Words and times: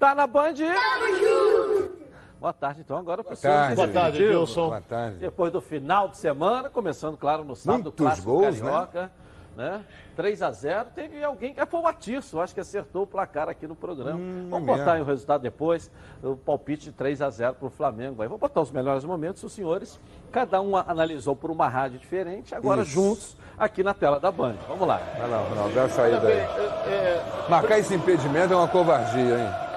Tá 0.00 0.14
na 0.14 0.26
Band? 0.26 0.54
Tamo 0.54 1.18
junto! 1.18 2.00
Boa 2.40 2.54
tarde, 2.54 2.80
então, 2.80 2.96
agora 2.96 3.22
para 3.22 3.34
o 3.34 3.36
tarde. 3.36 3.74
Boa 3.76 3.88
tarde, 3.88 4.24
Wilson. 4.24 4.68
Boa 4.68 4.80
tarde. 4.80 5.16
Depois 5.18 5.52
do 5.52 5.60
final 5.60 6.08
de 6.08 6.16
semana, 6.16 6.70
começando, 6.70 7.18
claro, 7.18 7.44
no 7.44 7.54
sábado, 7.54 7.82
Muitos 7.82 7.98
Clássico 8.06 8.30
gols, 8.30 8.58
Carioca. 8.58 9.12
Né? 9.54 9.84
3 10.16 10.40
a 10.40 10.50
0 10.52 10.88
teve 10.94 11.22
alguém 11.22 11.52
que 11.52 11.66
foi 11.66 11.80
o 11.80 11.86
Atirso, 11.86 12.40
acho 12.40 12.54
que 12.54 12.60
acertou 12.60 13.02
o 13.02 13.06
placar 13.06 13.46
aqui 13.50 13.66
no 13.66 13.74
programa. 13.76 14.18
Hum, 14.18 14.46
Vamos 14.48 14.64
botar 14.64 14.98
o 14.98 15.04
resultado 15.04 15.42
depois, 15.42 15.90
o 16.22 16.34
palpite 16.34 16.84
de 16.84 16.92
3 16.92 17.20
a 17.20 17.28
0 17.28 17.54
para 17.56 17.66
o 17.66 17.70
Flamengo. 17.70 18.22
Aí 18.22 18.28
vou 18.28 18.38
botar 18.38 18.62
os 18.62 18.70
melhores 18.70 19.04
momentos, 19.04 19.42
os 19.42 19.52
senhores, 19.52 20.00
cada 20.32 20.62
um 20.62 20.76
analisou 20.76 21.36
por 21.36 21.50
uma 21.50 21.68
rádio 21.68 21.98
diferente, 21.98 22.54
agora 22.54 22.82
Isso. 22.82 22.92
juntos 22.92 23.36
aqui 23.58 23.82
na 23.82 23.92
tela 23.92 24.18
da 24.18 24.30
Band. 24.30 24.54
Vamos 24.66 24.88
lá. 24.88 24.98
Vai 25.18 25.28
lá, 25.28 25.42
Ronaldo, 25.42 25.74
dá 25.74 25.84
a 25.84 25.88
saída 25.90 26.26
aí. 26.26 26.32
é, 26.32 26.38
é, 26.86 27.46
Marcar 27.50 27.78
esse 27.78 27.94
impedimento 27.94 28.54
é 28.54 28.56
uma 28.56 28.68
covardia, 28.68 29.38
hein? 29.40 29.69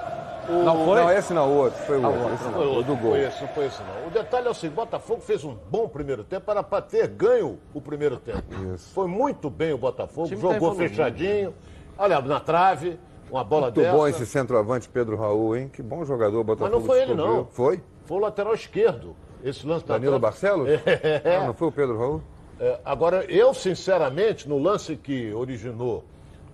Não 0.49 0.85
foi? 0.85 1.01
Não, 1.01 1.11
esse 1.11 1.33
não, 1.33 1.49
o 1.49 1.57
outro. 1.57 1.79
Foi 1.83 1.97
o 1.99 2.05
Ah, 2.05 2.09
o 2.09 2.13
outro. 2.19 2.33
Esse 2.33 2.43
Foi 2.43 2.51
não, 2.51 2.59
o 2.59 2.75
outro, 2.75 2.95
do 2.95 3.01
gol. 3.01 3.11
foi 3.11 3.19
esse, 3.21 3.41
não 3.41 3.47
foi 3.49 3.65
esse 3.65 3.81
não. 3.83 4.07
O 4.07 4.11
detalhe 4.11 4.47
é 4.47 4.49
o 4.49 4.53
seguinte, 4.53 4.75
Botafogo 4.75 5.21
fez 5.21 5.43
um 5.43 5.55
bom 5.69 5.87
primeiro 5.87 6.23
tempo, 6.23 6.49
era 6.51 6.61
para 6.63 6.81
ter 6.81 7.07
ganho 7.07 7.59
o 7.73 7.81
primeiro 7.81 8.17
tempo. 8.17 8.43
Isso. 8.73 8.91
Foi 8.93 9.07
muito 9.07 9.49
bem 9.49 9.73
o 9.73 9.77
Botafogo, 9.77 10.27
time 10.27 10.41
tá 10.41 10.47
jogou 10.53 10.69
evoluindo. 10.69 10.89
fechadinho, 10.89 11.53
olha, 11.97 12.21
na 12.21 12.39
trave, 12.39 12.99
uma 13.31 13.43
bola 13.43 13.63
Muito 13.67 13.79
dessa. 13.81 13.91
bom 13.97 14.07
esse 14.07 14.25
centroavante 14.25 14.89
Pedro 14.89 15.15
Raul, 15.17 15.55
hein? 15.55 15.69
Que 15.71 15.81
bom 15.81 16.03
jogador 16.05 16.39
o 16.39 16.43
Botafogo. 16.43 16.71
Mas 16.71 16.79
não 16.81 16.87
foi 16.87 17.01
ele, 17.01 17.13
não. 17.15 17.45
Foi? 17.45 17.81
Foi 18.05 18.17
o 18.17 18.19
lateral 18.19 18.53
esquerdo, 18.53 19.15
esse 19.43 19.65
lance 19.65 19.85
da 19.85 19.93
Danilo 19.95 20.19
trave. 20.19 20.21
Barcelos? 20.21 20.69
É. 20.69 21.39
Não, 21.39 21.47
não 21.47 21.53
foi 21.53 21.67
o 21.69 21.71
Pedro 21.71 21.97
Raul? 21.97 22.21
É, 22.59 22.79
agora, 22.85 23.25
eu, 23.25 23.53
sinceramente, 23.53 24.47
no 24.47 24.57
lance 24.59 24.95
que 24.95 25.33
originou 25.33 26.03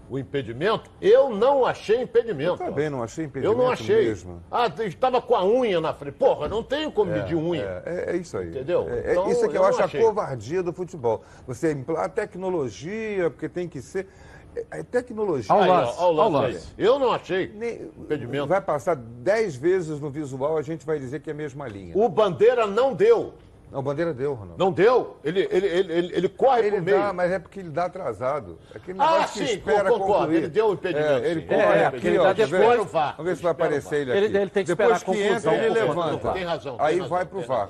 o 0.09 0.17
impedimento, 0.17 0.89
eu 0.99 1.29
não 1.29 1.65
achei 1.65 2.01
impedimento. 2.01 2.61
Eu 2.63 2.67
também 2.67 2.89
não 2.89 3.03
achei 3.03 3.25
impedimento 3.25 3.53
Eu 3.59 3.63
não 3.63 3.71
achei. 3.71 4.05
mesmo. 4.07 4.41
Ah, 4.49 4.65
estava 4.85 5.21
com 5.21 5.35
a 5.35 5.45
unha 5.45 5.79
na 5.79 5.93
frente. 5.93 6.15
Porra, 6.15 6.47
não 6.47 6.63
tenho 6.63 6.91
como 6.91 7.11
medir 7.11 7.35
unha. 7.35 7.83
É, 7.85 8.13
é 8.13 8.17
isso 8.17 8.37
aí. 8.37 8.49
Entendeu? 8.49 8.87
É, 8.89 9.09
é 9.09 9.11
Então, 9.11 9.29
isso 9.31 9.45
é 9.45 9.47
que 9.47 9.55
eu, 9.57 9.61
eu 9.61 9.67
acho 9.67 9.83
achei. 9.83 9.99
a 10.01 10.03
covardia 10.03 10.63
do 10.63 10.73
futebol. 10.73 11.23
Você 11.45 11.71
impla- 11.73 12.05
a 12.05 12.09
tecnologia, 12.09 13.29
porque 13.29 13.47
tem 13.47 13.67
que 13.67 13.81
ser. 13.81 14.07
É, 14.55 14.79
é 14.79 14.83
tecnologia. 14.83 15.53
Ao 15.53 15.61
Aí, 15.61 15.69
lance, 15.69 15.95
ó, 15.97 16.01
ao 16.01 16.07
ao 16.21 16.29
lance 16.31 16.53
lance. 16.55 16.67
Eu 16.77 16.97
não 16.97 17.11
achei 17.11 17.51
Nem- 17.55 17.91
impedimento. 17.97 18.47
Vai 18.47 18.61
passar 18.61 18.95
dez 18.95 19.55
vezes 19.55 19.99
no 19.99 20.09
visual, 20.09 20.57
a 20.57 20.61
gente 20.63 20.83
vai 20.85 20.97
dizer 20.97 21.19
que 21.21 21.29
é 21.29 21.33
a 21.33 21.35
mesma 21.35 21.67
linha. 21.67 21.93
O 21.95 22.09
Bandeira 22.09 22.65
não 22.65 22.93
deu. 22.95 23.33
Não, 23.71 23.83
bandeira 23.83 24.13
deu, 24.13 24.33
Ronaldo. 24.33 24.55
Não 24.57 24.71
deu. 24.71 25.17
Ele, 25.23 25.41
ele, 25.51 25.67
ele, 25.67 25.93
ele, 25.93 26.15
ele 26.15 26.29
corre 26.29 26.61
Ele 26.61 26.71
pro 26.77 26.81
meio. 26.85 26.97
dá, 26.97 27.13
mas 27.13 27.31
é 27.31 27.37
porque 27.37 27.59
ele 27.59 27.69
dá 27.69 27.85
atrasado. 27.85 28.57
Aquele 28.73 28.99
Ah, 28.99 29.11
negócio 29.11 29.41
que 29.41 29.47
sim, 29.47 29.55
espera 29.57 29.89
concordo. 29.91 30.13
concluir. 30.13 30.35
Ele 30.37 30.47
deu 30.47 30.67
o 30.69 30.73
impedimento, 30.73 31.11
É, 31.23 31.29
ele 31.29 31.41
sim. 31.41 31.47
corre 31.47 31.61
É, 31.61 31.85
aqui, 31.85 32.07
ele 32.07 32.17
ó. 32.17 32.33
ver? 32.33 32.47
depois- 32.47 32.79
o 32.79 32.85
VAR. 32.85 33.15
Vamos 33.17 33.29
ver 33.31 33.35
se 33.37 33.43
vai 33.43 33.51
o 33.51 33.53
aparecer 33.53 33.95
ele 34.01 34.11
aqui. 34.11 34.19
Ele- 34.25 34.37
ele 34.39 34.49
tem 34.49 34.63
que 34.65 34.75
Depois 34.75 34.97
esperar 34.97 35.11
a 35.11 35.15
que 35.17 35.35
entra, 35.35 35.53
ele 35.55 35.69
levanta. 35.69 36.31
Tem 36.33 36.43
razão, 36.43 36.77
tem 36.77 36.85
Aí 36.85 36.95
razão, 36.95 37.09
vai 37.09 37.25
pro 37.25 37.41
VAR. 37.41 37.69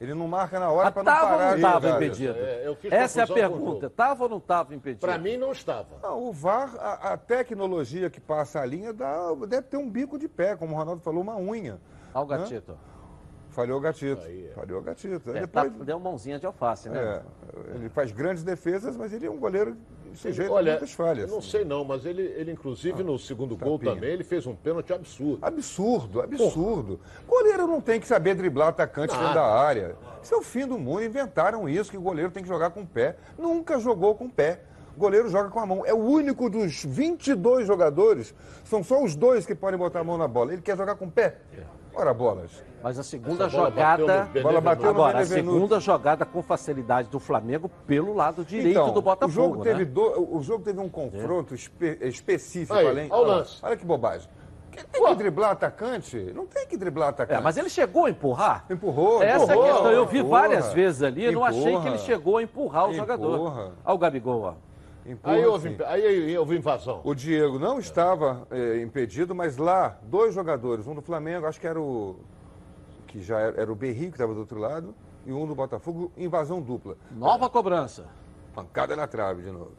Ele 0.00 0.14
não 0.14 0.26
marca 0.26 0.58
na 0.58 0.70
hora 0.70 0.90
para 0.90 1.02
não 1.02 1.12
Estava 1.12 1.30
ou 1.32 1.38
parar 1.38 1.50
não 1.50 1.56
estava 1.56 1.90
impedido? 1.90 2.34
É, 2.38 2.62
eu 2.66 2.74
fiz 2.74 2.90
Essa 2.90 3.20
é 3.20 3.22
a 3.22 3.26
o 3.26 3.34
pergunta. 3.34 3.86
Estava 3.86 4.22
ou 4.24 4.28
não 4.30 4.38
estava 4.38 4.74
impedido? 4.74 5.00
Para 5.00 5.18
mim 5.18 5.36
não 5.36 5.52
estava. 5.52 5.86
Não, 6.02 6.22
o 6.24 6.32
VAR, 6.32 6.74
a, 6.80 7.12
a 7.12 7.16
tecnologia 7.18 8.08
que 8.10 8.18
passa 8.20 8.60
a 8.60 8.64
linha 8.66 8.92
dá, 8.94 9.32
deve 9.46 9.62
ter 9.68 9.76
um 9.76 9.88
bico 9.88 10.18
de 10.18 10.26
pé, 10.26 10.56
como 10.56 10.74
o 10.74 10.76
Ronaldo 10.78 11.02
falou, 11.02 11.22
uma 11.22 11.36
unha. 11.36 11.78
Olha 12.14 12.24
o 12.24 12.26
gatito. 12.26 12.76
Falhou 13.50 13.78
o 13.78 13.80
gatito. 13.80 14.22
Aí, 14.24 14.46
é. 14.46 14.54
Falhou 14.54 14.80
o 14.80 14.82
gatito. 14.82 15.30
É, 15.30 15.46
tá, 15.46 15.64
depois, 15.64 15.86
deu 15.86 15.98
mãozinha 15.98 16.38
de 16.38 16.46
alface, 16.46 16.88
né? 16.88 16.98
é, 16.98 17.76
ele 17.76 17.88
faz 17.88 18.12
grandes 18.12 18.42
defesas, 18.42 18.96
mas 18.96 19.12
ele 19.12 19.26
é 19.26 19.30
um 19.30 19.38
goleiro 19.38 19.76
sujeito 20.14 20.50
a 20.50 20.54
Olha, 20.54 20.72
muitas 20.72 20.92
falhas. 20.92 21.28
eu 21.28 21.34
não 21.34 21.42
sei 21.42 21.64
não, 21.64 21.84
mas 21.84 22.04
ele, 22.04 22.22
ele 22.22 22.52
inclusive 22.52 23.02
no 23.02 23.18
segundo 23.18 23.56
gol 23.56 23.78
tapinha. 23.78 23.94
também, 23.94 24.10
ele 24.10 24.24
fez 24.24 24.46
um 24.46 24.54
pênalti 24.54 24.92
absurdo. 24.92 25.44
Absurdo, 25.44 26.20
absurdo. 26.20 27.00
Goleiro 27.26 27.66
não 27.66 27.80
tem 27.80 28.00
que 28.00 28.06
saber 28.06 28.34
driblar 28.34 28.68
atacante 28.68 29.12
dentro 29.12 29.26
Nada. 29.26 29.40
da 29.40 29.46
área. 29.46 29.96
Isso 30.22 30.34
é 30.34 30.36
o 30.36 30.42
fim 30.42 30.66
do 30.66 30.78
mundo. 30.78 31.02
Inventaram 31.04 31.68
isso, 31.68 31.90
que 31.90 31.96
o 31.96 32.02
goleiro 32.02 32.30
tem 32.30 32.42
que 32.42 32.48
jogar 32.48 32.70
com 32.70 32.82
o 32.82 32.86
pé. 32.86 33.16
Nunca 33.38 33.78
jogou 33.78 34.14
com 34.14 34.26
o 34.26 34.30
pé. 34.30 34.60
O 34.96 35.00
goleiro 35.00 35.28
joga 35.28 35.48
com 35.48 35.60
a 35.60 35.66
mão. 35.66 35.86
É 35.86 35.94
o 35.94 35.98
único 35.98 36.50
dos 36.50 36.84
22 36.84 37.66
jogadores, 37.66 38.34
são 38.64 38.82
só 38.82 39.02
os 39.02 39.14
dois 39.14 39.46
que 39.46 39.54
podem 39.54 39.78
botar 39.78 40.00
a 40.00 40.04
mão 40.04 40.18
na 40.18 40.28
bola. 40.28 40.52
Ele 40.52 40.62
quer 40.62 40.76
jogar 40.76 40.96
com 40.96 41.06
o 41.06 41.10
pé? 41.10 41.38
Ora, 41.94 42.14
bolas. 42.14 42.50
Mas 42.82 42.98
a 42.98 43.02
segunda 43.02 43.46
bola 43.48 43.68
jogada. 43.70 44.06
bateu 44.06 44.42
Bola 44.42 44.60
bateu 44.60 44.88
Agora, 44.90 45.18
a 45.18 45.26
segunda 45.26 45.78
jogada 45.80 46.24
com 46.24 46.42
facilidade 46.42 47.08
do 47.10 47.20
Flamengo 47.20 47.70
pelo 47.86 48.14
lado 48.14 48.42
direito 48.44 48.70
Então, 48.78 48.92
do 48.92 49.02
Botafogo. 49.02 49.30
o 49.30 49.34
jogo, 49.34 49.56
né? 49.58 49.64
teve 49.64 49.84
do- 49.84 50.36
o 50.36 50.42
jogo 50.42 50.64
teve 50.64 50.80
um 50.80 50.88
confronto 50.88 51.54
espe- 51.54 51.98
específico 52.00 52.72
Aí, 52.72 52.86
além. 52.86 53.06
olha 53.10 53.12
o 53.14 53.20
Olha 53.22 53.28
lá, 53.32 53.36
lance. 53.38 53.58
Olha 53.62 53.76
que 53.76 53.84
bobagem. 53.84 54.28
Que- 54.70 54.84
Tem 54.86 55.04
que 55.04 55.14
driblar 55.16 55.50
atacante? 55.50 56.16
Não 56.34 56.46
tem 56.46 56.66
que 56.66 56.76
driblar 56.76 57.08
atacante. 57.10 57.38
É, 57.38 57.42
mas 57.42 57.56
ele 57.58 57.68
chegou 57.68 58.06
a 58.06 58.10
empurrar? 58.10 58.64
Empurrou, 58.70 59.20
Essa 59.22 59.44
empurrou, 59.44 59.64
é 59.64 59.68
a 59.68 59.72
questão. 59.72 59.90
Eu 59.92 60.06
vi 60.06 60.18
empurra, 60.20 60.40
várias 60.40 60.72
vezes 60.72 61.02
ali, 61.02 61.24
eu 61.24 61.32
não 61.32 61.44
achei 61.44 61.78
que 61.80 61.88
ele 61.88 61.98
chegou 61.98 62.36
a 62.38 62.42
empurrar 62.42 62.84
o 62.84 62.92
Empurra. 62.92 62.96
jogador. 62.96 63.72
Olha 63.84 63.94
o 63.94 63.98
Gabigol, 63.98 64.40
ó. 64.42 64.54
Empurra, 65.06 65.34
Aí 65.34 65.46
houve, 65.46 65.76
aí 65.86 66.38
houve 66.38 66.56
invasão. 66.56 67.00
O 67.04 67.14
Diego 67.14 67.58
não 67.58 67.78
estava 67.78 68.46
eh, 68.50 68.80
impedido, 68.82 69.34
mas 69.34 69.56
lá, 69.56 69.98
dois 70.02 70.34
jogadores, 70.34 70.86
um 70.86 70.94
do 70.94 71.00
Flamengo, 71.02 71.46
acho 71.46 71.60
que 71.60 71.66
era 71.66 71.80
o. 71.80 72.16
que 73.06 73.20
já 73.22 73.38
era, 73.40 73.62
era 73.62 73.72
o 73.72 73.74
Berrio, 73.74 74.08
que 74.10 74.16
estava 74.16 74.34
do 74.34 74.40
outro 74.40 74.58
lado, 74.58 74.94
e 75.26 75.32
um 75.32 75.46
do 75.46 75.54
Botafogo, 75.54 76.12
invasão 76.16 76.60
dupla. 76.60 76.96
Nova 77.10 77.48
cobrança. 77.48 78.06
Pancada 78.54 78.94
na 78.94 79.06
trave 79.06 79.42
de 79.42 79.50
novo. 79.50 79.72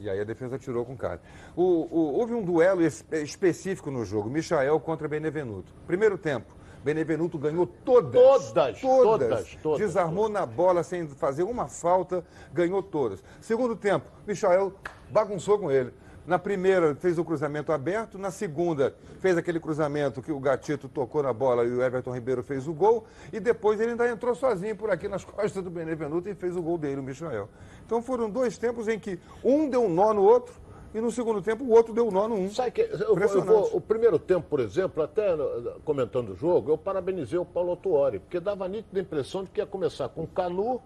E 0.00 0.10
aí 0.10 0.20
a 0.20 0.24
defesa 0.24 0.58
tirou 0.58 0.84
com 0.84 0.96
cara. 0.96 1.22
O, 1.56 1.62
o- 1.62 2.14
houve 2.18 2.34
um 2.34 2.42
duelo 2.44 2.82
es- 2.82 3.04
específico 3.12 3.90
no 3.90 4.04
jogo, 4.04 4.28
Michael 4.28 4.78
contra 4.80 5.08
Benevenuto. 5.08 5.72
Primeiro 5.86 6.18
tempo, 6.18 6.52
Benevenuto 6.84 7.38
ganhou 7.38 7.66
todas. 7.66 8.12
Todas, 8.12 8.80
todas, 8.80 9.56
todas, 9.62 9.78
Desarmou 9.78 10.28
na 10.28 10.44
bola 10.44 10.82
sem 10.82 11.08
fazer 11.08 11.42
uma 11.42 11.66
falta, 11.66 12.22
ganhou 12.52 12.82
todas. 12.82 13.24
Segundo 13.40 13.74
tempo, 13.74 14.06
Michael 14.26 14.74
bagunçou 15.10 15.58
com 15.58 15.70
ele. 15.70 15.92
Na 16.26 16.38
primeira, 16.38 16.94
fez 16.94 17.18
o 17.18 17.24
cruzamento 17.24 17.70
aberto. 17.72 18.18
Na 18.18 18.30
segunda, 18.30 18.94
fez 19.20 19.36
aquele 19.36 19.60
cruzamento 19.60 20.22
que 20.22 20.32
o 20.32 20.40
Gatito 20.40 20.88
tocou 20.88 21.22
na 21.22 21.32
bola 21.32 21.64
e 21.64 21.70
o 21.70 21.82
Everton 21.82 22.12
Ribeiro 22.12 22.42
fez 22.42 22.66
o 22.66 22.72
gol. 22.72 23.06
E 23.32 23.40
depois 23.40 23.80
ele 23.80 23.92
ainda 23.92 24.08
entrou 24.08 24.34
sozinho 24.34 24.76
por 24.76 24.90
aqui 24.90 25.08
nas 25.08 25.24
costas 25.24 25.62
do 25.62 25.70
Benevenuto 25.70 26.28
e 26.28 26.34
fez 26.34 26.56
o 26.56 26.62
gol 26.62 26.78
dele, 26.78 27.00
o 27.00 27.02
Michael. 27.02 27.48
Então 27.84 28.02
foram 28.02 28.28
dois 28.28 28.56
tempos 28.56 28.88
em 28.88 28.98
que 28.98 29.18
um 29.42 29.68
deu 29.68 29.84
um 29.84 29.88
nó 29.88 30.14
no 30.14 30.22
outro 30.22 30.63
e 30.94 31.00
no 31.00 31.10
segundo 31.10 31.42
tempo 31.42 31.64
o 31.64 31.70
outro 31.70 31.92
deu 31.92 32.08
nó 32.10 32.28
no 32.28 32.36
um. 32.36 32.50
Sabe 32.50 32.70
que 32.70 32.82
eu, 32.82 33.18
eu 33.18 33.42
vou, 33.42 33.76
o 33.76 33.80
primeiro 33.80 34.16
tempo, 34.16 34.46
por 34.48 34.60
exemplo, 34.60 35.02
até 35.02 35.34
uh, 35.34 35.80
comentando 35.84 36.30
o 36.30 36.36
jogo, 36.36 36.70
eu 36.70 36.78
parabenizei 36.78 37.38
o 37.38 37.44
Paulo 37.44 37.74
Tuori, 37.76 38.20
porque 38.20 38.38
dava 38.38 38.64
a 38.66 38.68
nítida 38.68 39.00
impressão 39.00 39.42
de 39.42 39.50
que 39.50 39.60
ia 39.60 39.66
começar 39.66 40.08
com 40.08 40.24
Canu, 40.24 40.80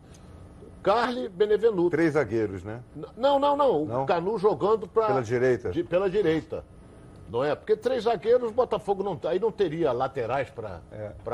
Carli, 0.83 1.29
Benevenuto. 1.29 1.91
Três 1.91 2.15
zagueiros, 2.15 2.65
né? 2.65 2.81
Não, 3.17 3.39
não, 3.39 3.55
não. 3.55 3.85
Não? 3.85 4.03
O 4.05 4.07
Canu 4.07 4.39
jogando 4.39 4.89
para 4.89 5.09
Pela 5.09 5.23
direita? 5.23 5.71
pela 5.85 6.09
direita. 6.09 6.65
Não 7.31 7.45
é? 7.45 7.55
Porque 7.55 7.77
três 7.77 8.05
zagueiros, 8.05 8.51
o 8.51 8.55
Botafogo 8.55 9.03
não, 9.03 9.21
aí 9.29 9.39
não 9.39 9.53
teria 9.53 9.93
laterais 9.93 10.49
para 10.51 10.81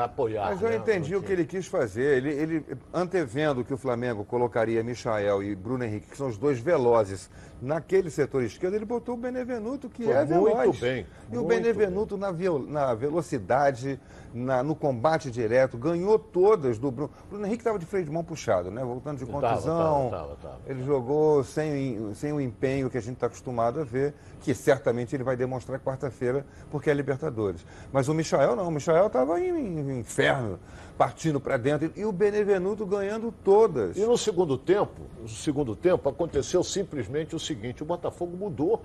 apoiar. 0.03 0.47
Mas 0.51 0.61
eu 0.61 0.69
né? 0.69 0.75
entendi 0.75 1.15
o 1.15 1.23
que 1.23 1.31
ele 1.31 1.45
quis 1.45 1.67
fazer. 1.67 2.17
Ele, 2.17 2.29
ele, 2.33 2.65
antevendo 2.93 3.63
que 3.63 3.73
o 3.73 3.77
Flamengo 3.77 4.25
colocaria 4.25 4.83
Michael 4.83 5.41
e 5.43 5.55
Bruno 5.55 5.85
Henrique, 5.85 6.09
que 6.09 6.17
são 6.17 6.27
os 6.27 6.37
dois 6.37 6.59
velozes, 6.59 7.29
naquele 7.61 8.09
setor 8.09 8.43
esquerdo, 8.43 8.73
ele 8.75 8.83
botou 8.85 9.15
o 9.15 9.17
Benevenuto, 9.17 9.87
que 9.89 10.03
Foi 10.03 10.13
é 10.13 10.25
muito 10.25 10.57
veloz. 10.57 10.79
bem, 10.79 11.05
E 11.31 11.37
o 11.37 11.43
muito 11.43 11.47
Benevenuto 11.47 12.17
na, 12.17 12.31
viol- 12.31 12.59
na 12.67 12.93
velocidade, 12.93 13.97
na- 14.35 14.61
no 14.61 14.75
combate 14.75 15.31
direto, 15.31 15.77
ganhou 15.77 16.19
todas 16.19 16.77
do 16.77 16.91
Bruno. 16.91 17.09
Bruno 17.29 17.45
Henrique 17.45 17.61
estava 17.61 17.79
de 17.79 17.85
freio 17.85 18.05
de 18.05 18.11
mão 18.11 18.23
puxado, 18.23 18.69
né? 18.69 18.83
Voltando 18.83 19.17
de 19.17 19.25
Tava, 19.25 19.41
contusão. 19.47 20.09
tava, 20.09 20.09
tava, 20.09 20.35
tava. 20.41 20.57
Ele 20.67 20.83
jogou 20.83 21.43
sem, 21.43 22.13
sem 22.13 22.33
o 22.33 22.41
empenho 22.41 22.89
que 22.89 22.97
a 22.97 23.01
gente 23.01 23.13
está 23.15 23.27
acostumado 23.27 23.79
a 23.79 23.83
ver, 23.83 24.13
que 24.41 24.53
certamente 24.53 25.15
ele 25.15 25.23
vai 25.23 25.37
demonstrar 25.37 25.79
quarta-feira, 25.79 26.45
porque 26.69 26.89
é 26.89 26.93
Libertadores. 26.93 27.65
Mas 27.93 28.07
o 28.09 28.13
Michael 28.13 28.55
não, 28.55 28.67
o 28.67 28.71
Michael 28.71 29.07
estava 29.07 29.39
em, 29.39 29.49
em 29.79 29.99
inferno, 29.99 30.59
partindo 30.97 31.39
para 31.39 31.57
dentro, 31.57 31.91
e 31.95 32.03
o 32.05 32.11
Benevenuto 32.11 32.85
ganhando 32.85 33.31
todas. 33.43 33.95
E 33.97 34.01
no 34.05 34.17
segundo 34.17 34.57
tempo, 34.57 35.01
no 35.21 35.29
segundo 35.29 35.75
tempo, 35.75 36.07
aconteceu 36.09 36.63
simplesmente 36.63 37.35
o 37.35 37.39
seguinte, 37.39 37.81
o 37.83 37.85
Botafogo 37.85 38.35
mudou. 38.35 38.81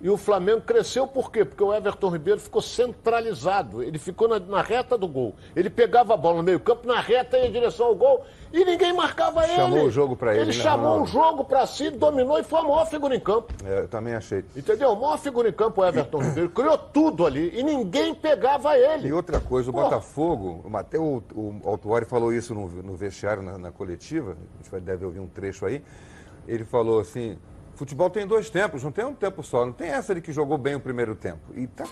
E 0.00 0.10
o 0.10 0.16
Flamengo 0.16 0.60
cresceu 0.60 1.06
por 1.06 1.30
quê? 1.30 1.44
Porque 1.44 1.62
o 1.62 1.72
Everton 1.72 2.10
Ribeiro 2.10 2.38
ficou 2.38 2.60
centralizado. 2.60 3.82
Ele 3.82 3.98
ficou 3.98 4.28
na, 4.28 4.38
na 4.38 4.60
reta 4.60 4.98
do 4.98 5.08
gol. 5.08 5.34
Ele 5.56 5.70
pegava 5.70 6.14
a 6.14 6.16
bola 6.16 6.36
no 6.36 6.42
meio-campo, 6.42 6.86
na 6.86 7.00
reta 7.00 7.38
ia 7.38 7.46
em 7.46 7.52
direção 7.52 7.86
ao 7.86 7.94
gol 7.94 8.24
e 8.52 8.64
ninguém 8.64 8.92
marcava 8.92 9.44
ele. 9.44 9.56
Chamou 9.56 9.84
o 9.86 9.90
jogo 9.90 10.16
pra 10.16 10.32
ele, 10.32 10.42
Ele 10.42 10.56
né, 10.56 10.62
chamou 10.62 11.02
o 11.02 11.06
jogo 11.06 11.44
pra 11.44 11.66
si, 11.66 11.90
dominou 11.90 12.38
e 12.38 12.44
foi 12.44 12.60
a 12.60 12.62
maior 12.62 12.86
figura 12.86 13.16
em 13.16 13.20
campo. 13.20 13.52
É, 13.64 13.80
eu 13.80 13.88
também 13.88 14.14
achei. 14.14 14.44
Entendeu? 14.54 14.92
A 14.92 14.94
maior 14.94 15.18
figura 15.18 15.48
em 15.48 15.52
campo, 15.52 15.80
o 15.80 15.84
Everton 15.84 16.18
Ribeiro. 16.22 16.50
Criou 16.50 16.78
tudo 16.78 17.26
ali 17.26 17.58
e 17.58 17.62
ninguém 17.62 18.14
pegava 18.14 18.76
ele. 18.76 19.08
E 19.08 19.12
outra 19.12 19.40
coisa, 19.40 19.70
o 19.70 19.72
Porra. 19.72 19.84
Botafogo, 19.84 20.70
até 20.74 20.98
o, 20.98 21.22
o 21.34 21.60
Autuori 21.64 22.04
falou 22.04 22.32
isso 22.32 22.54
no, 22.54 22.68
no 22.68 22.94
vestiário, 22.94 23.42
na, 23.42 23.58
na 23.58 23.72
coletiva, 23.72 24.32
a 24.32 24.56
gente 24.58 24.70
vai, 24.70 24.80
deve 24.80 25.04
ouvir 25.04 25.20
um 25.20 25.26
trecho 25.26 25.66
aí, 25.66 25.82
ele 26.46 26.64
falou 26.64 27.00
assim, 27.00 27.38
futebol 27.74 28.08
tem 28.10 28.26
dois 28.26 28.50
tempos, 28.50 28.82
não 28.82 28.92
tem 28.92 29.04
um 29.04 29.14
tempo 29.14 29.42
só, 29.42 29.64
não 29.64 29.72
tem 29.72 29.88
essa 29.88 30.14
de 30.14 30.20
que 30.20 30.32
jogou 30.32 30.56
bem 30.58 30.74
o 30.74 30.80
primeiro 30.80 31.14
tempo. 31.14 31.52
E 31.54 31.66
tá 31.66 31.84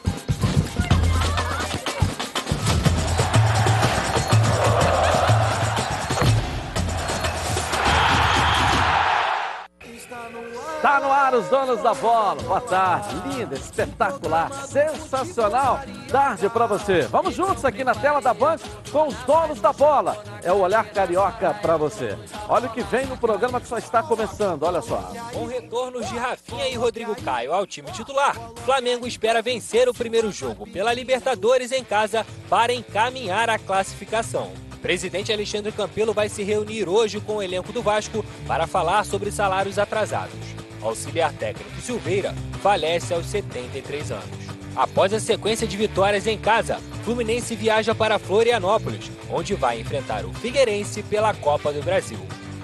ar 10.88 11.34
os 11.34 11.48
donos 11.48 11.80
da 11.82 11.94
bola. 11.94 12.42
Boa 12.42 12.60
tarde, 12.60 13.14
linda, 13.28 13.54
espetacular, 13.54 14.52
sensacional. 14.66 15.80
Tarde 16.10 16.48
para 16.48 16.66
você. 16.66 17.02
Vamos 17.02 17.34
juntos 17.34 17.64
aqui 17.64 17.84
na 17.84 17.94
tela 17.94 18.20
da 18.20 18.34
Band 18.34 18.58
com 18.90 19.08
os 19.08 19.14
donos 19.24 19.60
da 19.60 19.72
bola. 19.72 20.22
É 20.42 20.52
o 20.52 20.58
olhar 20.58 20.84
carioca 20.90 21.54
para 21.54 21.76
você. 21.76 22.18
Olha 22.48 22.68
o 22.68 22.72
que 22.72 22.82
vem 22.82 23.06
no 23.06 23.16
programa 23.16 23.60
que 23.60 23.68
só 23.68 23.78
está 23.78 24.02
começando. 24.02 24.64
Olha 24.64 24.82
só. 24.82 25.12
Com 25.32 25.46
retornos 25.46 26.08
de 26.08 26.16
Rafinha 26.16 26.68
e 26.68 26.74
Rodrigo 26.74 27.14
Caio 27.22 27.52
ao 27.52 27.66
time 27.66 27.90
titular, 27.92 28.36
Flamengo 28.64 29.06
espera 29.06 29.40
vencer 29.40 29.88
o 29.88 29.94
primeiro 29.94 30.32
jogo 30.32 30.66
pela 30.66 30.92
Libertadores 30.92 31.72
em 31.72 31.84
casa 31.84 32.26
para 32.48 32.72
encaminhar 32.72 33.48
a 33.48 33.58
classificação. 33.58 34.52
Presidente 34.80 35.32
Alexandre 35.32 35.70
Campelo 35.70 36.12
vai 36.12 36.28
se 36.28 36.42
reunir 36.42 36.88
hoje 36.88 37.20
com 37.20 37.36
o 37.36 37.42
elenco 37.42 37.72
do 37.72 37.82
Vasco 37.82 38.24
para 38.48 38.66
falar 38.66 39.04
sobre 39.04 39.30
salários 39.30 39.78
atrasados. 39.78 40.61
Auxiliar 40.82 41.32
técnico 41.32 41.80
Silveira 41.80 42.34
falece 42.60 43.14
aos 43.14 43.26
73 43.26 44.10
anos. 44.12 44.42
Após 44.74 45.12
a 45.12 45.20
sequência 45.20 45.66
de 45.66 45.76
vitórias 45.76 46.26
em 46.26 46.38
casa, 46.38 46.80
Fluminense 47.04 47.54
viaja 47.54 47.94
para 47.94 48.18
Florianópolis, 48.18 49.10
onde 49.30 49.54
vai 49.54 49.80
enfrentar 49.80 50.24
o 50.24 50.32
Figueirense 50.32 51.02
pela 51.02 51.34
Copa 51.34 51.72
do 51.72 51.82
Brasil. 51.82 52.18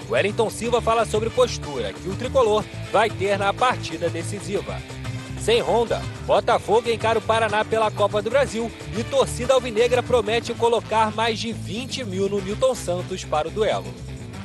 Wellington 0.09 0.49
Silva 0.49 0.81
fala 0.81 1.05
sobre 1.05 1.29
postura 1.29 1.93
que 1.93 2.09
o 2.09 2.15
tricolor 2.15 2.63
vai 2.91 3.09
ter 3.09 3.37
na 3.37 3.53
partida 3.53 4.09
decisiva. 4.09 4.77
Sem 5.39 5.61
Honda, 5.61 6.01
Botafogo 6.25 6.89
encara 6.89 7.19
o 7.19 7.21
Paraná 7.21 7.63
pela 7.63 7.91
Copa 7.91 8.21
do 8.21 8.29
Brasil 8.29 8.71
e 8.97 9.03
torcida 9.03 9.53
alvinegra 9.53 10.01
promete 10.01 10.53
colocar 10.53 11.15
mais 11.15 11.39
de 11.39 11.53
20 11.53 12.03
mil 12.05 12.27
no 12.27 12.41
Newton 12.41 12.75
Santos 12.75 13.23
para 13.23 13.47
o 13.47 13.51
duelo. 13.51 13.93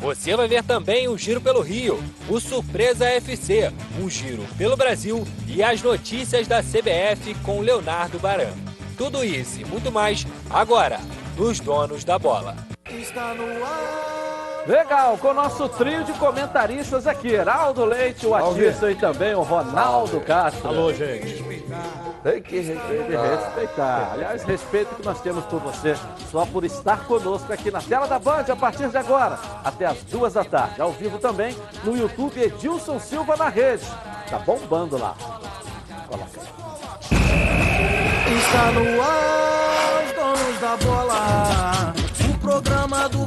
Você 0.04 0.36
vai 0.36 0.46
ver 0.46 0.62
também 0.62 1.08
o 1.08 1.16
Giro 1.16 1.40
pelo 1.40 1.62
Rio, 1.62 1.98
o 2.28 2.38
Surpresa 2.38 3.06
FC, 3.06 3.72
um 3.98 4.10
giro 4.10 4.44
pelo 4.58 4.76
Brasil 4.76 5.26
e 5.48 5.62
as 5.62 5.80
notícias 5.80 6.46
da 6.46 6.62
CBF 6.62 7.34
com 7.42 7.62
Leonardo 7.62 8.18
Baran. 8.18 8.52
Tudo 8.98 9.24
isso 9.24 9.62
e 9.62 9.64
muito 9.64 9.90
mais 9.90 10.26
agora 10.50 11.00
nos 11.38 11.58
Donos 11.58 12.04
da 12.04 12.18
Bola. 12.18 12.54
Está 12.90 13.32
no 13.32 13.64
ar. 13.64 14.64
Legal, 14.66 15.16
com 15.16 15.28
o 15.28 15.34
nosso 15.34 15.70
trio 15.70 16.04
de 16.04 16.12
comentaristas 16.12 17.06
aqui, 17.06 17.28
Heraldo 17.28 17.86
Leite, 17.86 18.26
o 18.26 18.34
Atício 18.34 18.90
e 18.90 18.94
também 18.94 19.34
o 19.34 19.40
Ronaldo 19.40 20.20
Castro. 20.20 20.68
Alô, 20.68 20.92
gente. 20.92 21.42
Tem 22.24 22.40
que 22.40 22.58
respeitar. 22.58 23.22
respeitar. 23.22 24.12
Aliás, 24.14 24.42
respeito 24.44 24.94
que 24.94 25.04
nós 25.04 25.20
temos 25.20 25.44
por 25.44 25.60
você, 25.60 25.94
só 26.30 26.46
por 26.46 26.64
estar 26.64 27.04
conosco 27.04 27.52
aqui 27.52 27.70
na 27.70 27.82
tela 27.82 28.06
da 28.06 28.18
Band 28.18 28.46
a 28.48 28.56
partir 28.56 28.88
de 28.88 28.96
agora, 28.96 29.38
até 29.62 29.84
as 29.84 30.02
duas 30.04 30.32
da 30.32 30.42
tarde. 30.42 30.80
Ao 30.80 30.90
vivo 30.90 31.18
também 31.18 31.54
no 31.84 31.94
YouTube 31.94 32.40
Edilson 32.40 32.98
Silva 32.98 33.36
na 33.36 33.50
rede. 33.50 33.84
Tá 34.30 34.38
bombando 34.38 34.96
lá. 34.96 35.14
Coloca 36.08 36.40
Está 38.38 38.72
no 38.72 39.02
ar, 39.02 40.04
os 40.04 40.12
donos 40.14 40.60
da 40.60 40.76
bola 40.78 41.94
programa 42.44 43.08
do 43.08 43.26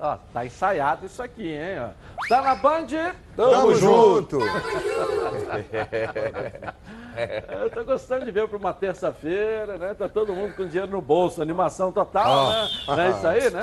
Ó, 0.00 0.16
tá 0.32 0.44
ensaiado 0.44 1.06
isso 1.06 1.22
aqui, 1.22 1.52
hein? 1.52 1.78
Ó. 1.80 1.88
Tá 2.28 2.42
na 2.42 2.54
Band? 2.54 2.86
Tamo, 3.36 3.50
Tamo 3.50 3.74
junto! 3.74 4.38
Eu 7.48 7.70
tô 7.70 7.84
gostando 7.84 8.24
de 8.24 8.30
ver 8.30 8.48
para 8.48 8.56
uma 8.56 8.72
terça-feira, 8.72 9.76
né? 9.78 9.94
Tá 9.94 10.08
todo 10.08 10.34
mundo 10.34 10.54
com 10.54 10.66
dinheiro 10.66 10.90
no 10.90 11.00
bolso, 11.00 11.42
animação 11.42 11.92
total, 11.92 12.46
oh. 12.46 12.50
né? 12.50 12.68
Não 12.86 13.00
é 13.00 13.10
isso 13.10 13.26
aí, 13.26 13.50
né? 13.50 13.60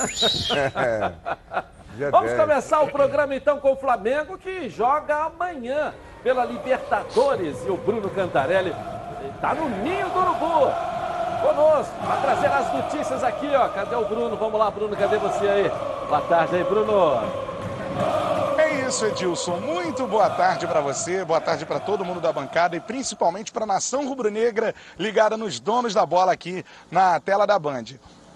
É. 1.99 2.11
Vamos 2.11 2.31
começar 2.33 2.81
o 2.81 2.91
programa 2.91 3.35
então 3.35 3.59
com 3.59 3.71
o 3.71 3.75
Flamengo, 3.75 4.37
que 4.37 4.69
joga 4.69 5.15
amanhã 5.25 5.95
pela 6.21 6.45
Libertadores. 6.45 7.65
E 7.65 7.71
o 7.71 7.77
Bruno 7.77 8.07
Cantarelli 8.11 8.71
tá 9.41 9.55
no 9.55 9.67
ninho 9.67 10.07
do 10.09 10.19
Urubu 10.19 10.71
conosco 11.41 11.93
para 12.05 12.17
trazer 12.17 12.47
as 12.47 12.73
notícias 12.73 13.23
aqui, 13.23 13.49
ó. 13.55 13.67
Cadê 13.69 13.95
o 13.95 14.05
Bruno? 14.05 14.35
Vamos 14.35 14.59
lá, 14.59 14.69
Bruno, 14.71 14.95
cadê 14.95 15.17
você 15.17 15.47
aí? 15.47 15.71
Boa 16.07 16.21
tarde 16.21 16.55
aí, 16.55 16.63
Bruno. 16.63 17.21
É 18.57 18.87
isso, 18.87 19.05
Edilson. 19.05 19.57
Muito 19.57 20.05
boa 20.07 20.29
tarde 20.29 20.67
para 20.67 20.81
você, 20.81 21.23
boa 21.23 21.39
tarde 21.41 21.65
para 21.65 21.79
todo 21.79 22.05
mundo 22.05 22.19
da 22.19 22.31
bancada 22.31 22.75
e 22.75 22.79
principalmente 22.79 23.51
para 23.51 23.63
a 23.63 23.67
nação 23.67 24.07
rubro-negra 24.07 24.73
ligada 24.97 25.37
nos 25.37 25.59
donos 25.59 25.93
da 25.93 26.05
bola 26.05 26.31
aqui 26.31 26.65
na 26.91 27.19
tela 27.19 27.45
da 27.45 27.57
Band. 27.57 27.85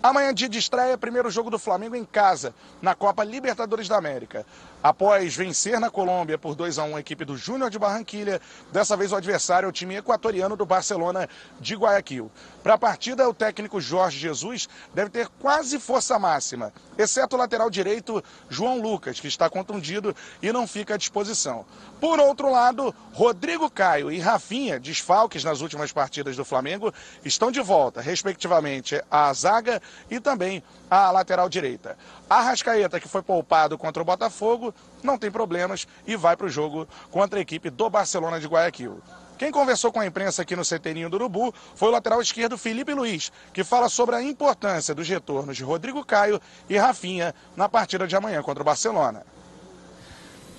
Amanhã, 0.03 0.33
dia 0.33 0.49
de 0.49 0.57
estreia, 0.57 0.97
primeiro 0.97 1.29
jogo 1.29 1.51
do 1.51 1.59
Flamengo 1.59 1.95
em 1.95 2.03
casa, 2.03 2.55
na 2.81 2.95
Copa 2.95 3.23
Libertadores 3.23 3.87
da 3.87 3.97
América. 3.97 4.45
Após 4.83 5.35
vencer 5.35 5.79
na 5.79 5.91
Colômbia 5.91 6.39
por 6.39 6.55
2 6.55 6.79
a 6.79 6.83
1 6.83 6.95
a 6.95 6.99
equipe 6.99 7.23
do 7.23 7.37
Júnior 7.37 7.69
de 7.69 7.77
Barranquilha, 7.77 8.41
dessa 8.71 8.97
vez 8.97 9.11
o 9.11 9.15
adversário 9.15 9.67
é 9.67 9.69
o 9.69 9.71
time 9.71 9.95
equatoriano 9.95 10.55
do 10.55 10.65
Barcelona 10.65 11.29
de 11.59 11.75
Guayaquil. 11.75 12.31
Para 12.63 12.73
a 12.73 12.77
partida, 12.79 13.29
o 13.29 13.33
técnico 13.33 13.79
Jorge 13.79 14.17
Jesus 14.17 14.67
deve 14.91 15.11
ter 15.11 15.27
quase 15.39 15.79
força 15.79 16.17
máxima, 16.17 16.73
exceto 16.97 17.35
o 17.35 17.39
lateral 17.39 17.69
direito 17.69 18.23
João 18.49 18.81
Lucas, 18.81 19.19
que 19.19 19.27
está 19.27 19.47
contundido 19.51 20.15
e 20.41 20.51
não 20.51 20.65
fica 20.65 20.95
à 20.95 20.97
disposição. 20.97 21.63
Por 21.99 22.19
outro 22.19 22.49
lado, 22.49 22.93
Rodrigo 23.13 23.69
Caio 23.69 24.11
e 24.11 24.17
Rafinha, 24.19 24.79
desfalques 24.79 25.43
nas 25.43 25.61
últimas 25.61 25.91
partidas 25.91 26.35
do 26.35 26.43
Flamengo, 26.43 26.91
estão 27.23 27.51
de 27.51 27.61
volta, 27.61 28.01
respectivamente, 28.01 28.99
à 29.11 29.31
zaga 29.31 29.79
e 30.09 30.19
também 30.19 30.63
à 30.89 31.11
lateral 31.11 31.47
direita. 31.47 31.95
Arrascaeta, 32.37 32.97
que 32.97 33.09
foi 33.09 33.21
poupado 33.21 33.77
contra 33.77 34.01
o 34.01 34.05
Botafogo, 34.05 34.73
não 35.03 35.17
tem 35.17 35.29
problemas 35.29 35.85
e 36.07 36.15
vai 36.15 36.37
para 36.37 36.47
o 36.47 36.49
jogo 36.49 36.87
contra 37.09 37.39
a 37.39 37.41
equipe 37.41 37.69
do 37.69 37.89
Barcelona 37.89 38.39
de 38.39 38.47
Guayaquil. 38.47 39.01
Quem 39.37 39.51
conversou 39.51 39.91
com 39.91 39.99
a 39.99 40.05
imprensa 40.05 40.43
aqui 40.43 40.55
no 40.55 40.63
CTNinho 40.63 41.09
do 41.09 41.15
Urubu 41.15 41.53
foi 41.75 41.89
o 41.89 41.91
lateral 41.91 42.21
esquerdo 42.21 42.57
Felipe 42.57 42.93
Luiz, 42.93 43.33
que 43.51 43.65
fala 43.65 43.89
sobre 43.89 44.15
a 44.15 44.21
importância 44.21 44.95
dos 44.95 45.09
retornos 45.09 45.57
de 45.57 45.63
Rodrigo 45.63 46.05
Caio 46.05 46.39
e 46.69 46.77
Rafinha 46.77 47.35
na 47.53 47.67
partida 47.67 48.07
de 48.07 48.15
amanhã 48.15 48.41
contra 48.41 48.61
o 48.61 48.65
Barcelona. 48.65 49.23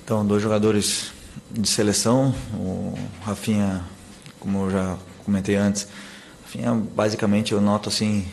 Então, 0.04 0.26
dois 0.26 0.42
jogadores 0.42 1.10
de 1.50 1.66
seleção, 1.66 2.34
o 2.54 2.92
Rafinha, 3.24 3.82
como 4.38 4.66
eu 4.66 4.70
já 4.72 4.98
comentei 5.24 5.56
antes, 5.56 5.88
Rafinha 6.42 6.74
basicamente 6.74 7.52
eu 7.52 7.62
noto 7.62 7.88
assim 7.88 8.30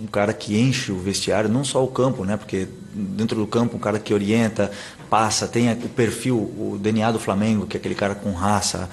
um 0.00 0.06
cara 0.06 0.32
que 0.32 0.58
enche 0.58 0.92
o 0.92 0.98
vestiário, 0.98 1.48
não 1.48 1.64
só 1.64 1.82
o 1.82 1.88
campo, 1.88 2.24
né? 2.24 2.36
Porque 2.36 2.68
dentro 2.92 3.36
do 3.36 3.46
campo 3.46 3.76
um 3.76 3.80
cara 3.80 3.98
que 3.98 4.12
orienta, 4.12 4.70
passa, 5.08 5.46
tem 5.48 5.72
o 5.72 5.88
perfil, 5.88 6.36
o 6.36 6.78
DNA 6.80 7.12
do 7.12 7.18
Flamengo, 7.18 7.66
que 7.66 7.76
é 7.76 7.80
aquele 7.80 7.94
cara 7.94 8.14
com 8.14 8.32
raça, 8.32 8.88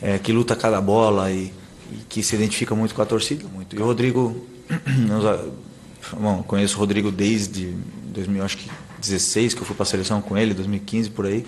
é, 0.00 0.18
que 0.18 0.32
luta 0.32 0.54
cada 0.54 0.80
bola 0.80 1.30
e, 1.30 1.52
e, 1.90 1.96
que 2.08 2.22
se 2.22 2.34
identifica 2.34 2.74
muito 2.74 2.94
com 2.94 3.02
a 3.02 3.06
torcida. 3.06 3.46
Muito. 3.52 3.74
E 3.74 3.78
o 3.78 3.84
Rodrigo, 3.84 4.46
bom, 6.12 6.42
conheço 6.42 6.76
o 6.76 6.80
Rodrigo 6.80 7.10
desde 7.10 7.74
2016, 8.12 9.54
que 9.54 9.60
eu 9.60 9.64
fui 9.64 9.74
para 9.74 9.84
a 9.84 9.86
seleção 9.86 10.20
com 10.20 10.36
ele, 10.36 10.54
2015 10.54 11.10
por 11.10 11.26
aí. 11.26 11.44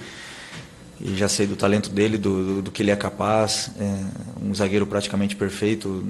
E 0.99 1.15
já 1.15 1.29
sei 1.29 1.47
do 1.47 1.57
talento 1.57 1.91
dele, 1.91 2.17
do, 2.17 2.45
do, 2.45 2.63
do 2.63 2.71
que 2.71 2.83
ele 2.83 2.91
é 2.91 2.97
capaz. 2.97 3.71
É 3.79 4.05
um 4.43 4.55
zagueiro 4.55 4.87
praticamente 4.87 5.37
perfeito, 5.37 6.07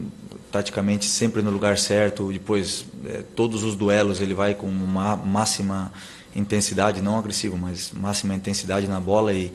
taticamente 0.57 1.05
sempre 1.05 1.43
no 1.43 1.51
lugar 1.51 1.77
certo. 1.77 2.33
Depois, 2.33 2.87
é, 3.05 3.23
todos 3.35 3.63
os 3.63 3.77
duelos 3.77 4.21
ele 4.23 4.33
vai 4.33 4.55
com 4.55 4.67
uma 4.67 5.15
máxima 5.15 5.93
intensidade, 6.35 7.03
não 7.03 7.19
agressivo, 7.19 7.59
mas 7.59 7.93
máxima 7.93 8.35
intensidade 8.35 8.89
na 8.89 8.99
bola 8.99 9.33
e 9.33 9.53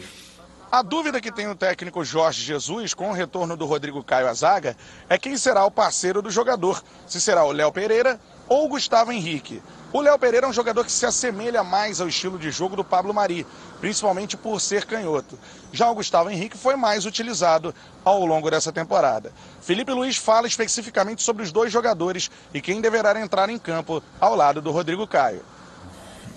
a 0.71 0.81
dúvida 0.81 1.19
que 1.19 1.33
tem 1.33 1.49
o 1.49 1.55
técnico 1.55 2.01
Jorge 2.05 2.41
Jesus 2.41 2.93
com 2.93 3.09
o 3.09 3.13
retorno 3.13 3.57
do 3.57 3.65
Rodrigo 3.65 4.01
Caio 4.01 4.29
à 4.29 4.33
zaga 4.33 4.77
é 5.09 5.17
quem 5.17 5.35
será 5.35 5.65
o 5.65 5.71
parceiro 5.71 6.21
do 6.21 6.31
jogador, 6.31 6.81
se 7.05 7.19
será 7.19 7.43
o 7.43 7.51
Léo 7.51 7.73
Pereira 7.73 8.17
ou 8.47 8.65
o 8.65 8.69
Gustavo 8.69 9.11
Henrique. 9.11 9.61
O 9.93 9.99
Léo 9.99 10.17
Pereira 10.17 10.45
é 10.45 10.49
um 10.49 10.53
jogador 10.53 10.85
que 10.85 10.91
se 10.91 11.05
assemelha 11.05 11.65
mais 11.65 11.99
ao 11.99 12.07
estilo 12.07 12.39
de 12.39 12.49
jogo 12.49 12.77
do 12.77 12.83
Pablo 12.83 13.13
Mari, 13.13 13.45
principalmente 13.81 14.37
por 14.37 14.61
ser 14.61 14.85
canhoto. 14.85 15.37
Já 15.73 15.89
o 15.91 15.95
Gustavo 15.95 16.29
Henrique 16.29 16.57
foi 16.57 16.77
mais 16.77 17.05
utilizado 17.05 17.75
ao 18.05 18.25
longo 18.25 18.49
dessa 18.49 18.71
temporada. 18.71 19.33
Felipe 19.61 19.91
Luiz 19.91 20.15
fala 20.15 20.47
especificamente 20.47 21.21
sobre 21.21 21.43
os 21.43 21.51
dois 21.51 21.73
jogadores 21.73 22.31
e 22.53 22.61
quem 22.61 22.79
deverá 22.79 23.19
entrar 23.19 23.49
em 23.49 23.59
campo 23.59 24.01
ao 24.17 24.33
lado 24.33 24.61
do 24.61 24.71
Rodrigo 24.71 25.05
Caio. 25.05 25.41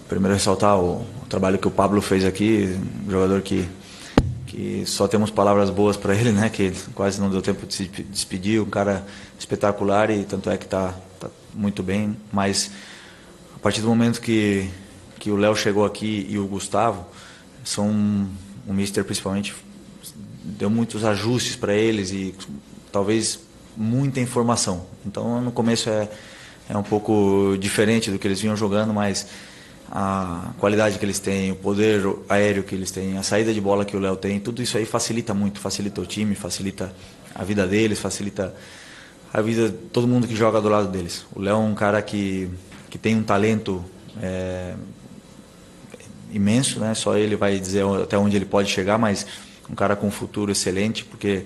Primeiro 0.08 0.34
ressaltar 0.34 0.76
o, 0.76 1.02
o 1.02 1.26
trabalho 1.28 1.56
que 1.56 1.68
o 1.68 1.70
Pablo 1.70 2.02
fez 2.02 2.24
aqui, 2.24 2.76
um 3.06 3.10
jogador 3.10 3.40
que 3.40 3.68
que 4.46 4.86
só 4.86 5.08
temos 5.08 5.32
palavras 5.32 5.68
boas 5.68 5.96
para 5.96 6.14
ele, 6.14 6.30
né? 6.30 6.48
Que 6.48 6.72
quase 6.94 7.20
não 7.20 7.28
deu 7.28 7.42
tempo 7.42 7.66
de 7.66 7.74
se 7.74 7.86
despedir, 7.86 8.60
um 8.60 8.70
cara 8.70 9.04
espetacular 9.38 10.10
e 10.10 10.24
tanto 10.24 10.48
é 10.48 10.56
que 10.56 10.64
está 10.64 10.94
tá 11.18 11.28
muito 11.52 11.82
bem. 11.82 12.16
Mas 12.32 12.70
partir 13.64 13.80
do 13.80 13.88
momento 13.88 14.20
que 14.20 14.68
que 15.18 15.30
o 15.30 15.36
Léo 15.36 15.56
chegou 15.56 15.86
aqui 15.86 16.26
e 16.28 16.38
o 16.38 16.46
Gustavo, 16.46 17.06
são 17.64 17.88
o 18.66 18.74
Mister 18.74 19.02
principalmente 19.02 19.54
deu 20.44 20.68
muitos 20.68 21.02
ajustes 21.02 21.56
para 21.56 21.72
eles 21.72 22.10
e 22.10 22.34
talvez 22.92 23.40
muita 23.74 24.20
informação. 24.20 24.84
Então 25.06 25.40
no 25.40 25.50
começo 25.50 25.88
é 25.88 26.10
é 26.68 26.76
um 26.76 26.82
pouco 26.82 27.56
diferente 27.58 28.10
do 28.10 28.18
que 28.18 28.26
eles 28.26 28.40
vinham 28.40 28.54
jogando, 28.54 28.92
mas 28.92 29.26
a 29.90 30.52
qualidade 30.58 30.98
que 30.98 31.04
eles 31.04 31.18
têm, 31.18 31.52
o 31.52 31.56
poder 31.56 32.02
aéreo 32.28 32.62
que 32.62 32.74
eles 32.74 32.90
têm, 32.90 33.16
a 33.16 33.22
saída 33.22 33.52
de 33.52 33.60
bola 33.60 33.84
que 33.84 33.96
o 33.96 34.00
Léo 34.00 34.16
tem, 34.16 34.40
tudo 34.40 34.62
isso 34.62 34.76
aí 34.76 34.84
facilita 34.84 35.32
muito, 35.32 35.58
facilita 35.58 36.00
o 36.00 36.06
time, 36.06 36.34
facilita 36.34 36.94
a 37.34 37.44
vida 37.44 37.66
deles, 37.66 37.98
facilita 37.98 38.54
a 39.32 39.40
vida 39.40 39.68
de 39.68 39.76
todo 39.88 40.06
mundo 40.06 40.26
que 40.26 40.36
joga 40.36 40.60
do 40.60 40.68
lado 40.68 40.88
deles. 40.88 41.24
O 41.34 41.40
Léo 41.40 41.54
é 41.54 41.58
um 41.58 41.74
cara 41.74 42.00
que, 42.00 42.48
que 42.94 42.98
tem 42.98 43.16
um 43.16 43.24
talento 43.24 43.84
é, 44.22 44.74
imenso, 46.32 46.78
né? 46.78 46.94
Só 46.94 47.16
ele 47.16 47.34
vai 47.34 47.58
dizer 47.58 47.84
até 48.00 48.16
onde 48.16 48.36
ele 48.36 48.44
pode 48.44 48.70
chegar, 48.70 48.96
mas 48.96 49.26
um 49.68 49.74
cara 49.74 49.96
com 49.96 50.06
um 50.06 50.12
futuro 50.12 50.52
excelente, 50.52 51.04
porque 51.04 51.44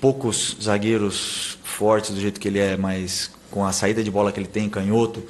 poucos 0.00 0.56
zagueiros 0.60 1.58
fortes 1.62 2.10
do 2.10 2.20
jeito 2.20 2.40
que 2.40 2.48
ele 2.48 2.58
é, 2.58 2.76
mas 2.76 3.30
com 3.52 3.64
a 3.64 3.70
saída 3.70 4.02
de 4.02 4.10
bola 4.10 4.32
que 4.32 4.40
ele 4.40 4.48
tem, 4.48 4.68
canhoto, 4.68 5.22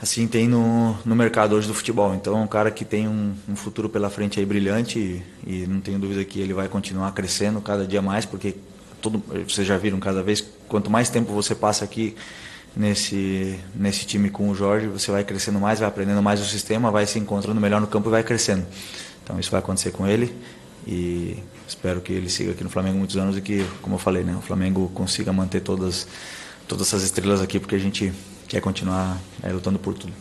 assim 0.00 0.26
tem 0.26 0.48
no, 0.48 0.96
no 1.04 1.14
mercado 1.14 1.54
hoje 1.54 1.68
do 1.68 1.74
futebol. 1.74 2.14
Então 2.14 2.38
é 2.38 2.40
um 2.40 2.46
cara 2.46 2.70
que 2.70 2.86
tem 2.86 3.06
um, 3.06 3.34
um 3.46 3.56
futuro 3.56 3.90
pela 3.90 4.08
frente 4.08 4.40
aí 4.40 4.46
brilhante 4.46 4.98
e, 4.98 5.22
e, 5.46 5.66
não 5.66 5.82
tenho 5.82 5.98
dúvida 5.98 6.24
que 6.24 6.40
ele 6.40 6.54
vai 6.54 6.66
continuar 6.66 7.12
crescendo 7.12 7.60
cada 7.60 7.86
dia 7.86 8.00
mais, 8.00 8.24
porque 8.24 8.56
todo, 9.02 9.22
vocês 9.46 9.66
já 9.66 9.76
viram 9.76 10.00
cada 10.00 10.22
vez, 10.22 10.42
quanto 10.66 10.90
mais 10.90 11.10
tempo 11.10 11.30
você 11.34 11.54
passa 11.54 11.84
aqui 11.84 12.16
nesse, 12.76 13.58
nesse 13.74 14.04
time 14.04 14.28
com 14.28 14.50
o 14.50 14.54
Jorge, 14.54 14.86
você 14.86 15.10
vai 15.10 15.24
crescendo 15.24 15.58
mais, 15.58 15.78
vai 15.78 15.88
aprendendo 15.88 16.22
mais 16.22 16.40
o 16.40 16.44
sistema, 16.44 16.90
vai 16.90 17.06
se 17.06 17.18
encontrando 17.18 17.60
melhor 17.60 17.80
no 17.80 17.86
campo 17.86 18.08
e 18.08 18.12
vai 18.12 18.22
crescendo. 18.22 18.66
Então 19.24 19.40
isso 19.40 19.50
vai 19.50 19.60
acontecer 19.60 19.90
com 19.90 20.06
ele 20.06 20.36
e 20.86 21.42
espero 21.66 22.00
que 22.00 22.12
ele 22.12 22.28
siga 22.28 22.52
aqui 22.52 22.62
no 22.62 22.70
Flamengo 22.70 22.98
muitos 22.98 23.16
anos 23.16 23.36
e 23.36 23.40
que, 23.40 23.66
como 23.80 23.96
eu 23.96 23.98
falei, 23.98 24.22
né, 24.22 24.36
o 24.36 24.42
Flamengo 24.42 24.90
consiga 24.94 25.32
manter 25.32 25.60
todas 25.60 26.06
todas 26.68 26.88
essas 26.88 27.02
estrelas 27.02 27.40
aqui, 27.40 27.58
porque 27.60 27.76
a 27.76 27.78
gente 27.78 28.12
quer 28.48 28.60
continuar 28.60 29.18
é, 29.42 29.50
lutando 29.50 29.78
por 29.78 29.94
tudo. 29.94 30.12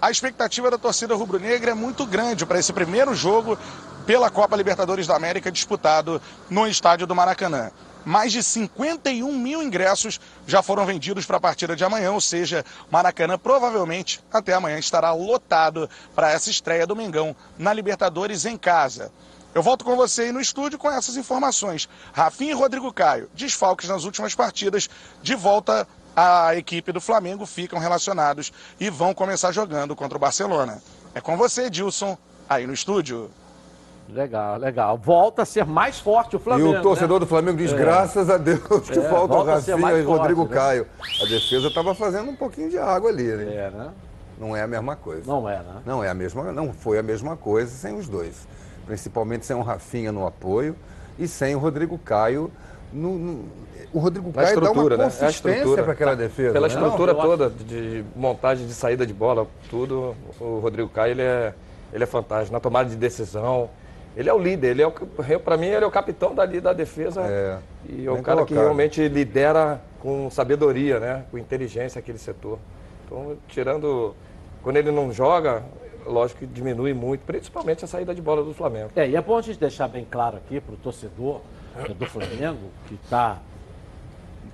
A 0.00 0.10
expectativa 0.10 0.70
da 0.70 0.76
torcida 0.76 1.14
rubro-negra 1.14 1.70
é 1.70 1.74
muito 1.74 2.04
grande 2.04 2.44
para 2.44 2.58
esse 2.58 2.72
primeiro 2.72 3.14
jogo 3.14 3.58
pela 4.04 4.30
Copa 4.30 4.56
Libertadores 4.56 5.06
da 5.06 5.16
América 5.16 5.50
disputado 5.50 6.20
no 6.50 6.66
estádio 6.66 7.06
do 7.06 7.14
Maracanã. 7.14 7.70
Mais 8.04 8.32
de 8.32 8.42
51 8.42 9.36
mil 9.38 9.62
ingressos 9.62 10.20
já 10.46 10.62
foram 10.62 10.84
vendidos 10.84 11.24
para 11.24 11.36
a 11.36 11.40
partida 11.40 11.76
de 11.76 11.84
amanhã, 11.84 12.12
ou 12.12 12.20
seja, 12.20 12.64
Maracanã 12.90 13.38
provavelmente 13.38 14.20
até 14.32 14.52
amanhã 14.54 14.78
estará 14.78 15.12
lotado 15.12 15.88
para 16.14 16.30
essa 16.30 16.50
estreia 16.50 16.86
do 16.86 16.96
Mengão 16.96 17.34
na 17.58 17.72
Libertadores 17.72 18.44
em 18.44 18.56
casa. 18.56 19.12
Eu 19.54 19.62
volto 19.62 19.84
com 19.84 19.94
você 19.94 20.22
aí 20.22 20.32
no 20.32 20.40
estúdio 20.40 20.78
com 20.78 20.90
essas 20.90 21.16
informações. 21.16 21.88
Rafinha 22.12 22.52
e 22.52 22.54
Rodrigo 22.54 22.92
Caio, 22.92 23.28
desfalques 23.34 23.88
nas 23.88 24.04
últimas 24.04 24.34
partidas, 24.34 24.88
de 25.22 25.34
volta 25.34 25.86
à 26.16 26.56
equipe 26.56 26.90
do 26.90 27.00
Flamengo, 27.00 27.44
ficam 27.44 27.78
relacionados 27.78 28.52
e 28.80 28.88
vão 28.88 29.14
começar 29.14 29.52
jogando 29.52 29.94
contra 29.94 30.16
o 30.16 30.20
Barcelona. 30.20 30.82
É 31.14 31.20
com 31.20 31.36
você, 31.36 31.68
Dilson, 31.68 32.16
aí 32.48 32.66
no 32.66 32.72
estúdio. 32.72 33.30
Legal, 34.12 34.58
legal. 34.58 34.98
Volta 34.98 35.42
a 35.42 35.44
ser 35.44 35.64
mais 35.64 35.98
forte 35.98 36.36
o 36.36 36.38
Flamengo. 36.38 36.74
E 36.74 36.78
o 36.78 36.82
torcedor 36.82 37.18
né? 37.18 37.20
do 37.20 37.26
Flamengo 37.26 37.56
diz: 37.56 37.72
é. 37.72 37.76
graças 37.76 38.28
a 38.28 38.36
Deus 38.36 38.88
que 38.90 38.98
é, 38.98 39.08
falta 39.08 39.34
o 39.34 39.42
Rafinha 39.42 39.92
e 39.92 40.02
Rodrigo 40.02 40.42
forte, 40.42 40.54
né? 40.54 40.60
Caio. 40.60 40.86
A 41.20 41.24
defesa 41.24 41.68
estava 41.68 41.94
fazendo 41.94 42.30
um 42.30 42.36
pouquinho 42.36 42.68
de 42.68 42.78
água 42.78 43.10
ali, 43.10 43.24
né? 43.24 43.54
É, 43.54 43.70
né? 43.70 43.90
Não 44.38 44.56
é 44.56 44.62
a 44.62 44.66
mesma 44.66 44.96
coisa. 44.96 45.22
Não 45.26 45.48
é, 45.48 45.58
né? 45.58 45.82
Não 45.86 46.04
é 46.04 46.08
a 46.08 46.14
mesma, 46.14 46.52
não 46.52 46.72
foi 46.72 46.98
a 46.98 47.02
mesma 47.02 47.36
coisa 47.36 47.70
sem 47.70 47.94
os 47.94 48.08
dois 48.08 48.46
principalmente 48.86 49.46
sem 49.46 49.56
o 49.56 49.62
Rafinha 49.62 50.12
no 50.12 50.26
apoio 50.26 50.76
e 51.18 51.26
sem 51.28 51.54
o 51.54 51.58
Rodrigo 51.58 51.98
Caio 51.98 52.50
no, 52.92 53.18
no 53.18 53.44
o 53.92 53.98
Rodrigo 53.98 54.32
Caio 54.32 54.60
dá 54.60 54.70
uma 54.70 54.88
né? 54.96 55.04
consistência 55.04 55.82
para 55.82 55.92
aquela 55.92 56.14
defesa. 56.14 56.52
Pela 56.52 56.66
né? 56.66 56.74
estrutura 56.74 57.14
toda 57.14 57.50
de 57.50 58.02
montagem 58.16 58.66
de 58.66 58.72
saída 58.72 59.06
de 59.06 59.12
bola, 59.12 59.46
tudo, 59.68 60.14
o 60.40 60.60
Rodrigo 60.60 60.88
Caio 60.88 61.12
ele 61.12 61.22
é, 61.22 61.52
ele 61.92 62.04
é 62.04 62.06
fantástico. 62.06 62.52
Na 62.52 62.60
tomada 62.60 62.88
de 62.88 62.96
decisão, 62.96 63.68
ele 64.16 64.28
é 64.28 64.34
o 64.34 64.38
líder, 64.38 64.70
ele 64.70 64.82
é 64.82 64.86
o 64.86 64.92
para 65.40 65.56
mim 65.56 65.66
ele 65.66 65.84
é 65.84 65.86
o 65.86 65.90
capitão 65.90 66.34
dali 66.34 66.60
da 66.60 66.72
defesa 66.72 67.22
é, 67.22 67.58
e 67.88 68.06
é 68.06 68.10
o 68.10 68.14
cara 68.22 68.38
colocado. 68.38 68.46
que 68.46 68.54
realmente 68.54 69.08
lidera 69.08 69.80
com 70.00 70.30
sabedoria, 70.30 71.00
né, 71.00 71.24
com 71.30 71.38
inteligência 71.38 71.98
aquele 71.98 72.18
setor. 72.18 72.58
Então, 73.06 73.36
tirando 73.48 74.14
quando 74.62 74.76
ele 74.76 74.90
não 74.90 75.12
joga, 75.12 75.62
lógico 76.06 76.40
que 76.40 76.46
diminui 76.46 76.94
muito, 76.94 77.24
principalmente 77.24 77.84
a 77.84 77.88
saída 77.88 78.14
de 78.14 78.22
bola 78.22 78.42
do 78.42 78.54
Flamengo. 78.54 78.90
É, 78.94 79.08
e 79.08 79.16
é 79.16 79.20
bom 79.20 79.36
a 79.36 79.42
gente 79.42 79.58
deixar 79.58 79.88
bem 79.88 80.06
claro 80.08 80.36
aqui 80.36 80.60
para 80.60 80.74
o 80.74 80.76
torcedor 80.76 81.40
do 81.96 82.06
Flamengo, 82.06 82.70
que 82.86 82.94
está, 82.94 83.38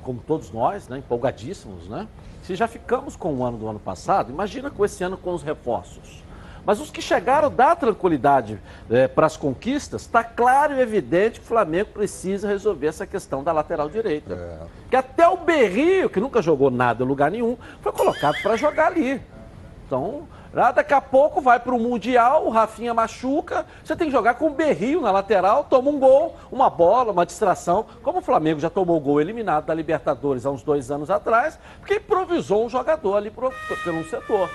como 0.03 0.21
todos 0.27 0.50
nós, 0.50 0.88
né, 0.88 0.99
empolgadíssimos, 0.99 1.88
né? 1.88 2.07
Se 2.43 2.55
já 2.55 2.67
ficamos 2.67 3.17
com 3.17 3.35
o 3.35 3.45
ano 3.45 3.59
do 3.59 3.69
ano 3.69 3.79
passado, 3.79 4.31
imagina 4.31 4.71
com 4.71 4.85
esse 4.85 5.05
ano 5.05 5.19
com 5.19 5.35
os 5.35 5.43
reforços. 5.43 6.25
Mas 6.68 6.80
os 6.80 6.90
que 6.90 7.00
chegaram 7.00 7.50
dá 7.50 7.75
tranquilidade 7.75 8.60
é, 8.90 9.08
para 9.08 9.25
as 9.25 9.38
conquistas, 9.38 10.02
está 10.02 10.22
claro 10.22 10.75
e 10.75 10.80
evidente 10.82 11.40
que 11.40 11.46
o 11.46 11.48
Flamengo 11.48 11.88
precisa 11.94 12.46
resolver 12.46 12.88
essa 12.88 13.06
questão 13.06 13.42
da 13.42 13.50
lateral 13.52 13.88
direita. 13.88 14.34
É. 14.34 14.66
Que 14.90 14.96
até 14.96 15.26
o 15.26 15.38
Berrio, 15.38 16.10
que 16.10 16.20
nunca 16.20 16.42
jogou 16.42 16.70
nada 16.70 17.02
em 17.02 17.06
lugar 17.06 17.30
nenhum, 17.30 17.56
foi 17.80 17.90
colocado 17.90 18.37
para 18.42 18.54
jogar 18.56 18.88
ali. 18.88 19.18
Então, 19.87 20.28
ah, 20.54 20.70
daqui 20.70 20.92
a 20.92 21.00
pouco 21.00 21.40
vai 21.40 21.58
para 21.58 21.75
o 21.75 21.80
Mundial, 21.80 22.44
o 22.44 22.50
Rafinha 22.50 22.92
machuca, 22.92 23.64
você 23.82 23.96
tem 23.96 24.08
que 24.08 24.12
jogar 24.12 24.34
com 24.34 24.48
o 24.48 24.50
Berrio 24.50 25.00
na 25.00 25.10
lateral, 25.10 25.64
toma 25.64 25.88
um 25.88 25.98
gol, 25.98 26.37
uma 26.52 26.68
bola, 26.68 27.12
uma 27.12 27.25
distração. 27.25 27.87
Como 28.02 28.18
o 28.18 28.22
Flamengo 28.22 28.60
já 28.60 28.68
tomou 28.68 29.00
gol 29.00 29.22
eliminado 29.22 29.64
da 29.64 29.72
Libertadores 29.72 30.44
há 30.44 30.50
uns 30.50 30.62
dois 30.62 30.90
anos 30.90 31.08
atrás, 31.08 31.58
porque 31.80 31.94
improvisou 31.94 32.66
um 32.66 32.68
jogador 32.68 33.16
ali 33.16 33.30
por 33.30 33.46
um 33.46 34.04
setor. 34.04 34.50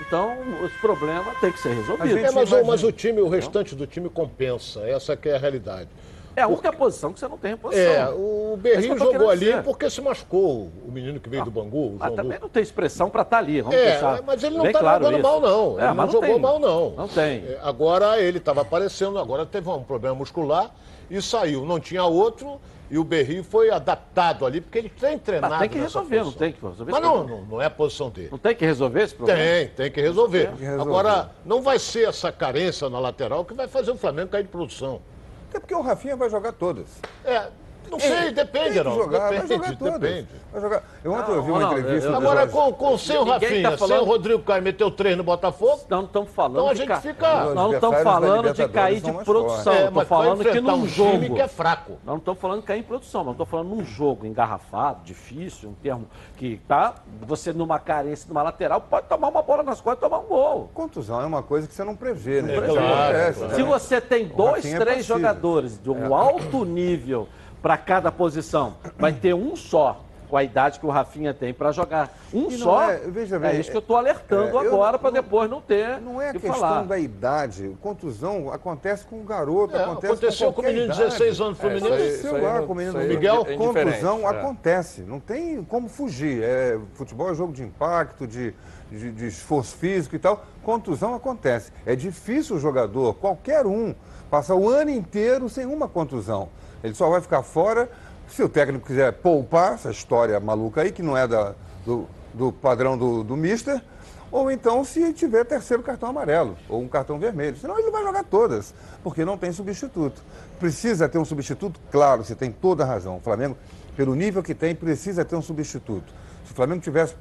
Então, 0.00 0.36
esse 0.64 0.78
problema 0.78 1.34
tem 1.40 1.50
que 1.50 1.58
ser 1.58 1.74
resolvido. 1.74 2.18
É, 2.18 2.30
mas, 2.30 2.50
mas, 2.64 2.84
o 2.84 2.92
time, 2.92 3.20
o 3.20 3.28
restante 3.28 3.74
do 3.74 3.86
time 3.86 4.08
compensa. 4.08 4.80
Essa 4.88 5.16
que 5.16 5.28
é 5.28 5.34
a 5.34 5.38
realidade. 5.38 5.88
É 6.36 6.42
a 6.42 6.46
única 6.46 6.72
posição 6.72 7.12
que 7.12 7.18
você 7.18 7.26
não 7.26 7.36
tem 7.36 7.50
reposição. 7.50 7.92
É, 7.92 8.08
o 8.10 8.56
Berrinho 8.56 8.94
é 8.94 8.98
jogou 8.98 9.28
ali 9.28 9.46
dizer. 9.46 9.62
porque 9.64 9.90
se 9.90 10.00
machucou 10.00 10.70
o 10.86 10.92
menino 10.92 11.18
que 11.18 11.28
veio 11.28 11.42
ah, 11.42 11.44
do 11.44 11.50
Bangu. 11.50 11.96
mas 11.98 12.14
também 12.14 12.38
não 12.38 12.48
tem 12.48 12.62
expressão 12.62 13.10
para 13.10 13.22
estar 13.22 13.38
tá 13.38 13.42
ali, 13.42 13.60
vamos 13.60 13.76
é, 13.76 13.94
pensar. 13.94 14.22
Mas 14.24 14.44
ele 14.44 14.56
não 14.56 14.66
está 14.66 14.78
claro 14.78 15.04
jogando 15.04 15.18
isso. 15.18 15.28
mal, 15.28 15.40
não. 15.40 15.80
É, 15.80 15.82
ele 15.82 15.94
não, 15.94 15.94
não 15.94 16.12
jogou 16.12 16.28
tem, 16.28 16.38
mal, 16.38 16.58
não. 16.60 16.90
Não 16.90 17.08
tem. 17.08 17.44
É, 17.44 17.58
agora 17.60 18.20
ele 18.20 18.38
estava 18.38 18.60
aparecendo, 18.60 19.18
agora 19.18 19.44
teve 19.44 19.68
um 19.68 19.82
problema 19.82 20.14
muscular 20.14 20.70
e 21.10 21.20
saiu. 21.20 21.64
Não 21.64 21.80
tinha 21.80 22.04
outro 22.04 22.60
e 22.90 22.98
o 22.98 23.04
Berrio 23.04 23.44
foi 23.44 23.70
adaptado 23.70 24.46
ali, 24.46 24.60
porque 24.60 24.78
ele 24.78 24.88
tem 24.88 25.18
treinado. 25.18 25.52
Mas 25.52 25.60
tem 25.60 25.68
que 25.68 25.78
resolver, 25.78 26.24
não 26.24 26.32
tem 26.32 26.52
que 26.52 26.60
resolver. 26.60 26.92
Mas 26.92 27.02
não, 27.02 27.26
não, 27.26 27.42
não, 27.42 27.62
é 27.62 27.66
a 27.66 27.70
posição 27.70 28.10
dele. 28.10 28.28
Não 28.30 28.38
tem 28.38 28.54
que 28.54 28.64
resolver 28.64 29.02
esse 29.02 29.14
problema? 29.14 29.40
Tem, 29.40 29.68
tem 29.68 29.90
que 29.90 30.00
resolver. 30.00 30.46
Tem 30.46 30.56
que 30.56 30.64
resolver. 30.64 30.90
Agora, 30.90 31.30
não 31.44 31.60
vai 31.60 31.78
ser 31.78 32.08
essa 32.08 32.32
carência 32.32 32.88
na 32.88 32.98
lateral 32.98 33.44
que 33.44 33.54
vai 33.54 33.68
fazer 33.68 33.90
o 33.90 33.96
Flamengo 33.96 34.28
cair 34.28 34.44
de 34.44 34.48
produção. 34.48 35.00
Até 35.48 35.60
porque 35.60 35.74
o 35.74 35.80
Rafinha 35.80 36.16
vai 36.16 36.30
jogar 36.30 36.52
todas. 36.52 36.86
É, 37.24 37.48
não 37.90 38.00
sei, 38.00 38.32
depende, 38.32 38.82
não. 38.82 38.94
Jogar, 38.94 39.30
depende, 39.30 39.46
vai 39.46 39.56
jogar 39.56 39.76
todas. 39.76 40.00
Depende. 40.00 40.28
Vai 40.52 40.60
jogar. 40.60 40.82
Eu 41.04 41.12
ontem 41.12 41.32
ouvi 41.32 41.50
uma 41.50 41.62
entrevista. 41.62 42.16
Agora, 42.16 42.46
com, 42.46 42.72
com 42.72 42.94
o 42.94 43.24
Rafinha, 43.24 43.70
tá 43.70 43.78
falando... 43.78 43.98
sem 43.98 43.98
o 43.98 44.04
Rodrigo 44.04 44.42
Caio 44.42 44.62
meteu 44.62 44.90
três 44.90 45.16
no 45.16 45.24
Botafogo. 45.24 45.80
Não 45.88 46.04
estamos 46.04 46.30
falando. 46.30 46.56
Então 46.56 46.68
a 46.68 46.74
gente 46.74 47.00
fica. 47.00 47.54
Não 47.54 47.72
estamos 47.72 48.02
falando 48.02 48.52
de 48.52 48.68
cair 48.68 49.00
de 49.00 49.12
produção. 49.12 49.72
É, 49.72 49.88
Estou 49.88 50.04
falando 50.04 50.44
que 50.44 50.60
num 50.60 50.74
um 50.74 50.86
jogo. 50.86 51.12
Time 51.12 51.30
que 51.30 51.40
é 51.40 51.48
fraco. 51.48 51.98
Não 52.04 52.16
estou 52.16 52.34
falando 52.34 52.60
de 52.60 52.66
cair 52.66 52.80
em 52.80 52.82
produção, 52.82 53.24
mas 53.24 53.32
estou 53.32 53.46
falando 53.46 53.68
num 53.68 53.84
jogo 53.84 54.26
engarrafado, 54.26 55.04
difícil, 55.04 55.70
um 55.70 55.74
termo 55.74 56.06
que 56.36 56.60
tá. 56.68 56.94
Você 57.22 57.52
numa 57.52 57.78
carência, 57.78 58.26
numa 58.28 58.42
lateral, 58.42 58.80
pode 58.80 59.06
tomar 59.06 59.28
uma 59.28 59.42
bola 59.42 59.62
nas 59.62 59.80
costas 59.80 60.06
e 60.06 60.10
tomar 60.10 60.22
um 60.22 60.28
gol. 60.28 60.70
Contusão 60.74 61.20
é 61.20 61.26
uma 61.26 61.42
coisa 61.42 61.66
que 61.66 61.74
você 61.74 61.84
não 61.84 61.96
prevê, 61.96 62.42
né? 62.42 62.56
É, 62.56 62.60
claro, 62.60 63.54
Se 63.54 63.62
você 63.62 64.00
tem 64.00 64.26
dois, 64.26 64.64
é 64.64 64.78
três 64.78 65.04
jogadores 65.04 65.80
de 65.82 65.90
um 65.90 66.06
é. 66.06 66.14
alto 66.14 66.64
nível 66.64 67.28
para 67.62 67.76
cada 67.76 68.10
posição. 68.12 68.76
Vai 68.98 69.12
ter 69.12 69.34
um 69.34 69.54
só 69.56 70.04
com 70.28 70.36
a 70.36 70.44
idade 70.44 70.78
que 70.78 70.84
o 70.84 70.90
Rafinha 70.90 71.32
tem 71.32 71.54
para 71.54 71.72
jogar. 71.72 72.14
Um 72.34 72.50
só. 72.50 72.90
é- 72.90 72.98
veja 73.06 73.38
bem, 73.38 73.52
é 73.52 73.60
isso 73.60 73.70
que 73.70 73.76
eu 73.76 73.80
estou 73.80 73.96
alertando 73.96 74.58
é, 74.58 74.66
agora 74.66 74.98
para 74.98 75.08
depois 75.10 75.48
não 75.48 75.58
ter. 75.62 75.98
Não 76.02 76.20
é 76.20 76.28
a 76.28 76.32
que 76.34 76.40
questão 76.40 76.60
falar. 76.60 76.82
da 76.82 76.98
idade. 76.98 77.74
Contusão 77.80 78.52
acontece 78.52 79.06
com 79.06 79.20
o 79.20 79.24
garoto, 79.24 79.74
É, 79.74 79.84
acontece 79.84 80.12
aconteceu 80.12 80.48
com 80.48 80.54
com 80.56 80.60
o 80.60 80.64
menino 80.66 80.92
de 80.92 81.00
idade. 81.00 81.10
16 81.18 81.40
anos 81.40 81.58
do 81.58 81.66
É, 81.66 81.74
isso 81.76 82.28
Fluminense. 82.28 82.46
aí- 82.58 82.66
com 82.66 82.72
o 82.72 82.76
menino 82.76 82.98
Miguel, 82.98 83.46
é 83.48 83.56
Contusão 83.56 84.20
é. 84.20 84.26
acontece. 84.26 85.00
Não 85.00 85.18
tem 85.18 85.64
como 85.64 85.88
fugir. 85.88 86.42
É, 86.42 86.78
futebol 86.92 87.30
é 87.30 87.34
jogo 87.34 87.54
de 87.54 87.62
impacto, 87.62 88.26
de, 88.26 88.52
de, 88.90 89.10
de 89.10 89.26
esforço 89.28 89.76
físico 89.76 90.14
e 90.14 90.18
tal. 90.18 90.44
Contusão 90.62 91.14
acontece. 91.14 91.72
É 91.86 91.96
difícil 91.96 92.56
o 92.56 92.58
jogador, 92.60 93.14
qualquer 93.14 93.66
um, 93.66 93.94
passar 94.30 94.54
o 94.56 94.68
ano 94.68 94.90
inteiro 94.90 95.48
sem 95.48 95.64
uma 95.64 95.88
contusão. 95.88 96.50
Ele 96.82 96.94
só 96.94 97.08
vai 97.10 97.20
ficar 97.20 97.42
fora 97.42 97.90
se 98.28 98.42
o 98.42 98.48
técnico 98.48 98.86
quiser 98.86 99.12
poupar 99.12 99.74
essa 99.74 99.90
história 99.90 100.38
maluca 100.38 100.82
aí, 100.82 100.92
que 100.92 101.02
não 101.02 101.16
é 101.16 101.26
da, 101.26 101.54
do, 101.84 102.06
do 102.34 102.52
padrão 102.52 102.96
do, 102.96 103.24
do 103.24 103.36
Mister, 103.36 103.82
ou 104.30 104.50
então 104.50 104.84
se 104.84 105.12
tiver 105.12 105.44
terceiro 105.44 105.82
cartão 105.82 106.10
amarelo 106.10 106.56
ou 106.68 106.82
um 106.82 106.88
cartão 106.88 107.18
vermelho. 107.18 107.56
Senão 107.56 107.78
ele 107.78 107.90
vai 107.90 108.02
jogar 108.02 108.24
todas, 108.24 108.74
porque 109.02 109.24
não 109.24 109.38
tem 109.38 109.52
substituto. 109.52 110.22
Precisa 110.58 111.08
ter 111.08 111.18
um 111.18 111.24
substituto? 111.24 111.80
Claro, 111.90 112.24
você 112.24 112.34
tem 112.34 112.52
toda 112.52 112.84
a 112.84 112.86
razão. 112.86 113.16
O 113.16 113.20
Flamengo, 113.20 113.56
pelo 113.96 114.14
nível 114.14 114.42
que 114.42 114.54
tem, 114.54 114.74
precisa 114.74 115.24
ter 115.24 115.34
um 115.34 115.42
substituto. 115.42 116.12
Se 116.44 116.52
o 116.52 116.54
Flamengo 116.54 116.80
tivesse, 116.80 117.14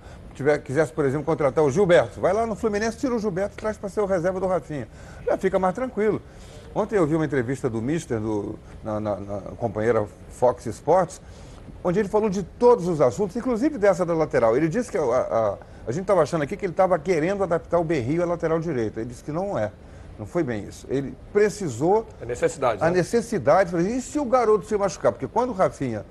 quisesse, 0.63 0.91
por 0.91 1.05
exemplo, 1.05 1.25
contratar 1.25 1.63
o 1.63 1.71
Gilberto, 1.71 2.19
vai 2.19 2.33
lá 2.33 2.45
no 2.45 2.55
Fluminense, 2.55 2.97
tira 2.97 3.15
o 3.15 3.19
Gilberto 3.19 3.55
e 3.55 3.57
traz 3.57 3.77
para 3.77 3.89
ser 3.89 4.01
o 4.01 4.05
reserva 4.05 4.39
do 4.39 4.47
Rafinha. 4.47 4.87
Já 5.25 5.37
fica 5.37 5.57
mais 5.57 5.73
tranquilo. 5.73 6.21
Ontem 6.77 6.95
eu 6.95 7.07
vi 7.07 7.15
uma 7.15 7.25
entrevista 7.25 7.67
do 7.67 7.81
Mister, 7.81 8.19
do, 8.19 8.53
na, 8.83 8.99
na- 8.99 9.15
na 9.15 9.39
companheira 9.57 10.05
Fox 10.29 10.63
Sports, 10.67 11.19
onde 11.83 11.99
ele 11.99 12.07
falou 12.07 12.29
de 12.29 12.43
todos 12.43 12.87
os 12.87 13.01
assuntos, 13.01 13.35
inclusive 13.35 13.79
dessa 13.79 14.05
da 14.05 14.13
lateral. 14.13 14.55
Ele 14.55 14.69
disse 14.69 14.91
que 14.91 14.97
a, 14.97 15.01
a- 15.01 15.57
a 15.87 15.91
gente 15.91 16.03
estava 16.03 16.21
achando 16.21 16.43
aqui 16.43 16.55
que 16.55 16.63
ele 16.63 16.73
estava 16.73 16.99
querendo 16.99 17.41
adaptar 17.43 17.79
o 17.79 17.83
Berrio 17.83 18.21
à 18.21 18.27
lateral 18.27 18.59
direita. 18.59 18.99
Ele 18.99 19.09
disse 19.09 19.23
que 19.23 19.31
não 19.31 19.57
é. 19.57 19.71
Não 20.19 20.27
foi 20.27 20.43
bem 20.43 20.65
isso. 20.65 20.85
Ele 20.87 21.15
precisou 21.33 22.05
É 22.21 22.25
necessidade. 22.27 22.83
a 22.83 22.91
né? 22.91 22.97
necessidade. 22.97 23.75
E 23.75 23.99
se 23.99 24.19
o 24.19 24.25
garoto 24.25 24.67
se 24.67 24.77
machucar? 24.77 25.11
Porque 25.11 25.27
quando 25.27 25.49
o 25.49 25.53
Rafinha 25.53 26.05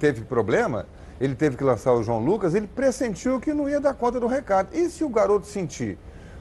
teve 0.00 0.22
problema, 0.22 0.86
ele 1.20 1.36
teve 1.36 1.56
que 1.56 1.62
lançar 1.62 1.92
o 1.92 2.02
João 2.02 2.18
Lucas, 2.18 2.52
ele 2.52 2.66
pressentiu 2.66 3.38
que 3.38 3.54
não 3.54 3.68
ia 3.68 3.80
dar 3.80 3.94
conta 3.94 4.18
do 4.18 4.26
recado. 4.26 4.70
E 4.72 4.90
se 4.90 5.04
o 5.04 5.08
garoto 5.08 5.46
sentir? 5.46 5.96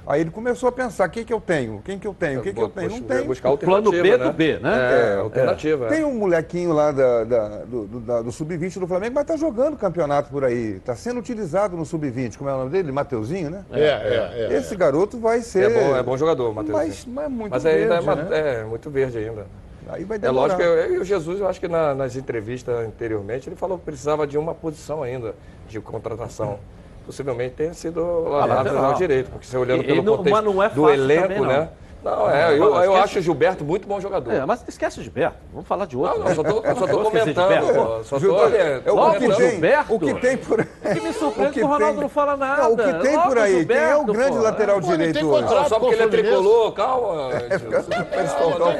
Aí 0.05 0.19
ele 0.19 0.31
começou 0.31 0.67
a 0.67 0.71
pensar, 0.71 1.07
quem 1.07 1.23
que 1.23 1.33
eu 1.33 1.39
tenho? 1.39 1.81
Quem 1.83 1.97
que 1.97 2.05
eu 2.05 2.13
tenho? 2.13 2.41
Quem 2.41 2.53
que 2.53 2.61
eu 2.61 2.67
tenho? 2.67 2.89
Não 2.89 3.01
tem. 3.01 3.23
Buscar 3.25 3.55
plano 3.55 3.89
B 3.89 4.17
do 4.17 4.33
B, 4.33 4.59
né? 4.59 5.13
É, 5.13 5.15
alternativa. 5.19 5.85
é. 5.85 5.89
Tem 5.89 6.03
um 6.03 6.13
molequinho 6.15 6.73
lá 6.73 6.91
da- 6.91 7.23
da- 7.23 7.47
do, 7.65 7.85
do- 7.85 7.99
da- 8.01 8.21
do 8.21 8.29
Sub-20 8.31 8.79
do 8.79 8.87
Flamengo, 8.87 9.15
mas 9.15 9.25
tá 9.25 9.37
jogando 9.37 9.77
campeonato 9.77 10.29
por 10.29 10.43
aí. 10.43 10.79
Tá 10.83 10.93
sendo 10.93 11.19
utilizado 11.21 11.77
no 11.77 11.85
Sub-20. 11.85 12.37
Como 12.37 12.49
é 12.49 12.53
o 12.53 12.57
nome 12.57 12.69
dele? 12.71 12.91
Mateuzinho, 12.91 13.49
né? 13.49 13.63
É, 13.71 13.79
é, 13.79 14.47
é. 14.51 14.57
Esse 14.57 14.75
garoto 14.75 15.17
vai 15.17 15.39
ser... 15.41 15.71
É 15.71 15.73
bom, 15.73 15.95
é 15.95 16.03
bom 16.03 16.17
jogador, 16.17 16.53
Matheus. 16.53 16.75
Mas, 16.77 17.05
mas 17.05 17.25
é 17.25 17.29
muito 17.29 17.51
Mas 17.51 17.65
ainda 17.65 17.79
é, 17.79 17.87
verde, 17.87 18.05
ma- 18.05 18.15
né? 18.15 18.61
é 18.61 18.63
muito 18.65 18.89
verde 18.89 19.17
ainda. 19.17 19.45
Aí 19.87 20.03
vai 20.03 20.17
É 20.17 20.19
demorar. 20.19 20.41
lógico, 20.55 20.61
eu, 20.61 20.95
e 20.95 20.97
o 20.99 21.05
Jesus, 21.05 21.39
eu 21.39 21.47
acho 21.47 21.59
que 21.61 21.67
na- 21.69 21.95
nas 21.95 22.17
entrevistas 22.17 22.77
anteriormente, 22.85 23.47
ele 23.47 23.55
falou 23.55 23.77
que 23.77 23.85
precisava 23.85 24.27
de 24.27 24.37
uma 24.37 24.53
posição 24.53 25.01
ainda 25.01 25.33
de 25.69 25.79
contratação. 25.79 26.59
Possivelmente 27.05 27.55
tenha 27.55 27.73
sido 27.73 28.01
lateral. 28.29 28.93
direito, 28.93 29.29
porque 29.29 29.45
você 29.45 29.57
olhando 29.57 29.83
E- 29.83 29.87
pelo 29.87 29.99
e 29.99 30.01
não- 30.01 30.17
contexto 30.17 30.41
não 30.43 30.63
é 30.63 30.69
do 30.69 30.89
elenco, 30.89 31.21
também, 31.23 31.39
não. 31.39 31.47
né? 31.47 31.69
Não, 32.03 32.29
é, 32.29 32.51
eu, 32.51 32.55
eu 32.65 32.81
esquece- 32.81 32.97
acho 32.99 33.19
o 33.19 33.21
Gilberto 33.21 33.63
muito 33.63 33.87
bom 33.87 33.97
jogador. 33.97 34.33
É, 34.33 34.45
mas 34.45 34.61
esquece 34.67 34.99
o 34.99 35.03
Gilberto. 35.03 35.37
Vamos 35.53 35.65
falar 35.65 35.85
de 35.85 35.95
outro. 35.95 36.19
Não, 36.19 36.27
não, 36.27 36.35
só 36.35 36.43
tô, 36.43 36.61
só 36.75 36.85
tô 36.87 36.97
comentando. 36.99 37.49
Gilberto. 37.49 37.73
pô, 37.73 38.03
Só 38.03 38.15
tô 38.15 38.19
Gilberto, 38.19 38.89
é 38.89 38.91
o 38.91 38.95
Logo 38.95 39.13
que 39.13 39.19
tem, 39.19 39.49
Gilberto. 39.51 39.95
o 39.95 39.99
que 40.01 40.13
tem 40.15 40.37
por 40.37 40.59
aí. 40.59 40.67
O 40.83 40.93
que 40.95 40.99
me 40.99 41.13
surpreende 41.13 41.49
é 41.49 41.53
que 41.53 41.59
o 41.59 41.61
tem- 41.61 41.63
Ronaldo 41.63 42.01
não 42.01 42.09
fala 42.09 42.35
nada. 42.35 42.61
Não, 42.63 42.73
o 42.73 42.77
que 42.77 42.83
tem 43.07 43.15
Logo 43.15 43.29
por 43.29 43.37
aí, 43.37 43.61
o 43.63 43.67
quem 43.67 43.77
é 43.77 43.81
o 43.95 43.99
Gilberto, 43.99 44.13
grande 44.13 44.37
pô. 44.37 44.43
lateral 44.43 44.75
Pô, 44.81 44.87
tem 44.87 44.97
direito 44.97 45.29
hoje? 45.29 45.47
Só 45.69 45.79
porque 45.79 45.95
ele 45.95 46.03
é 46.03 46.07
tricolor, 46.09 46.71
calma. 46.73 47.29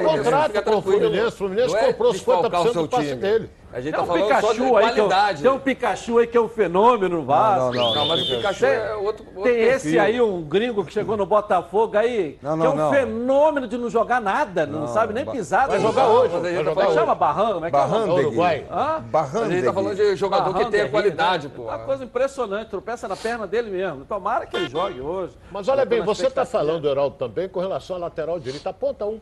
contrato 0.03 0.47
Fica 0.47 0.61
com 0.61 0.69
o 0.69 0.81
tranquilo. 0.81 0.81
Fluminense. 0.81 1.27
O 1.27 1.31
Fluminense 1.31 1.75
é 1.75 1.83
comprou 1.93 2.13
50% 2.13 2.69
o 2.69 2.73
seu 2.73 2.81
do 2.83 2.89
passe 2.89 3.07
time. 3.07 3.21
dele. 3.21 3.49
A 3.73 3.81
gente 3.81 3.85
Tem 3.85 3.93
tá 3.93 4.01
um 4.03 4.05
falando 4.05 4.21
só 4.21 4.27
de 4.27 4.35
Pikachu 4.35 4.77
aí 4.77 4.83
que 4.93 4.99
é 4.99 5.03
um- 5.03 5.07
qualidade. 5.07 5.41
tem 5.41 5.51
um 5.51 5.59
Pikachu 5.59 6.17
aí 6.19 6.27
que 6.27 6.37
é 6.37 6.41
um 6.41 6.47
fenômeno 6.47 7.17
no 7.17 7.25
Vasco. 7.25 7.73
não, 7.75 7.95
Não, 7.95 8.05
mas 8.07 8.21
o 8.21 8.35
Pikachu 8.35 8.65
é 8.65 8.95
outro, 8.95 9.25
outro 9.35 9.43
Tem 9.51 9.61
esse 9.63 9.83
perfil. 9.93 10.01
aí, 10.01 10.21
um 10.21 10.41
gringo 10.43 10.85
que 10.85 10.93
chegou 10.93 11.17
no 11.17 11.25
Botafogo 11.25 11.97
aí, 11.97 12.37
Não, 12.41 12.55
que 12.57 12.61
é 12.61 12.65
não, 12.67 12.73
um 12.73 12.75
não. 12.77 12.91
fenômeno 12.91 13.67
de 13.67 13.77
não 13.77 13.89
jogar 13.89 14.21
nada, 14.21 14.67
não, 14.67 14.87
sabe 14.87 15.13
nem 15.13 15.25
pisar. 15.25 15.67
Vai 15.67 15.79
não 15.79 15.87
jogar 15.89 16.07
hoje. 16.07 16.29
Tá 16.29 16.63
Como 16.69 16.81
é 16.81 16.85
que 16.85 16.93
chama? 16.93 17.15
Barran? 17.15 17.53
Como 17.53 17.65
é 17.65 17.71
que 17.71 17.75
é? 17.75 17.79
Barrandegui. 17.79 18.19
Uruguai. 18.27 18.65
Mas 19.11 19.35
a 19.35 19.49
gente 19.49 19.65
tá 19.65 19.73
falando 19.73 19.95
de 19.95 20.15
jogador 20.15 20.45
que 20.45 20.51
tem 20.53 20.63
Barrandegui, 20.63 20.91
qualidade, 20.91 21.47
né? 21.47 21.53
pô. 21.55 21.63
Uma 21.63 21.79
coisa 21.79 22.03
impressionante, 22.03 22.69
tropeça 22.69 23.07
na 23.07 23.15
perna 23.15 23.47
dele 23.47 23.71
mesmo. 23.71 24.05
Tomara 24.05 24.45
que 24.45 24.55
ele 24.55 24.69
jogue 24.69 25.01
hoje. 25.01 25.33
Mas 25.51 25.67
olha 25.67 25.83
bem, 25.83 26.01
você 26.01 26.27
está 26.27 26.43
expectativa. 26.43 26.71
falando, 26.71 26.87
Heraldo, 26.87 27.15
também 27.17 27.49
com 27.49 27.59
relação 27.59 27.95
à 27.95 27.99
lateral 27.99 28.39
direita. 28.39 28.69
Aponta 28.69 29.05
um. 29.05 29.19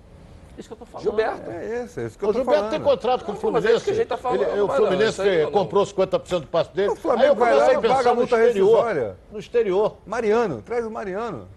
Isso 0.58 0.68
que 0.68 0.74
eu 0.74 0.78
tô 0.78 0.86
falando. 0.86 1.04
Gilberto. 1.04 1.50
É 1.50 1.84
esse, 1.84 2.00
é 2.02 2.06
isso 2.06 2.18
que 2.18 2.26
O 2.26 2.28
eu 2.28 2.34
tô 2.34 2.40
Gilberto 2.40 2.60
falando. 2.60 2.72
tem 2.72 2.82
contrato 2.82 3.26
com 3.26 3.32
o 3.32 3.36
Não, 3.36 3.52
mas 3.52 3.66
é 3.66 3.68
Fluminense. 3.70 3.76
isso 3.78 3.86
que 3.86 3.92
a 3.92 3.94
gente 3.96 4.08
tá 4.08 4.18
falando, 4.18 4.42
Ele- 4.44 4.52
o 4.62 4.68
não, 4.68 4.76
Fluminense 4.76 5.22
não. 5.44 5.52
comprou 5.52 5.86
50% 5.86 6.40
do 6.42 6.48
passe 6.48 6.74
dele. 6.74 6.90
O 6.90 6.96
Flamengo 6.96 7.24
Aí 7.24 7.30
eu 7.30 7.36
vai 7.36 7.54
lá 7.54 7.60
comecei 7.60 7.74
e 7.74 7.78
a 7.78 7.82
pensar 7.82 7.96
paga 7.96 8.10
a 8.10 8.16
multa 8.16 8.38
rescisória. 8.38 9.16
No 9.32 9.40
exterior. 9.40 9.98
Mariano, 10.06 10.62
traz 10.62 10.86
o 10.86 10.92
Mariano. 10.92 11.48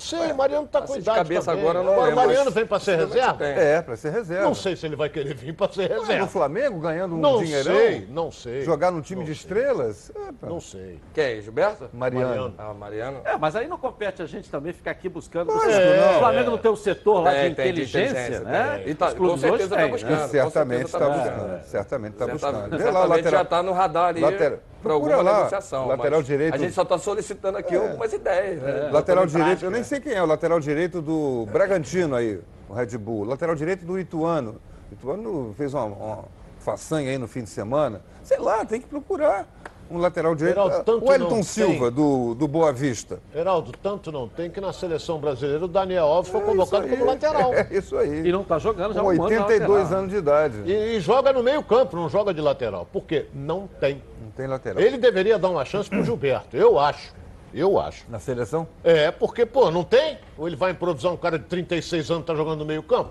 Não 0.00 0.18
sei, 0.18 0.32
o 0.32 0.36
Mariano 0.36 0.64
está 0.64 0.78
com 0.78 0.84
assim, 0.84 0.94
de 0.94 1.00
idade 1.00 1.18
cabeça 1.18 1.44
também. 1.50 1.60
agora 1.68 1.82
não 1.84 1.92
o 1.92 2.16
Mariano 2.16 2.44
mas 2.46 2.54
vem 2.54 2.66
para 2.66 2.80
ser 2.80 2.96
reserva? 2.96 3.34
tem. 3.34 3.48
É, 3.48 3.82
para 3.82 3.96
ser 3.96 4.10
reserva. 4.10 4.44
Não 4.44 4.54
sei 4.54 4.74
se 4.76 4.86
ele 4.86 4.96
vai 4.96 5.08
querer 5.10 5.34
vir 5.34 5.52
para 5.54 5.70
ser 5.72 5.90
Ué, 5.90 5.94
No 5.96 6.00
reserva. 6.02 6.26
Flamengo, 6.26 6.80
ganhando 6.80 7.14
um 7.16 7.18
Não 7.18 7.38
dinheirão. 7.42 7.74
sei, 7.76 8.06
não 8.10 8.30
sei. 8.32 8.62
Jogar 8.62 8.90
num 8.90 9.02
time 9.02 9.24
de 9.24 9.32
estrelas? 9.32 10.10
É. 10.16 10.46
Não 10.46 10.58
sei. 10.60 10.98
Quem? 11.12 11.42
Gilberto? 11.42 11.88
Mariano. 11.92 12.26
Mariano. 12.28 12.54
Ah, 12.56 12.74
Mariano. 12.74 13.20
É, 13.24 13.36
mas 13.36 13.54
aí 13.54 13.68
não 13.68 13.76
compete 13.78 14.22
a 14.22 14.26
gente 14.26 14.50
também 14.50 14.72
ficar 14.72 14.92
aqui 14.92 15.08
buscando. 15.08 15.52
Lógico, 15.52 15.70
o 15.70 15.96
não. 16.12 16.18
Flamengo 16.18 16.50
não 16.52 16.58
tem 16.58 16.70
o 16.70 16.76
setor 16.76 17.20
lá 17.22 17.30
Tem, 17.32 17.50
de 17.50 17.56
tem, 17.56 17.64
de 17.66 17.70
inteligência, 17.72 18.10
inteligência, 18.10 18.40
né? 18.44 18.78
tem. 18.82 18.88
E 18.90 18.94
tá- 18.94 19.14
com 19.14 19.36
certeza 19.36 19.52
hoje 19.54 19.68
tá 19.68 19.76
têm, 19.76 19.90
buscando. 19.90 20.28
Certamente 20.30 20.84
está 20.86 20.98
tá 20.98 21.08
buscando. 21.10 21.64
Certamente 21.64 22.12
está 22.14 22.26
buscando. 22.26 22.52
Vê 22.78 22.84
lá 22.84 22.90
o 22.90 22.92
certamente 22.92 23.08
lateral. 23.08 23.30
já 23.32 23.42
está 23.42 23.62
no 23.62 23.72
radar 23.72 24.04
ali 24.08 24.20
Lateral- 24.20 24.58
para 24.82 24.90
procura 24.92 25.14
alguma 25.16 25.30
lá, 25.32 25.36
negociação. 25.38 25.86
lateral 25.88 26.22
direito- 26.22 26.54
A 26.54 26.58
gente 26.58 26.72
só 26.72 26.82
está 26.82 26.98
solicitando 26.98 27.58
aqui 27.58 27.76
algumas 27.76 28.12
ideias. 28.12 28.60
Né? 28.62 28.90
Lateral 28.92 29.24
Botando 29.24 29.40
em 29.40 29.44
direito, 29.44 29.64
eu 29.64 29.70
prática. 29.70 29.70
nem 29.70 29.84
sei 29.84 30.00
quem 30.00 30.12
é, 30.14 30.22
o 30.22 30.26
lateral 30.26 30.60
direito 30.60 31.00
do 31.02 31.46
Bragantino 31.52 32.14
aí, 32.16 32.40
o 32.68 32.72
Red 32.74 32.96
Bull. 32.98 33.24
Lateral 33.24 33.54
direito 33.54 33.84
do 33.84 33.98
Ituano. 33.98 34.60
O 34.90 34.94
Ituano 34.94 35.54
fez 35.56 35.74
uma, 35.74 35.84
uma 35.84 36.24
façanha 36.58 37.10
aí 37.10 37.18
no 37.18 37.28
fim 37.28 37.42
de 37.42 37.50
semana. 37.50 38.02
Sei 38.22 38.38
lá, 38.38 38.64
tem 38.64 38.80
que 38.80 38.86
procurar 38.86 39.46
um 39.90 39.98
lateral 39.98 40.34
direito. 40.34 40.54
Geraldo, 40.54 40.84
tanto 40.84 41.04
o 41.04 41.08
Wellington 41.08 41.36
não 41.36 41.42
Silva, 41.42 41.90
do, 41.90 42.34
do 42.34 42.46
Boa 42.46 42.72
Vista. 42.72 43.20
Heraldo, 43.34 43.72
tanto 43.82 44.12
não 44.12 44.28
tem 44.28 44.48
que 44.50 44.60
na 44.60 44.72
seleção 44.72 45.18
brasileira 45.18 45.64
o 45.64 45.68
Daniel 45.68 46.04
Alves 46.06 46.30
foi 46.30 46.40
convocado 46.40 46.86
É 46.86 46.90
aí. 46.90 46.96
como 46.96 47.04
lateral. 47.10 47.52
É 47.60 47.66
isso 47.70 47.96
aí. 47.96 48.26
E 48.26 48.32
não 48.32 48.44
tá 48.44 48.58
jogando 48.58 48.94
já 48.94 49.00
Com 49.00 49.10
há 49.10 49.12
um 49.12 49.22
ano 49.22 49.30
na 49.34 49.46
82 49.46 49.68
lateral. 49.82 49.98
anos 49.98 50.10
de 50.12 50.16
idade. 50.16 50.62
E, 50.64 50.96
e 50.96 51.00
joga 51.00 51.32
no 51.32 51.42
meio 51.42 51.62
campo, 51.62 51.96
não 51.96 52.08
joga 52.08 52.32
de 52.32 52.40
lateral. 52.40 52.86
Por 52.92 53.02
quê? 53.02 53.26
Não 53.34 53.66
tem. 53.66 54.02
Não 54.22 54.30
tem 54.30 54.46
lateral. 54.46 54.80
Ele 54.82 54.96
deveria 54.96 55.38
dar 55.38 55.48
uma 55.50 55.64
chance 55.64 55.88
pro 55.90 56.04
Gilberto, 56.04 56.56
eu 56.56 56.78
acho. 56.78 57.12
Eu 57.52 57.80
acho. 57.80 58.04
Na 58.08 58.20
seleção? 58.20 58.68
É, 58.84 59.10
porque, 59.10 59.44
pô, 59.44 59.72
não 59.72 59.82
tem? 59.82 60.18
Ou 60.38 60.46
ele 60.46 60.54
vai 60.54 60.70
improvisar 60.70 61.12
um 61.12 61.16
cara 61.16 61.36
de 61.36 61.44
36 61.46 62.08
anos 62.10 62.22
que 62.22 62.26
tá 62.28 62.34
jogando 62.36 62.60
no 62.60 62.64
meio 62.64 62.82
campo? 62.82 63.10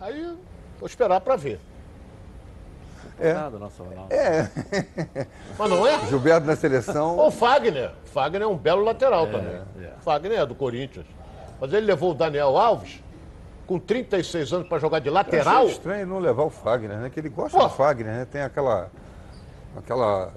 Aí, 0.00 0.22
vou 0.78 0.86
esperar 0.86 1.20
pra 1.22 1.36
ver. 1.36 1.58
É. 3.18 3.32
Nada, 3.32 3.58
nosso 3.58 3.82
Ronaldo. 3.82 4.12
É. 4.12 4.48
Mas 5.58 5.70
não 5.70 5.86
é? 5.86 5.98
Gilberto 6.06 6.46
na 6.46 6.54
seleção. 6.56 7.16
Ou 7.16 7.30
Fagner. 7.30 7.90
Fagner 8.04 8.42
é 8.42 8.46
um 8.46 8.56
belo 8.56 8.82
lateral 8.82 9.26
também. 9.26 9.60
é. 9.80 9.92
Fagner 10.00 10.38
é 10.40 10.46
do 10.46 10.54
Corinthians. 10.54 11.06
Mas 11.60 11.72
ele 11.72 11.86
levou 11.86 12.10
o 12.10 12.14
Daniel 12.14 12.56
Alves 12.56 13.02
com 13.66 13.78
36 13.78 14.52
anos 14.52 14.68
pra 14.68 14.78
jogar 14.78 14.98
de 14.98 15.10
lateral. 15.10 15.62
achei 15.64 15.72
estranho 15.72 16.06
não 16.06 16.18
levar 16.18 16.44
o 16.44 16.50
Fagner, 16.50 16.98
né? 16.98 17.10
Que 17.10 17.18
ele 17.20 17.28
gosta 17.30 17.56
Pô. 17.58 17.64
do 17.64 17.70
Fagner, 17.70 18.12
né? 18.12 18.26
Tem 18.30 18.42
aquela, 18.42 18.90
aquela 19.78 20.32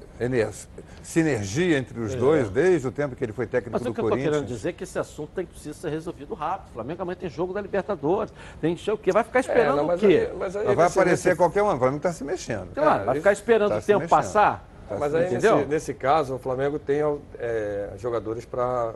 sinergia 1.02 1.78
entre 1.78 2.00
É. 2.00 2.04
os 2.04 2.16
dois 2.16 2.50
desde 2.50 2.88
o 2.88 2.92
tempo 2.92 3.16
que 3.16 3.24
ele 3.24 3.32
foi 3.34 3.46
técnico 3.48 3.72
Mas 3.74 3.82
do 3.82 3.90
o 3.90 3.94
que 3.94 4.00
eu 4.00 4.04
estou 4.04 4.10
Corinthians. 4.12 4.36
querendo 4.36 4.48
dizer 4.48 4.70
é 4.70 4.74
que 4.74 4.84
esse 4.84 5.00
assunto 5.00 5.32
tem, 5.34 5.46
precisa 5.46 5.74
ser 5.80 5.90
resolvido 5.90 6.34
rápido. 6.34 6.70
O 6.70 6.74
Flamengo 6.74 7.02
amanhã 7.02 7.18
tem 7.20 7.30
jogo 7.30 7.54
da 7.54 7.62
Libertadores. 7.62 8.34
Tem 8.62 8.76
que 8.76 8.92
o 8.92 8.98
quê? 8.98 9.12
Vai 9.12 9.24
ficar 9.24 9.40
esperando 9.40 9.78
não, 9.78 9.86
mas 9.86 10.02
o 10.04 10.08
quê? 10.08 10.30
aí- 10.32 10.38
mas 10.38 10.56
aí 10.56 10.66
Mas 10.68 10.76
vai 10.76 10.88
aparecer 10.88 11.30
nesse- 11.30 11.38
qualquer 11.38 11.64
um. 11.64 11.68
O 11.68 11.78
Flamengo 11.78 11.98
está 11.98 12.12
se 12.12 12.24
mexendo. 12.24 12.74
Claro, 12.74 13.02
É, 13.04 13.06
vai 13.06 13.16
ficar 13.16 13.32
esperando 13.32 13.70
tá 13.72 13.78
o 13.78 13.82
tempo 13.82 14.08
passar. 14.08 14.68
Tá 14.88 14.98
Mas 14.98 15.14
aí, 15.14 15.30
nesse, 15.32 15.66
nesse 15.68 15.94
caso, 15.94 16.36
o 16.36 16.40
Flamengo 16.40 16.80
tem 16.80 17.02
é, 17.38 17.90
jogadores 17.98 18.44
para 18.44 18.94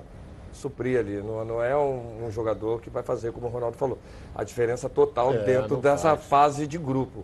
suprir 0.51 0.99
ali. 0.99 1.17
Não, 1.21 1.45
não 1.45 1.63
é 1.63 1.75
um, 1.77 2.25
um 2.25 2.32
jogador 2.32 2.82
que 2.82 2.89
vai 2.89 3.03
fazer, 3.03 3.32
como 3.32 3.45
o 3.47 3.49
Ronaldo 3.49 3.77
falou, 3.77 3.97
a 4.36 4.43
diferença 4.43 4.89
total 4.89 5.34
É, 5.34 5.38
dentro 5.43 5.75
não 5.75 5.82
dessa 5.82 6.10
faz. 6.15 6.25
fase 6.25 6.67
de 6.67 6.77
grupo. 6.79 7.23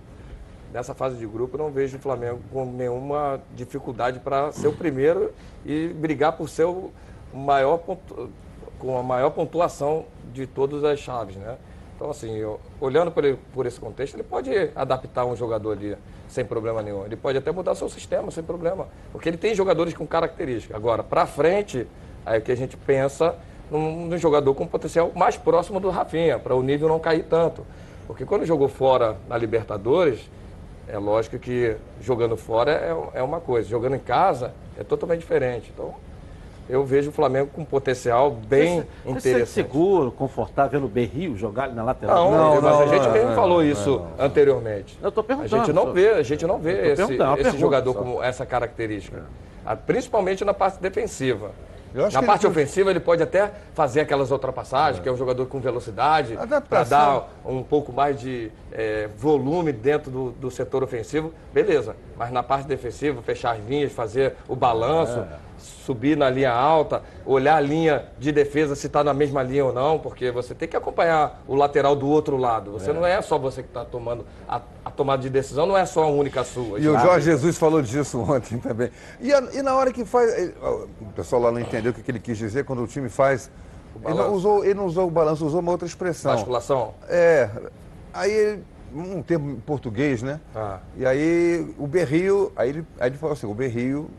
Nessa 0.74 0.94
fase 0.94 1.16
de 1.18 1.26
grupo, 1.26 1.58
não 1.58 1.72
vejo 1.72 1.98
o 1.98 2.00
Flamengo 2.00 2.40
com 2.52 2.66
nenhuma 2.66 3.42
dificuldade 3.56 4.20
para 4.20 4.52
ser 4.52 4.68
o 4.68 4.74
primeiro 4.74 5.32
e 5.66 5.88
brigar 5.88 6.34
por 6.34 6.48
ser 6.48 6.66
o 6.66 6.92
maior 7.34 7.78
pontu- 7.78 8.30
com 8.78 8.98
a 8.98 9.04
maior 9.04 9.32
pontuação 9.32 10.06
de 10.32 10.46
todas 10.46 10.84
as 10.84 11.00
chaves, 11.00 11.36
né? 11.36 11.58
Então, 11.96 12.12
assim, 12.12 12.34
eu, 12.38 12.62
olhando 12.80 13.12
por, 13.12 13.26
ele, 13.26 13.38
por 13.54 13.66
esse 13.66 13.78
contexto, 13.78 14.16
ele 14.16 14.24
pode 14.24 14.52
adaptar 14.74 15.26
um 15.26 15.36
jogador 15.36 15.72
ali 15.72 15.98
sem 16.30 16.46
problema 16.46 16.82
nenhum. 16.82 17.04
Ele 17.06 17.18
pode 17.18 17.38
até 17.38 17.52
mudar 17.52 17.76
seu 17.76 17.90
sistema 17.90 18.32
sem 18.32 18.42
problema. 18.42 18.88
Porque 19.12 19.28
ele 19.28 19.38
tem 19.38 19.54
jogadores 19.54 19.94
com 19.94 20.08
características. 20.08 20.78
Agora, 20.78 21.04
para 21.04 21.26
frente, 21.26 21.86
aí 22.26 22.40
que 22.40 22.54
a 22.54 22.56
gente 22.56 22.78
pensa 22.78 23.36
num, 23.70 24.06
num, 24.06 24.18
jogador 24.18 24.54
com 24.54 24.66
potencial 24.66 25.12
mais 25.14 25.36
próximo 25.36 25.78
do 25.80 25.90
Rafinha, 25.90 26.40
para 26.40 26.56
o 26.56 26.64
nível 26.64 26.88
não 26.88 27.00
cair 27.00 27.24
tanto. 27.24 27.66
Porque 28.08 28.24
quando 28.24 28.46
jogou 28.46 28.70
fora 28.70 29.18
na 29.28 29.38
Libertadores, 29.38 30.22
é 30.92 30.98
lógico 30.98 31.38
que 31.38 31.76
jogando 32.02 32.36
fora 32.36 32.72
é, 32.72 33.20
é 33.20 33.24
uma 33.24 33.40
coisa, 33.40 33.70
jogando 33.70 33.96
em 33.96 34.00
casa 34.00 34.54
é 34.78 34.84
totalmente 34.84 35.20
diferente. 35.20 35.72
Então, 35.74 35.94
eu 36.70 36.86
vejo 36.86 37.10
o 37.10 37.12
Flamengo 37.12 37.50
com 37.54 37.66
potencial 37.66 38.30
bem 38.30 38.82
você, 39.04 39.10
interessante. 39.10 39.46
Você 39.48 39.54
seguro, 39.54 40.12
confortável 40.12 40.80
no 40.80 40.88
Berrio 40.88 41.36
jogar 41.36 41.64
ali 41.64 41.74
na 41.74 41.84
lateral? 41.84 42.32
Não, 42.32 42.38
não, 42.38 42.62
mas 42.62 42.64
não, 42.64 42.82
a 42.82 42.88
gente 42.88 43.06
não, 43.06 43.12
mesmo 43.12 43.36
falou 43.36 43.64
isso 43.64 44.06
anteriormente. 44.20 44.98
Eu 45.02 45.10
estou 45.10 45.24
perguntando. 45.24 45.56
A 45.56 45.66
gente 45.66 45.74
não 45.74 45.92
vê, 45.92 46.10
a 46.10 46.24
gente 46.24 46.46
não 46.46 46.60
vê 46.60 46.92
esse, 46.92 47.18
esse 47.40 47.58
jogador 47.58 47.94
só. 47.94 48.00
com 48.00 48.24
essa 48.24 48.46
característica. 48.46 49.24
É. 49.66 49.76
Principalmente 49.76 50.46
na 50.46 50.54
parte 50.54 50.80
defensiva. 50.80 51.52
Na 51.94 52.24
parte 52.24 52.46
ele... 52.46 52.52
ofensiva, 52.52 52.90
ele 52.90 53.00
pode 53.00 53.24
até 53.24 53.52
fazer 53.74 54.02
aquelas 54.02 54.32
ultrapassagens, 54.32 55.00
é. 55.00 55.04
que 55.04 55.10
é 55.10 55.12
um 55.12 55.18
jogador 55.18 55.46
com 55.48 55.60
velocidade, 55.60 56.38
para 56.70 56.84
dar 56.84 57.30
um 57.46 57.64
pouco 57.64 57.92
mais 57.92 58.20
de 58.20 58.52
é, 58.72 59.08
volume 59.18 59.72
dentro 59.72 60.12
do, 60.12 60.32
do, 60.32 60.52
setor 60.52 60.84
ofensivo, 60.84 61.34
beleza. 61.54 61.96
Mas 62.18 62.32
na 62.32 62.44
parte 62.44 62.68
defensiva, 62.68 63.22
fechar 63.22 63.56
as 63.56 63.66
linhas, 63.66 63.92
fazer 63.92 64.36
o 64.48 64.56
balanço. 64.56 65.20
É 65.20 65.50
subir 65.60 66.16
na 66.16 66.30
linha 66.30 66.52
alta, 66.52 67.02
olhar 67.26 67.56
a 67.56 67.60
linha 67.60 68.06
de 68.18 68.32
defesa 68.32 68.76
se 68.76 68.88
está 68.88 69.04
na 69.04 69.14
mesma 69.14 69.44
linha 69.44 69.66
ou 69.66 69.74
não, 69.74 70.00
porque 70.00 70.32
você 70.32 70.56
tem 70.56 70.68
que 70.68 70.78
acompanhar 70.78 71.42
o 71.48 71.56
lateral 71.56 71.96
do 71.96 72.08
outro 72.08 72.38
lado. 72.38 72.72
Você 72.72 72.92
é. 72.92 72.94
não 72.94 73.06
é 73.06 73.22
só 73.22 73.38
você 73.38 73.62
que 73.62 73.70
está 73.70 73.84
tomando 73.84 74.26
a, 74.48 74.58
a, 74.58 74.62
tomada 75.00 75.22
de 75.22 75.30
decisão, 75.30 75.66
não 75.66 75.78
é 75.78 75.86
só 75.86 76.04
a 76.04 76.08
única 76.08 76.44
sua. 76.44 76.78
E 76.78 76.88
o 76.90 77.00
Jorge 77.00 77.26
Jesus 77.26 77.58
falou 77.58 77.82
disso 77.82 78.20
ontem 78.30 78.58
também. 78.58 78.92
E, 79.22 79.34
a, 79.34 79.40
e 79.54 79.62
na 79.62 79.74
hora 79.74 79.94
que 79.94 80.04
faz, 80.04 80.52
o 80.62 81.06
pessoal 81.16 81.42
lá 81.44 81.52
não 81.52 81.62
entendeu 81.62 81.92
o 81.92 81.96
que 81.96 82.12
ele 82.12 82.20
quis 82.20 82.38
dizer 82.38 82.66
quando 82.66 82.84
o 82.84 82.88
time 82.88 83.08
faz. 83.08 83.50
Ele 84.04 84.14
não, 84.14 84.34
usou, 84.34 84.64
ele 84.64 84.74
não 84.74 84.86
usou 84.86 85.08
o 85.08 85.12
balanço, 85.12 85.46
usou 85.46 85.62
uma 85.62 85.72
outra 85.72 85.88
expressão. 85.88 86.34
Basculação? 86.34 86.94
É. 87.08 87.50
Aí 88.14 88.32
ele 88.32 88.64
um 88.94 89.22
termo 89.22 89.52
em 89.52 89.60
português, 89.60 90.22
né? 90.22 90.40
Ah. 90.56 90.80
E 90.98 91.06
aí 91.06 91.74
o 91.78 91.86
Berrio, 91.86 92.52
aí 92.56 92.70
ele, 92.70 92.86
aí 93.00 93.10
ele 93.10 93.18
falou 93.18 93.34
assim, 93.34 93.46
o 93.46 93.54
Berrio 93.54 94.10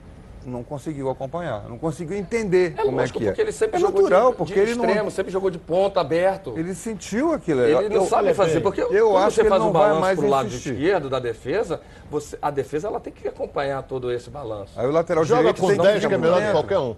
não 0.44 0.62
conseguiu 0.62 1.10
acompanhar, 1.10 1.68
não 1.68 1.78
conseguiu 1.78 2.16
entender 2.16 2.74
é 2.76 2.82
como 2.82 2.98
é 2.98 3.00
lógico, 3.02 3.18
é 3.18 3.20
que 3.20 3.26
porque 3.26 3.40
é. 3.40 3.44
ele 3.44 3.52
sempre 3.52 3.76
é 3.76 3.80
jogou 3.80 4.02
natural, 4.02 4.30
de, 4.30 4.36
porque 4.36 4.54
de 4.54 4.60
ele 4.60 4.70
extremo, 4.72 5.04
não... 5.04 5.10
sempre 5.10 5.32
jogou 5.32 5.50
de 5.50 5.58
ponta, 5.58 6.00
aberto. 6.00 6.54
Ele 6.56 6.74
sentiu 6.74 7.32
aquilo. 7.32 7.62
Ele 7.62 7.88
não 7.88 8.02
eu, 8.02 8.06
sabe 8.06 8.34
fazer, 8.34 8.60
porque 8.60 8.80
eu 8.80 9.10
quando 9.10 9.16
acho 9.18 9.36
você 9.36 9.42
que 9.42 9.48
faz 9.48 9.62
um 9.62 9.72
balanço 9.72 10.16
para 10.16 10.26
o 10.26 10.30
lado 10.30 10.48
esquerdo 10.48 11.10
da 11.10 11.18
defesa, 11.18 11.80
você, 12.10 12.38
a 12.40 12.50
defesa 12.50 12.88
ela 12.88 13.00
tem 13.00 13.12
que 13.12 13.28
acompanhar 13.28 13.82
todo 13.82 14.10
esse 14.12 14.30
balanço. 14.30 14.72
Aí 14.76 14.86
o 14.86 14.90
lateral 14.90 15.24
Joga 15.24 15.52
direito 15.52 15.60
com 15.60 15.82
10 15.82 16.06
que 16.06 16.14
é 16.14 16.18
melhor 16.18 16.42
que 16.42 16.50
qualquer 16.52 16.78
um. 16.78 16.96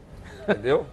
Entendeu? 0.49 0.87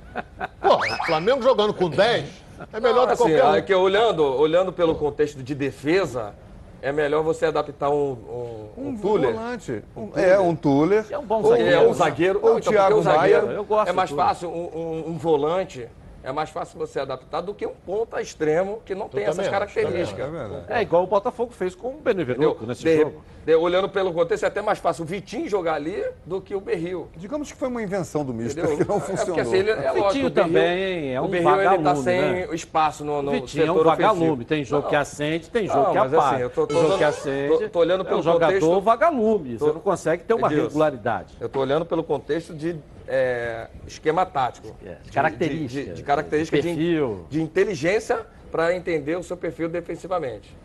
Pô, 0.62 0.76
o 0.76 1.06
Flamengo 1.06 1.42
jogando 1.42 1.74
com 1.74 1.90
10 1.90 2.26
é 2.74 2.80
melhor 2.80 3.02
do 3.02 3.08
que 3.08 3.14
assim, 3.14 3.24
qualquer 3.24 3.46
um. 3.46 3.56
É 3.56 3.62
que 3.62 3.74
olhando, 3.74 4.24
olhando 4.24 4.74
pelo 4.74 4.96
contexto 4.96 5.42
de 5.42 5.56
defesa, 5.56 6.34
é 6.82 6.92
melhor 6.92 7.24
você 7.24 7.46
adaptar 7.46 7.90
um, 7.90 8.12
um, 8.12 8.70
um, 8.78 8.88
um 8.90 8.98
Tuller. 8.98 9.34
Volante. 9.34 9.84
Um, 9.96 10.10
é, 10.16 10.40
um 10.40 10.56
Tuller. 10.56 11.06
É 11.10 11.18
um 11.18 11.26
bom 11.26 11.44
zagueiro. 11.44 11.72
É 11.72 11.88
um 11.88 11.94
zagueiro. 11.94 12.40
Ou 12.42 12.56
o 12.56 12.60
então, 12.60 12.74
Thiago 12.74 13.04
Maia. 13.04 13.36
Eu 13.38 13.66
gosto 13.66 13.90
é 13.90 13.94
mais 13.94 14.10
fácil 14.10 14.50
um, 14.50 15.10
um, 15.10 15.18
volante 15.18 15.88
é 16.24 16.32
mais 16.32 16.50
fácil 16.50 16.78
você 16.78 17.00
adaptar 17.00 17.42
do 17.42 17.54
que 17.54 17.66
um 17.66 17.74
ponta 17.74 18.22
extremo 18.22 18.82
que 18.86 18.94
não 18.94 19.08
tem 19.08 19.24
essas 19.24 19.48
características. 19.48 20.30
É, 20.68 20.80
é, 20.80 20.82
igual 20.82 21.04
o 21.04 21.08
Botafogo 21.08 21.52
fez 21.54 21.74
com 21.74 21.90
o 21.90 22.00
Benevenuto 22.00 22.66
nesse 22.66 22.84
de, 22.84 22.98
jogo. 22.98 23.24
De, 23.46 23.56
olhando 23.56 23.88
pelo 23.88 24.14
contexto, 24.14 24.44
é 24.44 24.48
até 24.48 24.62
mais 24.62 24.80
fácil 24.80 25.04
o 25.04 25.08
Vitinho 25.08 25.48
jogar 25.48 25.76
ali 25.76 26.04
do 26.26 26.42
que 26.42 26.54
o 26.54 26.60
Berril. 26.60 27.08
Digamos 27.16 27.52
que 27.52 27.58
foi 27.58 27.70
uma 27.70 27.82
invenção 27.82 28.26
do 28.26 28.34
Mister 28.34 28.66
que 28.78 28.88
não 28.88 29.00
funcionou. 29.00 29.22
É 29.22 29.26
porque 29.26 29.42
assim, 29.42 29.58
ele, 29.58 29.72
é 29.72 29.92
o 29.92 29.94
Vitinho 29.94 30.04
lógico, 30.04 30.32
também 30.32 31.14
é 31.14 31.22
um 31.22 31.26
o 31.26 31.28
Berril, 31.28 31.50
vagalume, 31.50 31.76
ele 31.76 31.84
tá 31.84 31.96
sem 31.96 32.22
né? 32.22 32.48
espaço 32.52 33.06
no, 33.06 33.22
no 33.22 33.32
o 33.32 33.34
Vitinho 33.34 33.66
é 33.66 33.72
um 33.72 33.84
vagalume. 33.84 34.24
Ofensivo. 34.24 34.46
Tem 34.46 34.64
jogo 34.66 34.84
não. 34.84 34.90
que 34.90 34.96
acende, 34.96 35.50
tem 35.50 35.68
jogo 35.68 35.84
não, 35.84 35.92
que 35.92 35.98
apaga. 35.98 36.20
Assim, 36.20 36.42
eu 36.42 36.50
tô, 36.50 36.68
tô, 36.68 36.78
o 36.78 36.82
jogo 36.82 36.98
que 36.98 37.04
acende 37.04 37.58
tô, 37.58 37.70
tô 37.70 37.80
olhando 37.80 38.04
pelo 38.04 38.18
é 38.18 38.20
um 38.20 38.24
jogador 38.24 38.60
contexto, 38.60 38.82
vagalume. 38.82 39.58
Tô, 39.58 39.66
você 39.66 39.74
não 39.74 39.82
consegue 39.82 40.24
ter 40.24 40.34
uma 40.34 40.50
regularidade. 40.50 41.38
Eu 41.40 41.48
estou 41.48 41.62
olhando 41.62 41.86
pelo 41.86 42.04
contexto 42.04 42.54
de 42.54 42.76
é, 43.10 43.68
esquema 43.88 44.26
tático. 44.26 44.76
É, 44.86 44.98
de, 45.04 45.12
características. 45.12 45.72
De, 45.72 45.90
de, 45.90 45.94
de 45.96 46.04
características 46.04 46.64
de, 46.64 46.76
de, 46.76 47.00
de 47.30 47.42
inteligência 47.42 48.26
para 48.52 48.76
entender 48.76 49.18
o 49.18 49.24
seu 49.24 49.36
perfil 49.36 49.68
defensivamente. 49.68 50.56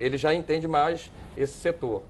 Ele 0.00 0.16
já 0.16 0.34
entende 0.34 0.66
mais 0.66 1.12
esse 1.36 1.52
setor. 1.52 2.02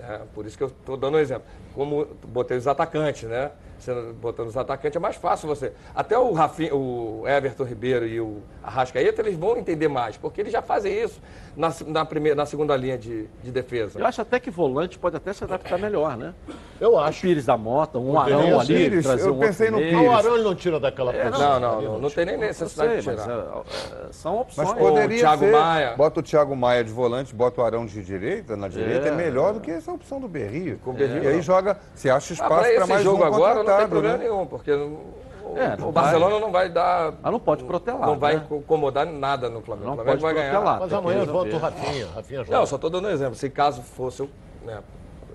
Né? 0.00 0.20
Por 0.34 0.44
isso 0.44 0.58
que 0.58 0.64
eu 0.64 0.68
estou 0.68 0.96
dando 0.96 1.16
um 1.16 1.20
exemplo. 1.20 1.44
Como 1.72 2.04
botei 2.26 2.56
os 2.56 2.66
atacantes, 2.66 3.22
né? 3.22 3.52
Você 3.78 3.94
botando 4.20 4.48
os 4.48 4.56
atacantes 4.56 4.96
é 4.96 5.00
mais 5.00 5.16
fácil 5.16 5.48
você. 5.48 5.72
Até 5.94 6.18
o, 6.18 6.32
Rafinha, 6.32 6.74
o 6.74 7.22
Everton 7.26 7.64
Ribeiro 7.64 8.06
e 8.06 8.20
o 8.20 8.42
Arrascaeta, 8.62 9.22
eles 9.22 9.36
vão 9.36 9.56
entender 9.56 9.88
mais, 9.88 10.16
porque 10.16 10.40
eles 10.40 10.52
já 10.52 10.60
fazem 10.60 10.92
isso 10.92 11.20
na, 11.56 11.72
na, 11.86 12.04
primeira, 12.04 12.36
na 12.36 12.46
segunda 12.46 12.76
linha 12.76 12.98
de, 12.98 13.26
de 13.42 13.50
defesa. 13.50 13.98
Eu 13.98 14.06
acho 14.06 14.20
até 14.20 14.40
que 14.40 14.50
volante 14.50 14.98
pode 14.98 15.16
até 15.16 15.32
se 15.32 15.44
adaptar 15.44 15.78
melhor, 15.78 16.16
né? 16.16 16.34
Eu 16.80 16.98
acho. 16.98 17.18
O 17.18 17.22
Pires 17.22 17.46
da 17.46 17.56
Mota, 17.56 17.98
um 17.98 18.12
o 18.12 18.18
Arão 18.18 18.60
ali, 18.60 18.66
Pires, 18.66 19.06
eu 19.06 19.34
um 19.34 19.38
pensei 19.38 19.70
no 19.70 19.78
Pires. 19.78 20.00
O 20.00 20.10
Arão 20.10 20.34
ele 20.34 20.44
não 20.44 20.54
tira 20.54 20.78
daquela 20.78 21.12
é, 21.12 21.24
posição. 21.24 21.60
Não, 21.60 21.60
não, 21.60 21.82
não, 21.82 21.98
não, 21.98 22.10
tem 22.10 22.26
nem 22.26 22.36
necessidade 22.36 23.02
sei, 23.02 23.14
de 23.14 23.22
tirar. 23.22 23.26
Mas, 23.26 24.08
é, 24.08 24.12
são 24.12 24.40
opções. 24.40 24.68
Mas 24.68 24.78
poderia 24.78 25.16
o 25.16 25.20
Thiago 25.20 25.44
ser, 25.44 25.52
Maia. 25.52 25.96
Bota 25.96 26.20
o 26.20 26.22
Thiago 26.22 26.56
Maia 26.56 26.84
de 26.84 26.92
volante, 26.92 27.34
bota 27.34 27.60
o 27.60 27.64
Arão 27.64 27.86
de 27.86 28.02
direita, 28.02 28.56
na 28.56 28.68
direita, 28.68 29.08
é, 29.08 29.10
é 29.10 29.14
melhor 29.14 29.54
do 29.54 29.60
que 29.60 29.70
essa 29.70 29.92
opção 29.92 30.20
do 30.20 30.28
Berrio. 30.28 30.78
Com 30.84 30.90
o 30.90 30.94
Berrio 30.94 31.24
e 31.24 31.26
aí 31.26 31.42
joga, 31.42 31.78
se 31.94 32.08
acha 32.08 32.32
espaço 32.32 32.70
ah, 32.70 32.74
para 32.76 32.86
mais 32.86 33.02
jogo 33.02 33.22
um 33.22 33.26
agora, 33.26 33.64
não 33.72 33.78
tem 33.78 33.88
problema 33.88 34.18
né? 34.18 34.24
nenhum, 34.24 34.46
porque 34.46 34.70
é, 34.70 35.82
o 35.82 35.92
Barcelona 35.92 36.32
vai, 36.32 36.40
não 36.40 36.52
vai 36.52 36.68
dar. 36.68 37.14
Mas 37.22 37.32
não 37.32 37.40
pode 37.40 37.64
protelar. 37.64 38.06
Não 38.06 38.18
vai 38.18 38.36
né? 38.36 38.46
incomodar 38.50 39.06
nada 39.06 39.48
no 39.48 39.60
Flamengo. 39.62 39.86
Não 39.86 39.92
o 39.94 39.96
Flamengo 39.96 40.20
pode 40.20 40.34
vai 40.34 40.44
protelar. 40.44 40.64
ganhar. 40.64 40.80
Mas 40.80 40.92
amanhã 40.92 41.24
volta 41.24 41.56
o 41.56 41.58
Rafinha. 41.58 42.06
Rafinha 42.14 42.44
joga. 42.44 42.58
Não, 42.58 42.66
só 42.66 42.76
estou 42.76 42.90
dando 42.90 43.08
um 43.08 43.10
exemplo. 43.10 43.34
Se 43.34 43.48
caso 43.48 43.82
fosse 43.82 44.20
eu 44.20 44.28
né, 44.64 44.82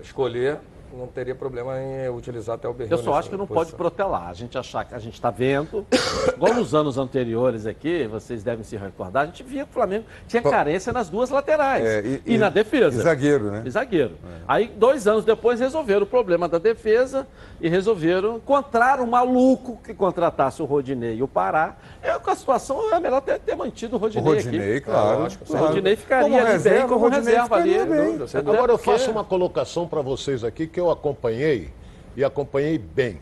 escolher, 0.02 0.60
não 0.96 1.06
teria 1.06 1.34
problema 1.34 1.78
em 1.80 2.08
utilizar 2.08 2.54
até 2.56 2.68
o 2.68 2.72
Berrino. 2.72 2.96
Eu 2.96 3.02
só 3.02 3.14
acho 3.14 3.30
que 3.30 3.36
não 3.36 3.46
posição. 3.46 3.64
pode 3.64 3.76
protelar. 3.76 4.28
A 4.28 4.34
gente 4.34 4.56
achar 4.56 4.84
que 4.84 4.94
a 4.94 4.98
gente 4.98 5.14
está 5.14 5.30
vendo, 5.30 5.86
igual 6.34 6.54
nos 6.54 6.74
anos 6.74 6.98
anteriores 6.98 7.66
aqui, 7.66 8.06
vocês 8.06 8.42
devem 8.42 8.64
se 8.64 8.76
recordar, 8.76 9.24
a 9.24 9.26
gente 9.26 9.42
via 9.42 9.64
que 9.64 9.70
o 9.70 9.74
Flamengo 9.74 10.04
tinha 10.26 10.42
carência 10.42 10.92
nas 10.92 11.08
duas 11.08 11.30
laterais 11.30 11.84
é, 11.84 12.00
e, 12.00 12.22
e, 12.26 12.34
e, 12.34 12.38
na 12.38 12.48
defesa. 12.48 13.00
E 13.00 13.02
zagueiro, 13.02 13.50
né? 13.50 13.62
E 13.64 13.70
zagueiro. 13.70 14.12
É. 14.24 14.42
Aí, 14.46 14.72
dois 14.76 15.06
anos 15.06 15.24
depois, 15.24 15.60
resolveram 15.60 16.02
o 16.02 16.06
problema 16.06 16.48
da 16.48 16.58
defesa 16.58 17.26
e 17.60 17.68
resolveram 17.68 18.36
encontrar 18.36 19.00
um 19.00 19.06
maluco 19.06 19.78
que 19.82 19.94
contratasse 19.94 20.60
o 20.62 20.64
Rodinei 20.64 21.16
e 21.16 21.22
o 21.22 21.28
Pará. 21.28 21.76
É, 22.02 22.18
com 22.18 22.30
a 22.30 22.34
situação, 22.34 22.92
é 22.92 23.00
melhor 23.00 23.20
ter, 23.20 23.38
ter 23.38 23.56
mantido 23.56 23.96
o 23.96 23.98
Rodinei, 23.98 24.22
o 24.22 24.34
Rodinei 24.34 24.76
aqui. 24.76 24.80
claro. 24.82 25.08
É, 25.08 25.22
lógico, 25.22 25.44
claro. 25.44 25.64
O 25.64 25.68
Rodinei 25.68 25.96
ficaria 25.96 26.24
como 26.24 26.38
ali 26.38 26.52
reserva, 26.52 26.78
bem 26.78 26.88
como 26.88 27.08
reserva 27.08 27.56
ali. 27.56 27.84
Bem. 27.84 28.18
Agora 28.34 28.72
eu 28.72 28.78
faço 28.78 29.10
uma 29.10 29.24
colocação 29.24 29.88
para 29.88 30.02
vocês 30.02 30.44
aqui 30.44 30.66
que 30.66 30.78
eu 30.78 30.83
acompanhei 30.90 31.72
e 32.16 32.24
acompanhei 32.24 32.78
bem. 32.78 33.20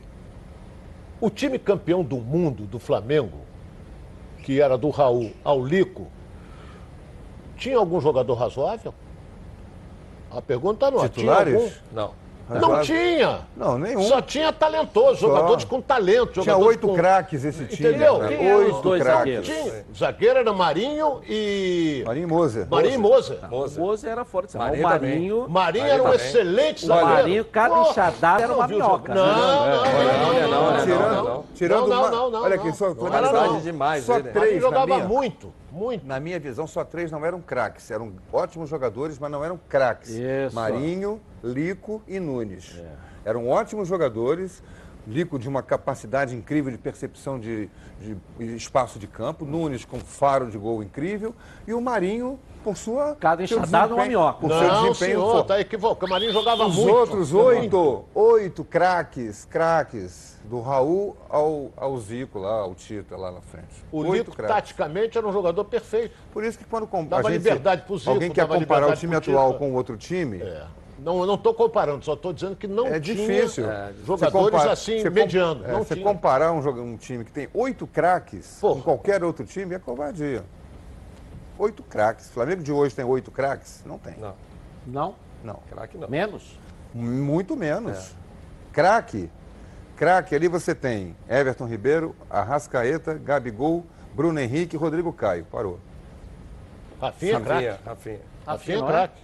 O 1.21 1.31
time 1.31 1.59
campeão 1.59 2.03
do 2.03 2.17
mundo 2.17 2.65
do 2.65 2.79
Flamengo, 2.79 3.39
que 4.43 4.61
era 4.61 4.77
do 4.77 4.91
Raul 4.91 5.33
ao 5.45 5.65
Lico, 5.65 6.09
tinha 7.57 7.79
algum 7.79 8.01
jogador 8.01 8.35
razoável? 8.35 8.93
A 10.31 10.43
pergunta 10.43 10.91
não 10.91 11.05
é. 11.05 11.09
Titulares? 11.09 11.55
Tinha 11.55 11.65
algum? 11.65 11.77
Não. 11.93 12.22
Não 12.49 12.81
tinha. 12.83 13.41
Não, 13.57 13.79
nenhum. 13.79 14.03
Só 14.03 14.21
tinha 14.21 14.53
talentoso, 14.53 15.21
Só. 15.21 15.29
jogadores 15.29 15.65
com 15.65 15.81
talento. 15.81 16.41
Tinha 16.41 16.57
oito 16.57 16.89
com... 16.89 16.95
craques 16.95 17.45
esse 17.45 17.65
time. 17.67 17.89
Entendeu? 17.89 18.19
Né? 18.19 18.55
Oito 18.57 18.83
dois 18.83 19.03
craques. 19.03 19.47
Tinha. 19.47 19.85
Zagueiro 19.97 20.39
era 20.39 20.53
Marinho 20.53 21.21
e. 21.29 22.03
Marinho 22.07 22.25
e 22.25 22.27
Moza. 22.27 22.69
Marinho 22.71 22.95
e 22.95 22.99
Moza. 22.99 23.39
Moza. 23.51 23.81
Moza 23.81 24.11
era 24.11 24.25
forte. 24.25 24.57
Marinho 24.57 24.87
o 24.87 24.89
Marinho. 24.89 25.49
Marinho 25.49 25.87
era 25.87 26.03
um 26.03 26.13
excelente 26.13 26.87
zagueiro. 26.87 27.09
O 27.09 27.15
Marinho, 27.15 27.45
cada 27.45 27.81
enxadada 27.81 28.43
era 28.43 28.55
uma 28.55 28.69
minhoca. 28.69 29.15
Não, 29.15 29.27
não, 30.87 31.25
não. 31.25 31.45
Tirando. 31.55 31.89
Não, 31.89 32.11
não, 32.11 32.31
não. 32.31 32.43
Olha 32.43 32.57
aqui, 32.57 32.73
só. 32.73 32.95
Qualidade 32.95 33.63
demais. 33.63 34.05
Só 34.05 34.21
três. 34.21 34.61
jogava 34.61 34.99
muito. 34.99 35.53
Muito. 35.73 36.07
Na 36.07 36.21
minha 36.21 36.39
visão, 36.39 36.67
só 36.67 36.85
três 36.85 37.11
não 37.11 37.25
eram 37.25 37.41
craques. 37.41 37.91
Eram 37.91 38.13
ótimos 38.31 38.69
jogadores, 38.69 39.19
mas 39.19 39.31
não 39.31 39.43
eram 39.43 39.59
craques. 39.69 40.15
Marinho, 40.55 41.21
Lico 41.43 42.03
e 42.07 42.21
Nunes. 42.21 42.79
É. 42.79 43.31
Eram 43.31 43.49
ótimos 43.49 43.89
jogadores, 43.89 44.63
Lico 45.07 45.39
de 45.39 45.49
uma 45.49 45.63
capacidade 45.63 46.37
incrível 46.37 46.71
de 46.71 46.79
percepção 46.79 47.41
de, 47.41 47.69
de 47.99 48.17
espaço 48.55 48.99
de 48.99 49.07
campo, 49.07 49.45
Nunes 49.45 49.85
com 49.85 49.99
faro 49.99 50.49
de 50.49 50.57
gol 50.57 50.83
incrível 50.83 51.35
e 51.67 51.73
o 51.73 51.81
Marinho 51.81 52.39
por 52.63 52.77
sua 52.77 53.17
Cada 53.19 53.43
enxadado 53.43 53.95
uma 53.95 54.05
minhoca. 54.07 54.39
Por 54.41 54.49
Não, 54.49 54.59
seu 54.59 54.69
desempenho 54.71 54.95
senhor, 54.95 55.33
forte. 55.33 55.47
tá 55.49 55.61
equivocado. 55.61 56.07
O 56.07 56.09
Marinho 56.11 56.33
jogava 56.33 56.67
Os 56.67 56.77
muito. 56.77 56.95
outros 56.95 57.33
oito, 57.35 58.05
oito 58.15 58.65
craques, 58.65 59.45
craques, 59.45 60.39
do 60.45 60.61
Raul 60.61 61.17
ao, 61.29 61.71
ao 61.77 61.97
Zico 61.99 62.39
lá, 62.39 62.61
ao 62.61 62.75
Tita 62.75 63.17
lá 63.17 63.31
na 63.31 63.41
frente. 63.41 63.67
O 63.91 63.99
oito 63.99 64.31
Lico, 64.31 64.37
taticamente, 64.43 65.17
era 65.19 65.27
um 65.27 65.33
jogador 65.33 65.65
perfeito. 65.65 66.15
Por 66.33 66.45
isso 66.45 66.59
que 66.59 66.65
quando 66.65 66.87
com- 66.87 67.05
Dava 67.05 67.29
a 67.29 67.31
gente, 67.33 67.43
liberdade 67.43 67.83
pro 67.83 67.97
Zico, 67.99 68.11
alguém 68.11 68.31
quer 68.31 68.47
comparar 68.47 68.89
o 68.89 68.97
time 68.97 69.15
atual 69.17 69.49
Tita. 69.53 69.59
com 69.59 69.73
outro 69.75 69.97
time, 69.97 70.39
É. 70.43 70.65
Não, 70.99 71.19
eu 71.19 71.27
não 71.27 71.35
estou 71.35 71.53
comparando, 71.53 72.05
só 72.05 72.13
estou 72.15 72.33
dizendo 72.33 72.55
que 72.55 72.69
não 72.69 72.87
é 72.87 73.01
tinha 73.01 73.17
difícil. 73.17 73.65
jogadores 73.65 73.97
Você 74.07 74.31
compara- 74.31 74.71
assim, 74.73 75.03
com- 75.03 75.11
medianos. 75.11 75.65
é, 75.69 75.73
não 75.73 75.83
você 75.83 75.95
tinha. 75.95 76.07
comparar 76.07 76.53
um, 76.53 76.59
um 76.81 76.97
time 76.97 77.25
que 77.25 77.33
tem 77.33 77.49
oito 77.55 77.89
craques 77.89 78.59
Porra. 78.61 78.75
com 78.77 78.83
qualquer 78.83 79.25
outro 79.25 79.45
time 79.45 79.75
é 79.75 79.81
covardia. 79.81 80.45
Oito 81.63 81.81
craques. 81.85 82.29
O 82.29 82.33
Flamengo 82.33 82.61
de 82.61 82.73
hoje 82.73 82.93
tem 82.93 83.05
oito 83.05 83.31
craques? 83.31 83.85
Não 83.87 83.97
tem. 83.97 84.17
Não, 84.19 84.35
Não? 84.85 85.15
Não. 85.45 85.63
craque 85.71 85.97
não. 85.97 86.09
Menos? 86.09 86.59
Muito 86.93 87.57
menos. 87.57 88.17
Craque. 88.73 89.31
Craque, 89.95 90.35
ali 90.35 90.49
você 90.49 90.75
tem 90.75 91.15
Everton 91.29 91.67
Ribeiro, 91.67 92.17
Arrascaeta, 92.29 93.15
Gabigol, 93.15 93.87
Bruno 94.13 94.41
Henrique 94.41 94.75
e 94.75 94.79
Rodrigo 94.79 95.13
Caio. 95.13 95.45
Parou. 95.45 95.79
Rafinha, 97.01 97.37
é 97.37 97.41
craque. 97.41 97.67
Rafinha, 97.69 97.81
Rafinha. 97.87 98.21
Rafinha, 98.45 98.77
é 98.77 98.81
não 98.81 98.89
é? 98.89 98.91
craque. 98.91 99.23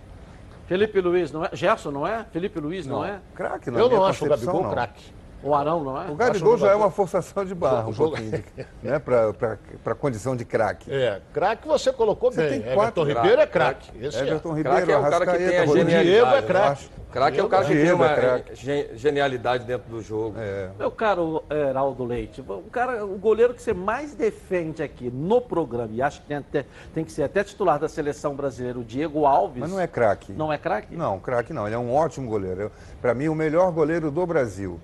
Felipe 0.68 1.00
Luiz 1.00 1.32
não 1.32 1.44
é? 1.44 1.50
Gerson 1.52 1.90
não 1.90 2.06
é? 2.06 2.24
Felipe 2.30 2.60
Luiz 2.60 2.86
não, 2.86 3.04
é? 3.04 3.18
Craque 3.34 3.68
não. 3.68 3.80
Eu 3.80 3.90
não 3.90 4.04
acho 4.04 4.24
o 4.24 4.28
Gabigol 4.28 4.62
não. 4.62 4.70
craque. 4.70 5.12
O 5.42 5.54
Arão 5.54 5.84
não 5.84 6.00
é? 6.02 6.10
O 6.10 6.14
Gabigol 6.16 6.58
já 6.58 6.72
é 6.72 6.74
uma 6.74 6.90
forçação 6.90 7.44
de 7.44 7.54
barra, 7.54 7.86
um 7.88 7.92
Jogo- 7.92 8.16
pouquinho, 8.16 8.42
né, 8.82 8.98
para 8.98 9.94
condição 9.94 10.34
de 10.34 10.44
craque. 10.44 10.92
É, 10.92 11.20
craque 11.32 11.66
você 11.68 11.92
colocou 11.92 12.32
Você 12.32 12.48
bem. 12.48 12.60
tem 12.62 12.74
quatro 12.74 13.02
Everton 13.02 13.20
Ribeiro 13.22 13.40
é 13.42 13.46
craque. 13.46 13.90
Esse 14.04 14.18
Everton 14.18 14.52
é. 14.52 14.56
Ribeiro, 14.56 14.76
Craque 14.76 14.92
é 14.92 14.98
o 14.98 15.02
cara 15.10 15.26
que 15.26 15.38
tem 15.38 15.58
a 15.58 15.66
genialidade. 15.66 16.04
Diego 16.08 16.26
é 16.26 16.40
né? 16.40 16.46
craque. 16.46 16.88
Craque 17.12 17.40
é 17.40 17.42
o 17.44 17.48
cara 17.48 17.64
que 17.64 17.72
Diego 17.72 18.04
tem 18.04 18.08
é 18.08 18.44
uma 18.74 18.96
genialidade 18.96 19.64
dentro 19.64 19.88
do 19.88 20.02
jogo. 20.02 20.34
É. 20.38 20.70
Meu 20.78 20.90
caro 20.90 21.42
Heraldo 21.50 22.04
Leite, 22.04 22.40
o 22.40 22.62
cara, 22.70 23.04
o 23.04 23.16
goleiro 23.16 23.54
que 23.54 23.62
você 23.62 23.72
mais 23.72 24.14
defende 24.14 24.82
aqui 24.82 25.08
no 25.10 25.40
programa, 25.40 25.88
e 25.92 26.02
acho 26.02 26.20
que 26.20 26.26
tem, 26.26 26.36
até- 26.38 26.66
tem 26.92 27.04
que 27.04 27.12
ser 27.12 27.22
até 27.22 27.42
titular 27.44 27.78
da 27.78 27.88
seleção 27.88 28.34
brasileira, 28.34 28.78
o 28.78 28.84
Diego 28.84 29.24
Alves. 29.24 29.60
Mas 29.60 29.70
não 29.70 29.80
é 29.80 29.86
craque. 29.86 30.32
Não 30.32 30.52
é 30.52 30.58
craque? 30.58 30.94
Não, 30.96 31.18
craque 31.20 31.52
não. 31.52 31.64
Ele 31.66 31.76
é 31.76 31.78
um 31.78 31.94
ótimo 31.94 32.28
goleiro. 32.28 32.70
Para 33.00 33.14
mim, 33.14 33.28
o 33.28 33.34
melhor 33.34 33.70
goleiro 33.72 34.10
do 34.10 34.26
Brasil. 34.26 34.78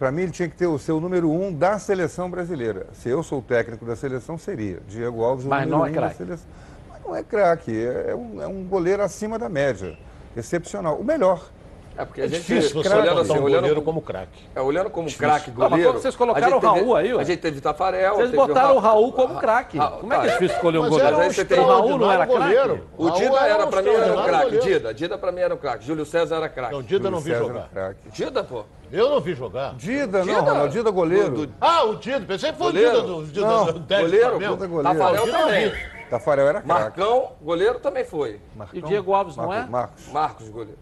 Para 0.00 0.10
mim, 0.10 0.22
ele 0.22 0.32
tinha 0.32 0.48
que 0.48 0.56
ter 0.56 0.66
o 0.66 0.78
seu 0.78 0.98
número 0.98 1.30
um 1.30 1.52
da 1.52 1.78
seleção 1.78 2.30
brasileira. 2.30 2.86
Se 2.94 3.10
eu 3.10 3.22
sou 3.22 3.40
o 3.40 3.42
técnico 3.42 3.84
da 3.84 3.94
seleção, 3.94 4.38
seria. 4.38 4.78
Diego 4.88 5.22
Alves, 5.22 5.44
o 5.44 5.48
Mas 5.50 5.68
número 5.68 5.76
não 5.78 5.86
é 5.86 5.90
um 5.90 5.92
da 5.92 6.00
craque. 6.00 6.16
seleção. 6.16 6.46
Mas 6.90 7.02
não 7.04 7.14
é 7.16 7.22
craque. 7.22 7.70
É, 7.70 8.06
é 8.12 8.16
um, 8.16 8.40
é 8.40 8.46
um 8.46 8.64
goleiro 8.64 9.02
acima 9.02 9.38
da 9.38 9.46
média. 9.50 9.98
Excepcional. 10.34 10.98
O 10.98 11.04
melhor. 11.04 11.50
É 11.96 12.04
porque 12.04 12.22
a 12.22 12.24
É 12.24 12.28
gente, 12.28 12.38
difícil 12.40 12.82
você 12.82 12.88
olhando 12.94 13.20
assim, 13.20 13.32
um 13.32 13.42
olhando 13.42 13.60
goleiro 13.60 13.82
como, 13.82 14.00
como 14.00 14.02
craque. 14.02 14.42
é, 14.54 14.60
olhando 14.60 14.88
como 14.90 15.12
craque 15.12 15.50
Ah, 15.50 15.54
mas 15.58 15.68
goleiro. 15.70 15.92
vocês 15.94 16.16
colocaram 16.16 16.46
a 16.46 16.50
gente 16.50 16.64
o 16.64 16.66
Raul 16.66 16.78
teve- 16.78 16.96
aí, 16.96 17.14
ué. 17.14 17.20
A 17.20 17.24
gente 17.24 17.38
teve 17.40 17.60
Tafarel. 17.60 18.14
Vocês 18.14 18.30
teve 18.30 18.36
botaram 18.46 18.76
o 18.76 18.78
Raul 18.78 19.12
como 19.12 19.34
Ra- 19.34 19.40
craque. 19.40 19.76
Ra- 19.76 19.88
Como 19.90 20.14
é 20.14 20.18
que 20.20 20.26
é 20.26 20.30
difícil 20.30 20.56
escolher 20.56 20.78
um 20.78 20.82
Mas 20.82 20.90
goleiro? 20.90 21.16
Mas 21.18 21.26
aí 21.26 21.34
você 21.34 21.44
tem- 21.44 21.58
O 21.60 21.66
Raul 21.66 21.98
não 21.98 22.10
era 22.10 22.26
craque? 22.26 22.40
goleiro. 22.42 22.86
O 22.96 23.10
Dida 23.10 23.36
era, 23.40 23.66
pra 23.66 23.82
mim, 23.82 23.88
era 23.90 24.12
um 24.18 24.24
craque. 24.24 24.58
Dida, 24.60 24.94
Dida 24.94 25.18
pra 25.18 25.32
mim 25.32 25.40
era 25.40 25.54
um 25.54 25.58
craque. 25.58 25.84
Júlio 25.84 26.06
César 26.06 26.36
era 26.36 26.48
craque. 26.48 26.72
Não, 26.72 26.82
Dida 26.82 27.10
não 27.10 27.20
vi 27.20 27.34
jogar. 27.34 27.68
Dida, 28.12 28.44
pô. 28.44 28.64
Eu 28.90 29.10
não 29.10 29.20
vi 29.20 29.34
jogar. 29.34 29.74
Dida, 29.74 30.22
Dida? 30.22 30.32
não, 30.32 30.40
Ronaldo. 30.44 30.68
Dida 30.72 30.90
goleiro. 30.90 31.30
Do- 31.30 31.46
do- 31.48 31.54
Ah, 31.60 31.84
o 31.84 31.96
Dida. 31.96 32.20
Pensei 32.26 32.50
que 32.52 32.58
foi 32.58 32.68
Goleiro? 32.68 32.90
o 32.90 32.94
Dida 33.02 33.06
do, 33.06 33.24
Dida 33.26 33.46
Não, 33.46 33.66
do 33.66 33.78
Dez 33.80 34.00
do 34.00 34.06
goleiro, 34.06 34.30
Flamengo. 34.30 34.54
Dida 34.54 34.66
goleiro. 34.66 34.98
Tafarel 34.98 35.24
Dida 35.26 35.38
também. 35.38 35.64
não 35.66 35.70
vi. 35.74 36.00
Tafarel 36.10 36.48
era 36.48 36.60
craque. 36.62 36.80
Marcão, 36.82 37.32
goleiro 37.40 37.78
também 37.78 38.04
foi. 38.04 38.40
Marcão, 38.56 38.78
E 38.78 38.82
Diego 38.82 39.12
Alves 39.14 39.36
não 39.36 39.52
é? 39.52 39.64
Marcos. 39.66 40.08
Marcos, 40.12 40.48
goleiro. 40.48 40.78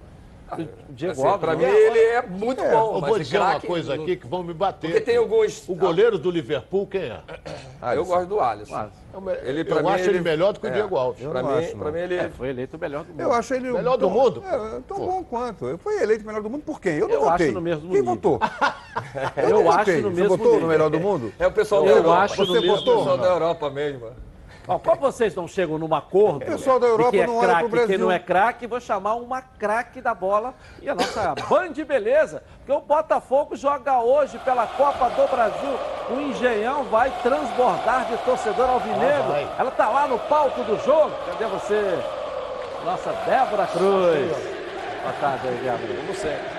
O 0.50 0.92
Diego 0.92 1.12
Assim, 1.12 1.26
Alves 1.26 1.40
pra 1.40 1.54
mim, 1.56 1.64
é? 1.64 1.86
ele 1.86 1.98
é 1.98 2.22
muito 2.22 2.62
É, 2.62 2.70
bom. 2.70 2.94
Eu 2.96 3.00
vou 3.02 3.18
de 3.18 3.24
dizer 3.24 3.38
uma 3.38 3.60
coisa 3.60 3.94
aqui 3.94 4.16
que 4.16 4.26
vão 4.26 4.42
me 4.42 4.54
bater. 4.54 4.88
Porque 4.90 5.00
tem 5.02 5.16
alguns... 5.16 5.68
O 5.68 5.74
goleiro 5.74 6.18
do 6.18 6.30
Liverpool, 6.30 6.86
quem 6.86 7.02
é? 7.02 7.20
Eu 7.94 8.04
gosto 8.04 8.26
do 8.26 8.40
Alisson. 8.40 8.74
Ah, 8.74 8.88
Ele, 9.42 9.60
eu 9.68 9.82
mim, 9.82 9.88
acho 9.90 10.08
ele 10.08 10.20
melhor 10.20 10.52
do 10.52 10.60
que 10.60 10.66
o 10.66 10.70
é, 10.70 10.72
Diego 10.72 10.96
Alves. 10.96 11.22
Eu 11.22 11.30
Pra 11.30 11.42
mim, 11.42 11.52
acho, 11.52 11.76
pra 11.76 11.92
mim, 11.92 11.98
ele... 12.00 12.14
É, 12.16 12.28
foi 12.30 12.48
eleito 12.48 12.76
o 12.76 12.80
melhor 12.80 13.04
do 13.04 13.10
mundo. 13.10 13.20
Eu 13.20 13.32
acho 13.32 13.54
ele 13.54 13.72
Melhor 13.72 13.96
do 13.98 14.08
mundo? 14.10 14.42
É, 14.46 14.80
tão 14.88 14.98
bom 14.98 15.22
quanto. 15.24 15.66
Eu 15.66 15.76
fui 15.78 16.00
eleito 16.02 16.24
melhor 16.26 16.42
do 16.42 16.48
mundo 16.50 16.62
por 16.62 16.80
quem? 16.80 16.94
Eu 16.96 17.08
não 17.08 17.14
Eu 17.14 17.20
acho 17.28 17.30
votei. 17.32 17.50
no 17.52 17.60
mesmo 17.60 17.82
Quem 17.82 18.00
nível. 18.00 18.14
votou? 18.14 18.40
Eu 19.36 19.50
não 19.50 19.70
acho 19.70 19.78
votei. 19.78 20.00
no 20.02 20.10
Você 20.10 20.14
mesmo 20.20 20.28
votou 20.36 20.46
nível. 20.52 20.60
no 20.62 20.66
melhor 20.68 20.90
do 20.90 21.00
mundo? 21.00 21.32
É 21.38 21.46
o 21.46 21.52
pessoal 21.52 21.82
Eu 21.84 21.94
da 21.94 22.00
Europa. 22.00 22.22
acho 22.22 22.36
Você 22.46 22.60
votou? 22.66 22.94
O 22.94 22.98
pessoal 22.98 23.18
da 23.18 23.28
Europa 23.28 23.70
mesmo. 23.70 24.06
Ó, 24.68 24.78
como 24.78 25.00
vocês 25.00 25.34
não 25.34 25.48
chegam 25.48 25.78
num 25.78 25.94
acordo 25.94 26.36
O 26.36 26.46
pessoal 26.46 26.78
da 26.78 26.86
Europa 26.86 27.10
que 27.10 27.20
é 27.20 27.26
não 27.26 27.36
olha 27.38 27.58
pro 27.60 27.70
craque 27.70 27.84
e 27.84 27.86
quem 27.86 27.98
não 27.98 28.12
é 28.12 28.18
craque, 28.18 28.66
vou 28.66 28.80
chamar 28.80 29.14
uma 29.14 29.40
craque 29.40 30.00
da 30.02 30.14
bola 30.14 30.54
e 30.82 30.88
a 30.90 30.94
nossa 30.94 31.34
Band 31.48 31.72
Beleza, 31.86 32.42
porque 32.58 32.72
o 32.72 32.80
Botafogo 32.80 33.56
joga 33.56 34.00
hoje 34.00 34.38
pela 34.40 34.66
Copa 34.66 35.08
do 35.10 35.26
Brasil. 35.28 35.78
O 36.10 36.20
Engenhão 36.20 36.84
vai 36.84 37.10
transbordar 37.22 38.06
de 38.06 38.16
torcedor 38.18 38.68
alvinegro. 38.68 39.32
Ah. 39.32 39.56
Ela 39.58 39.70
tá 39.70 39.88
lá 39.88 40.06
no 40.06 40.18
palco 40.18 40.62
do 40.64 40.78
jogo. 40.84 41.12
Cadê 41.26 41.46
você? 41.46 41.98
Nossa 42.84 43.12
Débora 43.26 43.66
Cruz. 43.66 44.30
Boa 45.02 45.14
tarde 45.20 45.48
aí, 45.48 45.62
Gabriel. 45.64 46.02
Você. 46.08 46.57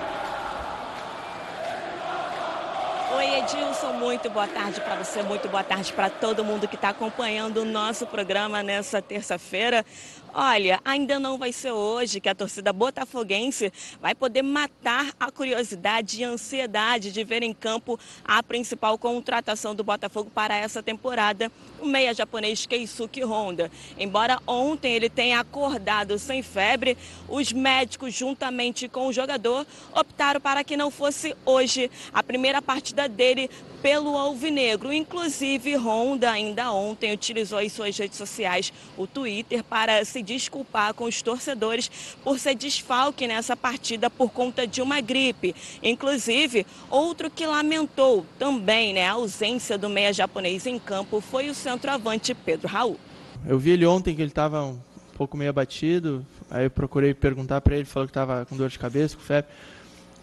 Oi, 3.19 3.39
Edilson, 3.39 3.91
muito 3.99 4.29
boa 4.29 4.47
tarde 4.47 4.79
para 4.79 4.95
você, 4.95 5.21
muito 5.21 5.49
boa 5.49 5.62
tarde 5.62 5.91
para 5.91 6.10
todo 6.10 6.41
mundo 6.41 6.69
que 6.69 6.75
está 6.75 6.88
acompanhando 6.88 7.58
o 7.58 7.65
nosso 7.65 8.08
programa 8.08 8.63
nessa 8.63 9.01
terça-feira. 9.01 9.86
Olha, 10.34 10.80
ainda 10.86 11.20
não 11.20 11.38
vai 11.38 11.52
ser 11.52 11.72
hoje 11.72 12.20
que 12.20 12.30
a 12.30 12.36
torcida 12.36 12.72
botafoguense 12.72 13.74
vai 14.00 14.13
poder 14.13 14.44
matar 14.44 15.12
a 15.20 15.32
curiosidade 15.32 16.22
e 16.22 16.24
ansiedade 16.24 17.12
de 17.12 17.24
ver 17.24 17.42
em 17.42 17.54
campo 17.54 18.00
a 18.24 18.42
principal 18.44 18.98
contratação 18.98 19.74
do 19.74 19.84
Botafogo 19.84 20.30
para 20.34 20.56
essa 20.56 20.84
temporada, 20.84 21.52
o 21.80 21.86
meia 21.86 22.13
japonês 22.13 22.65
Keisuke 22.65 23.24
Honda. 23.24 23.72
Embora 23.98 24.39
ontem 24.46 24.94
ele 24.94 25.10
tenha 25.10 25.39
acordado 25.39 26.20
sem 26.20 26.44
febre, 26.44 26.96
os 27.28 27.52
médicos, 27.52 28.13
juntamente 28.13 28.88
com 28.88 29.08
o 29.08 29.13
jogador, 29.13 29.65
optaram 29.94 30.39
para 30.39 30.63
que 30.63 30.78
não 30.78 30.92
fosse 30.92 31.36
hoje 31.44 31.89
a 32.13 32.22
primeira 32.22 32.62
partida 32.62 33.10
dele 33.10 33.50
pelo 33.82 34.18
Alvinegro. 34.18 34.94
Inclusive, 34.94 35.76
Honda 35.76 36.32
ainda 36.32 36.72
ontem 36.72 37.13
utilizou 37.13 37.62
em 37.62 37.70
suas 37.70 37.98
redes 37.98 38.18
sociais 38.18 38.72
o 38.98 39.08
Twitter 39.08 39.63
para 39.63 40.04
se 40.06 40.22
desculpar 40.22 40.94
com 40.94 41.06
os 41.06 41.22
torcedores 41.22 41.89
por 42.24 42.39
ser 42.39 42.56
desfalque 42.56 43.28
nessa 43.28 43.56
partida 43.56 44.10
por 44.10 44.32
conta 44.32 44.68
de 44.68 44.82
uma 44.82 45.02
gripe. 45.02 45.56
Inclusive, 45.82 46.65
outro 46.89 47.30
que 47.30 47.46
lamentou 47.46 48.26
também 48.38 48.94
né, 48.94 49.08
a 49.08 49.13
ausência 49.13 49.78
do 49.78 49.89
meia 49.89 50.13
japonês 50.13 50.65
em 50.65 50.78
campo 50.78 51.22
foi 51.22 51.50
o 51.50 51.54
centroavante 51.54 52.34
Pedro 52.34 52.68
Raul. 52.68 53.00
Eu 53.46 53.58
vi 53.58 53.72
ele 53.72 53.86
ontem 53.86 54.15
que 54.15 54.22
ele 54.22 54.32
estava 54.32 54.63
um 54.63 54.80
pouco 55.15 55.38
meio 55.38 55.50
abatido, 55.50 56.26
aí 56.50 56.65
eu 56.65 56.70
procurei 56.70 57.13
perguntar 57.13 57.62
para 57.62 57.76
ele, 57.76 57.86
falou 57.86 58.08
que 58.08 58.12
estava 58.12 58.46
com 58.46 58.56
dor 58.56 58.70
de 58.70 58.78
cabeça, 58.78 59.15
com 59.15 59.24
febre. 59.24 59.50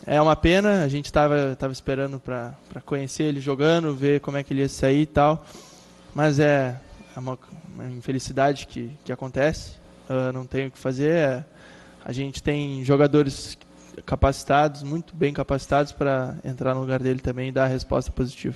É 0.09 0.23
uma 0.23 0.37
pena, 0.37 0.85
a 0.85 0.89
gente 0.89 1.07
estava 1.07 1.57
tava 1.57 1.73
esperando 1.73 2.21
para 2.21 2.55
conhecer 2.85 3.25
ele 3.25 3.41
jogando, 3.41 3.93
ver 3.93 4.21
como 4.21 4.37
é 4.37 4.45
que 4.45 4.53
ele 4.53 4.61
ia 4.61 4.69
sair 4.69 5.03
e 5.03 5.07
tal, 5.07 5.45
mas 6.15 6.39
é, 6.39 6.77
é 7.17 7.19
uma, 7.19 7.37
uma 7.75 7.91
infelicidade 7.91 8.69
que, 8.69 8.97
que 9.05 9.11
acontece, 9.11 9.73
uh, 10.09 10.33
não 10.33 10.47
tem 10.47 10.69
o 10.69 10.71
que 10.71 10.79
fazer. 10.79 11.11
é- 11.11 11.45
a 12.05 12.13
gente 12.13 12.41
tem 12.41 12.85
jogadores 12.85 13.59
capacitados, 14.05 14.85
muito 14.85 15.13
bem 15.13 15.33
capacitados 15.35 15.91
para 15.91 16.37
entrar 16.45 16.73
no 16.73 16.83
lugar 16.83 17.01
dele 17.01 17.19
também 17.19 17.49
e 17.49 17.53
dar 17.53 17.65
a 17.65 17.67
resposta 17.67 18.13
positiva. 18.13 18.55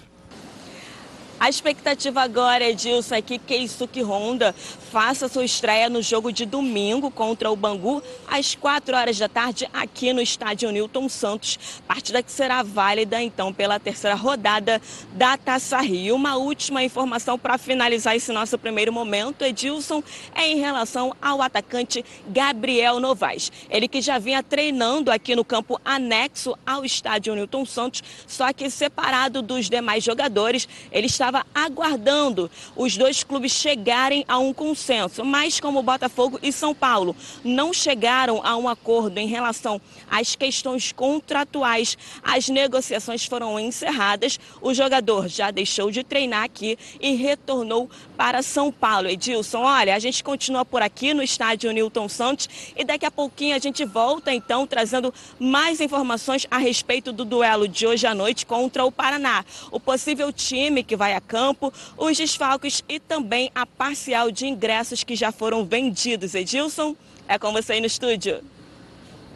A 1.41 1.49
expectativa 1.49 2.21
agora, 2.21 2.69
Edilson, 2.69 3.15
é 3.15 3.23
que 3.23 3.39
Keisuke 3.39 4.03
Honda 4.03 4.55
faça 4.93 5.27
sua 5.27 5.43
estreia 5.43 5.89
no 5.89 6.03
jogo 6.03 6.31
de 6.31 6.45
domingo 6.45 7.11
contra 7.11 7.51
o 7.51 7.57
Bangu, 7.57 8.03
às 8.29 8.55
4 8.55 8.95
horas 8.95 9.19
da 9.19 9.27
tarde, 9.27 9.67
aqui 9.73 10.13
no 10.13 10.21
estádio 10.21 10.71
Newton 10.71 11.09
Santos. 11.09 11.81
Partida 11.89 12.23
que 12.23 12.31
será 12.31 12.63
válida, 12.63 13.23
então, 13.23 13.55
pela 13.55 13.81
terceira 13.81 14.15
rodada 14.15 14.83
da 15.15 15.39
Taça 15.39 15.81
Rio. 15.81 16.15
Uma 16.15 16.37
última 16.37 16.85
informação 16.85 17.39
para 17.39 17.57
finalizar 17.57 18.15
esse 18.15 18.31
nosso 18.33 18.59
primeiro 18.59 18.93
momento, 18.93 19.43
Edilson, 19.43 20.03
é 20.35 20.47
em 20.47 20.59
relação 20.59 21.17
ao 21.23 21.41
atacante 21.41 22.05
Gabriel 22.29 23.01
Novaes. 23.01 23.51
Ele 23.71 23.89
que 23.89 24.03
já 24.03 24.19
vinha 24.19 24.43
treinando 24.43 25.11
aqui 25.11 25.35
no 25.35 25.45
campo 25.45 25.81
anexo 25.83 26.55
ao 26.67 26.85
estádio 26.85 27.35
Newton 27.35 27.65
Santos, 27.65 28.03
só 28.27 28.53
que 28.53 28.69
separado 28.69 29.41
dos 29.41 29.71
demais 29.71 30.05
jogadores, 30.05 30.69
ele 30.93 31.07
estava 31.07 31.30
estava 31.31 31.47
aguardando 31.55 32.51
os 32.77 32.97
dois 32.97 33.23
clubes 33.23 33.53
chegarem 33.53 34.25
a 34.27 34.39
um 34.39 34.53
consenso, 34.53 35.25
mas 35.25 35.61
como 35.61 35.83
Botafogo 35.83 36.39
e 36.43 36.53
São 36.53 36.75
Paulo 36.75 37.15
não 37.45 37.73
chegaram 37.73 38.41
a 38.45 38.57
um 38.57 38.69
acordo 38.69 39.17
em 39.19 39.29
relação 39.29 39.81
às 40.11 40.35
questões 40.35 40.91
contratuais, 40.91 41.97
as 42.23 42.49
negociações 42.49 43.25
foram 43.25 43.59
encerradas. 43.61 44.39
O 44.61 44.75
jogador 44.75 45.29
já 45.29 45.51
deixou 45.51 45.91
de 45.91 46.03
treinar 46.03 46.43
aqui 46.43 46.77
e 47.01 47.15
retornou 47.15 47.89
para 48.21 48.43
São 48.43 48.71
Paulo. 48.71 49.09
Edilson, 49.09 49.61
olha, 49.61 49.95
a 49.95 49.99
gente 49.99 50.23
continua 50.23 50.63
por 50.63 50.83
aqui 50.83 51.15
no 51.15 51.23
estádio 51.23 51.73
Newton 51.73 52.07
Santos 52.07 52.51
e 52.77 52.85
daqui 52.85 53.07
a 53.07 53.11
pouquinho 53.11 53.57
a 53.57 53.59
gente 53.59 53.83
volta 53.87 54.31
então 54.31 54.67
trazendo 54.67 55.15
mais 55.39 55.81
informações 55.81 56.47
a 56.51 56.59
respeito 56.59 57.15
do 57.15 57.25
duelo 57.25 57.67
de 57.67 57.87
hoje 57.87 58.07
à 58.07 58.15
noite 58.15 58.45
contra 58.45 58.85
o 58.85 58.93
Paraná. 58.93 59.43
O 59.71 59.81
possível 59.81 60.31
time 60.31 60.85
que 60.85 60.97
vai 60.97 61.15
a 61.15 61.21
campo, 61.23 61.73
os 61.97 62.15
desfalques 62.15 62.85
e 62.87 63.01
também 63.01 63.51
a 63.55 63.65
parcial 63.65 64.31
de 64.31 64.47
ingressos 64.47 65.03
que 65.03 65.17
já 65.17 65.33
foram 65.33 65.65
vendidos. 65.65 66.35
Edilson, 66.35 66.95
é 67.27 67.39
com 67.39 67.51
você 67.53 67.73
aí 67.73 67.81
no 67.81 67.87
estúdio. 67.87 68.43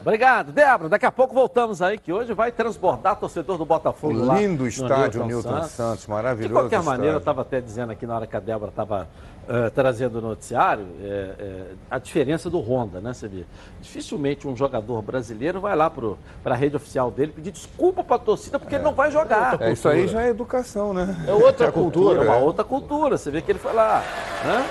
Obrigado, 0.04 0.52
Débora. 0.52 0.90
Daqui 0.90 1.06
a 1.06 1.10
pouco 1.10 1.34
voltamos 1.34 1.80
aí, 1.80 1.96
que 1.96 2.12
hoje 2.12 2.34
vai 2.34 2.52
transbordar 2.52 3.16
torcedor 3.16 3.56
do 3.56 3.64
Botafogo 3.64 4.22
lá. 4.22 4.38
Lindo 4.38 4.68
estádio 4.68 5.20
no 5.20 5.26
Newton, 5.26 5.48
Santos. 5.48 5.70
Santos, 5.70 6.06
maravilhoso. 6.06 6.48
De 6.48 6.52
qualquer 6.52 6.78
estádio. 6.78 6.90
maneira, 6.90 7.14
eu 7.14 7.18
estava 7.18 7.40
até 7.40 7.58
dizendo 7.58 7.90
aqui 7.90 8.06
na 8.06 8.16
hora 8.16 8.26
que 8.26 8.36
a 8.36 8.40
Débora 8.40 8.68
estava 8.68 9.08
uh, 9.44 9.70
trazendo 9.70 10.18
o 10.18 10.20
noticiário, 10.20 10.86
é, 11.02 11.06
é, 11.38 11.62
a 11.90 11.98
diferença 11.98 12.50
do 12.50 12.60
Honda, 12.60 13.00
né, 13.00 13.14
você 13.14 13.26
vê? 13.26 13.44
Dificilmente 13.80 14.46
um 14.46 14.54
jogador 14.54 15.00
brasileiro 15.00 15.58
vai 15.58 15.74
lá 15.74 15.88
para 15.88 16.54
a 16.54 16.54
rede 16.54 16.76
oficial 16.76 17.10
dele 17.10 17.32
pedir 17.32 17.50
desculpa 17.50 18.04
para 18.04 18.16
a 18.16 18.18
torcida 18.18 18.58
porque 18.58 18.74
é. 18.74 18.78
ele 18.78 18.84
não 18.84 18.92
vai 18.92 19.10
jogar. 19.10 19.60
É, 19.62 19.72
isso 19.72 19.88
aí 19.88 20.06
já 20.06 20.22
é 20.22 20.28
educação, 20.28 20.92
né? 20.92 21.16
É 21.26 21.32
outra 21.32 21.72
cultura. 21.72 22.22
É 22.22 22.28
uma 22.28 22.36
outra 22.36 22.62
cultura. 22.62 23.16
Você 23.16 23.30
vê 23.30 23.40
que 23.40 23.52
ele 23.52 23.58
foi 23.58 23.72
lá, 23.72 24.04
né? 24.44 24.66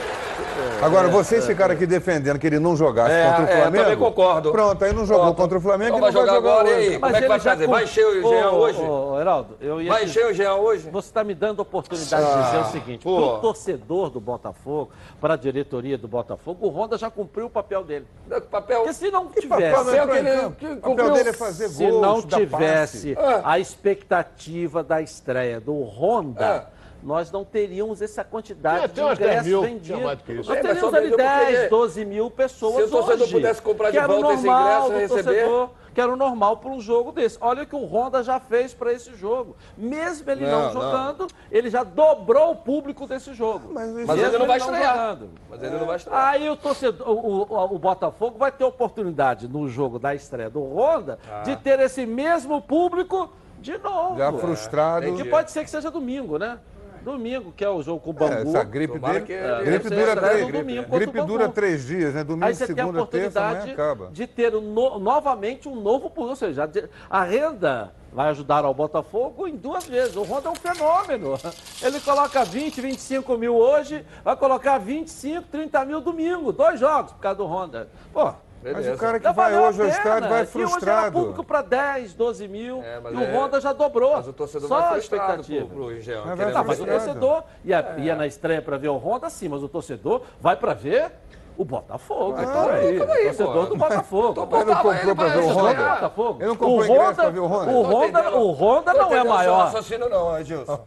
Agora, 0.82 1.08
vocês 1.08 1.46
ficaram 1.46 1.74
aqui 1.74 1.86
defendendo 1.86 2.38
que 2.38 2.48
ele 2.48 2.60
não 2.60 2.76
jogasse 2.76 3.13
é, 3.13 3.28
contra 3.28 3.44
o 3.44 3.48
Flamengo. 3.48 3.76
É, 3.76 3.84
também 3.84 3.98
concordo. 3.98 4.52
Pronto, 4.52 4.84
aí 4.84 4.94
não 4.94 5.06
jogou 5.06 5.24
Pronto. 5.26 5.38
contra 5.38 5.58
o 5.58 5.62
Flamengo 5.62 5.98
então 5.98 5.98
e 5.98 6.02
não 6.02 6.12
vai 6.12 6.12
jogar, 6.12 6.36
jogar 6.36 6.50
agora. 6.50 6.70
Hoje. 6.70 6.89
E 6.89 6.94
aí, 6.94 7.00
como 7.00 7.16
é 7.16 7.22
que 7.22 7.28
vai 7.28 7.39
fazer? 7.39 7.68
Vai 7.68 7.84
encher 7.84 8.06
o 8.06 8.22
Jean 8.22 8.52
hoje? 8.52 8.82
Ô, 8.82 9.20
Heraldo, 9.20 9.58
eu 9.62 9.82
ia 9.82 9.92
vai 9.92 10.04
encher 10.04 10.26
o 10.28 10.34
Jean 10.34 10.56
hoje? 10.56 10.89
Você 10.89 11.08
está 11.08 11.24
me 11.24 11.34
dando 11.34 11.60
a 11.60 11.63
oportunidade 11.63 12.26
ah, 12.26 12.36
de 12.36 12.46
dizer 12.46 12.58
o 12.58 12.72
seguinte: 12.72 13.04
para 13.04 13.12
o 13.12 13.39
torcedor 13.39 14.10
do 14.10 14.20
Botafogo, 14.20 14.92
para 15.20 15.34
a 15.34 15.38
diretoria 15.38 15.98
do 15.98 16.08
Botafogo, 16.08 16.68
o 16.68 16.70
Honda 16.70 16.98
já 16.98 17.10
cumpriu 17.10 17.48
o 17.48 17.50
papel 17.50 17.84
dele. 17.84 18.08
O 18.30 18.42
papel... 18.42 18.80
Porque 18.80 18.94
se 18.94 19.12
não 19.12 19.28
que 19.28 19.42
tivesse. 19.42 19.72
Papel, 19.72 20.08
que 20.08 20.18
ele, 20.18 20.52
que 20.52 20.66
o 20.66 20.96
papel 20.96 21.12
dele 21.12 21.30
é 21.30 21.34
fazer 21.34 21.70
se 21.70 21.86
gols, 21.86 22.02
não 22.02 22.22
tivesse 22.22 23.16
a 23.44 23.60
expectativa 23.60 24.84
da 24.84 25.02
estreia 25.02 25.60
do 25.60 25.82
Honda. 25.84 26.73
Nós 27.04 27.32
não 27.32 27.44
teríamos 27.44 28.02
essa 28.02 28.24
quantidade 28.24 28.94
de 28.94 29.02
ingressos 29.02 29.48
mil, 29.48 29.62
vendidos. 29.62 30.48
Nós 30.48 30.58
é, 30.58 30.62
teríamos 30.62 30.94
ali 30.94 31.16
10, 31.16 31.70
12 31.70 32.06
mil 32.06 32.32
pessoas 32.32 32.76
Se 32.76 32.84
o 32.84 32.89
torcedor 32.89 33.24
hoje, 33.24 33.34
pudesse 33.34 33.62
comprar 33.62 33.92
de 33.92 34.00
volta 34.00 34.34
esse 34.34 34.48
ingresso 34.48 34.94
e 34.94 35.00
receber... 35.00 35.70
Que 35.94 36.02
era 36.02 36.12
o 36.12 36.16
normal 36.16 36.58
para 36.58 36.72
um 36.72 36.82
jogo 36.82 37.12
desse. 37.12 37.38
Olha 37.39 37.63
o 37.63 37.68
que 37.68 37.76
o 37.76 37.86
Honda 37.86 38.24
já 38.24 38.39
fez 38.39 38.74
para 38.74 38.92
esse 38.92 39.16
jogo. 39.16 39.56
Mesmo 39.78 40.30
ele 40.32 40.44
não, 40.44 40.63
não 40.63 40.74
jogando, 40.74 41.20
não. 41.22 41.28
ele 41.52 41.70
já 41.70 41.84
dobrou 41.84 42.52
o 42.52 42.56
público 42.56 43.06
desse 43.06 43.32
jogo. 43.34 43.72
Mas, 43.72 43.92
mas 44.08 44.20
ele 44.20 44.38
não 44.39 44.48
vai 44.48 44.58
estrear. 44.58 45.18
Mas 45.48 45.62
ele 45.62 45.78
não 45.78 45.86
vai 45.86 45.98
estrear. 45.98 46.28
Aí 46.30 46.50
o 46.50 46.56
torcedor, 46.56 47.08
o, 47.08 47.44
o, 47.44 47.76
o, 47.76 47.78
Botafogo 47.78 48.39
vai 48.39 48.52
ter 48.52 48.63
oportunidade 48.63 49.48
no 49.48 49.70
jogo 49.70 50.00
da 50.00 50.16
estreia 50.16 50.50
do 50.50 50.63
Honda 50.63 51.20
ah. 51.32 51.44
de 51.44 51.56
ter 51.58 51.80
esse 51.80 52.08
mesmo 52.08 52.60
público 52.60 53.30
de 53.60 53.78
novo. 53.78 54.18
Já 54.18 54.34
frustrado. 54.34 55.06
É, 55.06 55.12
que 55.12 55.24
pode 55.24 55.52
ser 55.52 55.63
que 55.63 55.70
seja 55.70 55.92
domingo, 55.92 56.39
né? 56.39 56.60
Domingo, 57.04 57.52
que 57.52 57.63
é 57.63 57.70
o 57.70 57.82
jogo 57.82 58.00
com 58.00 58.10
o 58.10 58.13
Bangu. 58.13 58.34
É, 58.34 58.42
essa 58.42 58.63
gripe 58.63 58.94
Tomara 58.94 59.13
dele, 59.13 59.26
que, 59.26 59.34
é, 59.34 59.63
gripe 59.63 59.89
dura 59.89 60.16
três, 60.16 60.48
gripe, 60.48 60.86
gripe 60.98 61.22
dura 61.22 61.50
três 61.50 61.86
dias, 61.86 62.13
né? 62.13 62.24
Domingo, 62.24 62.46
Aí 62.46 62.56
você 62.56 62.66
segunda, 62.66 62.84
tem 62.84 62.86
a 62.86 62.94
oportunidade 63.04 63.66
terça, 63.66 63.72
acaba. 63.74 64.10
de 64.12 64.28
ter 64.28 64.56
um 64.56 64.62
no, 64.62 65.00
novamente 65.00 65.68
um 65.68 65.76
novo 65.76 66.10
público, 66.10 66.30
ou 66.30 66.36
seja, 66.36 66.70
a 67.10 67.24
renda 67.24 67.94
vai 68.12 68.30
ajudar 68.30 68.63
ao 68.63 68.74
Botafogo 68.74 69.48
em 69.48 69.56
duas 69.56 69.86
vezes. 69.86 70.16
O 70.16 70.24
Ronda 70.24 70.50
é 70.50 70.52
um 70.52 70.56
fenômeno. 70.56 71.34
Ele 71.82 72.00
coloca 72.00 72.44
20, 72.46 72.80
25 72.80 73.38
mil 73.38 73.56
hoje, 73.56 74.06
vai 74.24 74.36
colocar 74.36 74.78
25, 74.78 75.48
30 75.52 75.86
mil 75.86 76.00
domingo. 76.00 76.52
Dois 76.52 76.80
jogos 76.80 77.12
por 77.12 77.20
causa 77.20 77.38
do 77.38 77.46
Honda. 77.46 77.89
Pô, 78.13 78.34
Beleza. 78.63 78.91
Mas 78.91 78.97
o 78.97 78.99
cara 78.99 79.19
que 79.19 79.26
Já 79.26 79.32
vai 79.34 79.58
hoje 79.58 79.82
ao 79.82 79.88
estádio 79.89 80.30
vai 80.30 80.45
frustrado. 80.45 80.78
hoje 80.78 80.89
era 80.89 81.12
público 81.12 81.43
para 81.43 81.62
10, 81.62 82.13
12 82.13 82.47
mil 82.47 82.82
é, 82.82 83.02
e 83.12 83.15
o 83.15 83.21
é... 83.21 83.38
Honda 83.38 83.60
já 83.60 83.73
dobrou. 83.73 84.15
Mas 84.15 84.28
o 84.28 84.34
torcedor 84.34 84.69
Só 84.69 84.80
vai 84.80 84.91
frustrado 84.91 85.43
pro, 85.43 85.67
pro 85.67 86.02
Jean, 86.02 86.23
mas, 86.26 86.54
não, 86.54 86.63
mas 86.63 86.80
o 86.80 86.86
torcedor 86.86 87.43
ia, 87.65 87.95
ia 87.97 88.15
na 88.15 88.26
estreia 88.26 88.62
para 88.62 88.78
ver 88.78 88.88
o 88.88 88.97
Honda, 88.97 89.30
sim, 89.30 89.49
mas 89.49 89.62
o 89.62 89.67
torcedor 89.67 90.21
vai 90.39 90.56
para 90.56 90.73
ver 90.73 91.12
o 91.58 91.63
Botafogo. 91.63 92.36
Ah, 92.38 92.43
então 92.43 92.69
aí, 92.69 92.88
aí, 92.88 92.97
torcedor 92.97 93.67
do 93.67 93.76
Botafogo. 93.76 94.47
Ele 94.56 94.65
não 94.65 94.76
comprou 94.82 95.15
para 95.15 95.30
ver 95.30 95.39
o 95.39 95.47
Honda? 95.49 95.73
Botafogo. 95.73 96.38
Ele 96.39 96.47
não 96.47 96.56
comprou 96.56 96.80
o 96.80 96.99
Honda, 96.99 97.13
para 97.13 97.30
ver 97.30 97.39
o 97.39 97.45
Honda? 97.45 97.71
O 97.71 97.82
Honda, 97.84 98.36
o 98.38 98.52
Honda 98.52 98.93
não 98.93 99.13
é 99.13 99.23
maior. 99.23 99.58
Não 99.58 99.65
raciocínio 99.65 100.10
não, 100.10 100.39
Edilson. 100.39 100.80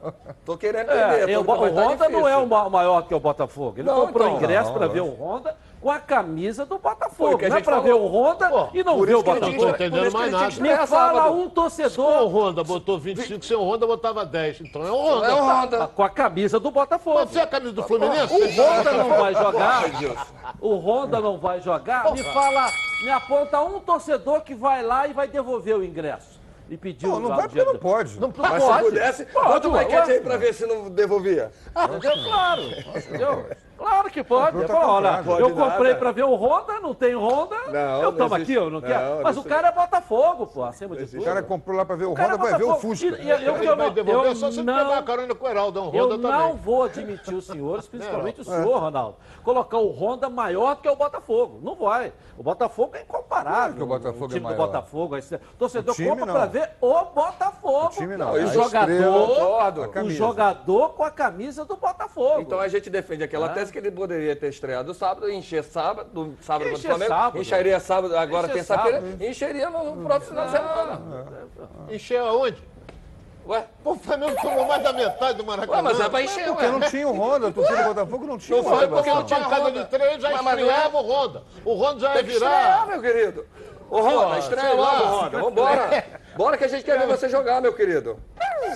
Tô 0.44 0.56
querendo 0.56 0.90
entender. 0.90 1.30
É, 1.30 1.38
o, 1.38 1.42
o 1.42 1.44
Honda 1.44 2.08
não 2.08 2.28
é 2.28 2.36
o 2.36 2.70
maior 2.70 3.02
que 3.02 3.14
o 3.14 3.20
Botafogo. 3.20 3.74
Ele 3.78 3.88
não, 3.88 4.06
comprou 4.06 4.28
então, 4.28 4.38
ingresso 4.38 4.72
para 4.72 4.86
ver 4.88 5.00
o 5.00 5.10
Honda 5.10 5.56
com 5.86 5.92
a 5.92 6.00
camisa 6.00 6.66
do 6.66 6.78
Botafogo. 6.78 7.38
Não 7.48 7.56
é 7.56 7.62
pra 7.62 7.78
ver 7.78 7.94
o 7.94 8.06
Honda 8.08 8.48
Pô, 8.48 8.68
e 8.74 8.82
não 8.82 9.00
ver 9.02 9.14
o 9.14 9.22
Botafogo. 9.22 9.52
Não 9.52 9.58
tô 9.58 9.68
entendendo 9.68 10.12
mais 10.12 10.32
nada. 10.32 10.60
Me 10.60 10.76
fala 10.84 11.30
um 11.30 11.48
torcedor. 11.48 12.22
o 12.22 12.26
Honda 12.26 12.64
botou 12.64 12.98
25, 12.98 13.44
sem 13.44 13.56
o 13.56 13.62
Honda 13.62 13.86
botava 13.86 14.26
10. 14.26 14.62
Então 14.62 14.84
é 14.84 14.90
o 14.90 14.96
Honda. 14.96 15.26
É 15.28 15.32
o 15.32 15.44
Honda. 15.44 15.86
Com 15.86 16.02
a 16.02 16.10
camisa 16.10 16.58
do 16.58 16.72
Botafogo. 16.72 17.18
Pode 17.18 17.30
ser 17.30 17.38
a 17.38 17.46
camisa 17.46 17.72
do 17.72 17.84
Fluminense? 17.84 18.34
O 18.34 18.60
Honda 18.60 18.92
não 18.94 19.08
vai 19.10 19.32
jogar. 19.32 19.84
O 20.60 20.74
Honda 20.74 21.20
não 21.20 21.38
vai 21.38 21.60
jogar. 21.60 22.12
Me 22.12 22.24
fala, 22.24 22.68
me 23.04 23.10
aponta 23.10 23.60
um 23.60 23.78
torcedor 23.78 24.40
que 24.40 24.56
vai 24.56 24.82
lá 24.82 25.06
e 25.06 25.12
vai 25.12 25.28
devolver 25.28 25.76
o 25.76 25.84
ingresso 25.84 26.40
e 26.68 26.76
pediu. 26.76 27.10
Não, 27.10 27.20
não 27.20 27.28
vai 27.28 27.48
porque 27.48 27.62
não 27.62 27.76
pode. 27.76 28.18
Não, 28.18 28.32
Mas 28.36 28.64
pode. 28.64 28.78
se 28.78 28.90
pudesse, 28.90 29.26
pode, 29.26 29.46
bota 29.46 29.68
uma 29.68 29.84
enquete 29.84 30.10
aí 30.10 30.20
pra 30.20 30.36
ver 30.36 30.52
se 30.52 30.66
não 30.66 30.90
devolvia. 30.90 31.52
Entendeu? 31.76 32.24
Claro. 32.24 32.62
Entendeu? 32.96 33.46
Claro 33.76 34.10
que 34.10 34.24
pode. 34.24 34.60
Tá 34.60 34.66
Fala, 34.66 34.92
olha, 34.92 35.22
pode 35.22 35.42
eu 35.42 35.54
comprei 35.54 35.94
para 35.94 36.12
ver 36.12 36.24
o 36.24 36.34
Honda, 36.34 36.80
não 36.80 36.94
tem 36.94 37.14
Honda. 37.14 37.56
Não, 37.68 38.02
eu 38.02 38.12
tomo 38.12 38.34
aqui, 38.34 38.54
eu 38.54 38.64
não, 38.64 38.80
não 38.80 38.80
quero. 38.80 39.22
Mas 39.22 39.36
o 39.36 39.42
cara 39.44 39.68
é 39.68 39.72
Botafogo, 39.72 40.46
pô, 40.46 40.64
acima 40.64 40.96
de 40.96 41.06
tudo. 41.06 41.20
O 41.20 41.24
cara 41.24 41.42
comprou 41.42 41.76
lá 41.76 41.84
para 41.84 41.96
ver 41.96 42.06
o, 42.06 42.10
o 42.10 42.12
Honda, 42.12 42.34
é 42.34 42.36
vai 42.38 42.56
ver 42.56 42.64
o 42.64 42.76
Fusca. 42.76 43.06
E, 43.06 43.22
e, 43.22 43.30
eu, 43.30 43.38
eu, 43.38 43.62
eu, 43.62 43.76
vai 43.76 43.90
devolver, 43.90 44.30
eu 44.30 44.36
só 44.36 44.50
se 44.50 44.62
não, 44.62 44.76
pegar 44.76 44.98
a 44.98 45.02
carona 45.02 45.34
com 45.34 45.44
o 45.44 45.48
Heraldo, 45.48 45.82
um 45.82 45.86
Honda 45.86 45.96
eu 45.98 46.08
também. 46.18 46.38
não 46.38 46.56
vou 46.56 46.84
admitir 46.84 47.34
os 47.34 47.46
senhores, 47.46 47.86
principalmente 47.88 48.40
o 48.40 48.44
senhor, 48.44 48.78
Ronaldo, 48.78 49.16
colocar 49.42 49.78
o 49.78 49.90
Honda 49.90 50.28
maior 50.30 50.76
que 50.76 50.88
o 50.88 50.96
Botafogo. 50.96 51.60
Não 51.62 51.74
vai. 51.74 52.12
O 52.38 52.42
Botafogo 52.42 52.96
é 52.96 53.02
incomparável. 53.02 53.82
o 53.82 53.86
Botafogo 53.86 54.24
o 54.24 54.28
time 54.28 54.46
é 54.46 54.50
do 54.50 54.56
Botafogo. 54.56 55.16
O 55.16 55.56
torcedor 55.58 55.96
compra 55.96 56.26
para 56.26 56.46
ver 56.46 56.70
o 56.80 57.04
Botafogo. 57.04 57.86
O 57.86 57.90
time 57.90 58.16
não. 58.16 58.32
O 58.32 58.46
jogador, 58.48 60.04
o 60.04 60.10
jogador 60.10 60.88
com 60.90 61.04
a 61.04 61.10
camisa 61.10 61.64
do 61.64 61.76
Botafogo. 61.76 62.40
Então 62.40 62.60
a 62.60 62.68
gente 62.68 62.90
defende 62.90 63.24
aquela 63.24 63.48
tese 63.50 63.65
que 63.70 63.78
ele 63.78 63.90
poderia 63.90 64.34
ter 64.36 64.48
estreado 64.48 64.92
sábado, 64.94 65.30
encher 65.30 65.64
sábado, 65.64 66.08
do 66.12 66.36
sábado 66.42 66.70
encher 66.70 66.88
Flamengo, 66.88 67.08
sábado, 67.08 67.40
encheria 67.40 67.80
sábado, 67.80 68.16
agora 68.16 68.48
terça-feira, 68.48 69.02
encheria 69.20 69.70
no, 69.70 70.04
próximo 70.04 70.30
final 70.30 70.46
de 70.46 70.52
semana. 70.52 71.02
Encher 71.90 72.20
aonde? 72.20 72.62
Ué? 73.48 73.64
Pô, 73.84 73.92
o 73.92 73.96
Flamengo 73.96 74.34
tomou 74.42 74.66
mais 74.66 74.82
da 74.82 74.92
metade 74.92 75.38
do 75.38 75.44
Maracanã. 75.44 75.76
Ué, 75.76 75.82
mas 75.82 76.00
é 76.00 76.08
pra 76.08 76.22
encher, 76.22 76.46
Porque 76.46 76.66
não 76.66 76.80
tinha 76.80 77.08
o 77.08 77.12
Honda, 77.12 77.46
o 77.48 77.52
torcedor 77.52 77.82
do 77.82 77.94
Botafogo 77.94 78.26
não 78.26 78.38
tinha 78.38 78.60
não 78.60 78.64
o 78.64 78.74
Honda. 78.74 78.88
porque 78.88 79.10
não 79.10 79.24
tinha 79.24 79.40
casa 79.40 79.72
de 79.72 79.84
três, 79.86 80.22
já 80.22 80.42
mas, 80.42 80.58
estreava 80.58 80.98
o 80.98 81.08
Honda. 81.08 81.42
O 81.64 81.74
Honda 81.74 82.00
já 82.00 82.16
ia 82.16 82.22
virar... 82.22 82.34
Estrear, 82.34 82.86
meu 82.88 83.00
querido. 83.00 83.46
Ô, 83.90 84.00
Honda, 84.00 84.38
estreia 84.38 84.74
logo, 84.74 85.04
Honda. 85.04 85.40
Vambora. 85.40 86.04
Bora 86.36 86.58
que 86.58 86.64
a 86.64 86.68
gente 86.68 86.84
quer 86.84 86.98
ver 86.98 87.06
você 87.06 87.28
jogar, 87.28 87.60
meu 87.60 87.72
querido. 87.72 88.18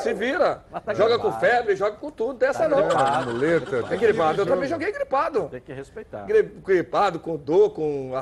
Se 0.03 0.14
vira. 0.14 0.64
Tá 0.85 0.94
joga 0.94 1.18
com 1.18 1.33
febre, 1.33 1.77
joga 1.77 1.96
com 1.96 2.11
tudo. 2.11 2.38
Dessa 2.38 2.61
tá 2.61 2.68
não. 2.68 3.33
Muleta. 3.33 3.85
É 3.90 3.96
gripado. 3.96 4.42
Eu 4.42 4.46
também 4.46 4.68
joguei 4.68 4.92
gripado. 4.92 5.49
Tem 5.51 5.61
que 5.61 5.73
respeitar. 5.73 6.27
Gripado, 6.64 7.18
com 7.18 7.37
dor, 7.37 7.70
com 7.70 8.12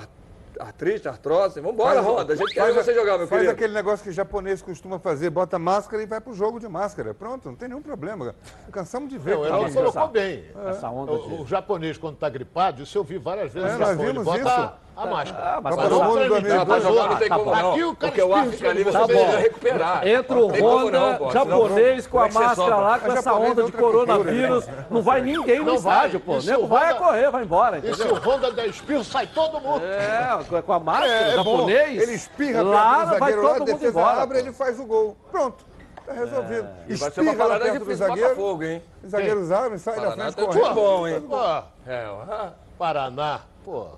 artrite, 0.59 1.09
artrose. 1.09 1.61
Vambora, 1.61 2.01
Roda. 2.01 2.33
A 2.33 2.37
gente 2.37 2.53
quer 2.53 2.67
ver 2.67 2.75
você 2.75 2.93
jogar, 2.93 3.19
meu 3.19 3.29
faz 3.29 3.41
querido. 3.41 3.47
Faz 3.47 3.49
aquele 3.51 3.75
negócio 3.75 4.03
que 4.03 4.11
o 4.11 4.13
japonês 4.13 4.61
costuma 4.61 4.99
fazer. 4.99 5.31
Bota 5.31 5.59
máscara 5.59 6.03
e 6.03 6.07
vai 6.07 6.21
pro 6.21 6.33
jogo 6.33 6.59
de 6.59 6.69
máscara. 6.69 7.15
Pronto, 7.15 7.49
não 7.49 7.57
tem 7.57 7.69
nenhum 7.69 7.83
problema. 7.83 8.35
Cansamos 8.73 9.09
de 9.09 9.19
ver. 9.19 9.37
Não, 9.37 9.45
ela 9.45 9.71
colocou 9.71 10.09
bem. 10.09 10.47
Essa 10.69 10.89
onda 10.89 11.13
o, 11.13 11.43
o, 11.43 11.47
japonês, 11.47 11.97
quando 11.97 12.17
tá 12.17 12.29
gripado, 12.29 12.83
isso 12.83 12.99
eu 12.99 13.05
vi 13.05 13.19
várias 13.19 13.53
vezes. 13.53 13.71
É, 13.71 13.77
nós 13.77 13.97
vimos 13.97 14.25
bota 14.25 14.39
isso 14.39 14.88
a 14.99 15.07
máscara. 15.07 15.45
Ah, 15.57 15.61
mas 15.63 15.77
todo 15.77 16.05
mundo 16.05 16.41
não, 16.41 16.67
pra 16.67 16.81
jogar 16.81 17.09
não 17.09 17.17
tem 17.17 17.29
como 17.29 17.55
não. 17.55 17.71
Aqui 17.73 17.85
o 17.85 17.97
cara 17.97 18.13
porque 18.13 18.23
o 18.23 18.35
ar 18.35 18.47
fica 18.47 18.71
ali, 18.71 18.85
você 18.85 18.99
precisa 18.99 19.39
recuperar. 19.39 20.07
Entra 20.07 20.37
o 20.37 20.49
Honda 20.49 21.31
japonês 21.33 22.07
com 22.07 22.19
a 22.19 22.29
máscara 22.29 22.77
lá, 22.77 22.99
com 22.99 23.13
essa 23.13 23.33
onda 23.35 23.63
de 23.63 23.73
coronavírus. 23.73 24.67
Não 24.91 25.03
vai 25.03 25.23
ninguém 25.23 25.61
no 25.61 25.75
estádio, 25.75 26.21
pô. 26.21 26.39
O 26.39 26.43
nego 26.43 26.67
vai 26.67 26.95
correr, 26.99 27.31
vai 27.31 27.43
embora. 27.45 27.79
E 27.79 27.95
se 27.95 28.03
o 28.03 28.15
Honda 28.15 28.51
der 28.53 28.67
espirro, 28.67 29.05
sai 29.05 29.27
todo 29.27 29.61
mundo. 29.61 29.83
É, 29.85 30.63
com 30.63 30.73
a 30.73 30.81
máscara, 30.81 31.37
japonês. 31.37 32.03
Ele 32.03 32.13
espirra 32.13 32.63
lá, 32.63 33.05
vai 33.05 33.33
todo 33.33 33.67
mundo 33.67 33.87
embora. 33.87 34.23
abre, 34.23 34.39
ele 34.39 34.53
faz 34.53 34.81
o 34.81 34.85
gol. 34.85 35.17
Pronto. 35.31 35.65
Tá 36.05 36.15
resolvido. 36.15 36.67
É. 36.67 36.93
E 36.93 36.95
vai 36.97 37.11
ser 37.11 37.21
uma 37.21 37.31
Espirra 37.33 37.45
lá 37.47 37.59
parada 37.59 37.79
do 37.79 37.85
do 37.85 37.95
zagueiro. 37.95 38.29
Botafogo, 38.31 38.65
hein? 38.65 38.83
Os 39.05 39.11
zagueiros 39.11 39.53
abrem, 39.53 39.79
sai 39.79 40.01
da 40.01 40.13
frente 40.13 40.37
correndo. 40.37 40.75
bom, 40.75 41.07
hein? 41.07 41.21
Pô, 41.21 41.37
É. 41.87 42.51
Paraná, 42.79 43.41
pô. 43.65 43.89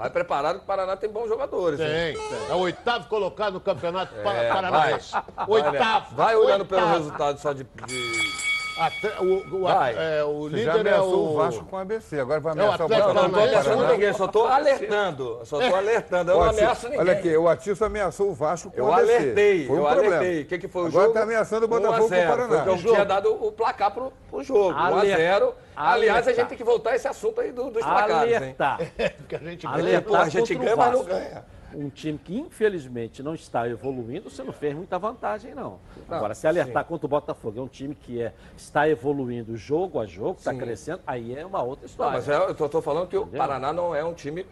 Vai 0.00 0.08
preparado 0.08 0.56
que 0.56 0.62
o 0.64 0.66
Paraná 0.66 0.96
tem 0.96 1.10
bons 1.10 1.28
jogadores. 1.28 1.78
Tem, 1.78 2.14
tem. 2.14 2.50
É 2.50 2.54
o 2.54 2.60
oitavo 2.60 3.06
colocado 3.06 3.52
no 3.52 3.60
campeonato 3.60 4.14
É, 4.18 4.48
paranaense. 4.48 5.14
Oitavo. 5.46 6.16
Vai 6.16 6.34
olhando 6.34 6.64
pelo 6.64 6.80
oitavo. 6.80 6.98
resultado 6.98 7.38
só 7.38 7.52
de. 7.52 7.64
de- 7.64 8.49
Até, 8.80 9.20
o, 9.20 9.56
o, 9.56 9.60
Vai. 9.62 9.94
é, 9.96 10.24
o 10.24 10.48
líder 10.48 10.68
é 10.76 10.80
ameaçou 10.80 11.14
o... 11.14 11.32
o 11.32 11.36
Vasco 11.36 11.64
com 11.66 11.76
o 11.76 11.78
ABC, 11.78 12.18
agora 12.18 12.40
vai 12.40 12.52
É 12.52 12.56
o 12.56 12.58
ameaçar 12.60 12.80
o 12.80 12.84
Atlético 12.84 13.06
não 13.08 13.10
o 13.10 13.14
Paranaense. 13.30 13.48
ameaçando 13.48 13.76
Paraná. 13.76 13.92
ninguém, 13.92 14.12
só 14.14 14.28
tô 14.28 14.44
alertando. 14.48 15.36
Eu 15.40 15.44
Só 15.46 15.58
tô 15.68 15.74
alertando. 15.76 16.30
Eu 16.30 16.36
Ó, 16.38 16.42
não 16.44 16.50
ameaço 16.50 16.84
ninguém. 16.86 17.00
Olha 17.00 17.12
aqui, 17.12 17.36
o 17.36 17.48
Atilson 17.48 17.84
ameaçou 17.84 18.30
o 18.30 18.34
Vasco 18.34 18.70
com 18.70 18.76
Eu 18.78 18.84
o 18.86 18.92
ABC. 18.92 19.12
alertei, 19.16 19.66
Foi 19.66 19.76
um 19.76 19.80
eu 19.80 19.86
problema. 19.86 20.16
alertei. 20.16 20.42
O 20.42 20.46
que, 20.46 20.58
que 20.58 20.68
foi 20.68 20.82
o 20.82 20.86
Agora 20.86 21.02
jogo? 21.04 21.14
tá 21.14 21.22
ameaçando 21.22 21.66
o 21.66 21.68
1 21.68 21.70
Botafogo 21.70 21.94
a 21.94 21.98
com 21.98 22.04
o 22.04 22.08
0. 22.08 22.30
Paraná. 22.30 22.64
Foi 22.64 22.78
Jogo. 22.78 22.94
tinha 22.94 23.04
dado 23.04 23.46
o 23.46 23.52
placar 23.52 23.90
pro, 23.90 24.12
pro 24.30 24.42
jogo. 24.42 24.70
1 24.72 24.76
a 24.78 24.86
Aler- 24.86 25.16
0 25.16 25.54
Aliás, 25.76 26.28
a 26.28 26.32
gente 26.32 26.46
tem 26.48 26.58
que 26.58 26.64
voltar 26.64 26.90
a 26.90 26.96
esse 26.96 27.06
assunto 27.08 27.40
aí 27.40 27.52
do- 27.52 27.70
dos 27.70 27.82
placares, 27.84 28.30
hein? 28.32 28.36
Alertar. 28.38 28.78
que 29.28 29.34
a 29.34 29.38
gente 29.38 29.66
Alertar 29.66 30.02
Pô, 30.02 30.16
a 30.16 30.28
gente 30.28 30.54
o 30.54 30.58
ganha, 30.58 30.76
mas 30.76 30.92
não 30.92 31.04
ganha. 31.04 31.44
Um 31.74 31.88
time 31.88 32.18
que 32.18 32.36
infelizmente 32.38 33.22
não 33.22 33.34
está 33.34 33.68
evoluindo, 33.68 34.28
você 34.28 34.42
não 34.42 34.52
fez 34.52 34.74
muita 34.74 34.98
vantagem, 34.98 35.54
não. 35.54 35.78
Agora, 36.08 36.34
se 36.34 36.46
alertar 36.46 36.84
contra 36.84 37.06
o 37.06 37.08
Botafogo, 37.08 37.58
é 37.60 37.62
um 37.62 37.68
time 37.68 37.94
que 37.94 38.20
é, 38.20 38.32
está 38.56 38.88
evoluindo 38.88 39.56
jogo 39.56 40.00
a 40.00 40.06
jogo, 40.06 40.38
está 40.38 40.52
Sim. 40.52 40.58
crescendo, 40.58 41.00
aí 41.06 41.34
é 41.36 41.46
uma 41.46 41.62
outra 41.62 41.82
Não, 41.82 41.90
história. 41.90 42.12
mas 42.12 42.28
é, 42.28 42.36
eu 42.36 42.68
tô 42.68 42.82
falando 42.82 43.08
que 43.08 43.16
o 43.16 43.22
Entendeu? 43.22 43.38
Paraná 43.38 43.72
não 43.72 43.94
é 43.94 44.04
um 44.04 44.14
time 44.14 44.44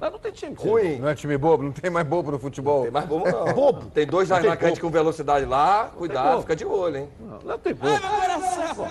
Mas 0.00 0.12
não 0.12 0.18
tem 0.18 0.32
time. 0.32 0.54
ruim. 0.54 0.98
Não 0.98 1.08
é 1.08 1.14
time 1.14 1.36
bobo? 1.36 1.62
Não 1.62 1.72
tem 1.72 1.90
mais 1.90 2.06
bobo 2.06 2.30
no 2.30 2.38
futebol. 2.38 2.82
Tem 2.82 2.90
mais 2.90 3.06
bobo 3.06 3.28
não. 3.30 3.52
Bobo. 3.52 3.86
Tem 3.86 4.06
dois 4.06 4.30
atacantes 4.30 4.80
com 4.80 4.90
velocidade 4.90 5.44
lá. 5.44 5.90
Cuidado, 5.96 6.40
fica 6.42 6.54
de 6.56 6.64
olho, 6.64 6.96
hein? 6.98 7.08
Não, 7.18 7.38
não 7.40 7.58
tem 7.58 7.74
bobo. 7.74 7.98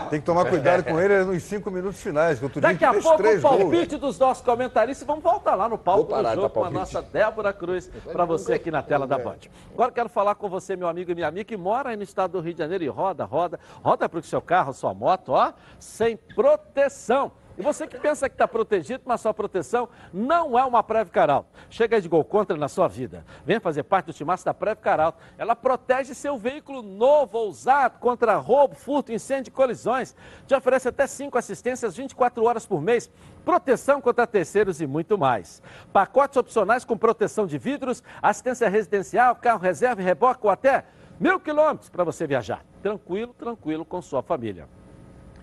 Tem 0.10 0.20
que 0.20 0.26
tomar 0.26 0.46
cuidado 0.46 0.84
com 0.84 1.00
ele 1.00 1.24
nos 1.24 1.44
cinco 1.44 1.72
minutos 1.72 2.02
finais, 2.02 2.40
que 2.40 2.48
dia 2.50 2.62
Daqui 2.62 2.86
a 2.86 2.94
pouco 2.94 3.10
o 3.14 3.18
três 3.18 3.42
gols. 3.42 3.58
palpite 3.58 3.98
dos 3.98 4.20
nossos 4.20 4.44
comentaristas. 4.44 5.08
Vamos 5.08 5.24
voltar 5.24 5.56
lá 5.56 5.70
no 5.70 5.78
palco 5.78 6.06
parar 6.06 6.36
do 6.36 6.42
jogo 6.42 6.50
com 6.54 6.60
a 6.60 6.64
palpite. 6.64 6.80
nossa 6.80 7.02
Débora 7.02 7.54
Cruz 7.54 7.90
para 8.12 8.26
você 8.26 8.54
aqui 8.54 8.70
na 8.72 8.82
tela 8.82 9.08
da 9.08 9.18
Band. 9.18 9.38
Agora 9.74 9.92
quero 9.92 10.10
falar 10.10 10.36
com 10.36 10.50
você, 10.50 10.76
meu 10.76 10.88
amigo 10.88 11.12
e 11.12 11.16
minha 11.16 11.28
amiga, 11.28 11.46
que 11.46 11.58
mora 11.58 11.90
aí 11.90 11.98
no 11.98 12.04
estado 12.04 12.32
do 12.34 12.40
Rio 12.42 12.54
de 12.54 12.60
Janeiro 12.60 12.84
e 12.84 12.88
roda, 12.88 13.26
roda, 13.26 13.60
roda 13.82 14.10
para 14.10 14.20
o 14.20 14.24
seu 14.24 14.42
carro, 14.42 14.74
sua 14.74 14.94
moto, 14.94 15.30
ó, 15.30 15.54
sem 15.80 16.18
proteção. 16.18 17.32
E 17.58 17.64
você 17.64 17.88
que 17.88 17.98
pensa 17.98 18.30
que 18.30 18.36
está 18.36 18.48
protegido, 18.48 19.02
mas 19.06 19.20
sua 19.20 19.34
proteção 19.34 19.90
não 20.14 20.58
é 20.58 20.64
uma 20.64 20.84
Preve 20.84 21.10
Caralto. 21.10 21.50
Chega 21.72 22.00
de 22.00 22.08
gol 22.08 22.24
contra 22.24 22.56
na 22.56 22.68
sua 22.68 22.88
vida. 22.88 23.26
Venha 23.44 23.60
fazer 23.60 23.82
parte 23.82 24.06
do 24.08 24.14
timaço 24.14 24.46
da 24.46 24.54
Preve 24.54 24.80
Caralto. 24.80 25.18
Ela 25.40 25.56
protege 25.56 26.14
seu 26.14 26.38
veículo 26.38 26.84
novo 26.84 27.40
ou 27.40 27.50
usado 27.50 27.98
contra 27.98 28.36
roubo, 28.36 28.76
furto, 28.76 29.12
incêndio 29.12 29.50
e 29.50 29.54
colisões. 29.54 30.16
Te 30.46 30.54
oferece 30.54 30.88
até 30.88 31.08
5 31.08 31.36
assistências 31.36 31.98
24 31.98 32.44
horas 32.44 32.64
por 32.64 32.80
mês, 32.80 33.10
proteção 33.44 34.00
contra 34.00 34.28
terceiros 34.28 34.80
e 34.80 34.86
muito 34.86 35.18
mais. 35.18 35.64
Pacotes 35.92 36.38
opcionais 36.38 36.86
com 36.86 36.96
proteção 36.96 37.48
de 37.48 37.58
vidros, 37.58 38.04
assistência 38.22 38.70
residencial, 38.70 39.36
carro 39.36 39.60
reserva 39.60 40.00
e 40.00 40.06
reboque 40.06 40.42
ou 40.44 40.52
até 40.52 40.86
mil 41.20 41.40
quilômetros 41.40 41.90
para 41.90 42.04
você 42.04 42.28
viajar. 42.28 42.64
Tranquilo, 42.84 43.34
tranquilo 43.34 43.84
com 43.84 44.00
sua 44.00 44.22
família. 44.22 44.68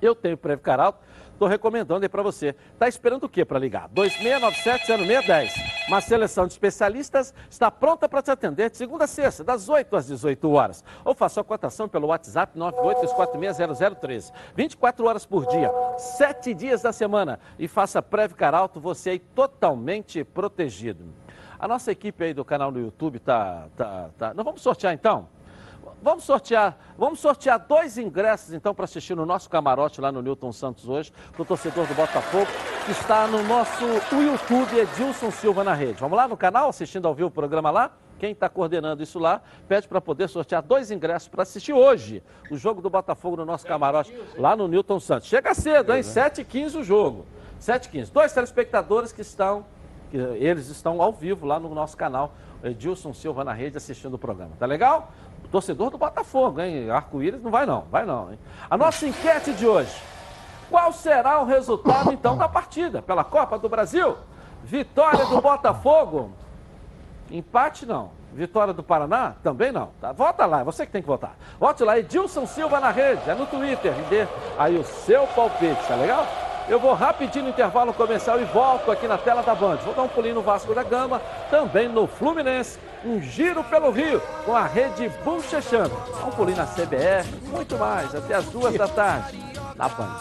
Eu 0.00 0.14
tenho 0.14 0.36
Preve 0.36 0.62
Caralto, 0.62 0.98
estou 1.32 1.48
recomendando 1.48 2.04
aí 2.04 2.08
para 2.08 2.22
você. 2.22 2.54
Está 2.72 2.88
esperando 2.88 3.24
o 3.24 3.28
quê 3.28 3.44
para 3.44 3.58
ligar? 3.58 3.88
2697-0610. 3.90 5.52
Uma 5.88 6.00
seleção 6.00 6.46
de 6.46 6.52
especialistas 6.52 7.34
está 7.50 7.70
pronta 7.70 8.08
para 8.08 8.22
te 8.22 8.30
atender 8.30 8.70
de 8.70 8.76
segunda 8.76 9.04
a 9.04 9.06
sexta, 9.06 9.44
das 9.44 9.68
8 9.68 9.96
às 9.96 10.06
18 10.06 10.50
horas. 10.50 10.84
Ou 11.04 11.14
faça 11.14 11.40
a 11.40 11.44
cotação 11.44 11.88
pelo 11.88 12.08
WhatsApp 12.08 12.58
982460013. 12.58 14.32
24 14.54 15.06
horas 15.06 15.26
por 15.26 15.46
dia, 15.46 15.70
7 15.98 16.54
dias 16.54 16.82
da 16.82 16.92
semana. 16.92 17.38
E 17.58 17.68
faça 17.68 18.00
Preve 18.00 18.34
Caralto, 18.34 18.80
você 18.80 19.10
aí 19.10 19.18
totalmente 19.18 20.24
protegido. 20.24 21.04
A 21.58 21.68
nossa 21.68 21.90
equipe 21.92 22.22
aí 22.24 22.34
do 22.34 22.44
canal 22.44 22.70
no 22.70 22.78
YouTube 22.78 23.18
tá, 23.18 23.68
tá, 23.76 24.10
tá. 24.18 24.34
Nós 24.34 24.44
vamos 24.44 24.60
sortear 24.60 24.92
então? 24.92 25.28
Vamos 26.04 26.24
sortear, 26.24 26.76
vamos 26.98 27.18
sortear 27.18 27.58
dois 27.58 27.96
ingressos 27.96 28.52
então 28.52 28.74
para 28.74 28.84
assistir 28.84 29.14
no 29.14 29.24
nosso 29.24 29.48
camarote 29.48 30.02
lá 30.02 30.12
no 30.12 30.20
Newton 30.20 30.52
Santos 30.52 30.86
hoje, 30.86 31.10
para 31.32 31.40
o 31.40 31.46
torcedor 31.46 31.86
do 31.86 31.94
Botafogo, 31.94 32.46
que 32.84 32.92
está 32.92 33.26
no 33.26 33.42
nosso 33.42 33.82
YouTube 34.12 34.78
Edilson 34.78 35.30
Silva 35.30 35.64
na 35.64 35.72
rede. 35.72 35.94
Vamos 35.94 36.18
lá 36.18 36.28
no 36.28 36.36
canal, 36.36 36.68
assistindo 36.68 37.08
ao 37.08 37.14
vivo 37.14 37.28
o 37.28 37.30
programa 37.30 37.70
lá? 37.70 37.90
Quem 38.18 38.32
está 38.32 38.50
coordenando 38.50 39.02
isso 39.02 39.18
lá, 39.18 39.40
pede 39.66 39.88
para 39.88 39.98
poder 39.98 40.28
sortear 40.28 40.62
dois 40.62 40.90
ingressos 40.90 41.28
para 41.28 41.42
assistir 41.42 41.72
hoje 41.72 42.22
o 42.50 42.56
jogo 42.58 42.82
do 42.82 42.90
Botafogo 42.90 43.36
no 43.36 43.46
nosso 43.46 43.66
camarote 43.66 44.14
lá 44.36 44.54
no 44.54 44.68
Newton 44.68 45.00
Santos. 45.00 45.26
Chega 45.26 45.54
cedo, 45.54 45.94
hein? 45.94 46.02
7h15 46.02 46.80
o 46.80 46.84
jogo. 46.84 47.24
7h15. 47.58 48.12
Dois 48.12 48.30
telespectadores 48.30 49.10
que 49.10 49.22
estão, 49.22 49.64
que 50.10 50.18
eles 50.18 50.68
estão 50.68 51.00
ao 51.00 51.14
vivo 51.14 51.46
lá 51.46 51.58
no 51.58 51.74
nosso 51.74 51.96
canal, 51.96 52.34
Edilson 52.62 53.14
Silva 53.14 53.42
na 53.42 53.54
rede, 53.54 53.78
assistindo 53.78 54.14
o 54.14 54.18
programa. 54.18 54.52
Tá 54.58 54.66
legal? 54.66 55.10
Torcedor 55.54 55.88
do 55.88 55.96
Botafogo, 55.96 56.60
hein? 56.60 56.90
Arco-íris 56.90 57.40
não 57.40 57.48
vai 57.48 57.64
não, 57.64 57.82
vai 57.82 58.04
não, 58.04 58.32
hein? 58.32 58.38
A 58.68 58.76
nossa 58.76 59.06
enquete 59.06 59.52
de 59.52 59.64
hoje. 59.64 59.94
Qual 60.68 60.92
será 60.92 61.40
o 61.40 61.44
resultado, 61.44 62.12
então, 62.12 62.36
da 62.36 62.48
partida 62.48 63.00
pela 63.00 63.22
Copa 63.22 63.56
do 63.56 63.68
Brasil? 63.68 64.16
Vitória 64.64 65.24
do 65.26 65.40
Botafogo? 65.40 66.32
Empate, 67.30 67.86
não. 67.86 68.10
Vitória 68.32 68.74
do 68.74 68.82
Paraná? 68.82 69.34
Também 69.44 69.70
não. 69.70 69.90
Tá? 70.00 70.10
Vota 70.10 70.44
lá, 70.44 70.62
é 70.62 70.64
você 70.64 70.84
que 70.84 70.90
tem 70.90 71.02
que 71.02 71.06
votar. 71.06 71.36
Vote 71.60 71.84
lá, 71.84 71.96
Edilson 71.96 72.46
Silva 72.46 72.80
na 72.80 72.90
rede, 72.90 73.30
é 73.30 73.34
no 73.36 73.46
Twitter, 73.46 73.94
dê 74.10 74.26
aí 74.58 74.76
o 74.76 74.82
seu 74.82 75.24
palpite, 75.28 75.86
tá 75.86 75.94
legal? 75.94 76.26
Eu 76.66 76.80
vou 76.80 76.94
rapidinho 76.94 77.44
no 77.44 77.50
intervalo 77.50 77.92
comercial 77.92 78.40
e 78.40 78.44
volto 78.44 78.90
aqui 78.90 79.06
na 79.06 79.18
tela 79.18 79.42
da 79.42 79.54
Band. 79.54 79.76
Vou 79.76 79.92
dar 79.92 80.02
um 80.02 80.08
pulinho 80.08 80.36
no 80.36 80.42
Vasco 80.42 80.74
da 80.74 80.82
Gama, 80.82 81.20
também 81.50 81.88
no 81.88 82.06
Fluminense, 82.06 82.78
um 83.04 83.20
giro 83.20 83.62
pelo 83.64 83.90
Rio 83.90 84.20
com 84.46 84.56
a 84.56 84.66
rede 84.66 85.10
Bochechando. 85.22 85.94
Um 86.26 86.30
pulinho 86.30 86.56
na 86.56 86.66
CBR, 86.66 87.26
muito 87.48 87.76
mais, 87.76 88.14
até 88.14 88.34
as 88.34 88.46
duas 88.46 88.74
da 88.76 88.88
tarde, 88.88 89.38
na 89.76 89.88
Band. 89.88 90.20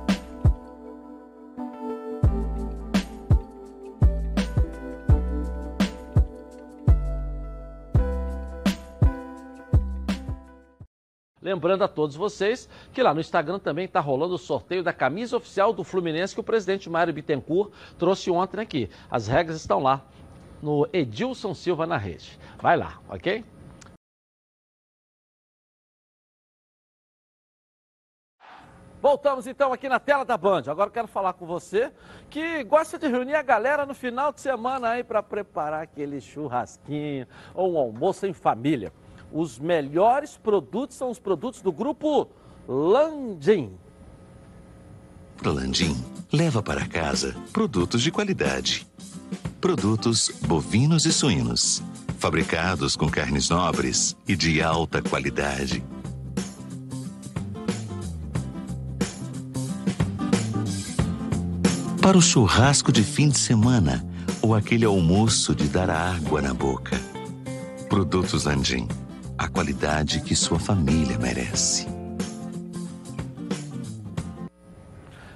Lembrando 11.41 11.83
a 11.83 11.87
todos 11.87 12.15
vocês 12.15 12.69
que 12.93 13.01
lá 13.01 13.13
no 13.13 13.19
Instagram 13.19 13.57
também 13.57 13.85
está 13.85 13.99
rolando 13.99 14.35
o 14.35 14.37
sorteio 14.37 14.83
da 14.83 14.93
camisa 14.93 15.37
oficial 15.37 15.73
do 15.73 15.83
Fluminense 15.83 16.35
que 16.35 16.39
o 16.39 16.43
presidente 16.43 16.89
Mário 16.89 17.13
Bittencourt 17.13 17.71
trouxe 17.97 18.29
ontem 18.29 18.61
aqui. 18.61 18.89
As 19.09 19.27
regras 19.27 19.57
estão 19.57 19.81
lá 19.81 20.05
no 20.61 20.87
Edilson 20.93 21.55
Silva 21.55 21.87
na 21.87 21.97
rede. 21.97 22.37
Vai 22.61 22.77
lá, 22.77 22.99
ok? 23.09 23.43
Voltamos 29.01 29.47
então 29.47 29.73
aqui 29.73 29.89
na 29.89 29.99
tela 29.99 30.23
da 30.23 30.37
Band. 30.37 30.61
Agora 30.67 30.91
quero 30.91 31.07
falar 31.07 31.33
com 31.33 31.47
você 31.47 31.91
que 32.29 32.63
gosta 32.63 32.99
de 32.99 33.07
reunir 33.07 33.33
a 33.33 33.41
galera 33.41 33.83
no 33.83 33.95
final 33.95 34.31
de 34.31 34.39
semana 34.39 34.89
aí 34.89 35.03
para 35.03 35.23
preparar 35.23 35.81
aquele 35.81 36.21
churrasquinho 36.21 37.25
ou 37.55 37.73
um 37.73 37.79
almoço 37.79 38.27
em 38.27 38.33
família. 38.33 38.93
Os 39.33 39.57
melhores 39.57 40.37
produtos 40.37 40.97
são 40.97 41.09
os 41.09 41.17
produtos 41.17 41.61
do 41.61 41.71
grupo 41.71 42.27
Landim. 42.67 43.71
Landim 45.43 45.95
leva 46.31 46.61
para 46.61 46.85
casa 46.85 47.35
produtos 47.53 48.01
de 48.01 48.11
qualidade. 48.11 48.85
Produtos 49.59 50.29
bovinos 50.45 51.05
e 51.05 51.13
suínos, 51.13 51.81
fabricados 52.17 52.95
com 52.95 53.09
carnes 53.09 53.49
nobres 53.49 54.17
e 54.27 54.35
de 54.35 54.61
alta 54.61 55.01
qualidade. 55.01 55.83
Para 62.01 62.17
o 62.17 62.21
churrasco 62.21 62.91
de 62.91 63.03
fim 63.03 63.29
de 63.29 63.37
semana 63.37 64.05
ou 64.41 64.53
aquele 64.53 64.85
almoço 64.85 65.55
de 65.55 65.67
dar 65.69 65.89
água 65.89 66.41
na 66.41 66.53
boca. 66.53 66.99
Produtos 67.87 68.45
Landim 68.45 68.87
a 69.41 69.49
qualidade 69.49 70.21
que 70.21 70.35
sua 70.35 70.59
família 70.59 71.17
merece. 71.17 71.87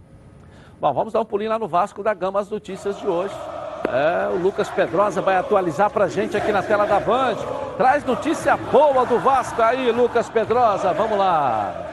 Bom, 0.78 0.94
vamos 0.94 1.14
dar 1.14 1.22
um 1.22 1.26
pulinho 1.26 1.52
lá 1.52 1.58
no 1.58 1.70
Vasco 1.70 2.04
da 2.04 2.14
Gama, 2.14 2.42
as 2.42 2.50
notícias 2.50 3.00
de 3.00 3.08
hoje. 3.08 3.34
É, 3.88 4.28
o 4.28 4.38
Lucas 4.38 4.70
Pedrosa 4.70 5.22
vai 5.22 5.38
atualizar 5.38 5.90
pra 5.90 6.08
gente 6.08 6.36
aqui 6.36 6.52
na 6.52 6.64
tela 6.64 6.86
da 6.86 7.00
Band. 7.00 7.36
Traz 7.78 8.04
notícia 8.04 8.56
boa 8.58 9.06
do 9.06 9.20
Vasco 9.20 9.62
aí, 9.62 9.92
Lucas 9.92 10.30
Pedrosa. 10.30 10.94
Vamos 10.94 11.18
lá. 11.18 11.93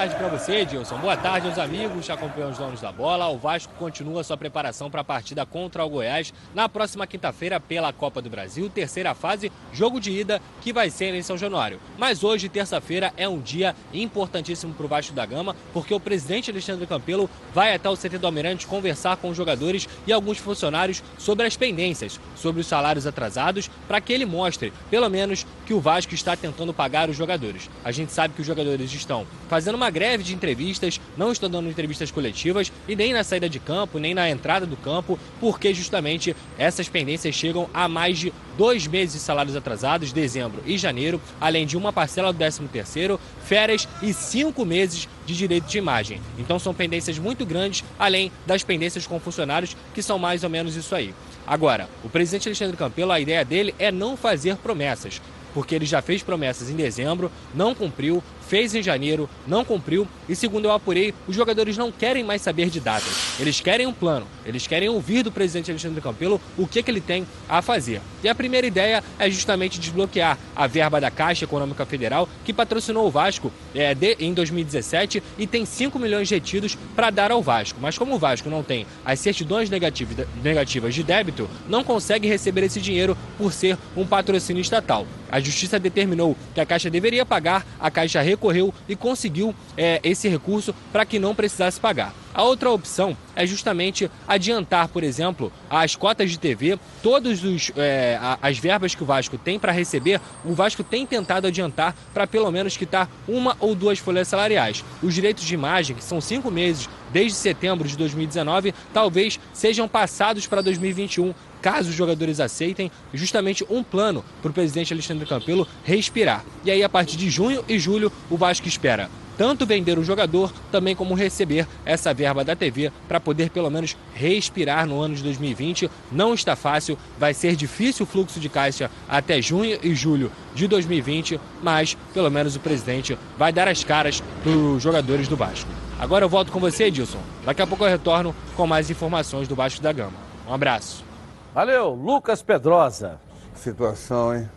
Tarde 0.00 0.14
para 0.14 0.28
você, 0.28 0.52
Edilson. 0.60 0.96
Boa 0.96 1.14
tarde 1.14 1.46
aos 1.46 1.58
amigos 1.58 2.06
que 2.06 2.12
acompanham 2.12 2.50
os 2.50 2.56
donos 2.56 2.80
da 2.80 2.90
bola. 2.90 3.28
O 3.28 3.36
Vasco 3.36 3.70
continua 3.74 4.24
sua 4.24 4.34
preparação 4.34 4.90
para 4.90 5.02
a 5.02 5.04
partida 5.04 5.44
contra 5.44 5.84
o 5.84 5.90
Goiás 5.90 6.32
na 6.54 6.70
próxima 6.70 7.06
quinta-feira 7.06 7.60
pela 7.60 7.92
Copa 7.92 8.22
do 8.22 8.30
Brasil, 8.30 8.70
terceira 8.70 9.14
fase, 9.14 9.52
jogo 9.74 10.00
de 10.00 10.10
ida 10.10 10.40
que 10.62 10.72
vai 10.72 10.88
ser 10.88 11.14
em 11.14 11.22
São 11.22 11.36
Januário. 11.36 11.78
Mas 11.98 12.24
hoje, 12.24 12.48
terça-feira, 12.48 13.12
é 13.14 13.28
um 13.28 13.42
dia 13.42 13.76
importantíssimo 13.92 14.72
para 14.72 14.86
o 14.86 14.88
Vasco 14.88 15.12
da 15.12 15.26
Gama, 15.26 15.54
porque 15.70 15.92
o 15.92 16.00
presidente 16.00 16.50
Alexandre 16.50 16.86
Campelo 16.86 17.28
vai 17.52 17.74
até 17.74 17.90
o 17.90 17.94
CT 17.94 18.16
do 18.16 18.26
Almirante 18.26 18.66
conversar 18.66 19.18
com 19.18 19.28
os 19.28 19.36
jogadores 19.36 19.86
e 20.06 20.14
alguns 20.14 20.38
funcionários 20.38 21.02
sobre 21.18 21.46
as 21.46 21.58
pendências, 21.58 22.18
sobre 22.34 22.62
os 22.62 22.66
salários 22.66 23.06
atrasados, 23.06 23.70
para 23.86 24.00
que 24.00 24.14
ele 24.14 24.24
mostre, 24.24 24.72
pelo 24.90 25.10
menos, 25.10 25.46
que 25.66 25.74
o 25.74 25.80
Vasco 25.80 26.14
está 26.14 26.34
tentando 26.34 26.72
pagar 26.72 27.10
os 27.10 27.16
jogadores. 27.18 27.68
A 27.84 27.92
gente 27.92 28.12
sabe 28.12 28.32
que 28.32 28.40
os 28.40 28.46
jogadores 28.46 28.90
estão 28.94 29.26
fazendo 29.46 29.74
uma 29.74 29.89
greve 29.90 30.22
de 30.22 30.34
entrevistas, 30.34 31.00
não 31.16 31.32
estão 31.32 31.50
dando 31.50 31.68
entrevistas 31.68 32.10
coletivas 32.10 32.72
e 32.88 32.96
nem 32.96 33.12
na 33.12 33.24
saída 33.24 33.48
de 33.48 33.58
campo, 33.58 33.98
nem 33.98 34.14
na 34.14 34.28
entrada 34.30 34.66
do 34.66 34.76
campo, 34.76 35.18
porque 35.40 35.74
justamente 35.74 36.34
essas 36.58 36.88
pendências 36.88 37.34
chegam 37.34 37.68
a 37.74 37.88
mais 37.88 38.18
de 38.18 38.32
dois 38.56 38.86
meses 38.86 39.14
de 39.14 39.20
salários 39.20 39.56
atrasados, 39.56 40.12
dezembro 40.12 40.62
e 40.66 40.76
janeiro, 40.76 41.20
além 41.40 41.66
de 41.66 41.76
uma 41.76 41.92
parcela 41.92 42.32
do 42.32 42.38
13 42.38 42.62
terceiro, 42.68 43.20
férias 43.44 43.88
e 44.02 44.12
cinco 44.12 44.64
meses 44.64 45.08
de 45.26 45.36
direito 45.36 45.66
de 45.66 45.78
imagem. 45.78 46.20
Então 46.38 46.58
são 46.58 46.74
pendências 46.74 47.18
muito 47.18 47.46
grandes, 47.46 47.84
além 47.98 48.30
das 48.46 48.62
pendências 48.62 49.06
com 49.06 49.18
funcionários, 49.18 49.76
que 49.94 50.02
são 50.02 50.18
mais 50.18 50.44
ou 50.44 50.50
menos 50.50 50.76
isso 50.76 50.94
aí. 50.94 51.14
Agora, 51.46 51.88
o 52.04 52.08
presidente 52.08 52.48
Alexandre 52.48 52.76
Campelo, 52.76 53.12
a 53.12 53.20
ideia 53.20 53.44
dele 53.44 53.74
é 53.78 53.90
não 53.90 54.16
fazer 54.16 54.56
promessas 54.56 55.20
porque 55.54 55.74
ele 55.74 55.86
já 55.86 56.00
fez 56.00 56.22
promessas 56.22 56.70
em 56.70 56.76
dezembro, 56.76 57.30
não 57.54 57.74
cumpriu, 57.74 58.22
fez 58.50 58.74
em 58.74 58.82
janeiro, 58.82 59.30
não 59.46 59.64
cumpriu 59.64 60.08
e, 60.28 60.34
segundo 60.34 60.64
eu 60.64 60.72
apurei, 60.72 61.14
os 61.28 61.36
jogadores 61.36 61.76
não 61.76 61.92
querem 61.92 62.24
mais 62.24 62.42
saber 62.42 62.68
de 62.68 62.80
datas. 62.80 63.38
Eles 63.38 63.60
querem 63.60 63.86
um 63.86 63.92
plano, 63.92 64.26
eles 64.44 64.66
querem 64.66 64.88
ouvir 64.88 65.22
do 65.22 65.30
presidente 65.30 65.70
Alexandre 65.70 66.00
Campelo 66.00 66.40
o 66.58 66.66
que, 66.66 66.82
que 66.82 66.90
ele 66.90 67.00
tem 67.00 67.24
a 67.48 67.62
fazer. 67.62 68.02
E 68.24 68.28
a 68.28 68.34
primeira 68.34 68.66
ideia 68.66 69.04
é 69.20 69.30
justamente 69.30 69.78
desbloquear 69.78 70.36
a 70.56 70.66
verba 70.66 71.00
da 71.00 71.12
Caixa 71.12 71.44
Econômica 71.44 71.86
Federal 71.86 72.28
que 72.44 72.52
patrocinou 72.52 73.06
o 73.06 73.10
Vasco 73.10 73.52
é, 73.72 73.94
de, 73.94 74.16
em 74.18 74.34
2017 74.34 75.22
e 75.38 75.46
tem 75.46 75.64
5 75.64 75.96
milhões 75.96 76.28
retidos 76.28 76.76
para 76.96 77.10
dar 77.10 77.30
ao 77.30 77.40
Vasco. 77.40 77.78
Mas 77.80 77.96
como 77.96 78.16
o 78.16 78.18
Vasco 78.18 78.50
não 78.50 78.64
tem 78.64 78.84
as 79.04 79.20
certidões 79.20 79.70
negativas 79.70 80.92
de 80.92 81.02
débito, 81.04 81.48
não 81.68 81.84
consegue 81.84 82.26
receber 82.26 82.64
esse 82.64 82.80
dinheiro 82.80 83.16
por 83.38 83.52
ser 83.52 83.78
um 83.96 84.04
patrocínio 84.04 84.60
estatal. 84.60 85.06
A 85.30 85.38
Justiça 85.38 85.78
determinou 85.78 86.36
que 86.52 86.60
a 86.60 86.66
Caixa 86.66 86.90
deveria 86.90 87.24
pagar, 87.24 87.64
a 87.78 87.90
Caixa 87.90 88.20
recorreu 88.40 88.72
e 88.88 88.96
conseguiu 88.96 89.54
é, 89.76 90.00
esse 90.02 90.26
recurso 90.26 90.74
para 90.90 91.04
que 91.04 91.18
não 91.18 91.34
precisasse 91.34 91.78
pagar. 91.78 92.14
A 92.32 92.44
outra 92.44 92.70
opção 92.70 93.16
é 93.34 93.44
justamente 93.44 94.08
adiantar, 94.26 94.88
por 94.88 95.02
exemplo, 95.02 95.52
as 95.68 95.96
cotas 95.96 96.30
de 96.30 96.38
TV, 96.38 96.78
todas 97.02 97.40
é, 97.76 98.18
as 98.40 98.56
verbas 98.56 98.94
que 98.94 99.02
o 99.02 99.06
Vasco 99.06 99.36
tem 99.36 99.58
para 99.58 99.72
receber, 99.72 100.20
o 100.44 100.54
Vasco 100.54 100.84
tem 100.84 101.04
tentado 101.04 101.48
adiantar 101.48 101.94
para 102.14 102.28
pelo 102.28 102.50
menos 102.50 102.76
quitar 102.76 103.10
uma 103.26 103.56
ou 103.58 103.74
duas 103.74 103.98
folhas 103.98 104.28
salariais. 104.28 104.84
Os 105.02 105.12
direitos 105.12 105.44
de 105.44 105.54
imagem, 105.54 105.96
que 105.96 106.04
são 106.04 106.20
cinco 106.20 106.50
meses 106.52 106.88
desde 107.12 107.36
setembro 107.36 107.88
de 107.88 107.96
2019, 107.96 108.72
talvez 108.94 109.40
sejam 109.52 109.88
passados 109.88 110.46
para 110.46 110.62
2021, 110.62 111.34
caso 111.60 111.90
os 111.90 111.94
jogadores 111.94 112.40
aceitem, 112.40 112.90
justamente 113.12 113.64
um 113.68 113.82
plano 113.82 114.24
para 114.40 114.50
o 114.50 114.54
presidente 114.54 114.92
Alexandre 114.92 115.26
Campelo 115.26 115.66
respirar. 115.84 116.44
E 116.64 116.70
aí, 116.70 116.82
a 116.82 116.88
partir 116.88 117.16
de 117.16 117.30
junho 117.30 117.64
e 117.68 117.78
julho, 117.78 118.12
o 118.28 118.36
Vasco 118.36 118.66
espera 118.66 119.10
tanto 119.40 119.64
vender 119.64 119.98
o 119.98 120.04
jogador, 120.04 120.52
também 120.70 120.94
como 120.94 121.14
receber 121.14 121.66
essa 121.82 122.12
verba 122.12 122.44
da 122.44 122.54
TV 122.54 122.92
para 123.08 123.18
poder 123.18 123.48
pelo 123.48 123.70
menos 123.70 123.96
respirar 124.12 124.86
no 124.86 125.00
ano 125.00 125.14
de 125.14 125.22
2020. 125.22 125.90
Não 126.12 126.34
está 126.34 126.54
fácil, 126.54 126.98
vai 127.18 127.32
ser 127.32 127.56
difícil 127.56 128.04
o 128.04 128.06
fluxo 128.06 128.38
de 128.38 128.50
caixa 128.50 128.90
até 129.08 129.40
junho 129.40 129.78
e 129.82 129.94
julho 129.94 130.30
de 130.54 130.68
2020, 130.68 131.40
mas 131.62 131.96
pelo 132.12 132.30
menos 132.30 132.54
o 132.54 132.60
presidente 132.60 133.16
vai 133.38 133.50
dar 133.50 133.66
as 133.66 133.82
caras 133.82 134.22
para 134.42 134.52
os 134.52 134.82
jogadores 134.82 135.26
do 135.26 135.36
Vasco. 135.36 135.70
Agora 135.98 136.26
eu 136.26 136.28
volto 136.28 136.52
com 136.52 136.60
você, 136.60 136.84
Edilson. 136.84 137.22
Daqui 137.42 137.62
a 137.62 137.66
pouco 137.66 137.82
eu 137.82 137.88
retorno 137.88 138.36
com 138.54 138.66
mais 138.66 138.90
informações 138.90 139.48
do 139.48 139.54
Vasco 139.54 139.80
da 139.80 139.90
Gama. 139.90 140.12
Um 140.46 140.52
abraço. 140.52 141.09
Valeu, 141.54 141.90
Lucas 141.90 142.42
Pedrosa. 142.42 143.20
Situação, 143.54 144.34
hein? 144.34 144.48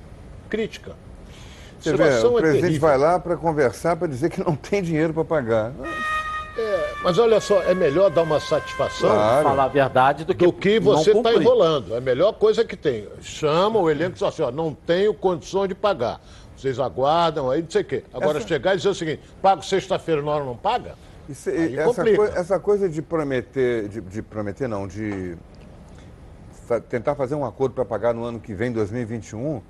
Crítica. 0.50 0.96
Você 1.80 1.98
vê, 1.98 2.20
o 2.20 2.34
presidente 2.34 2.76
é 2.76 2.80
vai 2.80 2.98
lá 2.98 3.20
para 3.20 3.36
conversar, 3.36 3.96
para 3.96 4.08
dizer 4.08 4.30
que 4.30 4.42
não 4.42 4.56
tem 4.56 4.82
dinheiro 4.82 5.14
para 5.14 5.26
pagar. 5.26 5.74
É, 6.56 6.94
mas 7.04 7.18
olha 7.18 7.42
só, 7.42 7.62
é 7.64 7.74
melhor 7.74 8.12
dar 8.12 8.22
uma 8.22 8.40
satisfação. 8.40 9.10
Claro. 9.10 9.44
Falar 9.44 9.64
a 9.64 9.68
verdade 9.68 10.24
do 10.24 10.36
que, 10.36 10.46
do 10.46 10.54
que 10.54 10.80
você 10.80 11.12
está 11.12 11.34
enrolando. 11.34 11.96
É 11.96 11.98
a 11.98 12.02
melhor 12.02 12.34
coisa 12.34 12.64
que 12.64 12.78
tem. 12.78 13.08
Chama 13.22 13.80
o 13.80 13.90
elenco 13.90 14.12
e 14.12 14.14
diz 14.14 14.24
assim: 14.24 14.44
ó, 14.44 14.52
não 14.52 14.74
tenho 14.74 15.14
condições 15.14 15.68
de 15.68 15.76
pagar. 15.76 16.22
Vocês 16.56 16.80
aguardam 16.80 17.50
aí, 17.50 17.64
não 17.64 17.70
sei 17.70 17.82
o 17.82 17.86
quê. 17.86 18.04
Agora 18.14 18.38
essa... 18.38 18.48
chegar 18.48 18.76
e 18.76 18.78
dizer 18.78 18.90
o 18.90 18.96
seguinte: 18.96 19.22
pago 19.42 19.64
sexta-feira, 19.64 20.22
na 20.22 20.32
hora 20.32 20.46
não 20.46 20.56
paga? 20.56 20.96
Isso, 21.28 21.50
essa, 21.50 22.04
coi 22.04 22.28
essa, 22.36 22.60
coisa 22.60 22.88
de 22.88 23.02
prometer, 23.02 23.88
de, 23.88 24.02
de 24.02 24.22
prometer 24.22 24.68
não, 24.68 24.88
de 24.88 25.38
tentar 26.90 27.16
fazer 27.16 27.36
um 27.36 27.46
acordo 27.46 27.74
para 27.74 27.86
pagar 27.86 28.14
no 28.14 28.24
ano 28.24 28.40
que 28.40 28.54
vem, 28.54 28.72
2021 28.72 29.62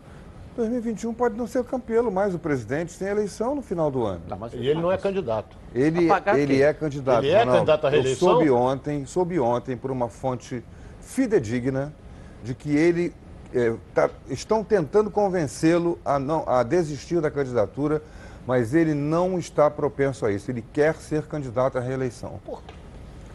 2021 0.55 1.13
pode 1.13 1.35
não 1.35 1.47
ser 1.47 1.59
o 1.59 1.63
Campelo 1.63 2.11
mais 2.11 2.35
o 2.35 2.39
presidente, 2.39 2.97
tem 2.97 3.07
eleição 3.07 3.55
no 3.55 3.61
final 3.61 3.89
do 3.89 4.05
ano. 4.05 4.21
Não, 4.27 4.47
e 4.53 4.67
ele 4.67 4.79
não 4.79 4.91
é 4.91 4.97
candidato. 4.97 5.57
Ele, 5.73 6.07
ele 6.37 6.61
é 6.61 6.73
candidato. 6.73 7.23
Ele 7.23 7.33
é 7.33 7.45
candidato 7.45 7.87
à 7.87 7.89
reeleição? 7.89 8.29
Eu 8.29 8.35
soube 8.35 8.51
ontem, 8.51 9.05
soube 9.05 9.39
ontem 9.39 9.75
por 9.75 9.89
uma 9.89 10.07
fonte 10.09 10.63
fidedigna 11.01 11.91
de 12.43 12.53
que 12.53 12.75
ele 12.75 13.13
é, 13.53 13.73
tá, 13.93 14.09
estão 14.29 14.63
tentando 14.63 15.09
convencê-lo 15.09 15.97
a, 16.05 16.19
não, 16.19 16.43
a 16.47 16.61
desistir 16.61 17.19
da 17.19 17.31
candidatura, 17.31 18.01
mas 18.45 18.73
ele 18.73 18.93
não 18.93 19.39
está 19.39 19.69
propenso 19.71 20.25
a 20.25 20.31
isso. 20.31 20.51
Ele 20.51 20.63
quer 20.73 20.95
ser 20.95 21.23
candidato 21.23 21.77
à 21.77 21.81
reeleição. 21.81 22.39
Porra 22.45 22.61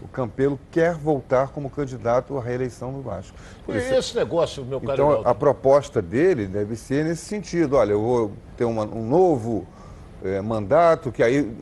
o 0.03 0.09
Campelo 0.09 0.59
quer 0.71 0.95
voltar 0.95 1.49
como 1.49 1.69
candidato 1.69 2.37
à 2.39 2.43
reeleição 2.43 2.93
no 2.93 3.03
Vasco. 3.03 3.37
Por 3.65 3.75
isso, 3.75 3.93
esse 3.93 4.17
negócio, 4.17 4.65
meu 4.65 4.81
caro 4.81 4.93
Então, 4.93 5.23
a 5.25 5.35
proposta 5.35 6.01
dele 6.01 6.47
deve 6.47 6.77
ser 6.77 7.05
nesse 7.05 7.25
sentido. 7.25 7.77
Olha, 7.77 7.93
eu 7.93 8.01
vou 8.01 8.33
ter 8.57 8.65
uma, 8.65 8.85
um 8.85 9.07
novo 9.07 9.67
é, 10.23 10.41
mandato, 10.41 11.11
que 11.11 11.23
aí, 11.23 11.53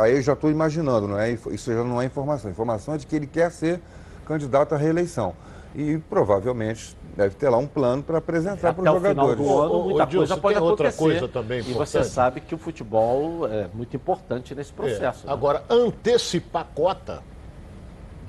aí 0.00 0.16
eu 0.16 0.22
já 0.22 0.32
estou 0.32 0.50
imaginando, 0.50 1.08
não 1.08 1.18
é? 1.18 1.30
isso 1.30 1.72
já 1.72 1.84
não 1.84 2.00
é 2.00 2.04
informação. 2.04 2.48
A 2.48 2.52
informação 2.52 2.94
é 2.94 2.98
de 2.98 3.06
que 3.06 3.14
ele 3.14 3.26
quer 3.26 3.50
ser 3.50 3.80
candidato 4.26 4.74
à 4.74 4.78
reeleição. 4.78 5.34
E 5.74 5.98
provavelmente 5.98 6.96
deve 7.16 7.36
ter 7.36 7.48
lá 7.48 7.58
um 7.58 7.66
plano 7.66 8.02
para 8.02 8.18
apresentar 8.18 8.74
para 8.74 8.82
os 8.82 8.92
jogadores. 8.92 9.38
Final 9.38 9.58
do 9.58 9.60
ano, 9.60 9.84
muita 9.84 10.06
coisa 10.06 10.36
pode 10.36 10.56
acontecer. 10.56 10.70
outra 10.70 10.92
coisa 10.92 11.28
também 11.28 11.60
importante. 11.60 11.76
E 11.76 11.78
você 11.78 12.02
sabe 12.02 12.40
que 12.40 12.54
o 12.54 12.58
futebol 12.58 13.46
é 13.46 13.68
muito 13.72 13.94
importante 13.94 14.52
nesse 14.52 14.72
processo. 14.72 15.24
É. 15.24 15.26
Né? 15.28 15.32
Agora, 15.32 15.62
antecipar 15.70 16.66
cota 16.74 17.22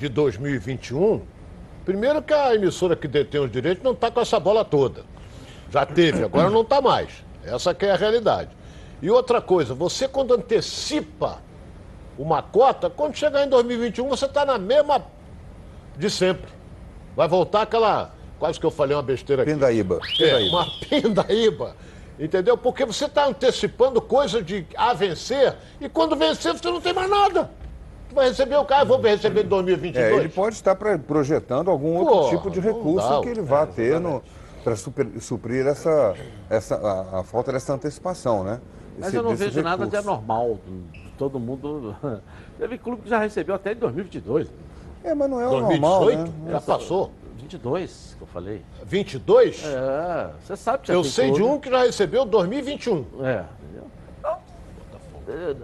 de 0.02 0.10
2021, 0.10 1.22
primeiro 1.86 2.24
que 2.24 2.34
a 2.34 2.56
emissora 2.56 2.96
que 2.96 3.08
detém 3.08 3.40
os 3.40 3.52
direitos 3.52 3.84
não 3.84 3.92
está 3.92 4.10
com 4.10 4.20
essa 4.20 4.40
bola 4.40 4.66
toda. 4.66 5.04
Já 5.70 5.86
teve, 5.86 6.24
agora 6.24 6.50
não 6.50 6.62
está 6.62 6.82
mais. 6.82 7.10
Essa 7.46 7.72
que 7.74 7.86
é 7.86 7.92
a 7.92 7.96
realidade. 7.96 8.50
E 9.00 9.12
outra 9.12 9.40
coisa, 9.40 9.76
você 9.76 10.08
quando 10.08 10.34
antecipa 10.34 11.40
uma 12.18 12.42
cota, 12.42 12.90
quando 12.90 13.16
chegar 13.16 13.46
em 13.46 13.50
2021, 13.50 14.10
você 14.10 14.26
está 14.26 14.44
na 14.44 14.58
mesma 14.58 15.06
de 15.96 16.10
sempre. 16.10 16.50
Vai 17.16 17.28
voltar 17.28 17.62
aquela. 17.62 18.14
Quase 18.40 18.60
que 18.60 18.66
eu 18.66 18.72
falei 18.72 18.96
uma 18.96 19.04
besteira 19.04 19.44
aqui. 19.44 19.54
Pindaíba. 19.54 20.00
É, 20.20 20.38
uma 20.50 20.66
pindaíba. 20.90 21.76
Entendeu? 22.20 22.58
Porque 22.58 22.86
você 22.86 23.06
está 23.06 23.28
antecipando 23.28 24.02
coisa 24.02 24.42
de 24.42 24.66
a 24.76 24.94
vencer 24.94 25.56
e 25.80 25.88
quando 25.88 26.16
vencer 26.16 26.54
você 26.54 26.70
não 26.72 26.82
tem 26.82 26.92
mais 26.92 27.10
nada 27.10 27.61
vai 28.14 28.30
receber 28.30 28.56
o 28.56 28.66
carro, 28.66 28.86
vou 28.86 29.02
receber 29.02 29.46
em 29.46 29.48
2022. 29.48 30.06
É, 30.06 30.16
ele 30.16 30.30
pode 30.30 30.56
estar 30.56 30.76
pra, 30.76 30.98
projetando 30.98 31.70
algum 31.70 31.96
outro 31.96 32.30
tipo 32.30 32.50
de 32.50 32.60
recurso 32.60 33.08
dá, 33.08 33.22
que 33.22 33.30
ele 33.30 33.42
vá 33.42 33.62
é, 33.62 33.66
ter 33.66 34.02
para 34.64 34.76
suprir 34.76 35.66
essa, 35.66 36.16
essa, 36.50 36.76
a, 36.76 37.20
a, 37.20 37.24
falta 37.24 37.52
dessa 37.52 37.74
antecipação, 37.74 38.44
né? 38.44 38.62
Esse, 38.94 39.00
Mas 39.00 39.14
eu 39.14 39.24
não 39.24 39.32
vejo 39.32 39.56
recurso. 39.56 39.64
nada 39.64 39.88
de 39.88 39.96
anormal. 39.96 40.60
Todo 41.18 41.40
mundo. 41.40 41.96
Teve 42.60 42.78
clube 42.78 43.04
que 43.04 43.10
já 43.10 43.20
recebeu 43.20 43.56
até 43.56 43.74
em 43.74 43.76
2022. 43.76 44.48
É, 45.04 45.16
mas 45.16 45.30
não 45.30 45.42
é 45.42 45.50
2018? 45.50 45.80
normal. 45.80 46.28
Né? 46.46 46.52
Já 46.52 46.62
passou. 46.62 47.12
22 47.42 48.16
que 48.18 48.24
eu 48.24 48.28
falei. 48.28 48.62
22? 48.86 49.64
É, 49.66 50.30
você 50.42 50.56
sabe 50.56 50.84
que 50.84 50.92
Eu 50.92 51.04
sei 51.04 51.30
clube. 51.30 51.44
de 51.44 51.50
um 51.50 51.60
que 51.60 51.70
já 51.70 51.84
recebeu 51.84 52.24
2021. 52.26 53.06
É, 53.22 53.30
é, 53.30 53.46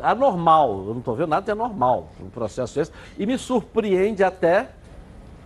anormal, 0.02 0.86
eu 0.88 0.94
não 0.94 1.00
estou 1.00 1.16
vendo 1.16 1.30
nada 1.30 1.46
de 1.46 1.52
anormal 1.52 2.10
no 2.20 2.30
processo 2.30 2.80
esse. 2.80 2.92
E 3.18 3.26
me 3.26 3.38
surpreende 3.38 4.24
até 4.24 4.70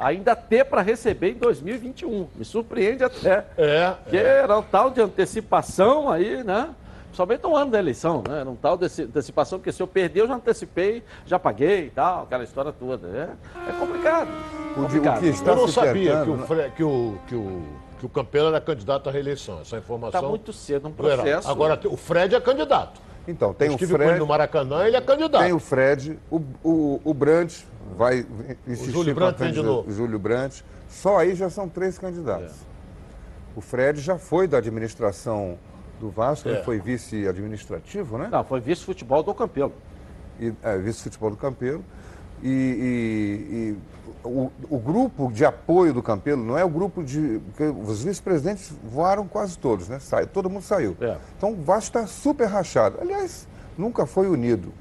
ainda 0.01 0.35
ter 0.35 0.65
para 0.65 0.81
receber 0.81 1.31
em 1.31 1.35
2021. 1.35 2.27
Me 2.35 2.43
surpreende 2.43 3.03
até. 3.03 3.45
É. 3.57 3.93
Que 4.09 4.17
é. 4.17 4.39
era 4.39 4.57
um 4.57 4.63
tal 4.63 4.89
de 4.89 4.99
antecipação 5.01 6.09
aí, 6.09 6.43
né? 6.43 6.69
Somente 7.13 7.45
um 7.45 7.55
ano 7.55 7.71
da 7.71 7.79
eleição, 7.79 8.23
né? 8.27 8.39
Era 8.39 8.49
um 8.49 8.55
tal 8.55 8.77
de 8.77 8.85
antecipação, 8.85 9.59
porque 9.59 9.71
se 9.71 9.83
eu 9.83 9.87
perder, 9.87 10.21
eu 10.21 10.27
já 10.27 10.35
antecipei, 10.35 11.03
já 11.25 11.37
paguei 11.37 11.87
e 11.87 11.89
tal, 11.89 12.23
aquela 12.23 12.43
história 12.43 12.71
toda. 12.71 13.07
É, 13.07 13.69
é 13.69 13.73
complicado. 13.73 14.29
O, 14.71 14.73
complicado. 14.75 15.17
O 15.17 15.19
que 15.19 15.27
está 15.27 15.51
eu 15.51 15.55
não 15.57 15.67
sabia 15.67 16.23
que 16.23 16.29
o, 16.29 16.37
né? 16.37 16.71
que, 16.75 16.83
o, 16.83 17.17
que, 17.27 17.35
o, 17.35 17.63
que 17.99 18.05
o 18.05 18.09
Campelo 18.09 18.47
era 18.47 18.61
candidato 18.61 19.09
à 19.09 19.11
reeleição. 19.11 19.59
Essa 19.59 19.77
informação. 19.77 20.19
Está 20.19 20.29
muito 20.29 20.53
cedo 20.53 20.87
um 20.87 20.93
processo. 20.93 21.49
Agora, 21.49 21.79
o 21.85 21.97
Fred 21.97 22.33
é 22.33 22.39
candidato. 22.39 23.10
Então, 23.27 23.53
tem 23.53 23.69
o 23.69 23.77
Fred. 23.77 24.19
no 24.19 24.25
Maracanã, 24.25 24.85
ele 24.85 24.97
é 24.97 25.01
candidato. 25.01 25.43
Tem 25.43 25.53
o 25.53 25.59
Fred, 25.59 26.17
o, 26.29 26.41
o, 26.63 27.01
o 27.03 27.13
Brandt 27.13 27.67
vai 27.95 28.25
insistir 28.67 28.89
o 28.89 28.93
Júlio 28.93 29.15
Brandt 29.15 29.39
vem 29.39 29.51
de 29.51 29.61
novo. 29.61 29.91
Júlio 29.91 30.19
Brandt. 30.19 30.63
Só 30.89 31.17
aí 31.17 31.35
já 31.35 31.49
são 31.49 31.69
três 31.69 31.97
candidatos. 31.97 32.51
É. 32.51 32.71
O 33.55 33.61
Fred 33.61 33.99
já 33.99 34.17
foi 34.17 34.47
da 34.47 34.57
administração 34.57 35.57
do 35.99 36.09
Vasco, 36.09 36.49
é. 36.49 36.53
ele 36.53 36.63
foi 36.63 36.79
vice-administrativo, 36.79 38.17
né? 38.17 38.27
Não, 38.31 38.43
foi 38.43 38.59
vice-futebol 38.59 39.21
do 39.23 39.33
Campelo. 39.33 39.73
E, 40.39 40.51
é, 40.63 40.77
vice-futebol 40.77 41.29
do 41.29 41.37
Campelo. 41.37 41.83
E, 42.41 42.47
e, 42.49 43.55
e 43.55 43.77
o, 44.23 44.51
o, 44.69 44.77
grupo 44.77 45.31
de 45.31 45.43
apoio 45.43 45.93
do 45.93 46.03
Campelo 46.03 46.43
não 46.43 46.57
é 46.57 46.63
o 46.63 46.69
grupo 46.69 47.03
de. 47.03 47.41
Os 47.85 48.03
vice-presidentes 48.03 48.71
voaram 48.83 49.27
quase 49.27 49.57
todos, 49.57 49.89
né? 49.89 49.99
Sai, 49.99 50.25
todo 50.25 50.49
mundo 50.49 50.63
saiu. 50.63 50.95
É. 51.01 51.17
Então 51.37 51.53
o 51.53 51.61
Vasco 51.61 51.97
está 51.97 52.07
super 52.07 52.45
rachado. 52.45 52.97
Aliás, 53.01 53.47
nunca 53.77 54.05
foi 54.05 54.27
unido. 54.27 54.71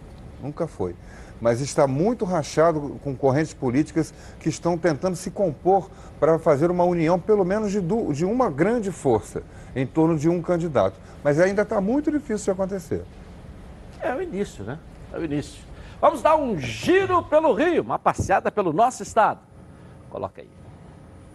Nunca 0.43 0.67
foi. 0.67 0.95
Mas 1.41 1.61
está 1.61 1.87
muito 1.87 2.25
rachado 2.25 3.01
com 3.03 3.17
correntes 3.17 3.55
políticas 3.55 4.13
que 4.39 4.49
estão 4.49 4.77
tentando 4.77 5.17
se 5.17 5.31
compor 5.31 5.91
para 6.19 6.39
fazer 6.39 6.71
uma 6.71 6.85
união, 6.85 7.19
pelo 7.19 7.45
menos 7.45 7.73
de, 7.73 7.81
de 8.13 8.25
uma 8.27 8.51
grande 8.51 8.93
força, 8.93 9.43
em 9.75 9.87
torno 9.87 10.19
de 10.19 10.29
um 10.29 10.43
candidato. 10.43 10.97
Mas 11.25 11.41
ainda 11.41 11.63
está 11.63 11.81
muito 11.81 12.11
difícil 12.11 12.45
de 12.45 12.51
acontecer. 12.51 13.03
É 14.03 14.15
o 14.15 14.21
início, 14.21 14.65
né? 14.65 14.79
É 15.13 15.19
o 15.19 15.25
início. 15.25 15.70
Vamos 16.01 16.23
dar 16.23 16.35
um 16.35 16.59
giro 16.59 17.23
pelo 17.25 17.53
Rio, 17.53 17.83
uma 17.83 17.99
passeada 17.99 18.51
pelo 18.51 18.73
nosso 18.73 19.03
estado. 19.03 19.41
Coloca 20.09 20.41
aí. 20.41 20.51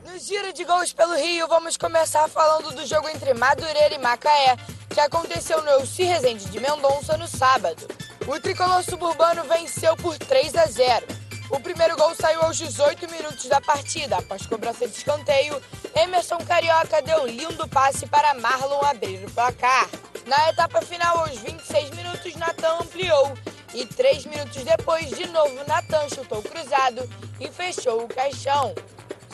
No 0.03 0.17
giro 0.17 0.51
de 0.53 0.63
gols 0.63 0.91
pelo 0.91 1.15
Rio, 1.15 1.47
vamos 1.47 1.77
começar 1.77 2.27
falando 2.27 2.73
do 2.73 2.85
jogo 2.85 3.07
entre 3.09 3.33
Madureira 3.35 3.93
e 3.93 3.99
Macaé, 3.99 4.57
que 4.89 4.99
aconteceu 4.99 5.61
no 5.61 5.69
Elci 5.69 6.03
Resende 6.03 6.45
de 6.45 6.59
Mendonça 6.59 7.15
no 7.15 7.27
sábado. 7.27 7.87
O 8.27 8.39
tricolor 8.39 8.83
suburbano 8.83 9.43
venceu 9.43 9.95
por 9.97 10.17
3 10.17 10.55
a 10.55 10.65
0. 10.65 11.05
O 11.51 11.59
primeiro 11.59 11.95
gol 11.95 12.15
saiu 12.15 12.41
aos 12.41 12.57
18 12.57 13.11
minutos 13.11 13.45
da 13.45 13.61
partida. 13.61 14.17
Após 14.17 14.47
cobrança 14.47 14.87
de 14.87 14.95
escanteio, 14.95 15.61
Emerson 15.95 16.39
Carioca 16.39 17.03
deu 17.03 17.27
lindo 17.27 17.67
passe 17.67 18.07
para 18.07 18.33
Marlon 18.33 18.81
abrir 18.83 19.23
o 19.23 19.31
placar. 19.31 19.87
Na 20.25 20.49
etapa 20.49 20.81
final, 20.81 21.19
aos 21.19 21.37
26 21.37 21.91
minutos, 21.91 22.35
Natan 22.35 22.79
ampliou 22.81 23.31
e 23.75 23.85
três 23.85 24.25
minutos 24.25 24.63
depois, 24.63 25.09
de 25.09 25.27
novo, 25.27 25.53
Natan 25.67 26.07
chutou 26.09 26.41
cruzado 26.41 27.07
e 27.39 27.49
fechou 27.49 28.03
o 28.03 28.07
caixão. 28.07 28.73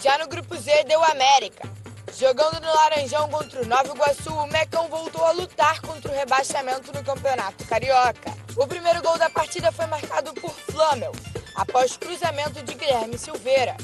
Já 0.02 0.18
no 0.18 0.28
grupo 0.28 0.58
Z, 0.58 0.84
deu 0.86 1.02
América. 1.04 1.70
Jogando 2.18 2.60
no 2.60 2.74
Laranjão 2.74 3.30
contra 3.30 3.62
o 3.62 3.68
Nova 3.68 3.94
Iguaçu, 3.94 4.34
o 4.34 4.48
Mecão 4.48 4.88
voltou 4.89 5.24
a 5.24 5.32
lutar 5.32 5.80
contra 5.82 6.12
o 6.12 6.16
rebaixamento 6.16 6.92
no 6.92 7.04
Campeonato 7.04 7.64
Carioca. 7.66 8.36
O 8.58 8.66
primeiro 8.66 9.02
gol 9.02 9.18
da 9.18 9.30
partida 9.30 9.72
foi 9.72 9.86
marcado 9.86 10.34
por 10.34 10.52
Flamel, 10.52 11.12
após 11.56 11.96
cruzamento 11.96 12.64
de 12.64 12.74
Guilherme 12.74 13.18
Silveira. 13.18 13.78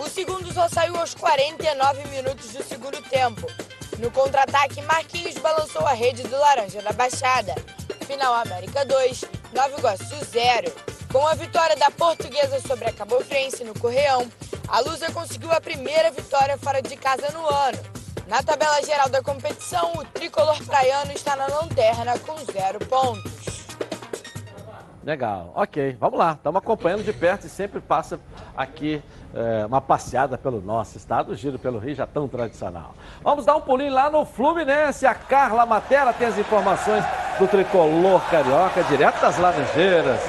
O 0.00 0.08
segundo 0.08 0.52
só 0.52 0.68
saiu 0.68 0.96
aos 0.96 1.14
49 1.14 2.08
minutos 2.08 2.52
do 2.52 2.62
segundo 2.64 3.00
tempo. 3.02 3.46
No 3.98 4.10
contra-ataque, 4.10 4.82
Marquinhos 4.82 5.38
balançou 5.38 5.86
a 5.86 5.92
rede 5.92 6.24
do 6.24 6.36
Laranja 6.36 6.82
da 6.82 6.92
Baixada. 6.92 7.54
Final 8.12 8.34
América 8.34 8.84
2, 8.84 9.24
Nova 9.54 9.78
Iguaçu 9.78 10.22
0. 10.26 10.70
Com 11.10 11.26
a 11.26 11.32
vitória 11.32 11.74
da 11.76 11.90
Portuguesa 11.90 12.60
sobre 12.60 12.86
a 12.86 12.92
Cabo 12.92 13.18
Friense 13.24 13.64
no 13.64 13.72
Correão, 13.72 14.28
a 14.68 14.80
Lusa 14.80 15.10
conseguiu 15.10 15.50
a 15.50 15.58
primeira 15.62 16.10
vitória 16.10 16.58
fora 16.58 16.82
de 16.82 16.94
casa 16.94 17.30
no 17.30 17.48
ano. 17.48 17.78
Na 18.28 18.42
tabela 18.42 18.82
geral 18.82 19.08
da 19.08 19.22
competição, 19.22 19.94
o 19.94 20.04
tricolor 20.04 20.62
praiano 20.62 21.10
está 21.12 21.34
na 21.36 21.46
lanterna 21.46 22.18
com 22.18 22.36
zero 22.52 22.80
pontos. 22.80 23.66
Legal, 25.02 25.50
ok, 25.56 25.96
vamos 25.98 26.18
lá. 26.18 26.32
Estamos 26.32 26.58
acompanhando 26.58 27.04
de 27.04 27.14
perto 27.14 27.46
e 27.46 27.48
sempre 27.48 27.80
passa 27.80 28.20
aqui 28.54 29.02
é, 29.34 29.66
uma 29.66 29.80
passeada 29.80 30.36
pelo 30.36 30.60
nosso 30.60 30.96
estado, 30.96 31.34
giro 31.34 31.58
pelo 31.58 31.78
Rio 31.78 31.94
já 31.94 32.06
tão 32.06 32.28
tradicional. 32.28 32.94
Vamos 33.22 33.44
dar 33.44 33.56
um 33.56 33.60
pulinho 33.60 33.92
lá 33.92 34.10
no 34.10 34.24
Fluminense. 34.24 35.06
A 35.06 35.14
Carla 35.14 35.64
Matera 35.64 36.12
tem 36.12 36.26
as 36.28 36.38
informações 36.38 37.04
do 37.38 37.46
tricolor 37.46 38.20
carioca, 38.30 38.82
direto 38.84 39.20
das 39.20 39.38
Laranjeiras. 39.38 40.20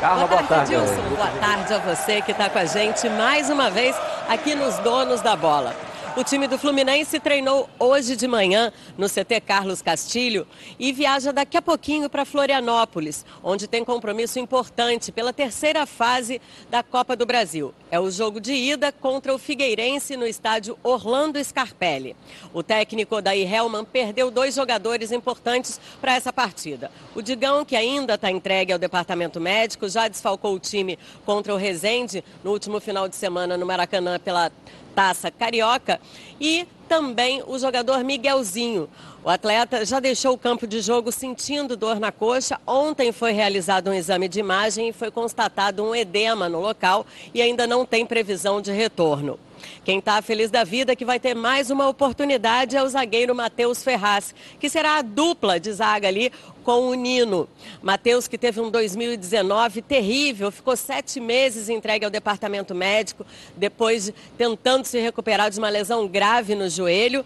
Carla, 0.00 0.26
boa 0.26 0.42
tarde. 0.44 0.76
Boa 0.76 0.86
tarde, 0.86 0.94
Dilson. 1.02 1.16
Boa 1.16 1.30
tarde 1.40 1.74
a 1.74 1.78
você 1.78 2.22
que 2.22 2.30
está 2.30 2.48
com 2.48 2.58
a 2.58 2.64
gente 2.64 3.08
mais 3.10 3.50
uma 3.50 3.68
vez 3.68 3.96
aqui 4.28 4.54
nos 4.54 4.76
Donos 4.78 5.20
da 5.20 5.34
Bola. 5.34 5.87
O 6.18 6.24
time 6.24 6.48
do 6.48 6.58
Fluminense 6.58 7.20
treinou 7.20 7.70
hoje 7.78 8.16
de 8.16 8.26
manhã 8.26 8.72
no 8.96 9.08
CT 9.08 9.40
Carlos 9.40 9.80
Castilho 9.80 10.48
e 10.76 10.90
viaja 10.90 11.32
daqui 11.32 11.56
a 11.56 11.62
pouquinho 11.62 12.10
para 12.10 12.24
Florianópolis, 12.24 13.24
onde 13.40 13.68
tem 13.68 13.84
compromisso 13.84 14.40
importante 14.40 15.12
pela 15.12 15.32
terceira 15.32 15.86
fase 15.86 16.42
da 16.68 16.82
Copa 16.82 17.14
do 17.14 17.24
Brasil. 17.24 17.72
É 17.88 18.00
o 18.00 18.10
jogo 18.10 18.40
de 18.40 18.52
ida 18.52 18.90
contra 18.90 19.32
o 19.32 19.38
Figueirense 19.38 20.16
no 20.16 20.26
estádio 20.26 20.76
Orlando 20.82 21.42
Scarpelli. 21.42 22.16
O 22.52 22.64
técnico 22.64 23.22
Daí 23.22 23.44
Helman 23.44 23.84
perdeu 23.84 24.28
dois 24.28 24.56
jogadores 24.56 25.12
importantes 25.12 25.80
para 26.00 26.16
essa 26.16 26.32
partida. 26.32 26.90
O 27.14 27.22
Digão, 27.22 27.64
que 27.64 27.76
ainda 27.76 28.14
está 28.14 28.28
entregue 28.28 28.72
ao 28.72 28.78
departamento 28.78 29.40
médico, 29.40 29.88
já 29.88 30.08
desfalcou 30.08 30.52
o 30.52 30.58
time 30.58 30.98
contra 31.24 31.54
o 31.54 31.56
Rezende 31.56 32.24
no 32.42 32.50
último 32.50 32.80
final 32.80 33.08
de 33.08 33.14
semana 33.14 33.56
no 33.56 33.64
Maracanã 33.64 34.18
pela 34.18 34.50
Taça 34.98 35.30
Carioca 35.30 36.00
e 36.40 36.66
também 36.88 37.40
o 37.46 37.56
jogador 37.56 38.02
Miguelzinho. 38.02 38.88
O 39.22 39.30
atleta 39.30 39.84
já 39.84 40.00
deixou 40.00 40.32
o 40.32 40.38
campo 40.38 40.66
de 40.66 40.80
jogo 40.80 41.12
sentindo 41.12 41.76
dor 41.76 42.00
na 42.00 42.10
coxa. 42.10 42.60
Ontem 42.66 43.12
foi 43.12 43.30
realizado 43.30 43.90
um 43.90 43.94
exame 43.94 44.28
de 44.28 44.40
imagem 44.40 44.88
e 44.88 44.92
foi 44.92 45.08
constatado 45.08 45.84
um 45.84 45.94
edema 45.94 46.48
no 46.48 46.58
local 46.58 47.06
e 47.32 47.40
ainda 47.40 47.64
não 47.64 47.86
tem 47.86 48.04
previsão 48.04 48.60
de 48.60 48.72
retorno. 48.72 49.38
Quem 49.84 50.00
está 50.00 50.20
feliz 50.20 50.50
da 50.50 50.64
vida 50.64 50.96
que 50.96 51.04
vai 51.04 51.20
ter 51.20 51.34
mais 51.34 51.70
uma 51.70 51.88
oportunidade 51.88 52.76
é 52.76 52.82
o 52.82 52.88
zagueiro 52.88 53.34
Matheus 53.36 53.84
Ferraz, 53.84 54.34
que 54.58 54.68
será 54.68 54.98
a 54.98 55.02
dupla 55.02 55.60
de 55.60 55.72
zaga 55.72 56.08
ali 56.08 56.32
com 56.68 56.90
o 56.90 56.92
Nino. 56.92 57.48
Matheus, 57.80 58.28
que 58.28 58.36
teve 58.36 58.60
um 58.60 58.70
2019 58.70 59.80
terrível, 59.80 60.52
ficou 60.52 60.76
sete 60.76 61.18
meses 61.18 61.70
entregue 61.70 62.04
ao 62.04 62.10
departamento 62.10 62.74
médico, 62.74 63.24
depois 63.56 64.04
de, 64.04 64.14
tentando 64.36 64.84
se 64.84 65.00
recuperar 65.00 65.50
de 65.50 65.58
uma 65.58 65.70
lesão 65.70 66.06
grave 66.06 66.54
no 66.54 66.68
joelho. 66.68 67.24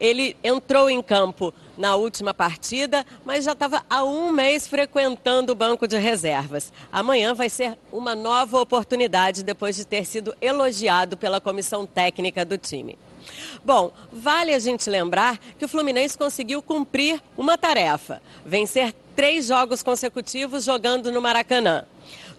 Ele 0.00 0.36
entrou 0.42 0.90
em 0.90 1.00
campo 1.00 1.54
na 1.78 1.94
última 1.94 2.34
partida, 2.34 3.06
mas 3.24 3.44
já 3.44 3.52
estava 3.52 3.84
há 3.88 4.02
um 4.02 4.32
mês 4.32 4.66
frequentando 4.66 5.52
o 5.52 5.54
banco 5.54 5.86
de 5.86 5.96
reservas. 5.96 6.72
Amanhã 6.90 7.32
vai 7.32 7.48
ser 7.48 7.78
uma 7.92 8.16
nova 8.16 8.60
oportunidade 8.60 9.44
depois 9.44 9.76
de 9.76 9.84
ter 9.84 10.04
sido 10.04 10.34
elogiado 10.40 11.16
pela 11.16 11.40
comissão 11.40 11.86
técnica 11.86 12.44
do 12.44 12.58
time. 12.58 12.98
Bom, 13.64 13.92
vale 14.12 14.54
a 14.54 14.58
gente 14.58 14.88
lembrar 14.88 15.38
que 15.58 15.64
o 15.64 15.68
Fluminense 15.68 16.16
conseguiu 16.16 16.62
cumprir 16.62 17.22
uma 17.36 17.58
tarefa: 17.58 18.22
vencer 18.44 18.94
três 19.14 19.46
jogos 19.46 19.82
consecutivos 19.82 20.64
jogando 20.64 21.12
no 21.12 21.20
Maracanã. 21.20 21.84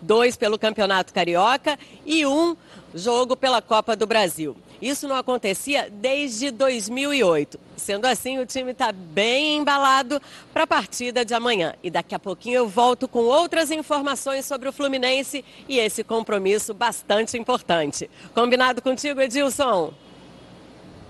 Dois 0.02 0.36
pelo 0.36 0.58
Campeonato 0.58 1.14
Carioca 1.14 1.78
e 2.06 2.26
um 2.26 2.58
jogo 2.96 3.38
pela 3.38 3.62
Copa 3.62 3.96
do 3.96 4.08
Brasil. 4.08 4.58
Isso 4.82 5.08
não 5.08 5.16
acontecia 5.16 5.90
desde 5.92 6.50
2008. 6.50 7.60
Sendo 7.78 8.06
assim, 8.06 8.40
o 8.40 8.46
time 8.48 8.72
está 8.72 8.92
bem 8.92 9.58
embalado 9.58 10.20
para 10.52 10.64
a 10.64 10.68
partida 10.68 11.24
de 11.24 11.36
amanhã. 11.36 11.76
E 11.84 11.92
daqui 11.92 12.16
a 12.16 12.20
pouquinho 12.20 12.56
eu 12.56 12.68
volto 12.68 13.08
com 13.08 13.20
outras 13.20 13.70
informações 13.70 14.46
sobre 14.46 14.68
o 14.68 14.74
Fluminense 14.74 15.46
e 15.70 15.78
esse 15.78 16.04
compromisso 16.04 16.74
bastante 16.74 17.38
importante. 17.38 18.10
Combinado 18.34 18.82
contigo, 18.82 19.22
Edilson? 19.22 19.94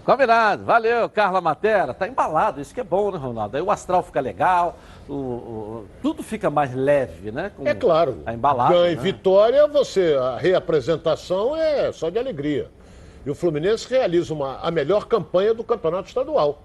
Combinado, 0.03 0.63
valeu, 0.65 1.07
Carla 1.09 1.39
Matera. 1.39 1.93
Tá 1.93 2.07
embalado, 2.07 2.59
isso 2.59 2.73
que 2.73 2.79
é 2.79 2.83
bom, 2.83 3.11
né, 3.11 3.17
Ronaldo? 3.17 3.55
Aí 3.55 3.63
o 3.63 3.69
astral 3.69 4.01
fica 4.01 4.19
legal, 4.19 4.77
o, 5.07 5.13
o, 5.13 5.85
tudo 6.01 6.23
fica 6.23 6.49
mais 6.49 6.73
leve, 6.73 7.31
né? 7.31 7.51
é 7.63 7.73
claro. 7.73 8.17
A 8.25 8.33
embalada. 8.33 8.73
Ganha 8.73 8.95
né? 8.95 9.01
vitória, 9.01 9.67
você, 9.67 10.17
a 10.19 10.37
reapresentação 10.37 11.55
é 11.55 11.91
só 11.91 12.09
de 12.09 12.17
alegria. 12.17 12.69
E 13.25 13.29
o 13.29 13.35
Fluminense 13.35 13.87
realiza 13.87 14.33
uma, 14.33 14.57
a 14.59 14.71
melhor 14.71 15.05
campanha 15.05 15.53
do 15.53 15.63
campeonato 15.63 16.07
estadual. 16.07 16.63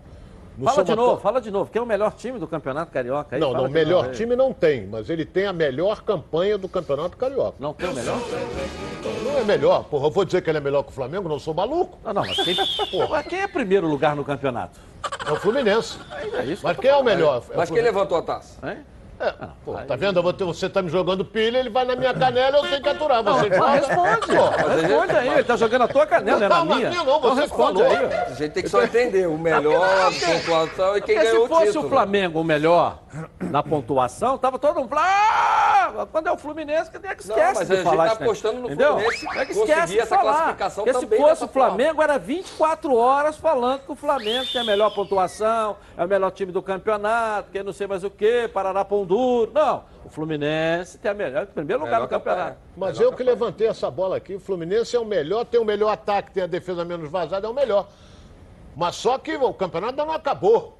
No 0.57 0.65
fala 0.65 0.85
de 0.85 0.95
novo, 0.95 1.21
fala 1.21 1.41
de 1.41 1.51
novo. 1.51 1.71
Quem 1.71 1.81
é 1.81 1.83
o 1.83 1.87
melhor 1.87 2.13
time 2.13 2.39
do 2.39 2.47
Campeonato 2.47 2.91
Carioca? 2.91 3.37
Aí, 3.37 3.41
não, 3.41 3.53
não, 3.53 3.69
melhor 3.69 4.11
time 4.13 4.35
não 4.35 4.55
tem, 4.55 4.87
mas 4.87 5.11
ele 5.11 5.27
tem 5.27 5.45
a 5.45 5.53
melhor 5.53 6.03
campanha 6.03 6.57
do 6.57 6.67
Campeonato 6.69 7.17
Carioca. 7.17 7.57
Não 7.61 7.75
tem 7.75 7.89
o 7.89 7.95
melhor? 7.95 8.19
Não 9.23 9.39
é 9.39 9.45
melhor. 9.45 9.85
Porra, 9.85 10.07
eu 10.07 10.11
vou 10.11 10.25
dizer 10.25 10.41
que 10.41 10.49
ele 10.49 10.59
é 10.59 10.61
melhor 10.61 10.83
que 10.83 10.89
o 10.89 10.93
Flamengo, 10.93 11.29
não 11.29 11.39
sou 11.39 11.53
maluco. 11.53 11.99
Não, 12.03 12.15
não, 12.15 12.23
mas 12.23 12.37
quem, 12.37 12.57
porra, 12.91 13.23
quem 13.23 13.43
é 13.43 13.47
primeiro 13.47 13.87
lugar 13.87 14.17
no 14.17 14.25
campeonato? 14.25 14.81
É 15.27 15.33
o 15.33 15.37
Fluminense. 15.37 15.99
É 16.33 16.45
isso 16.45 16.63
mas 16.65 16.77
quem 16.79 16.91
é 16.91 16.97
o 16.97 17.05
melhor? 17.05 17.43
É, 17.51 17.57
mas 17.57 17.71
quem 17.71 17.83
levantou 17.83 18.17
a 18.17 18.23
taça? 18.23 18.67
Hein? 18.67 18.79
É, 19.19 19.33
pô, 19.65 19.75
tá 19.75 19.97
vendo? 19.97 20.23
Você 20.23 20.69
tá 20.69 20.83
me 20.83 20.91
jogando 20.91 21.25
pilha, 21.25 21.59
ele 21.59 21.71
vai 21.71 21.85
na 21.85 21.97
minha 21.97 22.13
canela, 22.13 22.59
eu 22.59 22.63
tenho 22.63 22.83
que 22.83 22.89
aturar. 22.89 23.23
Você 23.23 23.49
não, 23.49 23.67
responde. 23.67 24.27
Pô, 24.27 24.69
responde 24.69 25.17
aí, 25.17 25.29
ele 25.29 25.45
tá 25.45 25.57
jogando 25.57 25.83
a 25.83 25.89
tua 25.89 26.07
canela, 26.07 26.39
não, 26.41 26.49
não 26.49 26.57
é 26.57 26.69
na 26.69 26.91
minha. 26.91 27.05
Não, 27.05 27.21
você 27.21 27.41
responde 27.41 27.83
falou. 27.83 27.97
aí. 27.97 28.13
A 28.13 28.35
gente 28.35 28.53
tem 28.53 28.63
que 28.63 28.69
só 28.69 28.83
entender 28.83 29.27
o 29.27 29.39
melhor, 29.39 29.85
a 29.85 30.11
pontuação 30.11 30.97
e 30.97 31.01
quem 31.01 31.17
ganhou 31.17 31.45
o 31.45 31.49
título. 31.49 31.61
se 31.61 31.67
fosse 31.67 31.79
o 31.79 31.89
Flamengo 31.89 32.41
o 32.41 32.45
melhor 32.45 32.99
na 33.41 33.63
pontuação, 33.63 34.39
tava 34.39 34.59
todo 34.59 34.77
mundo 34.77 34.89
falando, 34.89 35.07
ah, 35.07 36.07
quando 36.11 36.27
é 36.27 36.33
o 36.33 36.37
Fluminense, 36.37 36.91
que 36.91 36.97
é 36.97 37.15
que 37.15 37.23
esquece 37.23 37.29
não, 37.29 37.55
mas 37.55 37.69
de 37.69 37.77
a 37.77 37.83
falar 37.83 38.09
gente 38.09 38.19
tá 38.19 38.25
apostando 38.25 38.61
no 38.61 38.67
entendeu? 38.67 38.99
Fluminense 38.99 39.27
é 39.39 39.47
que 39.47 39.53
esquece 39.53 39.93
de 39.93 40.01
essa 40.01 40.17
falar. 40.17 40.33
classificação 40.33 40.85
Porque 40.85 41.01
também 41.01 41.19
se 41.19 41.25
fosse 41.25 41.45
o 41.45 41.49
forma. 41.49 41.69
Flamengo, 41.69 42.03
era 42.03 42.19
24 42.19 42.95
horas 42.95 43.37
falando 43.37 43.81
que 43.81 43.93
o 43.93 43.95
Flamengo 43.95 44.47
tem 44.53 44.61
a 44.61 44.65
melhor 44.65 44.95
pontuação, 44.95 45.77
é 45.97 46.05
o 46.05 46.09
melhor 46.09 46.31
time 46.31 46.53
do 46.53 46.63
campeonato, 46.63 47.51
que 47.51 47.63
não 47.63 47.73
sei 47.73 47.87
mais 47.87 48.05
o 48.05 48.11
quê, 48.11 48.51
Parará 48.53 48.85
Pão 48.85 49.05
Duro. 49.05 49.51
Não, 49.55 49.85
o 50.05 50.09
Fluminense 50.09 50.99
tem 50.99 51.11
a 51.11 51.15
melhor, 51.15 51.47
primeiro 51.47 51.83
lugar 51.85 52.01
no 52.01 52.09
campeonato. 52.09 52.59
Mas 52.77 53.01
eu 53.01 53.13
que 53.13 53.23
levantei 53.23 53.69
essa 53.69 53.91
bola 53.91 54.17
aqui, 54.17 54.35
o 54.35 54.41
Fluminense 54.41 54.95
é 54.95 55.01
o 55.01 55.05
melhor, 55.05 55.45
tem 55.45 55.61
o 55.61 55.65
melhor 55.65 55.91
ataque, 55.91 56.33
tem 56.33 56.43
a 56.43 56.47
defesa 56.47 56.85
menos 56.85 57.11
vazada, 57.11 57.47
é 57.47 57.51
o 57.51 57.55
melhor. 57.55 57.89
Mas 58.77 58.97
só 58.97 59.17
que 59.17 59.35
o 59.35 59.55
campeonato 59.55 59.93
ainda 59.93 60.05
não 60.05 60.13
acabou. 60.13 60.76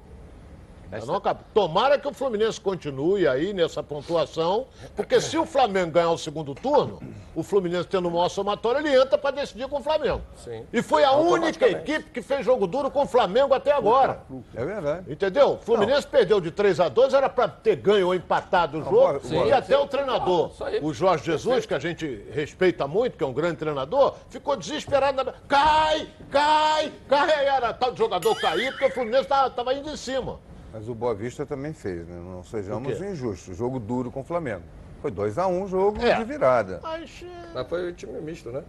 Ainda 0.91 1.05
não. 1.05 1.21
Tomara 1.53 1.97
que 1.99 2.07
o 2.07 2.13
Fluminense 2.13 2.59
continue 2.59 3.27
aí 3.27 3.53
nessa 3.53 3.83
pontuação, 3.83 4.67
porque 4.95 5.19
se 5.19 5.37
o 5.37 5.45
Flamengo 5.45 5.91
ganhar 5.91 6.11
o 6.11 6.17
segundo 6.17 6.55
turno, 6.55 7.01
o 7.35 7.43
Fluminense 7.43 7.87
tendo 7.87 8.07
o 8.07 8.11
maior 8.11 8.29
somatório, 8.29 8.79
ele 8.79 8.95
entra 8.95 9.17
para 9.17 9.35
decidir 9.35 9.67
com 9.67 9.77
o 9.77 9.83
Flamengo. 9.83 10.21
Sim. 10.43 10.65
E 10.71 10.81
foi 10.81 11.03
a 11.03 11.11
única 11.13 11.67
equipe 11.67 12.09
que 12.09 12.21
fez 12.21 12.45
jogo 12.45 12.65
duro 12.65 12.89
com 12.89 13.03
o 13.03 13.07
Flamengo 13.07 13.53
até 13.53 13.71
agora. 13.71 14.21
É 14.55 14.65
verdade. 14.65 15.11
Entendeu? 15.11 15.53
O 15.53 15.57
Fluminense 15.57 16.07
perdeu 16.07 16.39
de 16.39 16.51
3 16.51 16.79
a 16.79 16.89
2 16.89 17.13
era 17.13 17.29
para 17.29 17.47
ter 17.47 17.75
ganho 17.75 18.07
ou 18.07 18.15
empatado 18.15 18.79
o 18.79 18.83
jogo. 18.83 19.19
Sim. 19.23 19.45
e 19.45 19.51
até 19.51 19.77
o 19.77 19.87
treinador, 19.87 20.51
aí. 20.61 20.79
o 20.81 20.93
Jorge 20.93 21.25
Jesus, 21.25 21.65
que 21.65 21.73
a 21.73 21.79
gente 21.79 22.25
respeita 22.31 22.87
muito, 22.87 23.17
que 23.17 23.23
é 23.23 23.27
um 23.27 23.33
grande 23.33 23.57
treinador, 23.57 24.15
ficou 24.29 24.55
desesperado. 24.55 25.23
Na... 25.23 25.33
Cai, 25.47 26.07
cai, 26.31 26.91
cai. 27.07 27.45
Era 27.45 27.73
tal 27.73 27.91
de 27.91 27.97
jogador 27.97 28.35
cair, 28.39 28.71
porque 28.71 28.85
o 28.85 28.91
Fluminense 28.91 29.23
estava 29.23 29.73
indo 29.73 29.89
em 29.89 29.97
cima. 29.97 30.39
Mas 30.73 30.87
o 30.89 30.93
Boa 30.93 31.15
Vista 31.15 31.45
também 31.45 31.73
fez, 31.73 32.07
né? 32.07 32.15
Não 32.23 32.43
sejamos 32.43 32.99
injustos. 33.01 33.57
Jogo 33.57 33.79
duro 33.79 34.11
com 34.11 34.21
o 34.21 34.23
Flamengo. 34.23 34.63
Foi 35.01 35.11
2x1 35.11 35.47
um, 35.49 35.67
jogo 35.67 36.01
É. 36.01 36.15
de 36.17 36.23
virada. 36.23 36.79
Mas, 36.81 37.23
Mas 37.53 37.67
foi 37.67 37.89
o 37.89 37.93
time 37.93 38.19
misto, 38.19 38.51
né? 38.51 38.63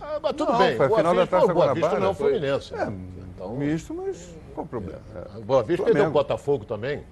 ah, 0.00 0.18
mas 0.22 0.32
tudo 0.32 0.52
Não, 0.52 0.58
bem. 0.58 0.76
foi 0.76 0.86
a 0.86 0.88
Boa 0.88 0.98
final 1.00 1.14
da 1.14 1.20
Vista, 1.22 1.36
Taça 1.40 1.50
o 1.50 1.54
Boa 1.54 1.66
Vista 1.74 1.80
Guanabara, 1.80 2.00
não 2.00 2.06
é 2.06 2.10
o 2.10 2.14
foi- 2.14 2.30
Fluminense. 2.32 2.74
É, 2.74 2.92
Então, 3.34 3.56
misto, 3.56 3.92
mas 3.94 4.34
qual 4.54 4.64
o 4.64 4.68
problema? 4.68 5.00
É. 5.14 5.38
o 5.38 5.42
Boa 5.42 5.62
Vista 5.62 5.76
Flamengo. 5.82 5.92
perdeu 5.94 6.08
o 6.10 6.12
Botafogo 6.12 6.64
também. 6.64 7.02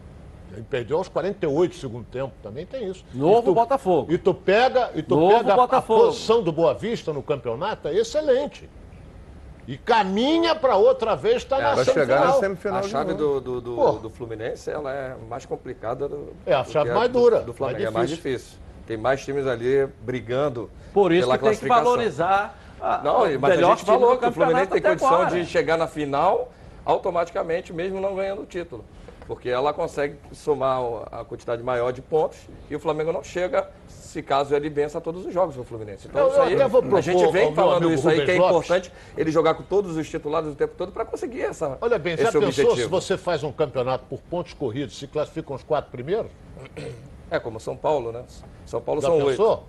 Ele 0.52 0.66
perdeu 0.68 0.98
aos 0.98 1.08
48 1.08 1.70
do 1.72 1.76
segundo 1.80 2.04
tempo, 2.04 2.32
também 2.42 2.64
tem 2.66 2.88
isso. 2.88 3.04
Novo 3.14 3.40
E 3.40 3.44
tu- 3.44 3.54
Botafogo. 3.54 4.12
E 4.12 4.18
tu 4.18 4.34
pega, 4.34 4.90
e 4.94 5.02
tu 5.02 5.16
Novo 5.16 5.38
pega 5.38 5.54
a- 5.54 5.82
posição 5.82 6.42
do 6.42 6.52
Boa 6.52 6.74
Vista 6.74 7.12
no 7.12 7.22
campeonato, 7.22 7.88
é 7.88 7.94
excelente. 7.96 8.68
E 9.72 9.78
caminha 9.78 10.54
para 10.54 10.76
outra 10.76 11.16
vez 11.16 11.36
estar 11.38 11.58
na 11.58 11.74
Vai 11.74 11.84
chegar 11.86 12.20
na 12.26 12.32
semifinal. 12.34 12.40
semifinal 12.40 12.78
A 12.80 12.82
chave 12.82 13.14
do, 13.14 13.40
do, 13.40 13.58
do, 13.58 13.92
do 14.00 14.10
Fluminense 14.10 14.70
ela 14.70 14.92
é 14.92 15.14
mais 15.30 15.46
complicada 15.46 16.06
do, 16.06 16.34
É 16.44 16.52
a 16.52 16.62
chave 16.62 16.90
que 16.90 16.94
mais 16.94 17.08
dura, 17.10 17.40
do 17.40 17.54
Flamengo. 17.54 17.78
mais 17.84 17.88
é 17.94 17.98
mais 17.98 18.10
difícil. 18.10 18.58
Tem 18.86 18.98
mais 18.98 19.24
times 19.24 19.46
ali 19.46 19.86
brigando 20.02 20.68
Por 20.92 21.10
isso 21.10 21.22
pela 21.22 21.38
que 21.38 21.44
tem 21.44 21.52
que 21.54 21.58
classificação. 21.60 21.84
valorizar 21.84 22.58
a, 22.78 22.98
Não, 23.02 23.22
o 23.22 23.40
mas 23.40 23.58
a 23.58 23.62
gente 23.62 23.84
falou 23.86 24.18
que 24.18 24.26
o 24.26 24.32
Fluminense 24.32 24.66
tem 24.72 24.82
condição 24.82 25.08
agora. 25.14 25.30
de 25.30 25.46
chegar 25.46 25.78
na 25.78 25.86
final 25.86 26.52
automaticamente, 26.84 27.72
mesmo 27.72 27.98
não 27.98 28.14
ganhando 28.14 28.42
o 28.42 28.46
título. 28.46 28.84
Porque 29.26 29.48
ela 29.48 29.72
consegue 29.72 30.16
somar 30.32 30.80
a 31.10 31.24
quantidade 31.24 31.62
maior 31.62 31.92
de 31.92 32.02
pontos 32.02 32.38
e 32.68 32.74
o 32.76 32.80
Flamengo 32.80 33.12
não 33.12 33.22
chega 33.22 33.68
se 33.86 34.22
caso 34.22 34.54
ele 34.54 34.68
vença 34.68 35.00
todos 35.00 35.24
os 35.24 35.32
jogos 35.32 35.54
do 35.56 35.64
Fluminense. 35.64 36.06
Então, 36.08 36.22
Eu- 36.22 36.28
isso 36.28 36.36
eu 36.36 36.42
aí, 36.42 36.56
vou 36.56 36.66
a 36.66 36.82
propor 36.82 37.00
gente 37.00 37.26
vem 37.32 37.54
falando 37.54 37.92
isso 37.92 38.08
aí, 38.08 38.18
Rubens 38.20 38.30
que 38.30 38.36
é 38.36 38.40
Lopes. 38.40 38.56
importante 38.56 38.92
ele 39.16 39.30
jogar 39.30 39.54
com 39.54 39.62
todos 39.62 39.96
os 39.96 40.08
titulares 40.08 40.48
o 40.50 40.54
tempo 40.54 40.74
todo 40.76 40.92
para 40.92 41.04
conseguir 41.04 41.42
essa, 41.42 41.78
Olha 41.80 41.98
bem, 41.98 42.16
já 42.16 42.24
pensou 42.30 42.42
objetivo. 42.48 42.76
se 42.76 42.84
você 42.86 43.16
faz 43.16 43.42
um 43.42 43.52
campeonato 43.52 44.04
por 44.08 44.20
pontos 44.22 44.52
corridos, 44.54 44.98
se 44.98 45.06
classificam 45.06 45.56
os 45.56 45.62
quatro 45.62 45.90
primeiros? 45.90 46.30
É 47.30 47.38
como 47.38 47.58
São 47.58 47.76
Paulo, 47.76 48.12
né? 48.12 48.24
São 48.66 48.80
Paulo 48.80 49.00
Já 49.00 49.08
são 49.08 49.24
pensou? 49.24 49.50
oito. 49.50 49.62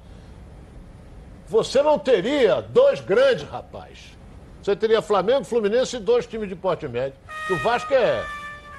Você 1.47 1.81
não 1.81 1.99
teria 1.99 2.61
dois 2.61 2.99
grandes, 2.99 3.43
rapaz. 3.47 4.17
Você 4.61 4.75
teria 4.75 5.01
Flamengo, 5.01 5.43
Fluminense 5.43 5.97
e 5.97 5.99
dois 5.99 6.25
times 6.25 6.49
de 6.49 6.55
porte 6.55 6.87
médio. 6.87 7.13
Que 7.47 7.53
o 7.53 7.57
Vasco 7.57 7.93
é, 7.93 8.23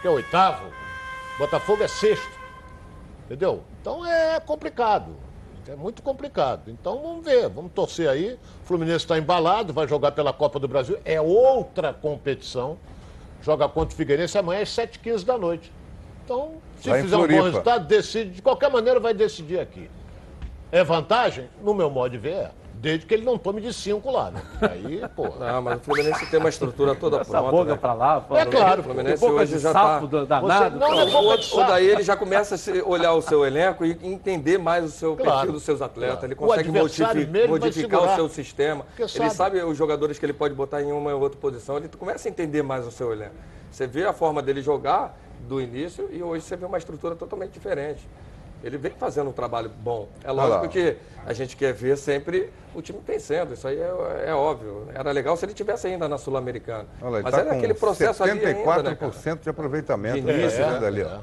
que 0.04 0.08
é 0.08 0.10
oitavo, 0.10 0.70
Botafogo 1.38 1.82
é 1.82 1.88
sexto. 1.88 2.38
Entendeu? 3.24 3.64
Então 3.80 4.04
é 4.04 4.38
complicado. 4.38 5.16
É 5.66 5.74
muito 5.74 6.02
complicado. 6.02 6.70
Então 6.70 7.00
vamos 7.00 7.24
ver, 7.24 7.48
vamos 7.48 7.72
torcer 7.72 8.06
aí. 8.10 8.34
O 8.34 8.66
Fluminense 8.66 8.98
está 8.98 9.16
embalado, 9.16 9.72
vai 9.72 9.88
jogar 9.88 10.12
pela 10.12 10.30
Copa 10.30 10.60
do 10.60 10.68
Brasil. 10.68 10.98
É 11.06 11.18
outra 11.18 11.94
competição. 11.94 12.76
Joga 13.40 13.66
contra 13.66 13.94
o 13.94 13.96
Figueirense 13.96 14.36
amanhã 14.36 14.60
às 14.60 14.68
7h15 14.68 15.24
da 15.24 15.38
noite. 15.38 15.72
Então, 16.22 16.56
se 16.82 16.90
Lá 16.90 17.00
fizer 17.00 17.16
um 17.16 17.26
bom 17.26 17.42
resultado, 17.42 17.86
decide. 17.86 18.30
De 18.30 18.42
qualquer 18.42 18.70
maneira, 18.70 19.00
vai 19.00 19.14
decidir 19.14 19.58
aqui. 19.58 19.90
É 20.70 20.84
vantagem? 20.84 21.48
No 21.62 21.72
meu 21.72 21.88
modo 21.88 22.10
de 22.10 22.18
ver, 22.18 22.34
é. 22.34 22.50
Desde 22.84 23.06
que 23.06 23.14
ele 23.14 23.24
não 23.24 23.38
tome 23.38 23.60
de 23.62 23.72
cinco 23.72 24.10
lá, 24.10 24.30
né? 24.30 24.42
Aí, 24.60 25.02
pô. 25.16 25.28
Não, 25.38 25.62
mas 25.62 25.78
o 25.78 25.80
Fluminense 25.80 26.26
tem 26.26 26.38
uma 26.38 26.48
estrutura 26.50 26.94
toda 26.94 27.16
Essa 27.22 27.30
pronta. 27.32 27.50
boca 27.50 27.70
né? 27.72 27.76
pra 27.80 27.92
lá, 27.94 28.20
pô. 28.20 28.36
É 28.36 28.44
claro, 28.44 28.80
O 28.82 28.84
Fluminense 28.84 29.20
boca 29.20 29.32
hoje 29.42 29.54
de 29.54 29.58
já 29.60 29.72
sapo 29.72 30.06
tá... 30.06 30.18
do- 30.18 30.26
danado. 30.26 30.78
Você- 30.78 30.78
não, 30.78 30.90
não 30.90 31.00
é 31.00 31.04
o, 31.04 31.10
boca 31.10 31.38
de 31.38 31.44
o 31.46 31.48
sapo. 31.56 31.66
daí 31.66 31.86
ele 31.86 32.02
já 32.02 32.16
começa 32.16 32.54
a 32.56 32.88
olhar 32.88 33.14
o 33.14 33.22
seu 33.22 33.44
elenco 33.44 33.84
e 33.86 33.98
entender 34.02 34.58
mais 34.58 34.84
o 34.84 34.90
seu 34.90 35.16
Claro, 35.16 35.32
perfil 35.32 35.52
dos 35.54 35.62
seus 35.62 35.80
atletas. 35.80 36.14
claro. 36.18 36.26
Ele 36.26 36.34
consegue 36.34 36.68
adversário 36.68 37.14
modifi- 37.20 37.30
mesmo 37.32 37.48
vai 37.52 37.58
modificar 37.60 38.02
o 38.02 38.14
seu 38.14 38.28
sistema. 38.28 38.84
Porque 38.84 39.02
ele 39.02 39.08
sabe. 39.30 39.58
sabe. 39.58 39.62
os 39.62 39.76
jogadores 39.78 40.18
que 40.18 40.26
ele 40.26 40.32
pode 40.34 40.54
botar 40.54 40.82
em 40.82 40.92
uma 40.92 41.14
ou 41.14 41.20
outra 41.22 41.40
posição. 41.40 41.78
Ele 41.78 41.88
começa 41.88 42.28
a 42.28 42.30
entender 42.30 42.62
mais 42.62 42.86
o 42.86 42.90
seu 42.90 43.10
elenco. 43.12 43.34
Você 43.70 43.86
vê 43.86 44.04
a 44.04 44.12
forma 44.12 44.42
dele 44.42 44.60
jogar 44.60 45.18
do 45.48 45.60
início 45.60 46.08
e 46.12 46.22
hoje 46.22 46.44
você 46.44 46.54
vê 46.56 46.64
uma 46.66 46.78
estrutura 46.78 47.14
totalmente 47.16 47.52
diferente. 47.52 48.06
Ele 48.64 48.78
vem 48.78 48.92
fazendo 48.92 49.28
um 49.28 49.32
trabalho 49.32 49.68
bom. 49.68 50.08
É 50.24 50.32
lógico 50.32 50.68
que 50.68 50.96
a 51.26 51.34
gente 51.34 51.54
quer 51.54 51.74
ver 51.74 51.98
sempre 51.98 52.50
o 52.74 52.80
time 52.80 52.98
vencendo. 53.06 53.52
Isso 53.52 53.68
aí 53.68 53.78
é, 53.78 54.24
é 54.28 54.34
óbvio. 54.34 54.88
Era 54.94 55.12
legal 55.12 55.36
se 55.36 55.44
ele 55.44 55.52
tivesse 55.52 55.86
ainda 55.86 56.08
na 56.08 56.16
Sul-Americana. 56.16 56.86
Mas 57.00 57.22
tá 57.30 57.40
era 57.40 57.50
com 57.50 57.56
aquele 57.56 57.74
processo 57.74 58.22
ali 58.22 58.32
ainda, 58.32 58.52
né, 58.54 58.64
cara? 58.64 58.96
74% 58.96 59.40
de 59.42 59.50
aproveitamento. 59.50 60.14
De 60.14 60.22
né, 60.22 60.40
início, 60.40 60.64
vendo 60.64 60.80
né? 60.80 60.86
ali, 60.86 61.02
ó. 61.02 61.18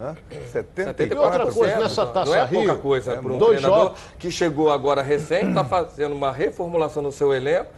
Hã? 0.00 0.16
74%. 0.52 1.10
E 1.12 1.14
outra 1.14 1.52
coisa, 1.52 1.78
nessa 1.78 2.06
Taça 2.06 2.30
Não 2.30 2.36
é 2.36 2.44
Rio, 2.44 2.64
pouca 2.64 2.82
coisa 2.82 3.12
é 3.12 3.16
para 3.16 3.32
um 3.32 3.38
dois 3.38 3.60
treinador 3.60 3.84
jogos. 3.84 4.00
que 4.18 4.30
chegou 4.30 4.72
agora 4.72 5.00
recente, 5.00 5.48
está 5.48 5.64
fazendo 5.64 6.14
uma 6.14 6.32
reformulação 6.32 7.02
no 7.02 7.12
seu 7.12 7.32
elenco, 7.32 7.70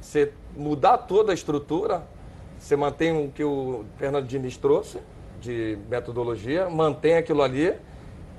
você 0.00 0.32
mudar 0.54 0.98
toda 0.98 1.32
a 1.32 1.34
estrutura, 1.34 2.02
você 2.58 2.76
mantém 2.76 3.26
o 3.26 3.30
que 3.30 3.42
o 3.42 3.84
Fernando 3.96 4.26
Diniz 4.26 4.56
trouxe 4.56 4.98
de 5.40 5.78
metodologia, 5.88 6.68
mantém 6.68 7.16
aquilo 7.16 7.42
ali 7.42 7.74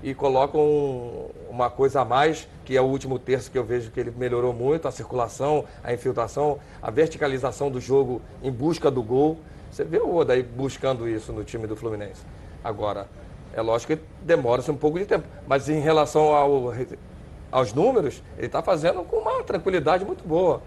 e 0.04 0.14
coloca 0.14 0.58
um- 0.58 1.30
uma 1.50 1.70
coisa 1.70 2.02
a 2.02 2.06
mais, 2.06 2.48
que 2.66 2.76
é 2.76 2.82
o 2.82 2.86
último 2.86 3.18
terço 3.18 3.50
que 3.50 3.58
eu 3.58 3.64
vejo 3.64 3.90
que 3.90 4.00
ele 4.00 4.12
melhorou 4.12 4.52
muito, 4.54 4.86
a 4.88 4.92
circulação, 4.92 5.64
a 5.82 5.94
infiltração, 5.94 6.60
a 6.82 6.92
verticalização 6.92 7.72
do 7.72 7.80
jogo 7.80 8.22
em 8.44 8.52
busca 8.52 8.92
do 8.92 9.02
gol. 9.02 9.38
Você 9.72 9.86
vê 9.86 9.98
o 10.00 10.14
Odaí 10.16 10.44
buscando 10.44 11.08
isso 11.08 11.32
no 11.32 11.44
time 11.44 11.66
do 11.66 11.76
Fluminense. 11.76 12.22
Agora, 12.62 13.08
é 13.54 13.62
lógico 13.62 13.96
que 13.96 14.02
demora-se 14.22 14.70
um 14.70 14.76
pouco 14.76 15.00
de 15.00 15.06
tempo, 15.06 15.26
mas 15.48 15.70
em 15.70 15.80
relação 15.80 16.36
ao, 16.36 16.74
aos 17.52 17.74
números, 17.74 18.22
ele 18.38 18.48
está 18.48 18.62
fazendo 18.62 19.04
com 19.04 19.18
uma 19.18 19.42
tranquilidade 19.44 20.04
muito 20.04 20.28
boa. 20.28 20.62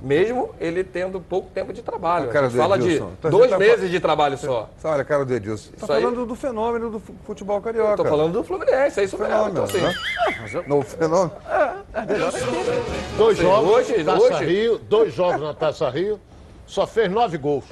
Mesmo 0.00 0.54
ele 0.60 0.84
tendo 0.84 1.20
pouco 1.20 1.50
tempo 1.50 1.72
de 1.72 1.82
trabalho. 1.82 2.30
A 2.30 2.32
cara 2.32 2.46
A 2.46 2.48
gente 2.48 2.56
do 2.56 2.62
fala 2.62 2.78
de 2.78 2.86
Edilson. 2.86 3.10
Então, 3.18 3.30
dois 3.32 3.50
tá 3.50 3.58
meses 3.58 3.90
de 3.90 3.98
trabalho 3.98 4.38
só. 4.38 4.70
Olha 4.84 5.04
cara 5.04 5.24
do 5.24 5.34
Edilson. 5.34 5.70
Tá 5.72 5.76
Isso 5.84 5.92
aí- 5.92 6.02
falando 6.02 6.24
do 6.26 6.34
fenômeno 6.36 6.88
do 6.90 7.00
fu- 7.00 7.14
futebol 7.24 7.60
carioca. 7.60 7.90
Estou 7.90 8.06
falando 8.06 8.32
do 8.34 8.44
Fluminense, 8.44 9.00
é 9.00 9.04
isso 9.04 9.18
mesmo. 9.18 9.48
Então, 9.48 9.64
assim, 9.64 9.78
né? 9.80 9.94
No 10.68 10.82
fenômeno. 10.82 11.32
Dois 13.16 13.36
Sim, 13.36 13.42
jogos, 13.42 13.70
hoje- 13.70 14.04
Taça 14.04 14.22
hoje- 14.22 14.44
Rio, 14.44 14.78
dois 14.78 15.12
jogos 15.12 15.40
na 15.42 15.54
Taça 15.54 15.88
Rio, 15.90 16.20
só 16.66 16.86
fez 16.86 17.10
nove 17.10 17.36
gols. 17.38 17.64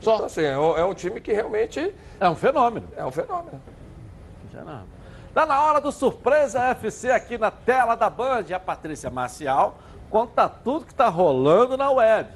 Só. 0.00 0.14
Então, 0.16 0.26
assim, 0.26 0.42
é 0.42 0.58
um, 0.58 0.76
é 0.78 0.84
um 0.84 0.94
time 0.94 1.20
que 1.20 1.32
realmente 1.32 1.94
É 2.20 2.28
um 2.28 2.34
fenômeno. 2.34 2.86
é 2.96 3.04
um 3.04 3.10
fenômeno. 3.10 3.60
Já 4.52 4.62
não. 4.62 4.82
Tá 5.34 5.44
na 5.44 5.60
hora 5.62 5.80
do 5.80 5.90
Surpresa 5.90 6.60
FC 6.70 7.10
aqui 7.10 7.36
na 7.36 7.50
tela 7.50 7.94
da 7.96 8.08
Band. 8.08 8.44
A 8.54 8.60
Patrícia 8.60 9.10
Marcial 9.10 9.76
conta 10.14 10.48
tudo 10.48 10.86
que 10.86 10.94
tá 10.94 11.08
rolando 11.08 11.76
na 11.76 11.90
web. 11.90 12.30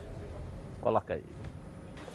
Coloca 0.80 1.14
aí. 1.14 1.24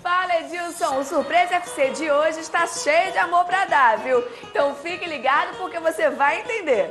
Fala 0.02 0.42
Edilson, 0.42 1.00
o 1.00 1.06
Surpresa 1.06 1.56
FC 1.56 1.92
de 1.92 2.12
hoje 2.12 2.42
está 2.42 2.68
cheio 2.68 3.14
de 3.14 3.18
amor 3.18 3.46
pra 3.46 3.64
dar, 3.64 3.98
viu? 4.00 4.22
Então 4.44 4.76
fique 4.76 5.06
ligado 5.06 5.56
porque 5.58 5.80
você 5.80 6.10
vai 6.10 6.42
entender. 6.42 6.90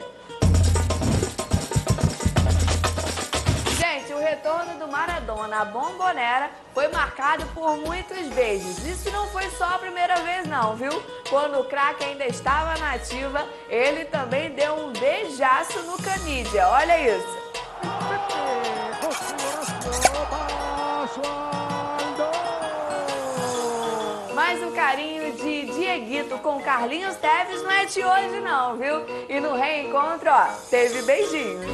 Gente, 3.76 4.10
o 4.14 4.18
retorno 4.18 4.78
do 4.78 4.88
Maradona 4.90 5.60
à 5.60 5.64
Bombonera 5.66 6.48
foi 6.72 6.88
marcado 6.88 7.44
por 7.48 7.76
muitos 7.76 8.26
beijos. 8.28 8.78
Isso 8.86 9.10
não 9.10 9.26
foi 9.26 9.50
só 9.50 9.66
a 9.66 9.78
primeira 9.80 10.16
vez 10.22 10.46
não, 10.46 10.76
viu? 10.76 11.02
Quando 11.28 11.60
o 11.60 11.64
craque 11.64 12.04
ainda 12.04 12.24
estava 12.24 12.78
na 12.78 12.94
ativa, 12.94 13.46
ele 13.68 14.06
também 14.06 14.50
deu 14.52 14.76
um 14.76 14.94
beijaço 14.94 15.78
no 15.82 16.02
Canidia. 16.02 16.66
Olha 16.68 17.18
isso. 17.18 17.41
Mas 24.34 24.62
o 24.62 24.70
carinho 24.72 25.32
de 25.32 25.66
Dieguito 25.66 26.38
com 26.38 26.61
Carlinhos 26.61 27.16
Teves 27.16 27.62
não 27.62 27.70
é 27.70 27.86
de 27.86 28.05
hoje 28.05 28.40
não, 28.40 28.76
viu? 28.76 29.05
E 29.28 29.40
no 29.40 29.55
reencontro, 29.55 30.30
ó, 30.30 30.46
teve 30.70 31.03
beijinhos. 31.03 31.64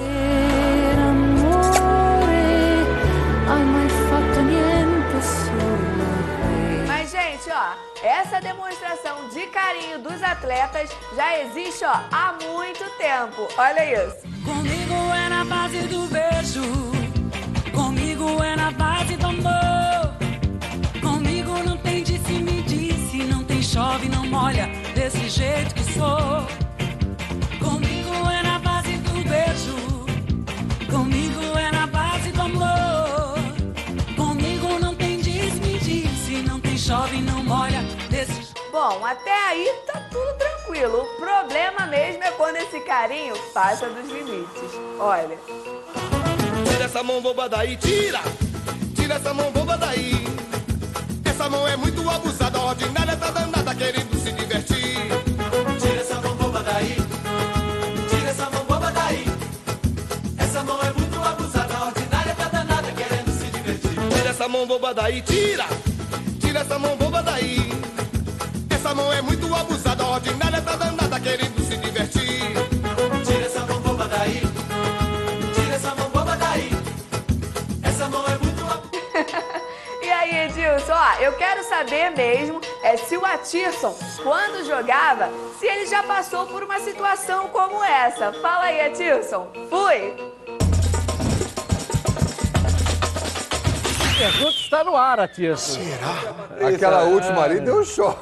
Mas, 6.86 7.10
gente, 7.10 7.50
ó, 7.50 7.72
essa 8.02 8.40
demonstração 8.40 9.28
de 9.28 9.46
carinho 9.46 9.98
dos 9.98 10.22
atletas 10.22 10.90
já 11.16 11.38
existe, 11.40 11.84
ó, 11.84 12.00
há 12.12 12.34
muito 12.40 12.84
tempo. 12.96 13.48
Olha 13.56 14.06
isso. 14.06 14.77
Base 15.48 15.82
do 15.88 16.06
beijo. 16.08 16.62
Comigo 17.72 18.42
é 18.42 18.54
na 18.54 18.70
base 18.70 19.16
do 19.16 19.26
amor. 19.26 20.14
Comigo 21.00 21.52
não 21.64 21.76
tem 21.78 22.02
disse 22.02 22.32
me 22.32 22.62
disse, 22.62 23.24
não 23.24 23.42
tem 23.44 23.62
chove, 23.62 24.08
não 24.08 24.26
molha, 24.26 24.68
desse 24.94 25.28
jeito 25.28 25.74
que 25.74 25.84
sou. 25.92 26.46
Comigo 27.58 28.30
é 28.30 28.42
na 28.42 28.58
base 28.58 28.96
do 28.98 29.12
beijo. 29.28 29.76
Comigo 30.90 31.58
é 31.58 31.70
na 31.72 31.86
base 31.86 32.30
do 32.30 32.42
amor. 32.42 33.38
Comigo 34.16 34.78
não 34.80 34.94
tem 34.94 35.18
disse 35.18 35.60
me 35.60 35.78
disse, 35.78 36.42
não 36.42 36.60
tem 36.60 36.76
chove, 36.76 37.20
não 37.22 37.42
molha, 37.42 37.82
desse 38.10 38.52
Bom, 38.70 39.04
até 39.04 39.32
aí 39.48 39.66
tá 39.86 39.98
tudo 40.10 40.26
tranquilo. 40.36 40.47
O 40.70 41.06
problema 41.16 41.86
mesmo 41.86 42.22
é 42.22 42.30
quando 42.32 42.56
esse 42.56 42.78
carinho 42.80 43.34
passa 43.54 43.88
dos 43.88 44.06
limites. 44.06 44.70
Olha. 45.00 45.36
Tira 46.70 46.84
essa 46.84 47.02
mão 47.02 47.22
boba 47.22 47.48
daí, 47.48 47.74
tira! 47.78 48.20
Tira 48.94 49.14
essa 49.14 49.32
mão 49.32 49.50
boba 49.50 49.78
daí! 49.78 50.12
Essa 51.24 51.48
mão 51.48 51.66
é 51.66 51.74
muito 51.76 52.08
abusada, 52.08 52.60
ordinária, 52.60 53.16
tá 53.16 53.30
danada, 53.30 53.74
querendo 53.74 54.14
se 54.22 54.30
divertir. 54.30 55.08
Tira 55.80 56.00
essa 56.00 56.20
mão 56.20 56.36
boba 56.36 56.62
daí! 56.62 56.96
Tira 58.10 58.30
essa 58.30 58.50
mão 58.50 58.64
boba 58.64 58.90
daí! 58.92 59.24
Essa 60.38 60.62
mão 60.64 60.80
é 60.82 60.92
muito 60.92 61.24
abusada, 61.24 61.84
ordinária, 61.86 62.34
tá 62.34 62.48
danada, 62.48 62.92
querendo 62.92 63.30
se 63.32 63.46
divertir. 63.46 64.16
Tira 64.16 64.30
essa 64.30 64.48
mão 64.48 64.66
boba 64.66 64.94
daí, 64.94 65.22
tira! 65.22 65.64
Tira 66.38 66.60
essa 66.60 66.78
mão 66.78 66.94
boba 66.96 67.22
daí! 67.22 67.68
Essa 68.88 68.94
mão 68.94 69.12
é 69.12 69.20
muito 69.20 69.54
abusada, 69.54 70.02
ordinária, 70.02 70.62
tá 70.62 70.74
danada, 70.74 71.20
querendo 71.20 71.60
se 71.60 71.76
divertir. 71.76 72.54
Tira 73.26 73.44
essa 73.44 73.60
mão 73.66 73.78
boba 73.82 74.08
daí! 74.08 74.40
Tira 75.54 75.74
essa 75.74 75.94
mão 75.94 76.08
boba 76.08 76.34
daí. 76.36 76.70
Essa 77.82 78.08
mão 78.08 78.24
é 78.26 78.38
muito 78.38 78.64
E 80.02 80.10
aí, 80.10 80.46
Edilson, 80.46 80.94
ó, 80.94 81.20
eu 81.20 81.34
quero 81.34 81.62
saber 81.64 82.12
mesmo 82.12 82.62
é, 82.82 82.96
se 82.96 83.14
o 83.18 83.26
Atirson, 83.26 83.94
quando 84.22 84.64
jogava, 84.64 85.28
se 85.60 85.66
ele 85.66 85.84
já 85.84 86.02
passou 86.02 86.46
por 86.46 86.62
uma 86.62 86.80
situação 86.80 87.48
como 87.48 87.84
essa. 87.84 88.32
Fala 88.40 88.64
aí, 88.64 88.80
Atirson. 88.80 89.48
Fui! 89.68 90.37
Pergunta 94.18 94.50
está 94.50 94.84
no 94.84 94.96
ar, 94.96 95.20
Atiço. 95.20 95.78
Aquela 96.74 97.04
Isso, 97.04 97.12
última 97.14 97.40
é. 97.40 97.44
ali 97.44 97.60
deu 97.60 97.84
choque. 97.84 98.18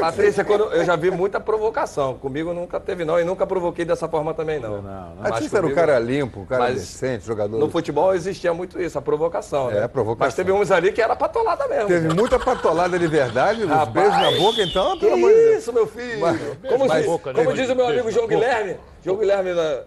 Patrícia, 0.00 0.44
quando 0.44 0.64
eu 0.64 0.84
já 0.84 0.94
vi 0.96 1.10
muita 1.10 1.40
provocação. 1.40 2.14
Comigo 2.14 2.52
nunca 2.52 2.78
teve, 2.78 3.04
não. 3.04 3.18
E 3.18 3.24
nunca 3.24 3.46
provoquei 3.46 3.84
dessa 3.84 4.08
forma 4.08 4.34
também, 4.34 4.60
não. 4.60 4.82
Mas 5.18 5.30
Batista 5.30 5.58
era 5.58 5.66
o 5.66 5.74
cara 5.74 5.98
limpo, 5.98 6.42
o 6.42 6.46
cara 6.46 6.64
Mas 6.64 6.74
decente, 6.76 7.26
jogador. 7.26 7.58
No 7.58 7.70
futebol 7.70 8.14
existia 8.14 8.52
muito 8.52 8.80
isso, 8.80 8.98
a 8.98 9.02
provocação. 9.02 9.70
É, 9.70 9.74
né? 9.74 9.84
a 9.84 9.88
provocação. 9.88 10.26
Mas 10.26 10.34
teve 10.34 10.52
uns 10.52 10.70
ali 10.70 10.92
que 10.92 11.00
era 11.00 11.16
patolada 11.16 11.66
mesmo. 11.66 11.88
Teve 11.88 12.14
muita 12.14 12.38
patolada 12.38 12.98
de 12.98 13.06
verdade, 13.06 13.62
os 13.64 13.70
Rapaz, 13.70 13.92
beijos 13.92 14.20
na 14.20 14.38
boca, 14.38 14.62
então, 14.62 14.92
que 14.94 15.00
pelo 15.00 15.14
amor 15.14 15.30
de 15.30 15.36
Deus. 15.36 15.58
isso, 15.58 15.72
meu 15.72 15.86
filho? 15.86 16.20
Mas- 16.20 16.40
como 16.68 16.86
mas- 16.86 16.98
diz, 16.98 17.06
boca, 17.06 17.32
como 17.32 17.50
né? 17.50 17.56
diz 17.56 17.70
o 17.70 17.74
meu 17.74 17.86
amigo 17.86 18.04
na 18.04 18.10
João 18.10 18.26
boca. 18.26 18.34
Guilherme, 18.34 18.76
João 19.04 19.16
Guilherme 19.16 19.54
da, 19.54 19.82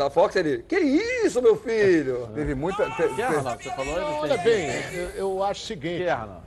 da 0.00 0.08
Fox, 0.10 0.34
ele, 0.36 0.62
que 0.62 0.78
isso, 0.78 1.42
meu 1.42 1.56
filho? 1.56 2.28
Teve 2.34 2.54
muita... 2.54 2.90
Que, 2.90 3.22
Arnaldo? 3.22 3.62
Você 3.62 3.70
falou? 3.70 3.94
Olha 4.20 4.38
bem, 4.38 4.70
eu, 4.94 5.08
eu 5.10 5.42
acho 5.42 5.62
o 5.62 5.66
seguinte. 5.66 5.98
Que, 6.04 6.08
Arnaldo? 6.08 6.42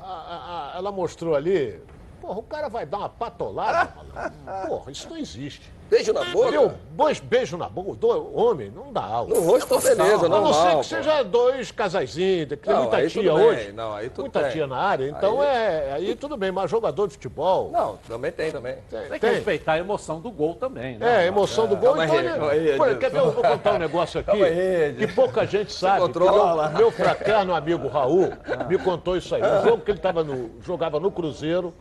a- 0.00 0.04
a- 0.04 0.72
a- 0.74 0.78
ela 0.78 0.90
mostrou 0.90 1.34
ali. 1.36 1.80
Porra, 2.20 2.38
o 2.40 2.42
cara 2.42 2.68
vai 2.68 2.84
dar 2.84 2.98
uma 2.98 3.08
patolada, 3.08 3.94
malandro. 3.94 4.68
Porra, 4.68 4.90
isso 4.90 5.08
não 5.08 5.16
existe. 5.16 5.72
Beijo 5.90 6.12
na 6.12 6.24
boca? 6.24 6.48
Entendeu? 6.48 6.72
Dois 6.90 7.20
beijos 7.20 7.58
na 7.58 7.68
boca, 7.68 7.94
do 7.94 8.36
homem, 8.36 8.70
não 8.74 8.92
dá. 8.92 9.24
No 9.26 9.40
rosto, 9.40 9.78
beleza, 9.80 10.26
A 10.26 10.28
não 10.28 10.52
ser 10.52 10.76
que 10.78 10.86
seja 10.86 11.22
dois 11.22 11.70
casaizinhos, 11.70 12.48
que 12.50 12.56
tem 12.56 12.72
Não, 12.74 12.82
muita 12.82 12.96
aí 12.98 13.08
tia 13.08 13.22
tudo 13.22 13.34
bem, 13.36 13.46
hoje. 13.46 13.72
não, 13.72 13.94
aí 13.94 14.08
tudo 14.10 14.20
muita 14.22 14.40
bem. 14.42 14.50
tia 14.52 14.66
na 14.66 14.76
área, 14.76 15.08
então 15.08 15.40
Aí- 15.40 15.48
é. 15.48 15.92
Aí 15.94 16.14
tudo 16.16 16.36
bem, 16.36 16.50
mas 16.52 16.70
jogador 16.70 17.06
de 17.06 17.14
futebol. 17.14 17.70
Não, 17.70 17.96
também 18.08 18.30
tem, 18.32 18.50
também. 18.52 18.76
Tem 18.90 19.02
que 19.12 19.18
Tem. 19.20 19.30
respeitar 19.34 19.72
a 19.74 19.78
emoção 19.78 20.20
do 20.20 20.30
gol 20.30 20.54
também, 20.56 20.98
né? 20.98 21.06
É, 21.08 21.16
a 21.20 21.24
emoção 21.26 21.66
do 21.66 21.76
gol. 21.76 21.94
Calma 21.94 22.04
Então, 22.04 22.18
aí, 22.18 22.24
ele- 22.26 22.34
calma 22.36 22.50
aí, 22.52 22.58
Pô, 22.76 22.84
Edilson. 22.84 22.98
quer 22.98 23.10
ver? 23.10 23.18
Eu 23.18 23.30
vou 23.32 23.42
contar 23.44 23.72
um 23.74 23.78
negócio 23.78 24.20
aqui 24.20 24.42
aí, 24.44 24.94
que 24.98 25.06
pouca 25.08 25.46
gente 25.46 25.72
sabe. 25.72 26.00
Meu, 26.18 26.70
meu 26.76 26.90
fraterno 26.90 27.54
amigo 27.54 27.88
Raul 27.88 28.30
me 28.68 28.76
contou 28.78 29.16
isso 29.16 29.34
aí. 29.34 29.40
No 29.42 29.62
jogo 29.62 29.82
que 29.82 29.90
ele 29.92 29.98
tava 30.00 30.22
no, 30.22 30.50
jogava 30.62 31.00
no 31.00 31.10
Cruzeiro, 31.10 31.72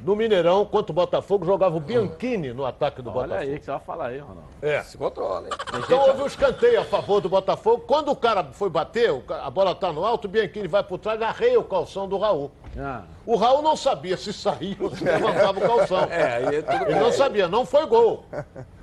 no 0.00 0.14
Mineirão, 0.14 0.64
contra 0.64 0.92
o 0.92 0.94
Botafogo, 0.94 1.44
jogava 1.44 1.76
o 1.76 1.80
Bianchini 1.80 2.52
no 2.52 2.64
ataque 2.64 3.02
do 3.02 3.10
Olha 3.10 3.28
Botafogo. 3.28 3.50
aí, 3.50 3.58
que 3.58 3.64
você 3.64 3.70
vai 3.70 3.80
falar 3.80 4.06
aí, 4.06 4.18
Ronaldo. 4.18 4.44
É. 4.62 4.82
Se 4.82 4.96
controla, 4.96 5.46
hein? 5.48 5.52
Então 5.78 6.00
houve 6.00 6.22
um 6.22 6.26
escanteio 6.26 6.80
a 6.80 6.84
favor 6.84 7.20
do 7.20 7.28
Botafogo. 7.28 7.84
Quando 7.86 8.10
o 8.10 8.16
cara 8.16 8.44
foi 8.52 8.70
bater, 8.70 9.10
a 9.42 9.50
bola 9.50 9.74
tá 9.74 9.92
no 9.92 10.04
alto, 10.04 10.26
o 10.26 10.28
Bianchini 10.28 10.68
vai 10.68 10.82
por 10.82 10.98
trás, 10.98 11.20
arreia 11.20 11.58
o 11.58 11.64
calção 11.64 12.08
do 12.08 12.18
Raul. 12.18 12.50
Ah. 12.78 13.02
O 13.24 13.36
Raul 13.36 13.62
não 13.62 13.74
sabia 13.74 14.16
se 14.16 14.32
saía 14.32 14.76
ou 14.78 14.94
se 14.94 15.02
levantava 15.02 15.58
o 15.58 15.62
calção. 15.62 16.06
É, 16.10 16.36
aí 16.36 16.56
é 16.56 16.62
tudo 16.62 16.74
Ele 16.84 16.84
bem. 16.92 17.00
não 17.00 17.12
sabia, 17.12 17.48
não 17.48 17.64
foi 17.66 17.86
gol. 17.86 18.24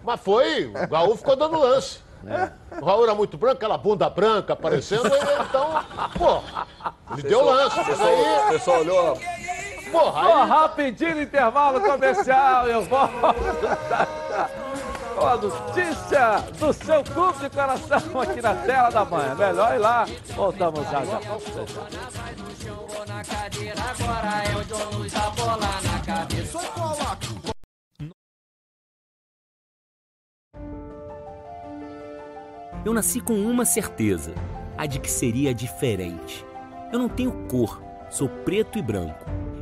Mas 0.03 0.19
foi, 0.19 0.65
o 0.65 0.93
Raul 0.93 1.15
ficou 1.15 1.35
dando 1.35 1.57
lance. 1.59 1.99
O 2.81 2.85
Raul 2.85 3.03
era 3.03 3.13
muito 3.13 3.37
branco, 3.37 3.57
aquela 3.57 3.77
bunda 3.77 4.09
branca 4.09 4.53
aparecendo, 4.53 5.07
então, 5.07 5.69
pô, 6.17 6.41
ele 7.13 7.23
deu 7.23 7.43
lance. 7.45 7.75
Você 7.83 8.01
aí, 8.01 8.59
só 8.59 8.79
olhou. 8.79 9.17
Porra, 9.93 10.27
Ó, 10.27 10.41
aí, 10.41 10.49
rapidinho 10.49 11.21
intervalo 11.21 11.79
comercial, 11.79 12.67
eu 12.67 12.83
volto. 12.83 13.13
Com 15.15 15.27
a 15.27 15.37
notícia 15.37 16.39
do 16.59 16.73
seu 16.73 17.03
clube 17.03 17.37
de 17.39 17.49
coração 17.51 18.19
aqui 18.19 18.41
na 18.41 18.55
tela 18.55 18.89
da 18.89 19.05
manhã. 19.05 19.35
Melhor 19.35 19.75
ir 19.75 19.77
lá. 19.77 20.05
Voltamos 20.35 20.89
já 20.89 21.05
já. 21.05 21.19
na 23.07 23.23
cadeira, 23.23 23.81
agora 23.81 24.43
é 24.43 24.55
o 24.57 24.65
dono 24.65 25.09
da 25.09 25.29
bola 25.29 25.69
na 25.83 25.99
cabeça. 26.03 26.59
Eu 32.85 32.93
nasci 32.93 33.21
com 33.21 33.33
uma 33.33 33.63
certeza, 33.63 34.35
a 34.77 34.85
de 34.85 34.99
que 34.99 35.09
seria 35.09 35.53
diferente. 35.53 36.45
Eu 36.91 36.99
não 36.99 37.07
tenho 37.07 37.47
cor, 37.47 37.81
sou 38.09 38.27
preto 38.27 38.77
e 38.77 38.81
branco. 38.81 39.23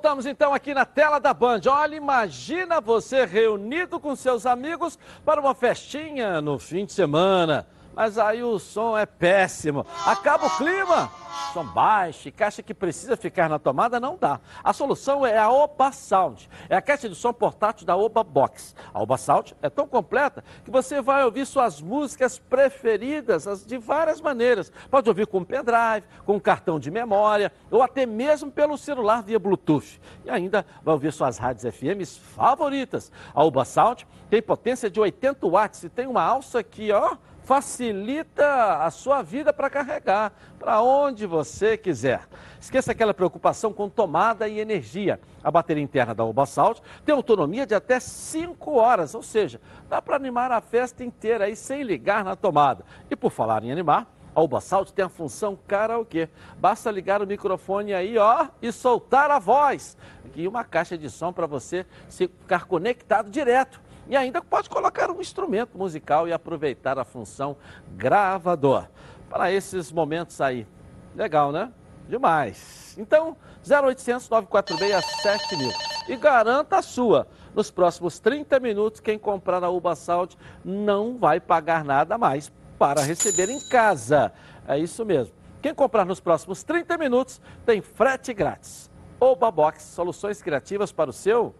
Voltamos 0.00 0.26
então 0.26 0.54
aqui 0.54 0.72
na 0.72 0.84
tela 0.84 1.18
da 1.18 1.34
Band. 1.34 1.62
Olha, 1.68 1.96
imagina 1.96 2.80
você 2.80 3.24
reunido 3.24 3.98
com 3.98 4.14
seus 4.14 4.46
amigos 4.46 4.96
para 5.24 5.40
uma 5.40 5.56
festinha 5.56 6.40
no 6.40 6.56
fim 6.56 6.86
de 6.86 6.92
semana. 6.92 7.66
Mas 7.98 8.16
aí 8.16 8.44
o 8.44 8.60
som 8.60 8.96
é 8.96 9.04
péssimo. 9.04 9.84
Acaba 10.06 10.46
o 10.46 10.56
clima 10.56 11.10
som 11.52 11.64
baixo 11.64 12.28
e 12.28 12.32
caixa 12.32 12.62
que 12.62 12.72
precisa 12.72 13.16
ficar 13.16 13.48
na 13.48 13.58
tomada, 13.58 13.98
não 13.98 14.16
dá. 14.16 14.38
A 14.62 14.72
solução 14.72 15.26
é 15.26 15.36
a 15.36 15.50
Oba 15.50 15.90
Sound. 15.90 16.48
É 16.68 16.76
a 16.76 16.82
caixa 16.82 17.08
de 17.08 17.16
som 17.16 17.32
portátil 17.32 17.84
da 17.84 17.96
Oba 17.96 18.22
Box. 18.22 18.76
A 18.94 19.02
Oba 19.02 19.16
Sound 19.16 19.56
é 19.60 19.68
tão 19.68 19.88
completa 19.88 20.44
que 20.64 20.70
você 20.70 21.00
vai 21.00 21.24
ouvir 21.24 21.44
suas 21.44 21.80
músicas 21.80 22.38
preferidas 22.38 23.66
de 23.66 23.78
várias 23.78 24.20
maneiras. 24.20 24.70
Pode 24.88 25.08
ouvir 25.08 25.26
com 25.26 25.42
pendrive, 25.42 26.06
com 26.24 26.40
cartão 26.40 26.78
de 26.78 26.92
memória 26.92 27.50
ou 27.68 27.82
até 27.82 28.06
mesmo 28.06 28.48
pelo 28.48 28.78
celular 28.78 29.24
via 29.24 29.40
Bluetooth. 29.40 30.00
E 30.24 30.30
ainda 30.30 30.64
vai 30.84 30.94
ouvir 30.94 31.12
suas 31.12 31.36
rádios 31.36 31.74
FMs 31.74 32.16
favoritas. 32.16 33.10
A 33.34 33.42
Oba 33.42 33.64
Sound 33.64 34.06
tem 34.30 34.40
potência 34.40 34.88
de 34.88 35.00
80 35.00 35.48
watts 35.48 35.82
e 35.82 35.88
tem 35.88 36.06
uma 36.06 36.22
alça 36.22 36.60
aqui, 36.60 36.92
ó 36.92 37.16
facilita 37.48 38.84
a 38.84 38.90
sua 38.90 39.22
vida 39.22 39.54
para 39.54 39.70
carregar 39.70 40.34
para 40.58 40.82
onde 40.82 41.24
você 41.24 41.78
quiser. 41.78 42.28
Esqueça 42.60 42.92
aquela 42.92 43.14
preocupação 43.14 43.72
com 43.72 43.88
tomada 43.88 44.46
e 44.46 44.60
energia. 44.60 45.18
A 45.42 45.50
bateria 45.50 45.82
interna 45.82 46.14
da 46.14 46.26
Ubasalt 46.26 46.80
tem 47.06 47.14
autonomia 47.14 47.64
de 47.64 47.74
até 47.74 47.98
5 47.98 48.70
horas, 48.72 49.14
ou 49.14 49.22
seja, 49.22 49.62
dá 49.88 50.02
para 50.02 50.16
animar 50.16 50.52
a 50.52 50.60
festa 50.60 51.02
inteira 51.02 51.46
aí 51.46 51.56
sem 51.56 51.82
ligar 51.82 52.22
na 52.22 52.36
tomada. 52.36 52.84
E 53.10 53.16
por 53.16 53.30
falar 53.30 53.64
em 53.64 53.72
animar, 53.72 54.06
a 54.34 54.42
Ubasalt 54.42 54.90
tem 54.90 55.06
a 55.06 55.08
função 55.08 55.58
karaokê. 55.66 56.28
Basta 56.58 56.90
ligar 56.90 57.22
o 57.22 57.26
microfone 57.26 57.94
aí, 57.94 58.18
ó, 58.18 58.46
e 58.60 58.70
soltar 58.70 59.30
a 59.30 59.38
voz. 59.38 59.96
E 60.36 60.46
uma 60.46 60.64
caixa 60.64 60.98
de 60.98 61.08
som 61.08 61.32
para 61.32 61.46
você 61.46 61.86
ficar 62.10 62.66
conectado 62.66 63.30
direto 63.30 63.87
e 64.08 64.16
ainda 64.16 64.40
pode 64.40 64.70
colocar 64.70 65.10
um 65.10 65.20
instrumento 65.20 65.76
musical 65.76 66.26
e 66.26 66.32
aproveitar 66.32 66.98
a 66.98 67.04
função 67.04 67.56
gravador 67.96 68.88
para 69.28 69.52
esses 69.52 69.92
momentos 69.92 70.40
aí. 70.40 70.66
Legal, 71.14 71.52
né? 71.52 71.70
Demais. 72.08 72.96
Então, 72.98 73.36
0800 73.68 74.28
946 74.30 75.04
7000 75.22 75.72
e 76.08 76.16
garanta 76.16 76.78
a 76.78 76.82
sua. 76.82 77.28
Nos 77.54 77.70
próximos 77.70 78.18
30 78.18 78.58
minutos, 78.60 79.00
quem 79.00 79.18
comprar 79.18 79.60
na 79.60 79.68
Uba 79.68 79.94
Salt 79.94 80.34
não 80.64 81.18
vai 81.18 81.38
pagar 81.38 81.84
nada 81.84 82.16
mais 82.16 82.50
para 82.78 83.02
receber 83.02 83.50
em 83.50 83.60
casa. 83.68 84.32
É 84.66 84.78
isso 84.78 85.04
mesmo. 85.04 85.34
Quem 85.60 85.74
comprar 85.74 86.06
nos 86.06 86.20
próximos 86.20 86.62
30 86.62 86.96
minutos 86.96 87.40
tem 87.66 87.82
frete 87.82 88.32
grátis. 88.32 88.90
Oba 89.20 89.50
Box, 89.50 89.82
soluções 89.82 90.40
criativas 90.40 90.92
para 90.92 91.10
o 91.10 91.12
seu 91.12 91.54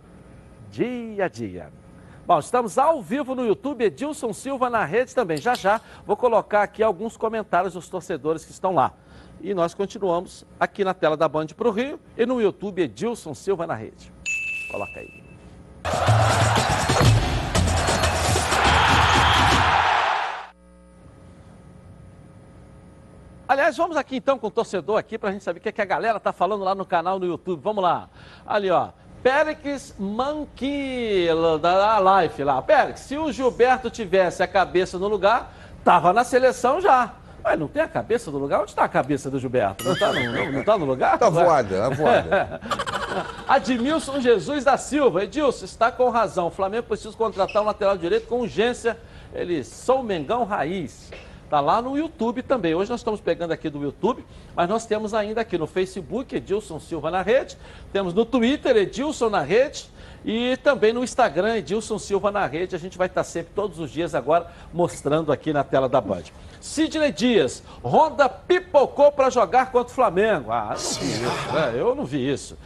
dia 0.71 1.25
a 1.25 1.29
dia. 1.29 1.73
Bom, 2.29 2.41
estamos 2.41 2.77
ao 2.77 3.01
vivo 3.01 3.35
no 3.35 3.43
YouTube, 3.43 3.83
Edilson 3.83 4.35
Silva 4.35 4.69
na 4.69 4.85
rede 4.85 5.15
também. 5.15 5.39
Já 5.39 5.55
já 5.55 5.81
vou 6.05 6.15
colocar 6.15 6.63
aqui 6.63 6.83
alguns 6.83 7.17
comentários 7.17 7.73
dos 7.73 7.89
torcedores 7.89 8.45
que 8.45 8.51
estão 8.51 8.75
lá. 8.75 8.93
E 9.41 9.55
nós 9.55 9.73
continuamos 9.73 10.45
aqui 10.61 10.85
na 10.85 10.93
tela 10.93 11.17
da 11.17 11.27
Band 11.27 11.47
para 11.57 11.67
o 11.67 11.71
Rio 11.71 11.99
e 12.19 12.27
no 12.27 12.39
YouTube 12.39 12.83
Edilson 12.83 13.33
Silva 13.33 13.67
na 13.67 13.75
rede. 13.75 14.13
Coloca 14.71 15.01
aí. 15.01 15.25
Aliás, 23.49 23.75
vamos 23.75 23.97
aqui 23.97 24.17
então 24.17 24.39
com 24.39 24.49
o 24.49 24.51
torcedor 24.51 24.99
aqui 24.99 25.17
para 25.17 25.31
a 25.31 25.33
gente 25.33 25.43
saber 25.43 25.61
o 25.61 25.63
que, 25.63 25.71
é 25.71 25.73
que 25.73 25.81
a 25.81 25.87
galera 25.87 26.21
tá 26.21 26.35
falando 26.35 26.63
lá 26.63 26.75
no 26.75 26.85
canal 26.85 27.19
no 27.19 27.25
YouTube. 27.25 27.63
Vamos 27.63 27.83
lá. 27.83 28.11
Ali, 28.47 28.71
ó. 28.71 28.91
Périx 29.23 29.95
Manquilo, 29.99 31.59
da 31.59 31.99
Life 32.23 32.43
lá. 32.43 32.63
Périx, 32.63 33.01
se 33.01 33.19
o 33.19 33.33
Gilberto 33.33 33.91
tivesse 33.91 34.43
a 34.43 34.47
cabeça 34.47 34.99
no 34.99 35.09
lugar, 35.09 35.53
tava 35.85 36.13
na 36.13 36.25
seleção 36.25 36.81
já. 36.81 37.15
Mas 37.43 37.59
não 37.59 37.69
tem 37.69 37.83
a 37.83 37.89
cabeça 37.89 38.31
no 38.31 38.39
lugar? 38.39 38.61
Onde 38.61 38.71
está 38.71 38.85
a 38.85 38.89
cabeça 38.89 39.31
do 39.31 39.39
Gilberto? 39.39 39.85
Não 39.85 39.93
está 39.93 40.13
no, 40.13 40.33
não, 40.33 40.53
não 40.53 40.65
tá 40.65 40.77
no 40.77 40.85
lugar? 40.85 41.15
Está 41.15 41.31
voada, 41.31 41.75
está 41.75 41.89
voada. 41.89 42.61
Admilson 43.49 44.21
Jesus 44.21 44.65
da 44.65 44.77
Silva. 44.77 45.25
Edilson, 45.25 45.65
está 45.65 45.91
com 45.91 46.09
razão. 46.11 46.49
O 46.49 46.51
Flamengo 46.51 46.89
precisa 46.89 47.17
contratar 47.17 47.63
um 47.63 47.67
lateral 47.67 47.97
direito 47.97 48.27
com 48.27 48.41
urgência. 48.41 48.99
Ele, 49.33 49.65
São 49.65 50.03
Mengão 50.03 50.45
Raiz. 50.45 51.11
Está 51.49 51.61
lá 51.61 51.81
no 51.81 51.97
YouTube 51.97 52.43
também. 52.43 52.75
Hoje 52.75 52.91
nós 52.91 53.01
estamos 53.01 53.23
pegando 53.23 53.53
aqui 53.53 53.71
do 53.71 53.83
YouTube, 53.83 54.23
mas 54.55 54.69
nós 54.69 54.85
temos 54.85 55.15
ainda 55.15 55.41
aqui 55.41 55.57
no 55.57 55.67
Facebook 55.67 56.37
Edilson 56.37 56.79
Silva 56.79 57.11
na 57.11 57.23
rede, 57.23 57.57
temos 57.91 58.13
no 58.13 58.27
Twitter 58.27 58.77
Edilson 58.77 59.31
na 59.31 59.41
rede 59.41 59.89
e 60.27 60.59
também 60.59 60.93
no 60.93 61.03
Instagram 61.03 61.57
Edilson 61.57 61.99
Silva 61.99 62.31
na 62.31 62.45
rede. 62.45 62.77
A 62.77 62.79
gente 62.79 62.99
vai 62.99 63.07
estar 63.07 63.25
sempre, 63.25 63.51
todos 63.55 63.79
os 63.79 63.91
dias 63.91 64.15
agora, 64.15 64.49
mostrando 64.75 65.33
aqui 65.33 65.51
na 65.51 65.65
tela 65.65 65.89
da 65.89 66.03
Band. 66.03 66.25
Sidney 66.61 67.13
Dias, 67.13 67.63
Honda 67.83 68.29
pipocou 68.29 69.11
para 69.11 69.31
jogar 69.31 69.73
contra 69.73 69.91
o 69.91 69.95
Flamengo. 69.95 70.53
Ah, 70.53 70.75
não 70.75 70.77
vi 70.77 71.15
isso, 71.15 71.53
né? 71.55 71.73
Eu 71.75 71.95
não 71.95 72.05
vi 72.05 72.31
isso 72.31 72.59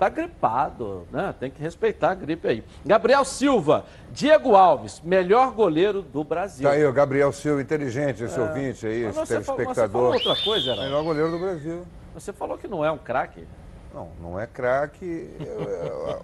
tá 0.00 0.08
gripado, 0.08 1.06
né? 1.12 1.34
Tem 1.38 1.50
que 1.50 1.60
respeitar 1.60 2.12
a 2.12 2.14
gripe 2.14 2.48
aí. 2.48 2.64
Gabriel 2.86 3.22
Silva, 3.22 3.84
Diego 4.10 4.56
Alves, 4.56 4.98
melhor 5.04 5.52
goleiro 5.52 6.00
do 6.00 6.24
Brasil. 6.24 6.66
Tá 6.66 6.74
aí, 6.74 6.86
o 6.86 6.92
Gabriel 6.92 7.30
Silva, 7.32 7.60
inteligente, 7.60 8.24
esse 8.24 8.38
é. 8.38 8.42
ouvinte 8.42 8.86
aí, 8.86 9.04
esse 9.04 9.26
telespectador. 9.26 9.74
Você 9.74 9.88
falou 9.88 10.12
outra 10.14 10.36
coisa, 10.42 10.70
era? 10.72 10.82
Melhor 10.84 11.04
goleiro 11.04 11.30
do 11.30 11.38
Brasil. 11.38 11.86
Você 12.14 12.32
falou 12.32 12.56
que 12.56 12.66
não 12.66 12.82
é 12.82 12.90
um 12.90 12.96
craque. 12.96 13.46
Não, 13.92 14.08
não 14.18 14.40
é 14.40 14.46
craque. 14.46 15.28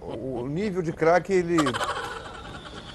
o 0.01 0.47
nível 0.47 0.81
de 0.81 0.91
craque, 0.91 1.31
ele. 1.31 1.57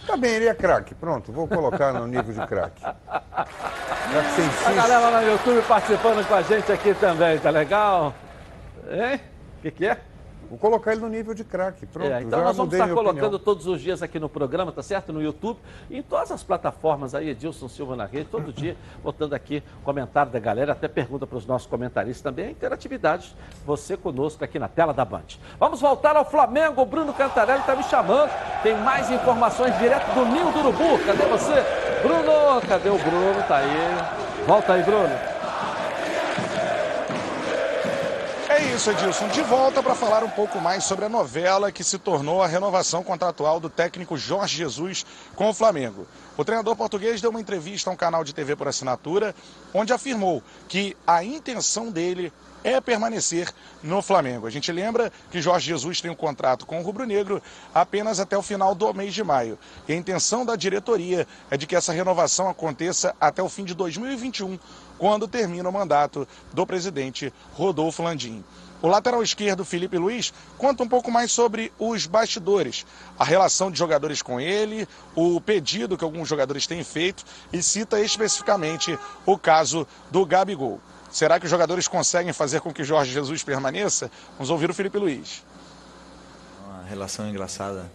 Tá 0.05 0.17
bem, 0.17 0.33
ele 0.33 0.49
é 0.49 0.55
craque. 0.55 0.97
Pronto, 0.97 1.31
vou 1.31 1.47
colocar 1.47 1.93
no 1.93 2.09
nível 2.09 2.35
de 2.35 2.45
craque. 2.45 2.85
A 2.85 4.73
galera 4.73 4.99
lá 4.99 5.21
no 5.21 5.29
YouTube 5.29 5.63
participando 5.63 6.27
com 6.27 6.35
a 6.35 6.43
gente 6.43 6.73
aqui 6.73 6.93
também, 6.95 7.39
tá 7.39 7.51
legal? 7.51 8.13
Hein? 8.91 9.21
O 9.59 9.63
que, 9.63 9.71
que 9.71 9.87
é? 9.87 10.12
Vou 10.53 10.59
colocar 10.59 10.93
ele 10.93 11.01
no 11.01 11.09
nível 11.09 11.33
de 11.33 11.45
craque. 11.45 11.87
Pronto. 11.87 12.13
É, 12.13 12.21
então 12.21 12.45
nós 12.45 12.55
vamos 12.55 12.75
estar 12.75 12.87
colocando 12.87 13.37
opinião. 13.37 13.39
todos 13.39 13.67
os 13.67 13.81
dias 13.81 14.03
aqui 14.03 14.21
no 14.21 14.29
programa, 14.29 14.71
tá 14.71 14.83
certo? 14.83 15.11
No 15.11 15.23
YouTube 15.23 15.59
em 15.91 16.03
todas 16.03 16.31
as 16.31 16.43
plataformas 16.43 17.15
aí, 17.15 17.31
Edilson 17.31 17.71
Silva 17.71 17.97
na 17.97 18.05
rede, 18.05 18.27
todo 18.27 18.53
dia, 18.53 18.77
botando 19.03 19.33
aqui 19.33 19.63
comentário 19.83 20.31
da 20.31 20.39
galera, 20.39 20.73
até 20.73 20.89
pergunta 20.89 21.27
para 21.27 21.39
os 21.39 21.47
nossos 21.47 21.67
comentaristas 21.67 22.21
também, 22.21 22.49
a 22.49 22.51
interatividade, 22.51 23.35
você 23.65 23.97
conosco 23.97 24.45
aqui 24.45 24.59
na 24.59 24.69
tela 24.69 24.93
da 24.93 25.07
Band. 25.07 25.23
Vamos 25.59 25.81
voltar 25.81 26.17
ao 26.17 26.31
Flamengo, 26.31 26.83
o 26.83 26.85
Bruno 26.85 27.15
Cantarelli 27.15 27.61
está 27.61 27.75
me 27.75 27.85
chamando, 27.85 28.31
tem 28.63 28.77
mais 28.77 29.11
informações 29.11 29.75
direto 29.79 30.13
do 30.13 30.27
Ninho 30.27 30.53
do 30.53 30.59
Urubu, 30.59 31.03
cadê 31.07 31.25
você? 31.29 31.65
Bruno, 32.03 32.61
cadê 32.69 32.91
o 32.91 32.99
Bruno? 32.99 33.43
Tá 33.49 33.57
aí. 33.57 34.47
Volta 34.47 34.75
aí, 34.75 34.83
Bruno. 34.83 35.32
É 38.53 38.75
isso, 38.75 38.91
Edilson. 38.91 39.29
De 39.29 39.41
volta 39.41 39.83
para 39.83 39.95
falar 39.95 40.23
um 40.23 40.29
pouco 40.29 40.61
mais 40.61 40.85
sobre 40.85 41.07
a 41.07 41.09
novela 41.09 41.73
que 41.73 41.83
se 41.83 41.99
tornou 41.99 42.43
a 42.43 42.47
renovação 42.47 43.03
contratual 43.03 43.59
do 43.59 43.71
técnico 43.71 44.15
Jorge 44.15 44.59
Jesus 44.59 45.07
com 45.35 45.49
o 45.49 45.55
Flamengo. 45.55 46.07
O 46.37 46.45
treinador 46.45 46.77
português 46.77 47.23
deu 47.23 47.31
uma 47.31 47.41
entrevista 47.41 47.89
a 47.89 47.95
um 47.95 47.97
canal 47.97 48.23
de 48.23 48.35
TV 48.35 48.55
por 48.55 48.69
assinatura, 48.69 49.35
onde 49.73 49.95
afirmou 49.95 50.43
que 50.69 50.95
a 51.07 51.25
intenção 51.25 51.91
dele 51.91 52.31
é 52.65 52.81
permanecer 52.81 53.51
no 53.83 54.01
Flamengo. 54.03 54.47
A 54.47 54.51
gente 54.51 54.71
lembra 54.71 55.11
que 55.31 55.41
Jorge 55.41 55.67
Jesus 55.67 56.01
tem 56.01 56.11
um 56.11 56.15
contrato 56.15 56.67
com 56.67 56.79
o 56.79 56.83
Rubro 56.83 57.07
Negro 57.07 57.43
apenas 57.75 58.21
até 58.21 58.37
o 58.37 58.43
final 58.43 58.75
do 58.75 58.93
mês 58.95 59.15
de 59.15 59.25
maio. 59.25 59.59
E 59.89 59.93
a 59.93 59.97
intenção 59.97 60.45
da 60.45 60.57
diretoria 60.57 61.27
é 61.51 61.57
de 61.57 61.67
que 61.67 61.75
essa 61.75 61.93
renovação 61.93 62.49
aconteça 62.49 63.15
até 63.21 63.43
o 63.43 63.49
fim 63.49 63.65
de 63.65 63.75
2021, 63.75 64.59
quando 65.03 65.27
termina 65.27 65.69
o 65.69 65.73
mandato 65.73 66.29
do 66.53 66.65
presidente 66.65 67.35
Rodolfo 67.55 68.05
Landim. 68.05 68.45
O 68.81 68.87
lateral 68.87 69.21
esquerdo, 69.21 69.65
Felipe 69.65 69.99
Luiz, 69.99 70.33
conta 70.57 70.85
um 70.85 70.89
pouco 70.89 71.11
mais 71.11 71.33
sobre 71.33 71.73
os 71.77 72.07
bastidores, 72.07 72.87
a 73.19 73.25
relação 73.25 73.69
de 73.69 73.77
jogadores 73.77 74.23
com 74.23 74.41
ele, 74.41 74.87
o 75.17 75.41
pedido 75.41 75.99
que 75.99 76.05
alguns 76.05 76.29
jogadores 76.29 76.69
têm 76.69 76.85
feito 76.85 77.25
e 77.53 77.61
cita 77.61 77.99
especificamente 77.99 78.97
o 79.27 79.37
caso 79.37 79.89
do 80.09 80.25
Gabigol. 80.25 80.81
Será 81.11 81.41
que 81.41 81.47
os 81.47 81.51
jogadores 81.51 81.89
conseguem 81.89 82.33
fazer 82.33 82.61
com 82.61 82.73
que 82.73 82.85
Jorge 82.85 83.11
Jesus 83.11 83.43
permaneça? 83.43 84.09
Vamos 84.35 84.51
ouvir 84.51 84.71
o 84.71 84.75
Felipe 84.75 84.99
Luiz. 84.99 85.43
Uma 86.65 86.85
relação 86.85 87.29
engraçada 87.29 87.91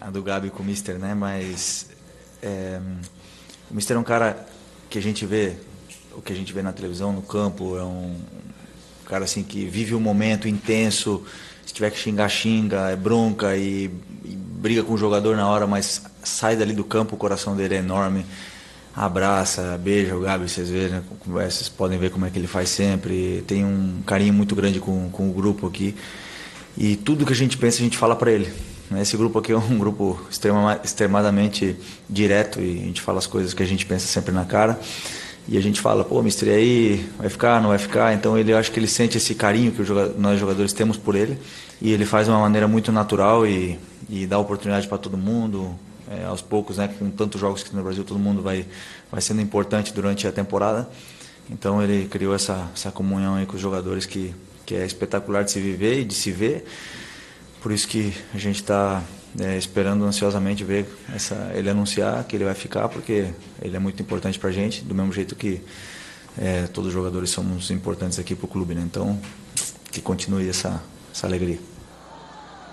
a 0.00 0.08
do 0.08 0.22
Gabi 0.22 0.48
com 0.48 0.62
o 0.62 0.64
Mister, 0.64 0.98
né? 0.98 1.12
Mas 1.12 1.90
é, 2.40 2.80
o 3.70 3.74
Mister 3.74 3.98
é 3.98 4.00
um 4.00 4.02
cara 4.02 4.46
que 4.88 4.96
a 4.98 5.02
gente 5.02 5.26
vê 5.26 5.58
o 6.16 6.22
que 6.22 6.32
a 6.32 6.36
gente 6.36 6.52
vê 6.52 6.62
na 6.62 6.72
televisão, 6.72 7.12
no 7.12 7.22
campo, 7.22 7.76
é 7.76 7.84
um, 7.84 8.14
cara 9.06 9.24
assim 9.24 9.42
que 9.42 9.66
vive 9.66 9.94
um 9.94 10.00
momento 10.00 10.48
intenso, 10.48 11.22
se 11.66 11.74
tiver 11.74 11.90
que 11.90 11.98
xingar, 11.98 12.28
xinga, 12.28 12.90
é 12.90 12.96
bronca 12.96 13.56
e, 13.56 13.90
e, 14.24 14.36
briga 14.36 14.82
com 14.82 14.94
o 14.94 14.98
jogador 14.98 15.36
na 15.36 15.46
hora, 15.48 15.66
mas 15.66 16.02
sai 16.22 16.56
dali 16.56 16.72
do 16.72 16.84
campo, 16.84 17.14
o 17.14 17.18
coração 17.18 17.54
dele 17.54 17.74
é 17.74 17.78
enorme. 17.78 18.24
Abraça, 18.94 19.78
beija 19.82 20.14
o 20.16 20.20
Gabi, 20.20 20.48
vocês 20.48 20.68
verem, 20.68 20.90
né? 20.90 21.02
vocês 21.26 21.68
podem 21.68 21.98
ver 21.98 22.10
como 22.10 22.26
é 22.26 22.30
que 22.30 22.38
ele 22.38 22.46
faz 22.46 22.68
sempre. 22.68 23.42
Tem 23.46 23.64
um 23.64 24.02
carinho 24.06 24.34
muito 24.34 24.54
grande 24.54 24.80
com, 24.80 25.08
com 25.10 25.30
o 25.30 25.32
grupo 25.32 25.66
aqui. 25.66 25.94
E 26.76 26.96
tudo 26.96 27.24
que 27.24 27.32
a 27.32 27.36
gente 27.36 27.56
pensa, 27.56 27.78
a 27.78 27.80
gente 27.80 27.96
fala 27.96 28.14
para 28.14 28.30
ele. 28.30 28.52
Né? 28.90 29.00
Esse 29.00 29.16
grupo 29.16 29.38
aqui 29.38 29.52
é 29.52 29.56
um 29.56 29.78
grupo 29.78 30.20
extrema, 30.30 30.78
extremadamente 30.84 31.76
direto 32.08 32.60
e 32.60 32.80
a 32.80 32.84
gente 32.84 33.00
fala 33.00 33.18
as 33.18 33.26
coisas 33.26 33.54
que 33.54 33.62
a 33.62 33.66
gente 33.66 33.86
pensa 33.86 34.06
sempre 34.06 34.32
na 34.32 34.44
cara. 34.44 34.78
E 35.48 35.58
a 35.58 35.60
gente 35.60 35.80
fala, 35.80 36.04
pô, 36.04 36.22
mister, 36.22 36.48
aí 36.48 37.04
vai 37.18 37.28
ficar, 37.28 37.60
não 37.60 37.70
vai 37.70 37.78
ficar? 37.78 38.14
Então 38.14 38.38
ele 38.38 38.52
acho 38.52 38.70
que 38.70 38.78
ele 38.78 38.86
sente 38.86 39.16
esse 39.16 39.34
carinho 39.34 39.72
que 39.72 39.82
nós 40.16 40.38
jogadores 40.38 40.72
temos 40.72 40.96
por 40.96 41.16
ele 41.16 41.36
e 41.80 41.92
ele 41.92 42.06
faz 42.06 42.26
de 42.26 42.32
uma 42.32 42.40
maneira 42.40 42.68
muito 42.68 42.92
natural 42.92 43.44
e, 43.46 43.78
e 44.08 44.26
dá 44.26 44.38
oportunidade 44.38 44.86
para 44.86 44.98
todo 44.98 45.16
mundo. 45.16 45.74
É, 46.08 46.24
aos 46.24 46.42
poucos, 46.42 46.76
né, 46.76 46.88
com 46.98 47.10
tantos 47.10 47.40
jogos 47.40 47.62
que 47.62 47.74
no 47.74 47.82
Brasil 47.82 48.04
todo 48.04 48.18
mundo 48.18 48.42
vai 48.42 48.66
vai 49.10 49.20
sendo 49.20 49.40
importante 49.40 49.92
durante 49.92 50.26
a 50.26 50.32
temporada. 50.32 50.88
Então 51.50 51.82
ele 51.82 52.06
criou 52.06 52.34
essa 52.34 52.68
essa 52.74 52.90
comunhão 52.92 53.36
aí 53.36 53.46
com 53.46 53.56
os 53.56 53.62
jogadores 53.62 54.04
que 54.04 54.34
que 54.66 54.74
é 54.74 54.84
espetacular 54.84 55.42
de 55.42 55.50
se 55.50 55.60
viver 55.60 56.00
e 56.00 56.04
de 56.04 56.14
se 56.14 56.30
ver. 56.30 56.64
Por 57.62 57.72
isso 57.72 57.88
que 57.88 58.12
a 58.34 58.38
gente 58.38 58.56
está 58.56 59.02
é, 59.40 59.56
esperando 59.56 60.04
ansiosamente 60.04 60.64
ver 60.64 60.86
essa, 61.14 61.50
ele 61.54 61.70
anunciar 61.70 62.24
que 62.24 62.36
ele 62.36 62.44
vai 62.44 62.54
ficar, 62.54 62.88
porque 62.88 63.28
ele 63.60 63.76
é 63.76 63.78
muito 63.78 64.02
importante 64.02 64.38
para 64.38 64.50
a 64.50 64.52
gente, 64.52 64.84
do 64.84 64.94
mesmo 64.94 65.12
jeito 65.12 65.34
que 65.34 65.60
é, 66.38 66.66
todos 66.66 66.88
os 66.88 66.94
jogadores 66.94 67.30
somos 67.30 67.70
importantes 67.70 68.18
aqui 68.18 68.34
para 68.34 68.44
o 68.46 68.48
clube. 68.48 68.74
Né? 68.74 68.82
Então, 68.84 69.18
que 69.90 70.00
continue 70.00 70.48
essa, 70.48 70.82
essa 71.12 71.26
alegria. 71.26 71.58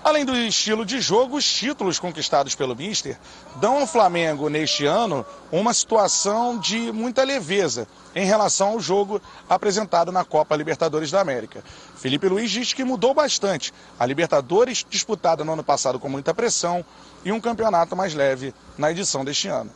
Além 0.02 0.24
do 0.24 0.34
estilo 0.34 0.86
de 0.86 0.98
jogo, 0.98 1.36
os 1.36 1.44
títulos 1.44 1.98
conquistados 1.98 2.54
pelo 2.54 2.74
Mister 2.74 3.18
dão 3.56 3.80
ao 3.80 3.86
Flamengo 3.86 4.48
neste 4.48 4.86
ano 4.86 5.26
uma 5.52 5.74
situação 5.74 6.58
de 6.58 6.90
muita 6.90 7.22
leveza 7.22 7.86
em 8.14 8.24
relação 8.24 8.68
ao 8.70 8.80
jogo 8.80 9.20
apresentado 9.48 10.10
na 10.10 10.24
Copa 10.24 10.56
Libertadores 10.56 11.10
da 11.10 11.20
América. 11.20 11.62
Felipe 11.96 12.28
Luiz 12.28 12.50
diz 12.50 12.72
que 12.72 12.82
mudou 12.82 13.12
bastante. 13.12 13.74
A 13.98 14.06
Libertadores, 14.06 14.86
disputada 14.88 15.44
no 15.44 15.52
ano 15.52 15.62
passado 15.62 16.00
com 16.00 16.08
muita 16.08 16.32
pressão, 16.32 16.82
e 17.22 17.30
um 17.30 17.40
campeonato 17.40 17.94
mais 17.94 18.14
leve 18.14 18.54
na 18.78 18.90
edição 18.90 19.22
deste 19.22 19.48
ano. 19.48 19.70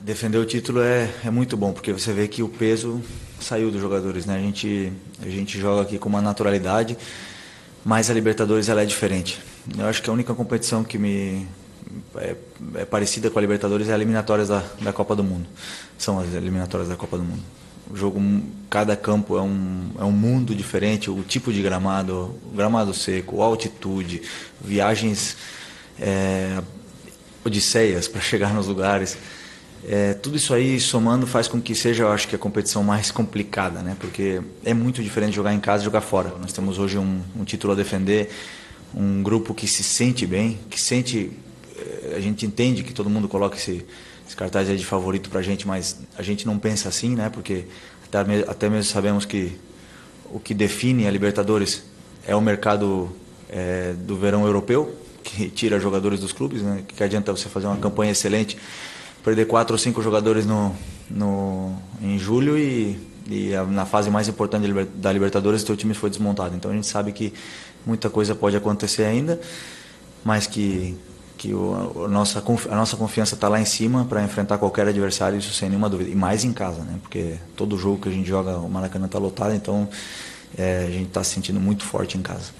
Defender 0.00 0.38
o 0.38 0.44
título 0.44 0.82
é, 0.82 1.08
é 1.24 1.30
muito 1.30 1.56
bom, 1.56 1.72
porque 1.72 1.92
você 1.92 2.12
vê 2.12 2.26
que 2.26 2.42
o 2.42 2.48
peso 2.48 3.00
saiu 3.40 3.70
dos 3.70 3.80
jogadores. 3.80 4.26
Né? 4.26 4.36
A, 4.36 4.40
gente, 4.40 4.92
a 5.22 5.28
gente 5.28 5.58
joga 5.58 5.82
aqui 5.82 5.98
com 5.98 6.08
uma 6.08 6.20
naturalidade 6.20 6.98
mas 7.86 8.10
a 8.10 8.14
Libertadores 8.14 8.68
ela 8.68 8.82
é 8.82 8.84
diferente. 8.84 9.40
Eu 9.78 9.86
acho 9.86 10.02
que 10.02 10.10
a 10.10 10.12
única 10.12 10.34
competição 10.34 10.82
que 10.82 10.98
me 10.98 11.46
é, 12.16 12.34
é 12.74 12.84
parecida 12.84 13.30
com 13.30 13.38
a 13.38 13.40
Libertadores 13.40 13.86
é 13.86 13.92
as 13.92 13.94
eliminatórias 13.94 14.48
da, 14.48 14.64
da 14.80 14.92
Copa 14.92 15.14
do 15.14 15.22
Mundo. 15.22 15.46
São 15.96 16.18
as 16.18 16.34
eliminatórias 16.34 16.88
da 16.88 16.96
Copa 16.96 17.16
do 17.16 17.22
Mundo. 17.22 17.42
O 17.88 17.96
jogo, 17.96 18.20
cada 18.68 18.96
campo 18.96 19.38
é 19.38 19.40
um, 19.40 19.92
é 20.00 20.02
um 20.02 20.10
mundo 20.10 20.52
diferente, 20.52 21.08
o 21.08 21.22
tipo 21.22 21.52
de 21.52 21.62
gramado, 21.62 22.34
gramado 22.52 22.92
seco, 22.92 23.40
a 23.40 23.44
altitude, 23.44 24.20
viagens, 24.60 25.36
é, 26.00 26.60
odisseias 27.44 28.08
para 28.08 28.18
chegar 28.20 28.52
nos 28.52 28.66
lugares. 28.66 29.16
É, 29.84 30.14
tudo 30.14 30.36
isso 30.36 30.52
aí 30.52 30.80
somando 30.80 31.26
faz 31.26 31.46
com 31.46 31.60
que 31.60 31.74
seja, 31.74 32.04
eu 32.04 32.12
acho 32.12 32.26
que 32.26 32.34
a 32.34 32.38
competição 32.38 32.82
mais 32.82 33.10
complicada, 33.10 33.80
né? 33.82 33.96
Porque 34.00 34.40
é 34.64 34.74
muito 34.74 35.02
diferente 35.02 35.34
jogar 35.34 35.54
em 35.54 35.60
casa 35.60 35.82
e 35.82 35.84
jogar 35.84 36.00
fora. 36.00 36.32
Nós 36.40 36.52
temos 36.52 36.78
hoje 36.78 36.98
um, 36.98 37.20
um 37.36 37.44
título 37.44 37.72
a 37.72 37.76
defender, 37.76 38.30
um 38.94 39.22
grupo 39.22 39.54
que 39.54 39.66
se 39.66 39.84
sente 39.84 40.26
bem, 40.26 40.58
que 40.68 40.80
sente, 40.80 41.30
é, 41.76 42.14
a 42.16 42.20
gente 42.20 42.44
entende 42.44 42.82
que 42.82 42.92
todo 42.92 43.08
mundo 43.08 43.28
coloca 43.28 43.56
esse, 43.56 43.84
esse 44.26 44.34
cartaz 44.34 44.68
aí 44.68 44.76
de 44.76 44.84
favorito 44.84 45.30
para 45.30 45.40
a 45.40 45.42
gente, 45.42 45.66
mas 45.68 45.98
a 46.18 46.22
gente 46.22 46.46
não 46.46 46.58
pensa 46.58 46.88
assim, 46.88 47.14
né? 47.14 47.28
Porque 47.28 47.66
até, 48.04 48.18
até 48.48 48.68
mesmo 48.68 48.90
sabemos 48.90 49.24
que 49.24 49.52
o 50.32 50.40
que 50.40 50.52
define 50.52 51.06
a 51.06 51.10
Libertadores 51.10 51.84
é 52.26 52.34
o 52.34 52.40
mercado 52.40 53.14
é, 53.48 53.92
do 53.92 54.16
verão 54.16 54.44
europeu, 54.44 54.96
que 55.22 55.48
tira 55.48 55.78
jogadores 55.78 56.20
dos 56.20 56.32
clubes, 56.32 56.62
né? 56.62 56.82
Que 56.88 57.02
adianta 57.04 57.30
você 57.30 57.48
fazer 57.48 57.66
uma 57.66 57.76
campanha 57.76 58.12
excelente 58.12 58.56
perder 59.26 59.46
quatro 59.46 59.74
ou 59.74 59.78
cinco 59.78 60.00
jogadores 60.00 60.46
no, 60.46 60.72
no, 61.10 61.74
em 62.00 62.16
julho 62.16 62.56
e, 62.56 62.96
e 63.28 63.50
na 63.70 63.84
fase 63.84 64.08
mais 64.08 64.28
importante 64.28 64.72
da 64.94 65.12
Libertadores 65.12 65.68
o 65.68 65.74
time 65.74 65.94
foi 65.94 66.08
desmontado. 66.08 66.54
Então 66.54 66.70
a 66.70 66.74
gente 66.74 66.86
sabe 66.86 67.10
que 67.10 67.34
muita 67.84 68.08
coisa 68.08 68.36
pode 68.36 68.56
acontecer 68.56 69.02
ainda, 69.02 69.40
mas 70.24 70.46
que, 70.46 70.96
que 71.36 71.52
o, 71.52 72.04
a, 72.04 72.08
nossa, 72.08 72.40
a 72.70 72.76
nossa 72.76 72.96
confiança 72.96 73.34
está 73.34 73.48
lá 73.48 73.60
em 73.60 73.64
cima 73.64 74.04
para 74.04 74.22
enfrentar 74.22 74.58
qualquer 74.58 74.86
adversário, 74.86 75.36
isso 75.36 75.52
sem 75.52 75.68
nenhuma 75.70 75.90
dúvida. 75.90 76.08
E 76.08 76.14
mais 76.14 76.44
em 76.44 76.52
casa, 76.52 76.82
né? 76.82 76.96
porque 77.02 77.34
todo 77.56 77.76
jogo 77.76 78.02
que 78.02 78.08
a 78.08 78.12
gente 78.12 78.28
joga, 78.28 78.56
o 78.58 78.70
Maracanã 78.70 79.06
está 79.06 79.18
lotado, 79.18 79.52
então 79.52 79.88
é, 80.56 80.84
a 80.86 80.90
gente 80.92 81.08
está 81.08 81.24
se 81.24 81.34
sentindo 81.34 81.58
muito 81.58 81.82
forte 81.82 82.16
em 82.16 82.22
casa. 82.22 82.52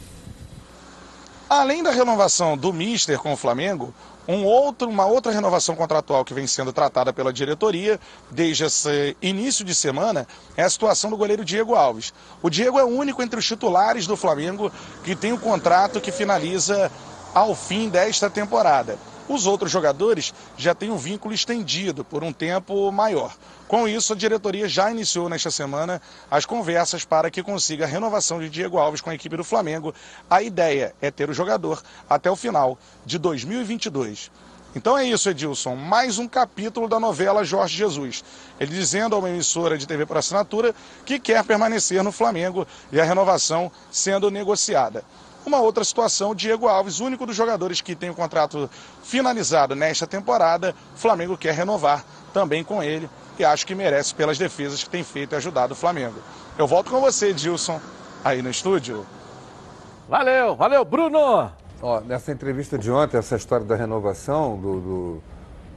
Além 1.48 1.80
da 1.80 1.92
renovação 1.92 2.56
do 2.56 2.72
Mister 2.72 3.20
com 3.20 3.32
o 3.32 3.36
Flamengo, 3.36 3.94
um 4.26 4.44
outro, 4.44 4.88
uma 4.88 5.06
outra 5.06 5.30
renovação 5.30 5.76
contratual 5.76 6.24
que 6.24 6.34
vem 6.34 6.44
sendo 6.44 6.72
tratada 6.72 7.12
pela 7.12 7.32
diretoria 7.32 8.00
desde 8.28 8.64
esse 8.64 9.16
início 9.22 9.64
de 9.64 9.72
semana 9.72 10.26
é 10.56 10.64
a 10.64 10.70
situação 10.70 11.08
do 11.08 11.16
goleiro 11.16 11.44
Diego 11.44 11.76
Alves. 11.76 12.12
O 12.42 12.50
Diego 12.50 12.80
é 12.80 12.84
o 12.84 12.88
único 12.88 13.22
entre 13.22 13.38
os 13.38 13.46
titulares 13.46 14.08
do 14.08 14.16
Flamengo 14.16 14.72
que 15.04 15.14
tem 15.14 15.32
um 15.32 15.38
contrato 15.38 16.00
que 16.00 16.10
finaliza 16.10 16.90
ao 17.32 17.54
fim 17.54 17.88
desta 17.88 18.28
temporada. 18.28 18.98
Os 19.28 19.46
outros 19.46 19.70
jogadores 19.70 20.34
já 20.56 20.74
têm 20.74 20.90
um 20.90 20.96
vínculo 20.96 21.32
estendido 21.32 22.04
por 22.04 22.24
um 22.24 22.32
tempo 22.32 22.90
maior. 22.90 23.32
Com 23.68 23.88
isso, 23.88 24.12
a 24.12 24.16
diretoria 24.16 24.68
já 24.68 24.92
iniciou 24.92 25.28
nesta 25.28 25.50
semana 25.50 26.00
as 26.30 26.46
conversas 26.46 27.04
para 27.04 27.32
que 27.32 27.42
consiga 27.42 27.84
a 27.84 27.88
renovação 27.88 28.38
de 28.38 28.48
Diego 28.48 28.78
Alves 28.78 29.00
com 29.00 29.10
a 29.10 29.14
equipe 29.14 29.36
do 29.36 29.42
Flamengo. 29.42 29.92
A 30.30 30.40
ideia 30.40 30.94
é 31.02 31.10
ter 31.10 31.28
o 31.28 31.34
jogador 31.34 31.82
até 32.08 32.30
o 32.30 32.36
final 32.36 32.78
de 33.04 33.18
2022. 33.18 34.30
Então 34.76 34.96
é 34.96 35.04
isso, 35.04 35.28
Edilson. 35.28 35.74
Mais 35.74 36.16
um 36.16 36.28
capítulo 36.28 36.86
da 36.86 37.00
novela 37.00 37.42
Jorge 37.42 37.76
Jesus. 37.76 38.22
Ele 38.60 38.72
dizendo 38.72 39.16
a 39.16 39.18
uma 39.18 39.30
emissora 39.30 39.76
de 39.76 39.86
TV 39.86 40.06
por 40.06 40.18
assinatura 40.18 40.72
que 41.04 41.18
quer 41.18 41.42
permanecer 41.42 42.04
no 42.04 42.12
Flamengo 42.12 42.64
e 42.92 43.00
a 43.00 43.04
renovação 43.04 43.72
sendo 43.90 44.30
negociada. 44.30 45.02
Uma 45.44 45.60
outra 45.60 45.82
situação, 45.82 46.34
Diego 46.34 46.68
Alves, 46.68 47.00
único 47.00 47.24
dos 47.24 47.34
jogadores 47.34 47.80
que 47.80 47.96
tem 47.96 48.10
o 48.10 48.14
contrato 48.14 48.70
finalizado 49.02 49.74
nesta 49.74 50.06
temporada, 50.06 50.74
o 50.94 50.98
Flamengo 50.98 51.38
quer 51.38 51.54
renovar 51.54 52.04
também 52.36 52.62
com 52.62 52.82
ele 52.82 53.08
e 53.38 53.44
acho 53.46 53.66
que 53.66 53.74
merece 53.74 54.14
pelas 54.14 54.36
defesas 54.36 54.84
que 54.84 54.90
tem 54.90 55.02
feito 55.02 55.34
e 55.34 55.36
ajudado 55.36 55.72
o 55.72 55.74
Flamengo. 55.74 56.16
Eu 56.58 56.66
volto 56.66 56.90
com 56.90 57.00
você, 57.00 57.32
Dilson, 57.32 57.80
aí 58.22 58.42
no 58.42 58.50
estúdio. 58.50 59.06
Valeu, 60.06 60.54
valeu, 60.54 60.84
Bruno! 60.84 61.50
Ó, 61.80 62.00
nessa 62.02 62.32
entrevista 62.32 62.76
de 62.76 62.90
ontem, 62.90 63.16
essa 63.16 63.36
história 63.36 63.64
da 63.64 63.74
renovação 63.74 64.58
do, 64.58 64.80
do, 64.80 65.22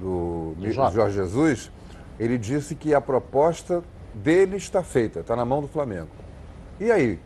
do, 0.02 0.56
do 0.58 0.72
Jorge 0.72 1.16
Jesus, 1.16 1.72
ele 2.20 2.38
disse 2.38 2.76
que 2.76 2.94
a 2.94 3.00
proposta 3.00 3.82
dele 4.14 4.58
está 4.58 4.84
feita, 4.84 5.22
está 5.22 5.38
na 5.38 5.46
mão 5.46 5.62
do 5.62 5.68
Flamengo. 5.70 6.10
E 6.78 6.92
aí? 6.92 7.18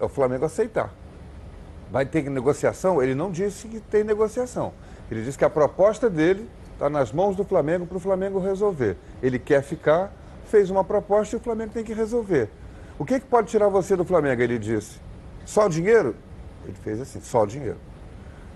É 0.00 0.04
o 0.04 0.08
Flamengo 0.08 0.46
aceitar. 0.46 0.92
Vai 1.92 2.06
ter 2.06 2.28
negociação? 2.28 3.00
Ele 3.00 3.14
não 3.14 3.30
disse 3.30 3.68
que 3.68 3.78
tem 3.78 4.02
negociação. 4.02 4.72
Ele 5.08 5.22
disse 5.22 5.38
que 5.38 5.44
a 5.44 5.50
proposta 5.50 6.10
dele 6.10 6.48
está 6.80 6.88
nas 6.88 7.12
mãos 7.12 7.36
do 7.36 7.44
Flamengo 7.44 7.84
para 7.84 7.98
o 7.98 8.00
Flamengo 8.00 8.38
resolver. 8.38 8.96
Ele 9.22 9.38
quer 9.38 9.62
ficar, 9.62 10.10
fez 10.46 10.70
uma 10.70 10.82
proposta 10.82 11.36
e 11.36 11.38
o 11.38 11.40
Flamengo 11.40 11.72
tem 11.74 11.84
que 11.84 11.92
resolver. 11.92 12.48
O 12.98 13.04
que, 13.04 13.20
que 13.20 13.26
pode 13.26 13.48
tirar 13.48 13.68
você 13.68 13.94
do 13.94 14.04
Flamengo? 14.04 14.40
Ele 14.40 14.58
disse. 14.58 14.98
Só 15.44 15.68
dinheiro? 15.68 16.16
Ele 16.64 16.76
fez 16.82 16.98
assim, 16.98 17.20
só 17.20 17.44
dinheiro. 17.44 17.76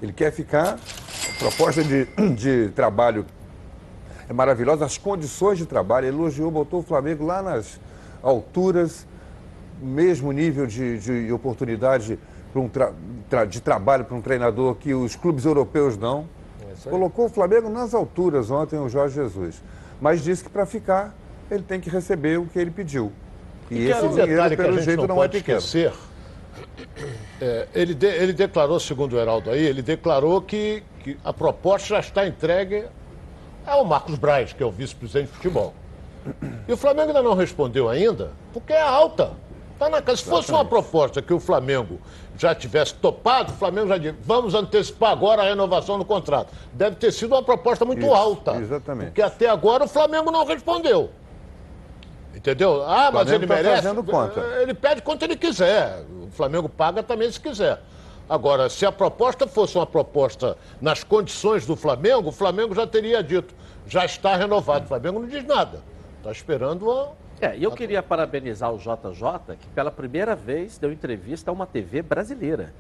Ele 0.01 0.13
quer 0.13 0.33
ficar, 0.33 0.79
a 0.79 1.39
proposta 1.39 1.85
de, 1.85 2.07
de 2.35 2.71
trabalho 2.71 3.27
é 4.27 4.33
maravilhosa, 4.33 4.87
as 4.87 4.97
condições 4.97 5.59
de 5.59 5.67
trabalho, 5.67 6.07
elogiou, 6.07 6.51
botou 6.51 6.81
o 6.81 6.83
Flamengo 6.83 7.27
lá 7.27 7.43
nas 7.43 7.79
alturas, 8.23 9.07
mesmo 9.83 10.33
nível 10.33 10.67
de, 10.67 10.99
de 10.99 11.31
oportunidade 11.31 12.19
um 12.55 12.69
tra 12.69 13.45
de 13.45 13.61
trabalho 13.61 14.05
para 14.05 14.17
um 14.17 14.23
treinador 14.23 14.77
que 14.77 14.95
os 14.95 15.15
clubes 15.15 15.45
europeus 15.45 15.97
dão. 15.97 16.27
É 16.87 16.91
Colocou 16.91 17.27
o 17.27 17.29
Flamengo 17.29 17.69
nas 17.69 17.95
alturas 17.95 18.51
ontem 18.51 18.79
o 18.79 18.89
Jorge 18.89 19.15
Jesus. 19.15 19.63
Mas 20.01 20.23
disse 20.23 20.45
que 20.45 20.51
para 20.51 20.67
ficar 20.67 21.15
ele 21.51 21.63
tem 21.63 21.81
que 21.81 21.91
receber 21.91 22.39
o 22.39 22.47
que 22.47 22.59
ele 22.59 22.71
pediu. 22.71 23.13
E, 23.71 23.77
e 23.77 23.91
esse 23.91 24.09
dinheiro, 24.09 24.57
pelo 24.57 24.81
jeito, 24.81 25.07
não, 25.07 25.17
não 25.17 25.25
é 25.25 25.29
pequeno. 25.29 25.59
Esquecer, 25.59 25.93
é, 27.41 27.69
ele, 27.75 27.95
de, 27.95 28.07
ele 28.07 28.33
declarou, 28.33 28.79
segundo 28.79 29.15
o 29.15 29.19
Heraldo 29.19 29.51
aí, 29.51 29.65
ele 29.65 29.83
declarou 29.83 30.41
que, 30.41 30.83
que 31.03 31.19
a 31.25 31.33
proposta 31.33 31.89
já 31.89 32.01
está 32.01 32.27
entregue 32.27 32.85
ao 33.67 33.85
Marcos 33.85 34.17
Braz, 34.17 34.53
que 34.53 34.63
é 34.63 34.67
o 34.67 34.71
vice-presidente 34.71 35.29
de 35.29 35.35
futebol. 35.35 35.75
E 36.67 36.73
o 36.73 36.77
Flamengo 36.77 37.09
ainda 37.09 37.23
não 37.23 37.35
respondeu 37.35 37.89
ainda, 37.89 38.33
porque 38.53 38.73
é 38.73 38.81
alta. 38.81 39.33
Tá 39.79 39.89
na 39.91 40.01
casa. 40.01 40.19
Se 40.19 40.25
fosse 40.25 40.51
uma 40.51 40.65
proposta 40.65 41.21
que 41.21 41.35
o 41.35 41.41
Flamengo 41.41 41.99
já 42.37 42.55
tivesse 42.55 42.95
topado, 42.95 43.53
o 43.53 43.57
Flamengo 43.57 43.89
já 43.89 43.99
disse, 43.99 44.17
vamos 44.23 44.55
antecipar 44.55 45.13
agora 45.13 45.43
a 45.43 45.45
renovação 45.45 45.99
do 45.99 46.05
contrato. 46.05 46.53
Deve 46.73 46.97
ter 46.97 47.13
sido 47.13 47.33
uma 47.33 47.43
proposta 47.43 47.85
muito 47.85 48.03
Isso, 48.03 48.15
alta. 48.15 48.57
Exatamente. 48.57 49.07
Porque 49.07 49.23
até 49.23 49.49
agora 49.49 49.85
o 49.85 49.89
Flamengo 49.89 50.31
não 50.31 50.45
respondeu. 50.45 51.11
Entendeu? 52.35 52.83
Ah, 52.85 53.11
mas 53.13 53.31
ele 53.31 53.47
tá 53.47 53.55
merece. 53.55 53.95
Conta. 54.03 54.41
Ele 54.61 54.75
pede 54.75 55.03
quanto 55.03 55.23
ele 55.25 55.37
quiser. 55.37 56.05
O 56.27 56.31
Flamengo 56.31 56.69
paga 56.69 57.03
também 57.03 57.31
se 57.31 57.39
quiser. 57.39 57.81
Agora, 58.29 58.69
se 58.69 58.85
a 58.85 58.91
proposta 58.91 59.47
fosse 59.47 59.77
uma 59.77 59.87
proposta 59.87 60.57
nas 60.81 61.05
condições 61.05 61.67
do 61.67 61.77
Flamengo, 61.77 62.31
o 62.31 62.33
Flamengo 62.33 62.75
já 62.75 62.87
teria 62.87 63.23
dito, 63.23 63.55
já 63.87 64.05
está 64.05 64.35
renovado. 64.35 64.87
O 64.87 64.89
Flamengo 64.89 65.21
não 65.21 65.29
diz 65.29 65.45
nada. 65.45 65.83
Está 66.19 66.33
esperando 66.33 66.91
a. 66.91 67.11
É, 67.41 67.57
e 67.57 67.63
eu 67.65 67.73
queria 67.73 68.03
parabenizar 68.03 68.73
o 68.73 68.79
JJ, 68.79 69.57
que 69.59 69.69
pela 69.75 69.91
primeira 69.91 70.35
vez 70.35 70.79
deu 70.79 70.93
entrevista 70.93 71.51
a 71.51 71.55
uma 71.55 71.67
TV 71.67 72.01
brasileira. 72.03 72.73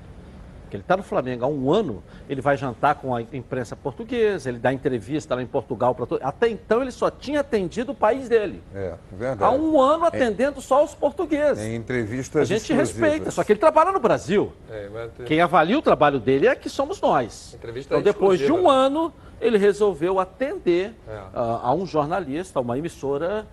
Que 0.70 0.76
ele 0.76 0.82
está 0.82 0.96
no 0.96 1.02
Flamengo 1.04 1.44
há 1.44 1.48
um 1.48 1.70
ano, 1.72 2.02
ele 2.28 2.40
vai 2.40 2.56
jantar 2.56 2.96
com 2.96 3.14
a 3.14 3.20
imprensa 3.22 3.76
portuguesa, 3.76 4.48
ele 4.48 4.58
dá 4.58 4.72
entrevista 4.72 5.34
lá 5.34 5.42
em 5.42 5.46
Portugal 5.46 5.94
para 5.94 6.06
todo. 6.06 6.20
Até 6.22 6.48
então 6.48 6.82
ele 6.82 6.90
só 6.90 7.10
tinha 7.10 7.40
atendido 7.40 7.92
o 7.92 7.94
país 7.94 8.28
dele. 8.28 8.60
É, 8.74 8.94
verdade. 9.12 9.44
Há 9.44 9.50
um 9.56 9.80
ano 9.80 10.04
atendendo 10.06 10.60
só 10.60 10.82
os 10.82 10.92
portugueses. 10.94 11.62
Em 11.62 11.76
entrevistas 11.76 12.42
A 12.42 12.44
gente 12.44 12.62
exclusivas. 12.72 12.90
respeita, 12.90 13.30
só 13.30 13.44
que 13.44 13.52
ele 13.52 13.60
trabalha 13.60 13.92
no 13.92 14.00
Brasil. 14.00 14.52
É, 14.70 14.88
mas 14.92 15.10
Quem 15.26 15.40
avalia 15.40 15.78
o 15.78 15.82
trabalho 15.82 16.18
dele 16.18 16.48
é 16.48 16.54
que 16.56 16.68
somos 16.70 17.00
nós. 17.00 17.54
Entrevista 17.54 17.94
Então, 17.94 18.02
depois 18.02 18.38
de 18.40 18.46
um 18.50 18.56
exclusiva, 18.56 18.72
né? 18.80 18.86
ano, 18.86 19.12
ele 19.40 19.58
resolveu 19.58 20.18
atender 20.18 20.94
É. 21.06 21.20
ah, 21.34 21.60
a 21.64 21.74
um 21.74 21.86
jornalista, 21.86 22.58
a 22.58 22.62
uma 22.62 22.76
emissora 22.78 23.46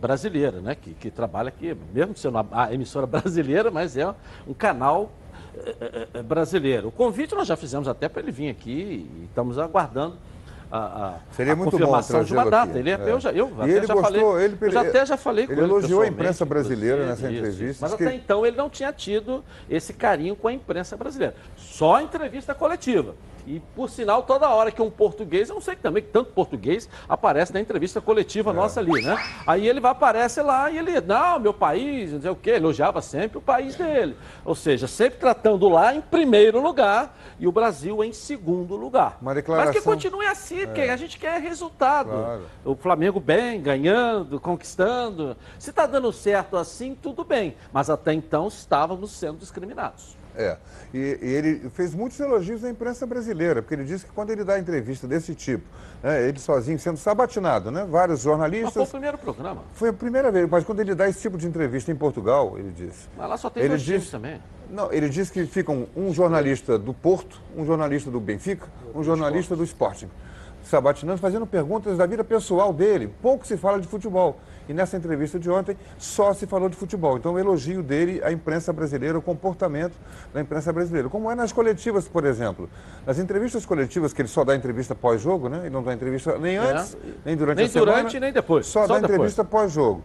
brasileira, 0.00 0.60
né? 0.60 0.74
Que, 0.74 0.92
que 0.94 1.10
trabalha 1.10 1.48
aqui, 1.48 1.76
mesmo 1.92 2.16
sendo 2.16 2.38
a 2.50 2.72
emissora 2.72 3.06
brasileira, 3.08 3.70
mas 3.70 3.96
é 3.96 4.12
um 4.46 4.54
canal 4.54 5.10
eh, 5.56 5.76
eh, 5.80 6.08
eh, 6.14 6.22
brasileiro. 6.22 6.88
O 6.88 6.92
convite 6.92 7.34
nós 7.34 7.46
já 7.48 7.56
fizemos 7.56 7.88
até 7.88 8.08
para 8.08 8.22
ele 8.22 8.32
vir 8.32 8.50
aqui 8.50 9.08
e 9.20 9.24
estamos 9.24 9.58
aguardando. 9.58 10.16
A, 10.68 10.78
a, 10.78 11.14
Seria 11.30 11.52
a 11.52 11.56
muito 11.56 11.70
bom 11.70 11.78
confirmação 11.78 12.24
de 12.24 12.32
uma 12.32 12.44
data. 12.50 12.70
aqui. 12.70 12.78
Ele, 12.80 12.90
é- 12.90 12.94
É. 12.94 13.10
Eu 13.12 13.20
já, 13.20 13.30
eu 13.32 13.48
E 13.48 13.52
até 13.62 13.70
ele 13.70 13.86
já 13.86 13.94
gostou, 13.94 14.02
falei, 14.32 14.44
ele- 14.46 14.58
eu 14.60 14.70
já 14.72 14.80
até 14.80 15.06
já 15.06 15.16
falei 15.16 15.46
com 15.46 15.52
ele 15.52 15.60
ele 15.60 15.70
elogiou 15.70 16.02
a 16.02 16.06
imprensa 16.08 16.44
brasileira 16.44 17.04
inclusive, 17.04 17.22
nessa 17.22 17.32
isso, 17.32 17.38
entrevista, 17.38 17.70
isso. 17.70 17.82
Mas 17.82 17.94
que- 17.94 18.04
até 18.04 18.14
então 18.16 18.44
ele 18.44 18.56
não 18.56 18.68
tinha 18.68 18.92
tido 18.92 19.44
esse 19.70 19.92
carinho 19.92 20.34
com 20.34 20.48
a 20.48 20.52
imprensa 20.52 20.96
brasileira. 20.96 21.36
Só 21.56 21.94
a 21.94 22.02
entrevista 22.02 22.52
coletiva. 22.52 23.14
E, 23.46 23.60
por 23.76 23.88
sinal, 23.88 24.24
toda 24.24 24.48
hora 24.48 24.72
que 24.72 24.82
um 24.82 24.90
português, 24.90 25.48
eu 25.48 25.54
não 25.54 25.62
sei 25.62 25.76
também 25.76 26.02
que 26.02 26.08
tanto 26.08 26.32
português 26.32 26.88
aparece 27.08 27.54
na 27.54 27.60
entrevista 27.60 28.00
coletiva 28.00 28.52
nossa 28.52 28.80
ali, 28.80 29.02
né? 29.02 29.16
Aí 29.46 29.68
ele 29.68 29.78
vai, 29.78 29.92
aparece 29.92 30.42
lá 30.42 30.68
e 30.70 30.78
ele, 30.78 31.00
não, 31.00 31.38
meu 31.38 31.54
país, 31.54 32.12
não 32.12 32.20
sei 32.20 32.30
o 32.30 32.34
quê, 32.36 32.50
elogiava 32.50 33.00
sempre 33.00 33.38
o 33.38 33.40
país 33.40 33.76
dele. 33.76 34.16
Ou 34.44 34.54
seja, 34.54 34.88
sempre 34.88 35.18
tratando 35.20 35.68
lá 35.68 35.94
em 35.94 36.00
primeiro 36.00 36.60
lugar 36.60 37.16
e 37.38 37.46
o 37.46 37.52
Brasil 37.52 38.02
em 38.02 38.12
segundo 38.12 38.74
lugar. 38.74 39.18
Uma 39.22 39.32
Mas 39.32 39.34
que 39.34 39.40
declaração- 39.42 39.82
continue 39.82 40.26
assim, 40.26 40.66
porque 40.66 40.80
É. 40.80 40.90
a 40.92 40.96
gente 40.96 41.16
quer 41.18 41.40
resultado. 41.40 42.10
Claro. 42.10 42.42
O 42.64 42.74
Flamengo 42.74 43.20
bem, 43.20 43.60
ganhando, 43.60 44.40
conquistando. 44.40 45.36
Se 45.58 45.70
está 45.70 45.86
dando 45.86 46.12
certo 46.12 46.56
assim, 46.56 46.96
tudo 47.00 47.22
bem. 47.24 47.54
Mas 47.72 47.88
até 47.88 48.12
então 48.12 48.48
estávamos 48.48 49.12
sendo 49.12 49.38
discriminados. 49.38 50.15
É, 50.36 50.56
e, 50.92 50.98
e 50.98 51.32
ele 51.32 51.70
fez 51.70 51.94
muitos 51.94 52.20
elogios 52.20 52.62
à 52.62 52.68
imprensa 52.68 53.06
brasileira, 53.06 53.62
porque 53.62 53.74
ele 53.74 53.84
disse 53.84 54.04
que 54.04 54.12
quando 54.12 54.30
ele 54.30 54.44
dá 54.44 54.58
entrevista 54.58 55.06
desse 55.08 55.34
tipo, 55.34 55.64
né, 56.02 56.28
ele 56.28 56.38
sozinho 56.38 56.78
sendo 56.78 56.98
sabatinado, 56.98 57.70
né, 57.70 57.86
vários 57.88 58.18
Mas 58.18 58.22
foi 58.22 58.32
o 58.32 58.36
jornalistas. 58.36 58.90
primeiro 58.90 59.16
programa. 59.18 59.62
Foi 59.72 59.88
a 59.88 59.92
primeira 59.92 60.30
vez, 60.30 60.48
mas 60.48 60.62
quando 60.64 60.80
ele 60.80 60.94
dá 60.94 61.08
esse 61.08 61.20
tipo 61.22 61.38
de 61.38 61.46
entrevista 61.46 61.90
em 61.90 61.96
Portugal, 61.96 62.58
ele 62.58 62.70
disse. 62.70 63.08
Mas 63.16 63.28
lá 63.28 63.36
só 63.38 63.48
tem 63.48 63.62
ele 63.62 63.70
dois 63.70 63.82
disse, 63.82 64.10
também. 64.10 64.40
Não, 64.68 64.92
ele 64.92 65.08
disse 65.08 65.32
que 65.32 65.46
ficam 65.46 65.86
um 65.96 66.12
jornalista 66.12 66.78
do 66.78 66.92
Porto, 66.92 67.40
um 67.56 67.64
jornalista 67.64 68.10
do 68.10 68.20
Benfica, 68.20 68.66
um 68.94 69.02
jornalista 69.02 69.56
do 69.56 69.64
Sporting, 69.64 70.10
sabatinando, 70.64 71.18
fazendo 71.18 71.46
perguntas 71.46 71.96
da 71.96 72.04
vida 72.04 72.24
pessoal 72.24 72.72
dele. 72.72 73.10
Pouco 73.22 73.46
se 73.46 73.56
fala 73.56 73.80
de 73.80 73.86
futebol. 73.86 74.38
E 74.68 74.74
nessa 74.74 74.96
entrevista 74.96 75.38
de 75.38 75.48
ontem 75.48 75.76
só 75.98 76.32
se 76.34 76.46
falou 76.46 76.68
de 76.68 76.76
futebol. 76.76 77.16
Então, 77.16 77.34
o 77.34 77.38
elogio 77.38 77.82
dele 77.82 78.20
à 78.24 78.32
imprensa 78.32 78.72
brasileira, 78.72 79.16
o 79.18 79.22
comportamento 79.22 79.94
da 80.34 80.40
imprensa 80.40 80.72
brasileira. 80.72 81.08
Como 81.08 81.30
é 81.30 81.34
nas 81.34 81.52
coletivas, 81.52 82.08
por 82.08 82.24
exemplo. 82.24 82.68
Nas 83.06 83.18
entrevistas 83.18 83.64
coletivas, 83.64 84.12
que 84.12 84.20
ele 84.22 84.28
só 84.28 84.44
dá 84.44 84.56
entrevista 84.56 84.94
pós-jogo, 84.94 85.48
né? 85.48 85.60
Ele 85.62 85.70
não 85.70 85.82
dá 85.82 85.92
entrevista 85.94 86.36
nem 86.38 86.56
É. 86.56 86.58
antes, 86.58 86.96
nem 87.24 87.36
durante 87.36 87.58
Nem 87.58 87.66
a 87.66 87.68
semana. 87.68 87.92
durante, 87.92 88.20
nem 88.20 88.32
depois. 88.32 88.66
Só, 88.66 88.82
Só 88.82 88.86
dá 88.88 88.94
depois. 88.94 89.12
entrevista 89.12 89.44
pós-jogo. 89.44 90.02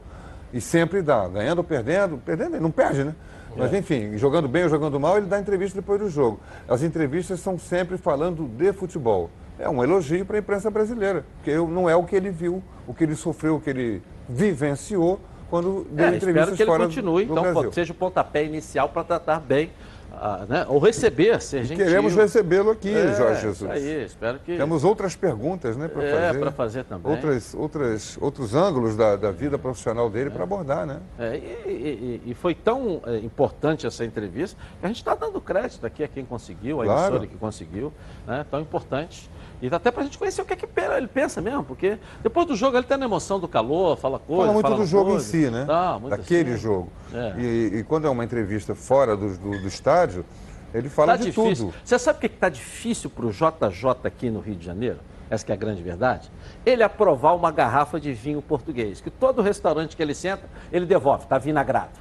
E 0.54 0.60
sempre 0.62 1.02
dá, 1.02 1.28
ganhando 1.28 1.60
ou 1.60 1.64
perdendo, 1.64 2.18
perdendo, 2.18 2.56
ele 2.56 2.64
não 2.64 2.72
perde, 2.72 3.04
né? 3.04 3.16
Mas 3.56 3.74
É. 3.74 3.78
enfim, 3.80 4.18
jogando 4.18 4.48
bem 4.48 4.64
ou 4.64 4.70
jogando 4.70 5.00
mal, 5.00 5.18
ele 5.18 5.26
dá 5.26 5.40
entrevista 5.40 5.80
depois 5.80 6.00
do 6.00 6.10
jogo. 6.10 6.40
As 6.70 6.84
entrevistas 6.84 7.40
são 7.40 7.58
sempre 7.58 7.98
falando 7.98 8.48
de 8.48 8.72
futebol. 8.74 9.30
É 9.60 9.70
um 9.70 9.84
elogio 9.84 10.26
para 10.26 10.38
a 10.38 10.40
imprensa 10.40 10.70
brasileira, 10.72 11.24
porque 11.38 11.56
não 11.56 11.90
é 11.90 11.96
o 11.96 12.04
que 12.04 12.16
ele 12.16 12.30
viu, 12.32 12.64
o 12.88 12.94
que 12.94 13.04
ele 13.04 13.16
sofreu, 13.16 13.56
o 13.58 13.62
que 13.62 13.70
ele 13.70 14.02
vivenciou 14.32 15.20
quando 15.50 15.86
deu 15.92 16.06
É, 16.06 16.16
espero 16.16 16.16
entrevistas 16.16 16.56
que 16.56 16.64
ele 16.64 16.72
fora 16.72 16.86
continue, 16.86 17.26
do 17.26 17.32
então, 17.34 17.54
Brasil. 17.54 17.72
seja 17.74 17.92
o 17.92 17.96
pontapé 17.96 18.46
inicial 18.46 18.88
para 18.88 19.04
tratar 19.04 19.42
bem, 19.42 19.70
ah, 20.14 20.46
né? 20.48 20.66
ou 20.70 20.80
receber, 20.80 21.42
ser 21.42 21.66
gentil. 21.66 21.86
Queremos 21.86 22.16
recebê-lo 22.16 22.72
aqui, 22.72 22.94
É, 22.94 23.14
Jorge 23.16 23.42
Jesus. 23.42 23.70
aí, 23.70 24.06
espero 24.06 24.40
que... 24.40 24.56
Temos 24.56 24.86
outras 24.86 25.14
perguntas, 25.14 25.76
né, 25.76 25.90
para 25.90 26.04
É, 26.04 26.28
fazer. 26.28 26.40
pra 26.40 26.52
fazer 26.52 26.84
também. 26.86 27.12
Outras, 27.12 27.54
outras, 27.54 28.18
outros 28.22 28.56
ângulos 28.56 28.96
da, 28.96 29.18
da 29.18 29.30
vida 29.32 29.58
profissional 29.58 30.10
dele 30.10 30.30
para 30.30 30.44
abordar, 30.44 30.86
né? 30.86 31.00
É, 31.20 31.36
e, 31.36 32.22
e- 32.26 32.32
e 32.32 32.34
foi 32.34 32.56
tão 32.56 33.02
é, 33.06 33.18
importante 33.18 33.86
essa 33.86 34.06
entrevista 34.06 34.58
que 34.80 34.86
a 34.86 34.88
gente 34.88 34.98
está 34.98 35.16
dando 35.16 35.42
crédito 35.42 35.86
aqui 35.86 36.02
a 36.02 36.08
quem 36.08 36.24
conseguiu, 36.24 36.82
a 36.82 36.86
Claro. 36.86 37.02
emissora 37.02 37.28
que 37.28 37.36
conseguiu, 37.38 37.92
né? 38.26 38.46
tão 38.50 38.62
importante. 38.62 39.30
E 39.62 39.68
até 39.74 39.92
para 39.92 40.02
a 40.02 40.06
gente 40.06 40.18
conhecer 40.18 40.42
o 40.42 40.46
que, 40.46 40.54
é 40.54 40.56
que 40.56 40.66
ele 40.96 41.08
pensa 41.08 41.40
mesmo, 41.40 41.64
porque 41.64 41.98
depois 42.24 42.48
do 42.48 42.56
jogo 42.56 42.76
ele 42.78 42.86
tem 42.86 42.98
na 42.98 43.06
emoção 43.06 43.40
do 43.40 43.48
calor, 43.48 43.96
fala 43.98 44.18
coisa. 44.18 44.42
Fala 44.44 44.54
muito 44.54 44.68
do 44.70 44.76
uma 44.76 44.86
jogo 44.86 45.12
coisa. 45.12 45.38
em 45.38 45.44
si, 45.44 45.50
né? 45.52 45.66
Tá, 45.66 46.00
muito 46.00 46.18
Daquele 46.18 46.54
assim. 46.54 46.62
jogo. 46.62 46.90
É. 47.14 47.34
E, 47.40 47.72
e 47.80 47.84
quando 47.84 48.08
é 48.08 48.10
uma 48.10 48.24
entrevista 48.24 48.74
fora 48.74 49.16
do, 49.16 49.38
do, 49.38 49.52
do 49.62 49.68
estádio, 49.68 50.26
ele 50.74 50.90
fala 50.90 51.12
Tá 51.14 51.18
de 51.18 51.26
difícil. 51.26 51.68
tudo. 51.68 51.78
Você 51.84 52.00
sabe 52.00 52.18
o 52.18 52.22
que 52.22 52.28
está 52.28 52.50
difícil 52.50 53.10
para 53.10 53.26
o 53.26 53.32
JJ 53.32 53.50
aqui 54.04 54.30
no 54.30 54.40
Rio 54.40 54.56
de 54.56 54.66
Janeiro? 54.66 54.98
Essa 55.30 55.46
que 55.46 55.52
é 55.52 55.56
a 55.56 55.58
grande 55.58 55.82
verdade? 55.84 56.30
Ele 56.66 56.82
aprovar 56.84 57.36
uma 57.36 57.52
garrafa 57.52 58.00
de 58.00 58.12
vinho 58.12 58.42
português, 58.42 59.00
que 59.00 59.10
todo 59.10 59.42
restaurante 59.42 59.96
que 59.96 60.02
ele 60.02 60.14
senta, 60.16 60.44
ele 60.72 60.86
devolve, 60.86 61.24
está 61.24 61.38
vinagrado. 61.38 61.92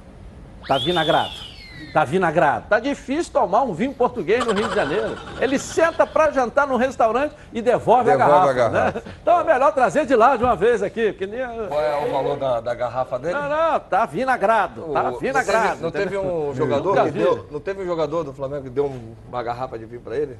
Está 0.61 0.77
vinagrado. 0.77 1.50
Está 1.87 2.03
vinagrado. 2.05 2.63
Está 2.65 2.79
difícil 2.79 3.33
tomar 3.33 3.63
um 3.63 3.73
vinho 3.73 3.93
português 3.93 4.45
no 4.45 4.53
Rio 4.53 4.67
de 4.69 4.75
Janeiro. 4.75 5.17
Ele 5.39 5.59
senta 5.59 6.07
para 6.07 6.31
jantar 6.31 6.65
num 6.67 6.77
restaurante 6.77 7.35
e 7.51 7.61
devolve, 7.61 8.11
Devolve 8.11 8.11
a 8.11 8.27
garrafa. 8.27 8.49
a 8.49 8.53
garrafa. 8.53 8.99
né? 8.99 9.03
Então 9.21 9.39
é 9.39 9.43
melhor 9.43 9.73
trazer 9.73 10.05
de 10.05 10.15
lá 10.15 10.35
de 10.37 10.43
uma 10.43 10.55
vez 10.55 10.81
aqui. 10.81 11.11
Porque 11.11 11.27
nem... 11.27 11.41
Qual 11.67 11.81
é 11.81 12.05
o 12.07 12.11
valor 12.11 12.37
da, 12.37 12.61
da 12.61 12.73
garrafa 12.73 13.19
dele? 13.19 13.33
Não, 13.33 13.49
não, 13.49 13.79
tá 13.79 14.05
vinagrado. 14.05 14.83
Tá 14.93 15.09
vinagrado. 15.11 15.81
Não 15.81 15.91
teve, 15.91 16.15
não 16.15 16.15
teve 16.15 16.17
um 16.17 16.55
jogador 16.55 17.03
vi. 17.05 17.11
deu, 17.19 17.47
não 17.51 17.59
teve 17.59 17.81
um 17.83 17.85
jogador 17.85 18.23
do 18.23 18.33
Flamengo 18.33 18.63
que 18.63 18.69
deu 18.69 18.85
um- 18.85 19.13
uma 19.27 19.43
garrafa 19.43 19.77
de 19.77 19.85
vinho 19.85 20.01
pra 20.01 20.15
ele? 20.15 20.37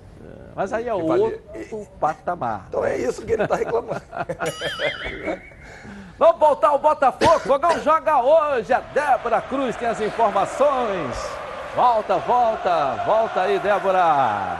Mas 0.55 0.71
aí 0.73 0.87
é 0.87 0.93
Que 0.93 1.01
valia- 1.03 1.23
outro 1.25 1.87
patamar. 1.99 2.65
Então 2.69 2.83
é 2.83 2.97
isso 2.97 3.21
que 3.25 3.31
ele 3.33 3.47
tá 3.47 3.55
reclamando. 3.55 4.01
Vamos 6.21 6.37
voltar 6.37 6.67
ao 6.67 6.77
Botafogo. 6.77 7.39
Fogão 7.39 7.79
joga 7.79 8.21
hoje. 8.21 8.71
A 8.71 8.79
Débora 8.79 9.41
Cruz 9.41 9.75
tem 9.75 9.87
as 9.87 9.99
informações. 9.99 11.17
Volta, 11.75 12.17
volta, 12.19 13.03
volta 13.07 13.41
aí, 13.41 13.57
Débora. 13.57 14.55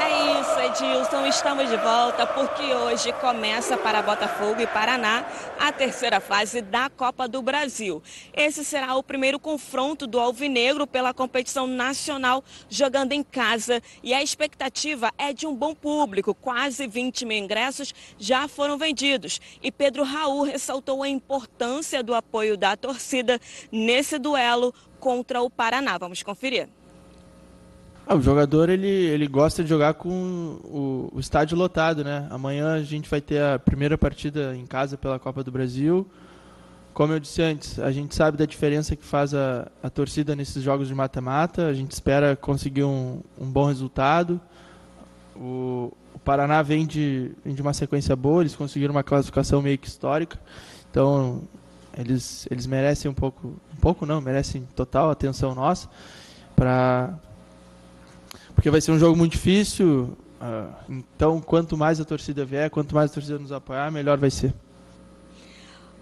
É 0.00 0.10
isso, 0.32 0.37
Edilson. 0.60 1.26
Estamos 1.26 1.68
de 1.68 1.76
volta 1.76 2.26
porque 2.26 2.74
hoje 2.74 3.12
começa 3.14 3.76
para 3.76 4.02
Botafogo 4.02 4.60
e 4.60 4.66
Paraná 4.66 5.24
a 5.58 5.70
terceira 5.70 6.20
fase 6.20 6.60
da 6.60 6.90
Copa 6.90 7.28
do 7.28 7.40
Brasil. 7.40 8.02
Esse 8.34 8.64
será 8.64 8.94
o 8.96 9.02
primeiro 9.02 9.38
confronto 9.38 10.06
do 10.06 10.18
Alvinegro 10.18 10.86
pela 10.86 11.14
competição 11.14 11.66
nacional 11.66 12.42
jogando 12.68 13.12
em 13.12 13.22
casa 13.22 13.82
e 14.02 14.12
a 14.12 14.22
expectativa 14.22 15.12
é 15.16 15.32
de 15.32 15.46
um 15.46 15.54
bom 15.54 15.74
público. 15.74 16.34
Quase 16.34 16.86
20 16.86 17.24
mil 17.24 17.38
ingressos 17.38 17.94
já 18.18 18.48
foram 18.48 18.76
vendidos 18.76 19.40
e 19.62 19.70
Pedro 19.70 20.02
Raul 20.02 20.42
ressaltou 20.42 21.02
a 21.02 21.08
importância 21.08 22.02
do 22.02 22.14
apoio 22.14 22.56
da 22.56 22.76
torcida 22.76 23.40
nesse 23.70 24.18
duelo 24.18 24.74
contra 24.98 25.40
o 25.40 25.48
Paraná. 25.48 25.96
Vamos 25.98 26.22
conferir. 26.22 26.68
Ah, 28.10 28.14
o 28.14 28.22
jogador 28.22 28.70
ele, 28.70 28.88
ele 28.88 29.26
gosta 29.26 29.62
de 29.62 29.68
jogar 29.68 29.92
com 29.92 30.08
o, 30.64 31.10
o 31.12 31.20
estádio 31.20 31.58
lotado, 31.58 32.02
né? 32.02 32.26
Amanhã 32.30 32.72
a 32.72 32.82
gente 32.82 33.06
vai 33.06 33.20
ter 33.20 33.42
a 33.42 33.58
primeira 33.58 33.98
partida 33.98 34.56
em 34.56 34.64
casa 34.64 34.96
pela 34.96 35.18
Copa 35.18 35.44
do 35.44 35.52
Brasil. 35.52 36.06
Como 36.94 37.12
eu 37.12 37.20
disse 37.20 37.42
antes, 37.42 37.78
a 37.78 37.92
gente 37.92 38.14
sabe 38.14 38.38
da 38.38 38.46
diferença 38.46 38.96
que 38.96 39.04
faz 39.04 39.34
a, 39.34 39.70
a 39.82 39.90
torcida 39.90 40.34
nesses 40.34 40.62
jogos 40.62 40.88
de 40.88 40.94
mata-mata. 40.94 41.66
A 41.66 41.74
gente 41.74 41.90
espera 41.90 42.34
conseguir 42.34 42.84
um, 42.84 43.20
um 43.38 43.44
bom 43.44 43.66
resultado. 43.66 44.40
O, 45.36 45.92
o 46.14 46.18
Paraná 46.18 46.62
vem 46.62 46.86
de, 46.86 47.32
vem 47.44 47.54
de 47.54 47.60
uma 47.60 47.74
sequência 47.74 48.16
boa, 48.16 48.40
eles 48.40 48.56
conseguiram 48.56 48.94
uma 48.94 49.04
classificação 49.04 49.60
meio 49.60 49.76
que 49.76 49.86
histórica. 49.86 50.40
Então, 50.90 51.42
eles, 51.94 52.48
eles 52.50 52.66
merecem 52.66 53.10
um 53.10 53.14
pouco, 53.14 53.48
um 53.48 53.80
pouco 53.82 54.06
não, 54.06 54.18
merecem 54.18 54.66
total 54.74 55.10
atenção 55.10 55.54
nossa 55.54 55.90
para 56.56 57.14
porque 58.58 58.70
vai 58.70 58.80
ser 58.80 58.90
um 58.90 58.98
jogo 58.98 59.16
muito 59.16 59.32
difícil. 59.32 60.18
ah, 60.40 60.68
então, 60.88 61.40
quanto 61.40 61.76
mais 61.76 62.00
a 62.00 62.04
torcida 62.04 62.44
vier, 62.44 62.68
quanto 62.68 62.92
mais 62.92 63.08
a 63.08 63.14
torcida 63.14 63.38
nos 63.38 63.52
apoiar, 63.52 63.88
melhor 63.92 64.18
vai 64.18 64.30
ser. 64.30 64.52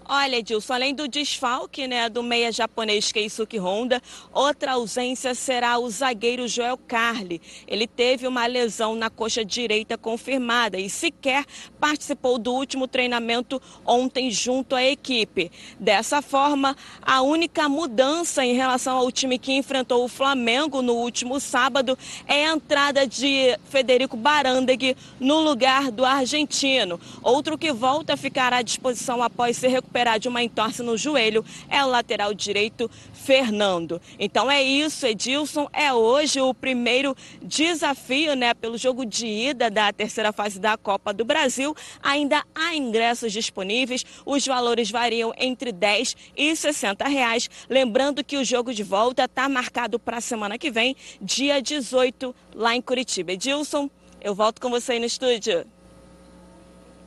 Olha, 0.09 0.37
Edilson, 0.37 0.73
além 0.73 0.95
do 0.95 1.05
desfalque 1.05 1.85
né, 1.85 2.07
do 2.07 2.23
meia 2.23 2.49
japonês 2.49 3.11
Keisuke 3.11 3.57
Honda, 3.57 4.01
outra 4.31 4.73
ausência 4.73 5.35
será 5.35 5.77
o 5.77 5.89
zagueiro 5.89 6.47
Joel 6.47 6.77
Carli. 6.77 7.41
Ele 7.67 7.85
teve 7.85 8.25
uma 8.25 8.45
lesão 8.45 8.95
na 8.95 9.09
coxa 9.09 9.43
direita 9.43 9.97
confirmada 9.97 10.79
e 10.79 10.89
sequer 10.89 11.43
participou 11.77 12.39
do 12.39 12.53
último 12.53 12.87
treinamento 12.87 13.61
ontem 13.85 14.31
junto 14.31 14.75
à 14.75 14.83
equipe. 14.83 15.51
Dessa 15.77 16.21
forma, 16.21 16.73
a 17.01 17.21
única 17.21 17.67
mudança 17.67 18.45
em 18.45 18.53
relação 18.53 18.95
ao 18.97 19.11
time 19.11 19.37
que 19.37 19.51
enfrentou 19.51 20.05
o 20.05 20.07
Flamengo 20.07 20.81
no 20.81 20.93
último 20.93 21.37
sábado 21.37 21.99
é 22.25 22.45
a 22.45 22.53
entrada 22.53 23.05
de 23.05 23.59
Federico 23.65 24.15
Barandegui 24.15 24.95
no 25.19 25.41
lugar 25.41 25.91
do 25.91 26.05
argentino. 26.05 26.97
Outro 27.21 27.57
que 27.57 27.73
volta 27.73 28.13
a 28.13 28.17
ficar 28.17 28.53
à 28.53 28.61
disposição 28.61 29.21
após 29.21 29.57
ser 29.57 29.67
recuperado 29.67 29.96
recuperar 29.97 30.19
de 30.19 30.27
uma 30.27 30.43
entorse 30.43 30.83
no 30.83 30.95
joelho 30.95 31.43
é 31.69 31.83
o 31.83 31.87
lateral 31.87 32.33
direito 32.33 32.89
Fernando. 33.13 33.99
Então 34.19 34.49
é 34.49 34.61
isso, 34.61 35.05
Edilson. 35.07 35.67
É 35.73 35.91
hoje 35.91 36.39
o 36.39 36.53
primeiro 36.53 37.15
desafio, 37.41 38.35
né, 38.35 38.53
pelo 38.53 38.77
jogo 38.77 39.05
de 39.05 39.25
ida 39.25 39.69
da 39.69 39.91
terceira 39.91 40.31
fase 40.31 40.59
da 40.59 40.77
Copa 40.77 41.11
do 41.11 41.25
Brasil. 41.25 41.75
Ainda 42.01 42.43
há 42.53 42.75
ingressos 42.75 43.33
disponíveis. 43.33 44.05
Os 44.25 44.45
valores 44.45 44.91
variam 44.91 45.33
entre 45.37 45.71
10 45.71 46.15
e 46.35 46.55
60 46.55 47.07
reais. 47.07 47.49
Lembrando 47.67 48.23
que 48.23 48.37
o 48.37 48.45
jogo 48.45 48.73
de 48.73 48.83
volta 48.83 49.25
está 49.25 49.49
marcado 49.49 49.97
para 49.97 50.17
a 50.17 50.21
semana 50.21 50.57
que 50.57 50.69
vem, 50.69 50.95
dia 51.19 51.61
18, 51.61 52.35
lá 52.53 52.75
em 52.75 52.81
Curitiba. 52.81 53.31
Edilson, 53.31 53.89
eu 54.21 54.35
volto 54.35 54.61
com 54.61 54.69
você 54.69 54.93
aí 54.93 54.99
no 54.99 55.05
estúdio. 55.05 55.65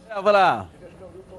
Débora, 0.08 0.68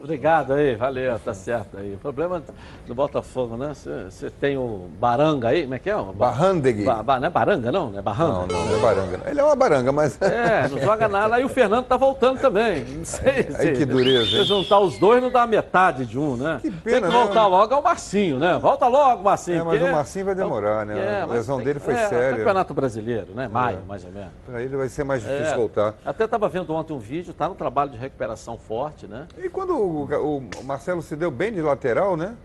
Obrigado 0.03 0.53
aí, 0.53 0.75
valeu, 0.75 1.19
tá 1.19 1.31
certo 1.31 1.77
aí. 1.77 1.93
O 1.93 1.97
problema 1.99 2.41
do 2.87 2.95
Botafogo, 2.95 3.55
né? 3.55 3.71
Você 4.09 4.31
tem 4.31 4.57
o 4.57 4.89
Baranga 4.99 5.49
aí, 5.49 5.61
como 5.61 5.75
é 5.75 5.79
que 5.79 5.91
é? 5.91 5.95
Barrandegui. 6.15 6.83
Ba, 6.83 7.03
ba, 7.03 7.19
não 7.19 7.27
é 7.27 7.29
Baranga, 7.29 7.71
não? 7.71 7.91
Não 7.91 7.99
é 7.99 8.01
Barranga? 8.01 8.47
Não, 8.47 8.47
não, 8.47 8.65
não 8.65 8.77
é 8.77 8.81
Baranga. 8.81 9.19
Ele 9.27 9.39
é 9.39 9.43
uma 9.43 9.55
baranga, 9.55 9.91
mas. 9.91 10.19
É, 10.21 10.67
não 10.67 10.79
joga 10.79 11.07
nada. 11.07 11.35
Aí 11.35 11.45
o 11.45 11.49
Fernando 11.49 11.85
tá 11.85 11.97
voltando 11.97 12.39
também. 12.39 12.83
Não 12.83 13.05
sei. 13.05 13.47
Aí 13.59 13.73
que 13.77 13.85
dureza. 13.85 14.25
Se 14.25 14.43
juntar 14.43 14.79
os 14.79 14.97
dois, 14.97 15.21
não 15.21 15.29
dá 15.29 15.45
metade 15.45 16.05
de 16.05 16.17
um, 16.17 16.35
né? 16.35 16.59
Que 16.61 16.71
pena, 16.71 17.01
tem 17.01 17.09
que 17.09 17.15
voltar 17.15 17.43
né? 17.43 17.47
logo 17.47 17.75
ao 17.75 17.81
Marcinho, 17.83 18.39
né? 18.39 18.57
Volta 18.57 18.87
logo, 18.87 19.23
Marcinho. 19.23 19.59
É, 19.59 19.63
mas 19.63 19.77
porque... 19.77 19.91
o 19.91 19.95
Marcinho 19.95 20.25
vai 20.25 20.35
demorar, 20.35 20.85
né? 20.85 20.97
É, 20.97 21.21
a 21.21 21.25
lesão 21.25 21.61
dele 21.61 21.79
foi 21.79 21.93
é, 21.93 22.07
séria. 22.07 22.37
Campeonato 22.37 22.73
Brasileiro, 22.73 23.27
né? 23.35 23.47
Maio, 23.47 23.79
é. 23.83 23.87
mais 23.87 24.03
ou 24.03 24.11
menos. 24.11 24.31
Para 24.47 24.63
ele 24.63 24.75
vai 24.75 24.89
ser 24.89 25.03
mais 25.03 25.21
difícil 25.21 25.53
é. 25.53 25.55
voltar. 25.55 25.93
Até 26.03 26.25
estava 26.25 26.49
vendo 26.49 26.73
ontem 26.73 26.93
um 26.93 26.99
vídeo, 26.99 27.33
tá 27.33 27.47
no 27.47 27.55
trabalho 27.55 27.91
de 27.91 27.97
recuperação 27.97 28.57
forte, 28.57 29.05
né? 29.05 29.27
E 29.37 29.47
quando 29.47 29.90
o, 29.91 30.37
o 30.59 30.63
Marcelo 30.63 31.01
se 31.01 31.15
deu 31.15 31.29
bem 31.29 31.51
de 31.51 31.61
lateral, 31.61 32.15
né? 32.15 32.35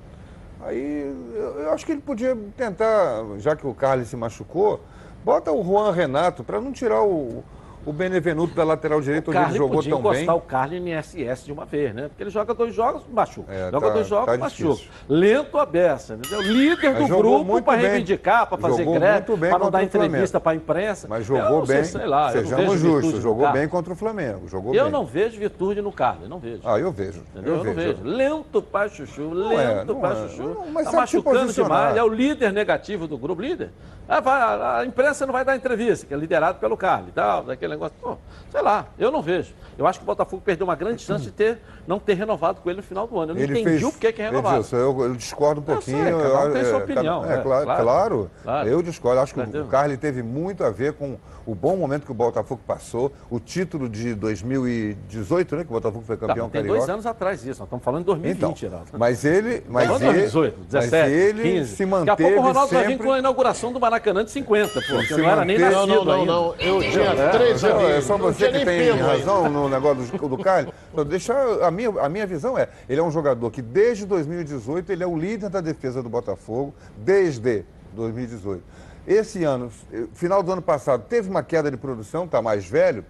Aí 0.63 1.15
eu 1.59 1.71
acho 1.73 1.85
que 1.85 1.93
ele 1.93 2.01
podia 2.01 2.37
tentar, 2.57 3.23
já 3.39 3.55
que 3.55 3.67
o 3.67 3.75
Carlos 3.75 4.09
se 4.09 4.17
machucou, 4.17 4.81
bota 5.25 5.53
o 5.53 5.63
Juan 5.63 5.93
Renato 5.93 6.43
para 6.43 6.61
não 6.61 6.73
tirar 6.73 7.03
o, 7.03 7.45
o 7.87 7.93
Benevenuto 7.93 8.53
da 8.53 8.65
lateral 8.65 9.01
direita, 9.01 9.31
onde 9.31 9.39
ele 9.39 9.57
jogou 9.57 9.81
tão 9.81 10.03
bem. 10.03 10.29
o 10.29 10.41
Carly 10.41 10.77
em 10.77 11.01
SS 11.01 11.47
de 11.47 11.53
uma 11.53 11.65
vez, 11.65 11.95
né? 11.95 12.09
Porque 12.09 12.21
ele 12.21 12.31
joga 12.31 12.53
dois 12.53 12.75
jogos, 12.75 13.05
machuca. 13.09 13.53
É, 13.53 13.71
joga 13.71 13.87
tá, 13.87 13.93
dois 13.93 14.09
jogos, 14.09 14.27
tá 14.27 14.39
machuca. 14.39 14.75
Difícil. 14.75 14.93
Lento 15.09 15.57
a 15.57 15.65
beça, 15.65 16.15
entendeu? 16.15 16.43
Líder 16.43 16.95
do 16.95 17.07
grupo 17.07 17.63
para 17.63 17.79
reivindicar, 17.79 18.49
para 18.49 18.59
fazer 18.59 18.85
greve, 18.85 19.37
para 19.37 19.59
não 19.59 19.71
dar 19.71 19.85
entrevista 19.85 20.41
para 20.41 20.53
a 20.53 20.55
imprensa. 20.57 21.07
Mas 21.09 21.25
jogou 21.25 21.65
bem, 21.65 21.85
sei, 21.85 22.01
sei 22.01 22.09
lá, 22.09 22.33
sejamos 22.33 22.81
justos, 22.81 23.23
jogou 23.23 23.53
bem 23.53 23.69
contra 23.69 23.93
o 23.93 23.97
Flamengo. 23.97 24.49
Jogou 24.49 24.75
eu 24.75 24.85
bem. 24.85 24.93
não 24.93 25.07
vejo 25.07 25.39
virtude 25.39 25.81
no 25.81 25.93
Carly, 25.93 26.29
não 26.29 26.41
vejo. 26.41 26.63
Ah, 26.65 26.81
eu 26.81 26.91
vejo. 26.91 27.23
Entendeu? 27.33 27.55
Eu, 27.55 27.59
eu 27.61 27.65
não 27.65 27.75
vejo. 27.75 28.03
Lento 28.03 28.61
para 28.61 28.89
chuchu, 28.89 29.31
lento 29.31 29.93
é, 29.93 30.01
para 30.01 30.29
chuchu. 30.29 30.43
Não, 30.43 30.67
mas 30.73 30.91
tá 30.91 30.97
machucando 30.97 31.53
demais, 31.53 31.97
é 31.97 32.03
o 32.03 32.09
líder 32.09 32.53
negativo 32.53 33.07
do 33.07 33.17
grupo, 33.17 33.41
líder. 33.41 33.71
A, 34.09 34.79
a 34.79 34.87
imprensa 34.87 35.27
não 35.27 35.33
vai 35.33 35.45
dar 35.45 35.57
entrevista, 35.57 36.07
que 36.07 36.15
é 36.15 36.17
liderado 36.17 36.59
pelo 36.59 36.77
Carly 36.77 37.09
e 37.09 37.13
tal, 37.13 37.43
daquele 37.43 37.76
negócio. 37.77 37.97
Pô, 38.01 38.17
sei 38.51 38.63
lá, 38.63 38.87
eu 38.99 39.11
não 39.11 39.23
vejo. 39.23 39.55
Eu 39.79 39.87
acho 39.87 39.99
que 39.99 40.05
o 40.05 40.07
Botafogo 40.07 40.43
perdeu 40.45 40.67
uma 40.67 40.75
grande 40.75 41.03
chance 41.03 41.25
de 41.25 41.31
ter, 41.31 41.59
não 41.87 41.99
ter 41.99 42.15
renovado 42.15 42.61
com 42.61 42.71
ele 42.71 42.79
no 42.79 42.83
final 42.83 43.07
do 43.07 43.19
ano. 43.19 43.33
Eu 43.33 43.37
não 43.37 43.43
ele 43.43 43.61
entendi 43.61 43.79
fez, 43.79 43.83
o 43.83 43.93
que 43.93 44.07
é 44.07 44.11
renovado. 44.11 44.57
Edilson, 44.57 44.77
eu, 44.77 45.01
eu, 45.03 45.15
discordo 45.15 45.61
um 45.61 45.65
pouquinho. 45.65 45.99
Eu 45.99 46.21
sei, 46.21 46.31
cada 46.31 46.49
um 46.49 46.53
tem 46.53 46.65
sua 46.65 46.79
opinião. 46.79 47.25
É, 47.25 47.35
é, 47.35 47.43
claro, 47.43 47.65
claro, 47.65 48.31
claro, 48.43 48.69
Eu 48.69 48.83
discordo. 48.83 49.21
Acho 49.21 49.35
que 49.35 49.41
Entendeu? 49.41 49.65
o 49.65 49.69
Carly 49.69 49.97
teve 49.97 50.23
muito 50.23 50.65
a 50.65 50.71
ver 50.71 50.95
com 50.95 51.19
o 51.47 51.55
bom 51.55 51.77
momento 51.77 52.05
que 52.05 52.11
o 52.11 52.15
Botafogo 52.15 52.61
passou, 52.67 53.13
o 53.31 53.39
título 53.39 53.89
de 53.89 54.15
2018, 54.15 55.57
né? 55.57 55.65
Que 55.65 55.71
o 55.71 55.75
Botafogo 55.75 56.05
foi 56.05 56.17
campeão 56.17 56.47
tá, 56.47 56.53
tem 56.53 56.63
carioca. 56.63 56.79
dois 56.79 56.91
anos 56.91 57.07
atrás 57.07 57.41
isso, 57.45 57.61
nós 57.61 57.67
estamos 57.67 57.85
falando 57.85 58.01
de 58.01 58.07
2020, 58.07 58.67
então, 58.67 58.83
Mas 58.99 59.25
ele. 59.25 59.63
Mas 59.69 59.89
ele, 59.89 59.99
2018, 59.99 60.61
17, 60.69 60.91
mas 60.91 61.13
ele 61.13 61.43
15. 61.43 61.77
se 61.77 61.87
manteve. 61.87 62.07
Daqui 62.07 62.23
a 62.23 62.27
pouco 62.27 62.41
o 62.41 62.43
Ronaldo 62.43 62.71
sempre... 62.71 62.85
vai 62.85 62.97
vir 62.97 63.05
com 63.05 63.13
a 63.13 63.19
inauguração 63.19 63.73
do 63.73 63.81
Maracanã 63.81 64.25
de 64.25 64.31
50, 64.33 64.73
pô. 64.73 65.03
Se 65.03 65.17
não 65.17 65.31
era 65.31 65.45
nem 65.45 65.59
nascido 65.59 65.87
Não, 65.87 66.05
não, 66.05 66.13
ainda. 66.13 66.33
não. 66.33 66.55
Eu 66.59 66.81
tinha 66.81 67.05
é, 67.05 67.29
três 67.31 67.63
é, 67.63 67.71
anos. 67.71 67.83
É 67.91 68.01
só 68.01 68.19
você 68.19 68.51
que 68.51 68.65
tem 68.65 68.91
razão 68.91 69.49
no 69.49 69.69
negócio 69.69 70.19
do, 70.19 70.29
do 70.29 70.39
Carly. 70.39 70.73
Então, 70.93 71.05
deixa, 71.05 71.35
a, 71.65 71.71
minha, 71.71 71.91
a 72.01 72.09
minha 72.09 72.27
visão 72.27 72.59
é, 72.59 72.69
ele 72.89 73.01
é 73.01 73.03
um 73.03 73.11
jogador 73.11 73.51
que 73.51 73.63
desde 73.63 74.05
2018 74.05 74.91
ele 74.91 75.05
é 75.05 75.07
o 75.07 75.17
líder 75.17 75.49
da 75.49 75.61
defesa 75.61 76.03
do 76.03 76.09
Botafogo, 76.09 76.75
desde 76.97 77.65
2018. 77.95 78.63
Esse 79.07 79.45
ano, 79.45 79.71
final 80.15 80.43
do 80.43 80.53
ano 80.53 80.63
passado, 80.63 81.05
teve 81.09 81.31
uma 81.31 81.43
queda 81.43 81.71
de 81.71 81.77
produção, 81.77 82.25
está 82.25 82.43
mais 82.43 82.67
velho. 82.67 83.05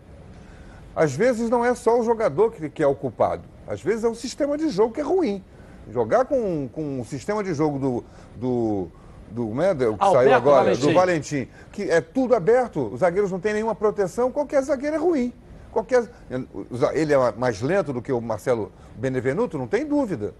Às 0.94 1.14
vezes 1.14 1.48
não 1.48 1.64
é 1.64 1.74
só 1.74 1.98
o 1.98 2.04
jogador 2.04 2.52
que, 2.52 2.68
que 2.68 2.82
é 2.82 2.86
o 2.86 2.94
culpado. 2.94 3.42
Às 3.66 3.82
vezes 3.82 4.04
é 4.04 4.08
o 4.08 4.14
sistema 4.14 4.58
de 4.58 4.68
jogo 4.68 4.92
que 4.92 5.00
é 5.00 5.04
ruim. 5.04 5.42
Jogar 5.90 6.24
com, 6.24 6.68
com 6.68 7.00
o 7.00 7.04
sistema 7.04 7.42
de 7.42 7.54
jogo 7.54 7.78
do, 7.78 8.04
do, 8.36 8.88
do, 9.30 9.54
né, 9.54 9.72
do 9.72 9.96
que 9.96 10.04
Alberto 10.04 10.12
saiu 10.12 10.34
agora, 10.34 10.64
Valentim. 10.64 10.86
do 10.86 10.94
Valentim, 10.94 11.48
que 11.72 11.82
é 11.90 12.00
tudo 12.00 12.34
aberto, 12.34 12.90
os 12.92 13.00
zagueiros 13.00 13.30
não 13.30 13.40
têm 13.40 13.54
nenhuma 13.54 13.74
proteção, 13.74 14.30
qualquer 14.30 14.62
zagueiro 14.62 14.96
é 14.96 14.98
ruim. 14.98 15.32
Qualquer, 15.70 16.08
ele 16.94 17.12
é 17.12 17.32
mais 17.32 17.60
lento 17.60 17.92
do 17.92 18.00
que 18.00 18.10
o 18.10 18.20
Marcelo 18.20 18.72
Benevenuto, 18.96 19.58
não 19.58 19.66
tem 19.66 19.84
dúvida. 19.84 20.34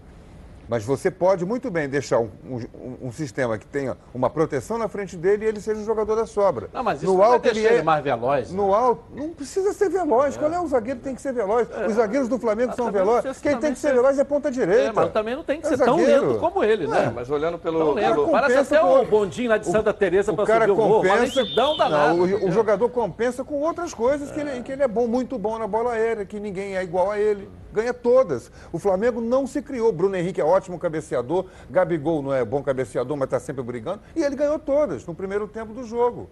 Mas 0.67 0.83
você 0.83 1.09
pode 1.09 1.45
muito 1.45 1.71
bem 1.71 1.87
deixar 1.87 2.19
um, 2.19 2.29
um, 2.45 3.07
um, 3.07 3.11
sistema 3.11 3.57
que 3.57 3.65
tenha 3.65 3.95
uma 4.13 4.29
proteção 4.29 4.77
na 4.77 4.87
frente 4.87 5.15
dele 5.15 5.45
e 5.45 5.47
ele 5.47 5.61
seja 5.61 5.81
o 5.81 5.85
jogador 5.85 6.15
da 6.15 6.25
sobra. 6.25 6.69
Não, 6.73 6.83
mas 6.83 7.01
isso 7.01 7.11
no 7.11 7.17
não 7.17 7.23
alto, 7.23 7.47
ele, 7.47 7.65
ele 7.65 7.81
mais 7.83 8.03
veloz. 8.03 8.51
No 8.51 8.73
alto, 8.73 9.03
não 9.15 9.29
precisa 9.29 9.71
ser 9.73 9.89
veloz. 9.89 10.35
É. 10.35 10.39
Qual 10.39 10.51
é 10.51 10.59
o 10.59 10.67
zagueiro 10.67 10.99
que 10.99 11.05
tem 11.05 11.15
que 11.15 11.21
ser 11.21 11.33
veloz? 11.33 11.67
É. 11.71 11.87
Os 11.87 11.93
zagueiros 11.93 12.27
do 12.27 12.37
Flamengo 12.37 12.69
mas 12.69 12.75
são 12.75 12.91
velozes. 12.91 13.39
Quem 13.39 13.57
tem 13.57 13.73
que 13.73 13.79
ser 13.79 13.93
veloz 13.93 14.19
é 14.19 14.23
ponta 14.23 14.51
direita. 14.51 14.89
É, 14.89 14.91
mas 14.91 15.11
também 15.11 15.35
não 15.35 15.43
tem 15.43 15.61
que 15.61 15.67
ser 15.67 15.75
é 15.75 15.77
tão 15.77 15.97
lento 15.97 16.39
como 16.39 16.63
ele, 16.63 16.87
né? 16.87 17.11
mas 17.15 17.29
olhando 17.29 17.57
pelo... 17.57 17.95
pelo... 17.95 18.29
Parece 18.29 18.75
até 18.75 18.83
o 18.83 19.01
um 19.01 19.05
bondinho 19.05 19.49
lá 19.49 19.57
de 19.57 19.67
Santa 19.67 19.93
Teresa 19.93 20.33
para 20.33 20.45
subir 20.45 20.71
o 20.71 20.75
morro. 20.75 20.95
Compensa, 20.97 21.43
não, 21.55 22.19
o, 22.19 22.47
o, 22.47 22.51
jogador 22.51 22.89
compensa 22.89 23.43
com 23.43 23.55
outras 23.61 23.93
coisas 23.93 24.31
que 24.31 24.39
ele, 24.39 24.61
que 24.63 24.71
ele 24.71 24.83
é 24.83 24.87
bom, 24.87 25.07
muito 25.07 25.37
bom 25.37 25.57
na 25.57 25.67
bola 25.67 25.93
aérea, 25.93 26.25
que 26.25 26.39
ninguém 26.39 26.75
é 26.75 26.83
igual 26.83 27.11
a 27.11 27.19
ele 27.19 27.47
ganha 27.73 27.93
todas. 27.93 28.51
O 28.71 28.79
Flamengo 28.79 29.21
não 29.21 29.45
se 29.47 29.61
criou. 29.61 29.91
Bruno 29.91 30.15
Henrique 30.15 30.41
é 30.41 30.43
ótimo 30.43 30.79
cabeceador, 30.79 31.45
Gabigol 31.69 32.21
não 32.21 32.33
é 32.33 32.43
bom 32.43 32.61
cabeceador, 32.61 33.15
mas 33.17 33.27
está 33.27 33.39
sempre 33.39 33.63
brigando. 33.63 34.01
E 34.15 34.23
ele 34.23 34.35
ganhou 34.35 34.59
todas 34.59 35.05
no 35.05 35.13
primeiro 35.13 35.47
tempo 35.47 35.73
do 35.73 35.83
jogo. 35.83 36.29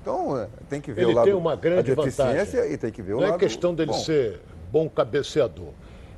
Então, 0.00 0.36
é, 0.36 0.48
tem 0.68 0.80
que 0.80 0.92
ver 0.92 1.02
ele 1.02 1.12
o 1.12 1.14
lado 1.14 1.24
tem 1.26 1.34
uma 1.34 1.54
grande 1.54 1.94
vantagem. 1.94 2.72
e 2.72 2.76
tem 2.76 2.90
que 2.90 3.00
ver 3.00 3.14
o 3.14 3.20
não 3.20 3.28
lado 3.28 3.36
é 3.36 3.38
questão 3.38 3.72
dele 3.72 3.92
bom. 3.92 3.98
ser 3.98 4.40
bom 4.70 4.88
cabeceador. 4.88 5.68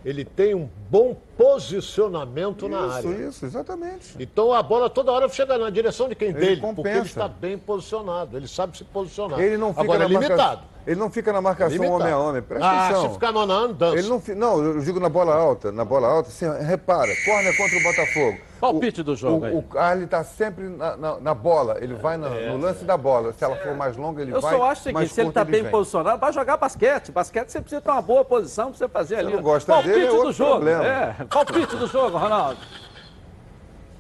Ele 0.05 0.25
tem 0.25 0.55
um 0.55 0.69
bom 0.91 1.17
posicionamento 1.37 2.67
isso, 2.67 2.69
na 2.69 2.93
área. 2.95 3.09
Isso, 3.09 3.45
exatamente. 3.45 4.15
Então 4.19 4.53
a 4.53 4.63
bola 4.63 4.91
toda 4.91 5.11
hora 5.11 5.29
chega 5.31 5.57
na 5.57 5.71
direção 5.71 6.09
de 6.09 6.15
quem 6.15 6.29
ele 6.29 6.39
dele, 6.39 6.61
compensa. 6.61 6.75
porque 6.75 6.89
ele 6.89 7.07
está 7.07 7.29
bem 7.29 7.57
posicionado, 7.57 8.37
ele 8.37 8.47
sabe 8.47 8.77
se 8.77 8.85
posicionar. 8.85 9.41
Ele 9.41 9.57
não 9.57 9.71
fica 9.71 9.83
Agora 9.83 10.05
é 10.05 10.09
limitado. 10.09 10.63
Marca... 10.63 10.74
Ele 10.87 11.01
não 11.01 11.11
fica 11.11 11.33
na 11.33 11.41
marcação 11.41 11.73
Limitado. 11.73 12.03
homem 12.03 12.13
a 12.13 12.19
homem. 12.19 12.43
Presta 12.43 12.67
ah, 12.67 12.87
atenção. 12.89 13.09
se 13.09 13.15
ficar 13.15 13.33
no 13.33 13.41
andando. 13.41 13.97
Ele 13.97 14.07
não, 14.07 14.21
fi... 14.21 14.35
não, 14.35 14.63
eu 14.63 14.81
digo 14.81 15.01
na 15.01 15.09
bola 15.09 15.35
alta. 15.35 15.73
Na 15.73 15.85
bola 15.85 16.09
alta, 16.09 16.29
assim, 16.29 16.47
repara, 16.65 17.11
corner 17.25 17.57
contra 17.57 17.79
o 17.79 17.83
Botafogo. 17.83 18.39
Palpite 18.61 19.03
do 19.03 19.17
jogo 19.17 19.45
o, 19.45 19.79
aí. 19.79 20.01
O 20.01 20.05
está 20.05 20.23
sempre 20.23 20.65
na, 20.65 20.97
na, 20.97 21.21
na, 21.21 21.35
bola. 21.35 21.79
Ele 21.81 21.95
vai 21.95 22.19
na, 22.19 22.29
é, 22.29 22.51
no 22.51 22.59
lance 22.59 22.83
é. 22.83 22.87
da 22.87 22.97
bola. 22.97 23.33
Se 23.33 23.45
ela 23.45 23.57
for 23.57 23.75
mais 23.75 23.97
longa, 23.97 24.21
ele 24.21 24.35
eu 24.35 24.41
vai. 24.41 24.55
Eu 24.55 24.59
só 24.59 24.65
acho 24.65 24.83
que 24.83 25.09
se 25.09 25.21
ele 25.21 25.29
está 25.31 25.45
bem 25.45 25.63
vem. 25.63 25.71
posicionado, 25.71 26.19
vai 26.19 26.33
jogar 26.33 26.59
basquete. 26.59 27.11
Basquete 27.11 27.51
você 27.51 27.61
precisa 27.61 27.81
ter 27.81 27.91
uma 27.91 28.03
boa 28.03 28.25
posição 28.25 28.67
para 28.67 28.79
você 28.79 28.89
fazer 28.89 29.17
ali. 29.17 29.33
Não 29.33 29.43
gosta 29.43 29.73
Palpite 29.73 29.95
dele, 29.95 30.07
é 30.07 30.11
do 30.11 30.33
jogo. 30.33 30.51
problema. 30.51 30.87
É. 30.87 31.17
Palpite 31.31 31.77
do 31.77 31.87
jogo, 31.87 32.19
Ronaldo. 32.19 32.61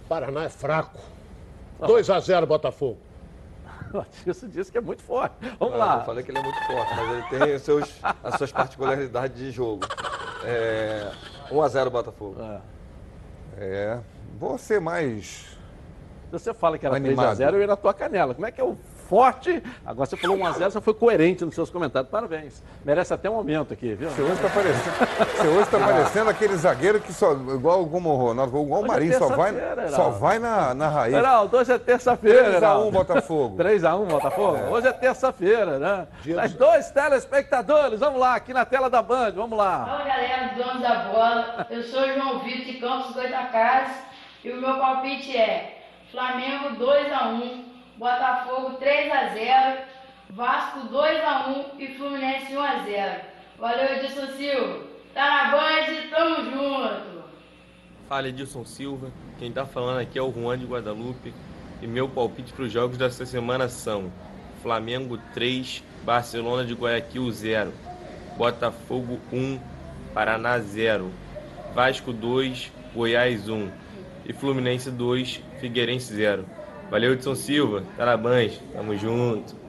Paraná 0.09 0.45
é 0.45 0.49
fraco. 0.51 1.01
2 1.81 2.11
a 2.11 2.21
0 2.21 2.47
Botafogo. 2.47 2.99
Isso 4.27 4.49
disse 4.49 4.71
que 4.73 4.79
é 4.79 4.81
muito 4.81 5.03
forte. 5.03 5.35
Vamos 5.59 5.75
ah, 5.75 5.79
lá. 5.79 5.99
Eu 6.01 6.05
falei 6.05 6.25
que 6.25 6.31
ele 6.31 6.39
é 6.39 6.43
muito 6.43 6.59
forte, 6.67 6.95
mas 6.97 7.11
ele 7.11 7.23
tem 7.29 7.55
os 7.55 7.63
seus, 7.63 8.01
as 8.23 8.35
suas 8.37 8.53
particularidades 8.53 9.37
de 9.37 9.51
jogo. 9.51 9.87
É, 10.45 11.11
1x0 11.51 11.91
Botafogo. 11.91 12.37
É. 12.41 12.61
é. 13.57 14.01
Vou 14.39 14.59
ser 14.59 14.81
mais. 14.81 15.57
Você 16.31 16.53
fala 16.53 16.77
que 16.77 16.87
era 16.87 16.99
3x0, 16.99 17.53
eu 17.55 17.61
ia 17.61 17.67
na 17.67 17.77
tua 17.77 17.95
canela. 17.95 18.35
Como 18.35 18.47
é 18.47 18.51
que 18.51 18.61
é 18.61 18.65
o 18.65 18.77
forte. 19.09 19.63
Agora 19.85 20.07
você 20.07 20.17
falou 20.17 20.37
1x0, 20.39 20.71
você 20.71 20.81
foi 20.81 20.95
coerente 20.95 21.45
nos 21.45 21.55
seus 21.55 21.71
comentários. 21.71 22.11
Parabéns. 22.11 22.63
Merece 22.85 23.15
até 23.15 23.29
um 23.31 23.37
aumento 23.37 23.73
aqui, 23.73 23.95
viu? 23.95 24.11
Você 24.11 24.23
hoje 24.23 24.33
está 24.33 24.49
parecendo, 24.49 25.37
você 25.37 25.49
hoje 25.49 25.71
tá 25.71 25.79
parecendo 25.79 26.31
aquele 26.31 26.57
zagueiro 26.57 27.01
que 27.01 27.13
só, 27.13 27.33
igual 27.33 27.87
como 27.87 28.11
o 28.11 28.17
Ronaldo, 28.17 28.63
igual 28.63 28.83
o 28.83 28.85
é 28.85 28.89
Marinho, 28.89 29.19
só 29.19 29.29
vai, 29.29 29.53
só 29.91 30.11
vai 30.11 30.39
na, 30.39 30.75
na 30.75 30.89
raiz. 30.89 31.15
Heraldo, 31.15 31.57
hoje 31.57 31.73
é 31.73 31.79
terça-feira. 31.79 32.61
3x1 32.61 32.91
Botafogo. 32.91 33.57
3x1 33.63 34.07
Botafogo? 34.07 34.59
Hoje 34.71 34.89
é 34.89 34.93
terça-feira, 34.93 35.79
né? 35.79 36.07
Mas 36.35 36.55
dois 36.55 36.91
telespectadores, 36.91 38.01
vamos 38.01 38.21
lá, 38.21 38.35
aqui 38.35 38.53
na 38.53 38.65
tela 38.65 38.89
da 38.89 39.03
Band, 39.03 39.33
vamos 39.33 39.57
lá. 39.57 39.85
Fala 39.85 40.05
galera 40.05 40.49
dos 40.49 40.65
donos 40.65 40.83
da 40.83 40.95
bola, 41.05 41.67
eu 41.71 41.83
sou 41.83 42.03
o 42.03 42.13
João 42.13 42.39
Vitor 42.41 42.65
de 42.65 42.75
Campos 42.75 43.13
Goitacazes 43.13 43.97
e 44.45 44.51
o 44.51 44.61
meu 44.61 44.79
palpite 44.79 45.37
é 45.37 45.83
Flamengo 46.11 46.77
2x1, 46.77 47.74
Botafogo 47.97 48.79
3x0, 48.79 49.79
Vasco 50.31 50.81
2x1 50.89 51.65
e 51.79 51.87
Fluminense 51.95 52.53
1x0. 52.53 53.21
Valeu 53.59 53.97
Edson 53.97 54.27
Silva, 54.37 54.85
tá 55.15 55.29
na 55.29 55.51
Band, 55.53 56.11
tamo 56.11 56.51
junto! 56.51 57.25
Fala 58.09 58.29
Edilson 58.29 58.65
Silva, 58.65 59.11
quem 59.39 59.51
tá 59.51 59.65
falando 59.65 60.01
aqui 60.01 60.19
é 60.19 60.23
o 60.23 60.31
Juan 60.31 60.59
de 60.59 60.67
Guadalupe 60.67 61.33
e 61.81 61.87
meu 61.87 62.09
palpite 62.09 62.53
para 62.53 62.65
os 62.65 62.73
jogos 62.73 62.99
dessa 62.99 63.25
semana 63.25 63.69
são 63.69 64.13
Flamengo 64.63 65.19
3, 65.33 65.83
Barcelona 66.03 66.65
de 66.65 66.75
Guayaquil 66.75 67.31
0, 67.31 67.73
Botafogo 68.37 69.19
1, 69.33 69.59
Paraná 70.13 70.59
0, 70.59 71.11
Vasco 71.75 72.13
2, 72.13 72.71
Goiás 72.95 73.49
1 73.49 73.71
e 74.27 74.33
Fluminense 74.33 74.91
2, 74.91 75.41
Figueirense 75.61 76.13
0. 76.15 76.45
Valeu 76.91 77.13
Edson 77.13 77.35
Silva, 77.35 77.83
tá 77.97 78.17
Band, 78.17 78.51
tamo 78.73 78.97
junto. 78.97 79.65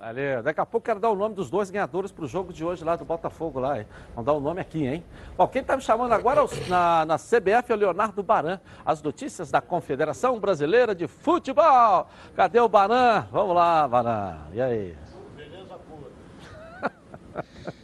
Valeu. 0.00 0.42
Daqui 0.42 0.58
a 0.60 0.64
pouco 0.64 0.86
quero 0.86 0.98
dar 0.98 1.10
o 1.10 1.14
nome 1.14 1.34
dos 1.34 1.50
dois 1.50 1.70
ganhadores 1.70 2.10
para 2.10 2.24
o 2.24 2.26
jogo 2.26 2.54
de 2.54 2.64
hoje 2.64 2.82
lá 2.82 2.96
do 2.96 3.04
Botafogo 3.04 3.60
lá. 3.60 3.78
hein? 3.78 3.86
Vamos 4.14 4.24
dar 4.24 4.32
o 4.32 4.40
nome 4.40 4.58
aqui, 4.58 4.86
hein? 4.86 5.04
Bom, 5.36 5.46
quem 5.46 5.60
está 5.60 5.76
me 5.76 5.82
chamando 5.82 6.12
agora 6.12 6.40
é 6.40 6.68
na, 6.70 7.04
na 7.04 7.16
CBF 7.18 7.70
é 7.70 7.74
o 7.74 7.76
Leonardo 7.76 8.22
Baran. 8.22 8.58
As 8.82 9.02
notícias 9.02 9.50
da 9.50 9.60
Confederação 9.60 10.40
Brasileira 10.40 10.94
de 10.94 11.06
Futebol. 11.06 12.08
Cadê 12.34 12.58
o 12.60 12.68
Baran? 12.68 13.26
Vamos 13.30 13.54
lá, 13.54 13.86
Baran. 13.86 14.38
E 14.54 14.60
aí? 14.62 14.96
Beleza 15.36 15.76
pura! 15.86 16.92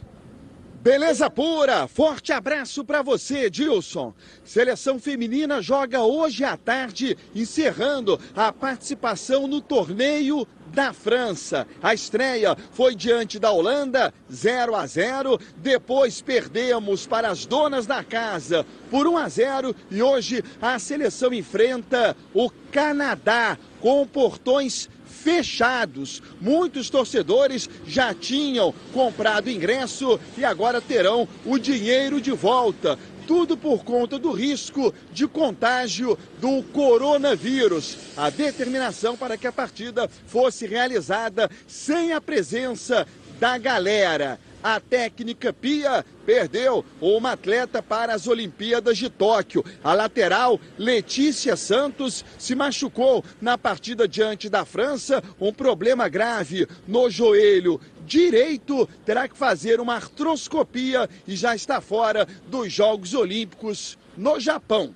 Forte 1.89 2.31
abraço 2.31 2.85
para 2.85 3.01
você, 3.01 3.49
Dilson. 3.49 4.13
Seleção 4.43 4.99
feminina 4.99 5.61
joga 5.61 6.03
hoje 6.03 6.43
à 6.43 6.55
tarde, 6.55 7.17
encerrando 7.35 8.19
a 8.35 8.53
participação 8.53 9.47
no 9.47 9.59
torneio 9.59 10.47
da 10.67 10.93
França. 10.93 11.67
A 11.81 11.93
estreia 11.93 12.55
foi 12.71 12.95
diante 12.95 13.39
da 13.39 13.51
Holanda, 13.51 14.13
0 14.31 14.75
a 14.75 14.85
0. 14.85 15.39
Depois 15.57 16.21
perdemos 16.21 17.07
para 17.07 17.29
as 17.29 17.45
donas 17.45 17.85
da 17.85 18.03
casa 18.03 18.65
por 18.89 19.07
1 19.07 19.17
a 19.17 19.29
0 19.29 19.75
e 19.89 20.01
hoje 20.01 20.43
a 20.61 20.77
seleção 20.79 21.33
enfrenta 21.33 22.15
o 22.33 22.49
Canadá 22.71 23.57
com 23.81 24.05
portões 24.05 24.89
fechados. 25.27 26.23
Muitos 26.39 26.89
torcedores 26.89 27.69
já 27.85 28.13
tinham 28.13 28.73
comprado 28.93 29.49
ingresso 29.49 30.17
e 30.37 30.45
agora 30.45 30.79
terão 30.79 31.27
o 31.45 31.57
dinheiro 31.57 32.21
de 32.21 32.31
volta. 32.31 32.97
Tudo 33.27 33.57
por 33.57 33.83
conta 33.83 34.17
do 34.17 34.31
risco 34.31 34.93
de 35.11 35.27
contágio 35.27 36.17
do 36.39 36.63
coronavírus. 36.71 37.97
A 38.15 38.29
determinação 38.29 39.17
para 39.17 39.35
que 39.35 39.45
a 39.45 39.51
partida 39.51 40.09
fosse 40.27 40.65
realizada 40.65 41.51
sem 41.67 42.13
a 42.13 42.21
presença 42.21 43.05
da 43.37 43.57
galera. 43.57 44.39
A 44.67 44.81
técnica 44.81 45.53
Pia 45.53 46.05
perdeu 46.25 46.83
uma 46.99 47.31
atleta 47.31 47.81
para 47.81 48.13
as 48.13 48.27
Olimpíadas 48.27 48.97
de 48.97 49.09
Tóquio. 49.09 49.63
A 49.81 49.93
lateral 49.93 50.59
Letícia 50.77 51.55
Santos 51.55 52.25
se 52.37 52.53
machucou 52.53 53.23
na 53.39 53.57
partida 53.57 54.05
diante 54.09 54.49
da 54.49 54.65
França, 54.65 55.23
um 55.39 55.53
problema 55.53 56.09
grave 56.09 56.67
no 56.85 57.09
joelho 57.09 57.79
direito, 58.05 58.85
terá 59.05 59.25
que 59.29 59.37
fazer 59.37 59.79
uma 59.79 59.95
artroscopia 59.95 61.09
e 61.25 61.33
já 61.33 61.55
está 61.55 61.79
fora 61.79 62.27
dos 62.47 62.69
Jogos 62.69 63.13
Olímpicos 63.13 63.97
no 64.17 64.37
Japão. 64.37 64.93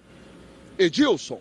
Edilson. 0.77 1.39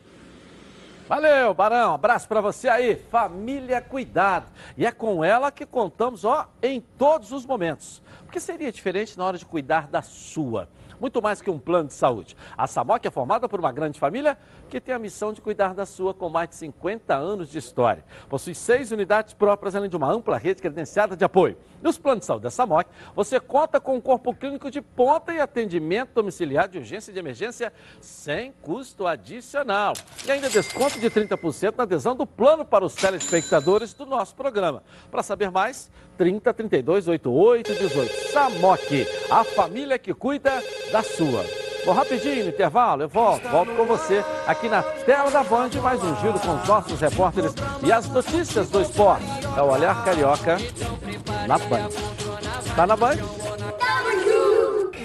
Valeu, 1.11 1.53
Barão. 1.53 1.95
Abraço 1.95 2.29
para 2.29 2.41
você 2.41 2.69
aí. 2.69 2.95
Família 3.11 3.81
Cuidado. 3.81 4.47
E 4.79 4.87
é 4.87 4.93
com 4.93 5.25
ela 5.25 5.51
que 5.51 5.67
contamos, 5.67 6.25
ó, 6.25 6.47
em 6.63 6.81
todos 6.81 7.33
os 7.33 7.45
momentos. 7.45 8.01
Porque 8.31 8.39
seria 8.39 8.71
diferente 8.71 9.19
na 9.19 9.25
hora 9.25 9.37
de 9.37 9.45
cuidar 9.45 9.89
da 9.89 10.03
sua. 10.03 10.69
Muito 11.01 11.21
mais 11.21 11.43
que 11.43 11.51
um 11.51 11.59
plano 11.59 11.89
de 11.89 11.95
saúde. 11.95 12.37
A 12.57 12.69
Samok 12.69 13.05
é 13.05 13.11
formada 13.11 13.49
por 13.49 13.59
uma 13.59 13.73
grande 13.73 13.99
família 13.99 14.39
que 14.69 14.81
tem 14.81 14.95
a 14.95 15.01
missão 15.01 15.33
de 15.33 15.41
cuidar 15.41 15.75
da 15.75 15.85
sua 15.85 16.15
com 16.15 16.29
mais 16.29 16.51
de 16.51 16.55
50 16.55 17.13
anos 17.13 17.51
de 17.51 17.59
história. 17.59 18.05
Possui 18.29 18.55
seis 18.55 18.93
unidades 18.93 19.35
próprias, 19.35 19.75
além 19.75 19.91
de 19.91 19.97
uma 19.97 20.09
ampla 20.09 20.39
rede 20.39 20.63
credenciada 20.63 21.17
de 21.17 21.25
apoio. 21.25 21.57
Nos 21.83 21.99
planos 21.99 22.21
de 22.21 22.27
saúde 22.27 22.45
da 22.45 22.51
Samok, 22.51 22.89
você 23.17 23.41
conta 23.41 23.81
com 23.81 23.97
um 23.97 24.01
corpo 24.01 24.33
clínico 24.33 24.71
de 24.71 24.81
ponta 24.81 25.33
e 25.33 25.41
atendimento 25.41 26.11
domiciliar 26.15 26.69
de 26.69 26.79
urgência 26.79 27.11
e 27.11 27.15
de 27.15 27.19
emergência 27.19 27.73
sem 28.01 28.53
custo 28.63 29.09
adicional. 29.09 29.95
E 30.25 30.31
ainda 30.31 30.49
desconto 30.49 31.01
de 31.01 31.11
30% 31.11 31.75
na 31.77 31.83
adesão 31.83 32.15
do 32.15 32.27
plano 32.27 32.65
para 32.65 32.85
os 32.85 32.95
telespectadores 32.95 33.93
do 33.93 34.07
nosso 34.07 34.37
programa. 34.37 34.85
Para 35.11 35.25
saber 35.25 35.51
mais, 35.51 35.91
30 36.21 36.53
32 36.53 37.09
88 37.09 37.75
18. 37.77 38.31
Samok, 38.31 39.09
a 39.31 39.43
família 39.43 39.99
que 39.99 40.13
cuida 40.13 40.63
da 40.93 41.03
sua. 41.03 41.43
Vou 41.83 41.95
rapidinho 41.95 42.45
no 42.45 42.51
intervalo, 42.51 43.05
eu 43.05 43.09
volto, 43.09 43.49
volto 43.49 43.75
com 43.75 43.87
você 43.87 44.23
aqui 44.47 44.69
na 44.69 44.83
tela 44.83 45.31
da 45.31 45.43
Band, 45.43 45.71
mais 45.83 46.05
um 46.05 46.15
giro 46.17 46.39
com 46.39 46.57
os 46.57 46.69
nossos 46.69 47.01
repórteres 47.01 47.55
e 47.83 47.91
as 47.91 48.07
notícias 48.11 48.69
do 48.69 48.83
esporte. 48.83 49.25
É 49.57 49.63
o 49.63 49.71
Olhar 49.71 50.05
Carioca 50.05 50.59
na 51.49 51.57
Band. 51.57 51.89
Tá 52.77 52.87
na 52.87 52.97
Band? 52.97 53.17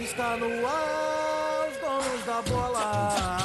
Está 0.04 0.36
no 0.36 0.68
ar, 0.68 1.70
os 1.70 1.78
donos 1.78 2.26
da 2.26 2.42
bola. 2.42 3.45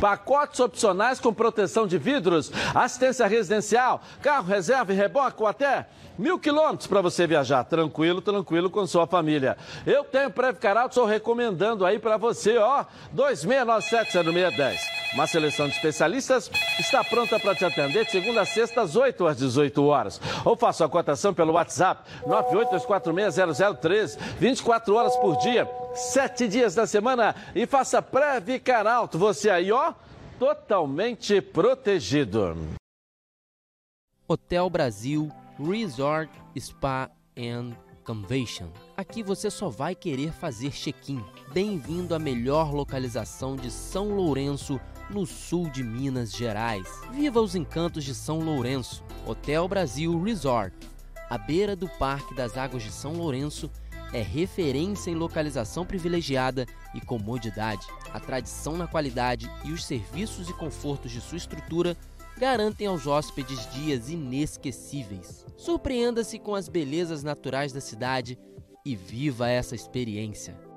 Pacotes 0.00 0.60
opcionais 0.60 1.20
com 1.20 1.32
proteção 1.32 1.86
de 1.86 1.96
vidros, 1.98 2.50
assistência 2.74 3.26
residencial, 3.26 4.00
carro 4.20 4.46
reserva 4.46 4.92
e 4.92 4.96
reboque 4.96 5.44
até 5.44 5.86
mil 6.18 6.38
quilômetros 6.38 6.86
para 6.86 7.00
você 7.00 7.26
viajar 7.26 7.64
tranquilo, 7.64 8.20
tranquilo 8.20 8.70
com 8.70 8.86
sua 8.86 9.06
família. 9.06 9.56
Eu 9.86 10.04
tenho 10.04 10.30
Preve 10.30 10.58
Caralto, 10.58 10.90
estou 10.90 11.06
recomendando 11.06 11.84
aí 11.86 11.98
para 11.98 12.16
você, 12.16 12.58
ó, 12.58 12.84
26970610. 13.14 14.78
Uma 15.14 15.26
seleção 15.26 15.68
de 15.68 15.74
especialistas 15.74 16.50
está 16.78 17.04
pronta 17.04 17.38
para 17.38 17.54
te 17.54 17.64
atender 17.64 18.04
de 18.04 18.10
segunda 18.10 18.42
a 18.42 18.46
sexta, 18.46 18.82
às 18.82 18.96
8 18.96 19.26
às 19.26 19.36
18 19.36 19.84
horas. 19.84 20.20
Ou 20.44 20.56
faça 20.56 20.84
a 20.84 20.88
cotação 20.88 21.34
pelo 21.34 21.52
WhatsApp 21.52 22.02
982460013, 22.26 24.18
24 24.38 24.94
horas 24.94 25.16
por 25.16 25.36
dia, 25.38 25.68
7 25.94 26.48
dias 26.48 26.74
da 26.74 26.86
semana 26.86 27.34
e 27.54 27.66
faça 27.66 28.00
Preve 28.00 28.58
Caralto. 28.58 29.18
Você 29.18 29.50
aí, 29.50 29.70
ó, 29.70 29.92
totalmente 30.38 31.40
protegido. 31.40 32.56
Hotel 34.26 34.70
Brasil 34.70 35.30
Resort 35.58 36.32
Spa 36.58 37.10
and 37.36 37.76
Convention. 38.04 38.68
Aqui 38.96 39.22
você 39.22 39.50
só 39.50 39.68
vai 39.68 39.94
querer 39.94 40.32
fazer 40.32 40.70
check-in. 40.70 41.22
Bem-vindo 41.52 42.14
à 42.14 42.18
melhor 42.18 42.72
localização 42.72 43.54
de 43.54 43.70
São 43.70 44.14
Lourenço, 44.14 44.80
no 45.10 45.26
sul 45.26 45.68
de 45.68 45.84
Minas 45.84 46.32
Gerais. 46.32 46.88
Viva 47.12 47.40
os 47.40 47.54
encantos 47.54 48.02
de 48.02 48.14
São 48.14 48.40
Lourenço. 48.40 49.04
Hotel 49.26 49.68
Brasil 49.68 50.20
Resort, 50.22 50.74
à 51.28 51.36
beira 51.36 51.76
do 51.76 51.88
Parque 51.88 52.34
das 52.34 52.56
Águas 52.56 52.82
de 52.82 52.90
São 52.90 53.12
Lourenço, 53.12 53.70
é 54.12 54.20
referência 54.20 55.10
em 55.10 55.14
localização 55.14 55.86
privilegiada 55.86 56.66
e 56.94 57.00
comodidade. 57.00 57.86
A 58.12 58.20
tradição 58.20 58.76
na 58.76 58.86
qualidade 58.86 59.50
e 59.64 59.72
os 59.72 59.84
serviços 59.84 60.48
e 60.48 60.52
confortos 60.52 61.10
de 61.10 61.20
sua 61.20 61.38
estrutura 61.38 61.96
garantem 62.38 62.86
aos 62.86 63.06
hóspedes 63.06 63.70
dias 63.72 64.10
inesquecíveis. 64.10 65.46
Surpreenda-se 65.56 66.38
com 66.38 66.54
as 66.54 66.68
belezas 66.68 67.22
naturais 67.22 67.72
da 67.72 67.80
cidade 67.80 68.38
e 68.84 68.96
viva 68.96 69.48
essa 69.48 69.74
experiência. 69.74 70.71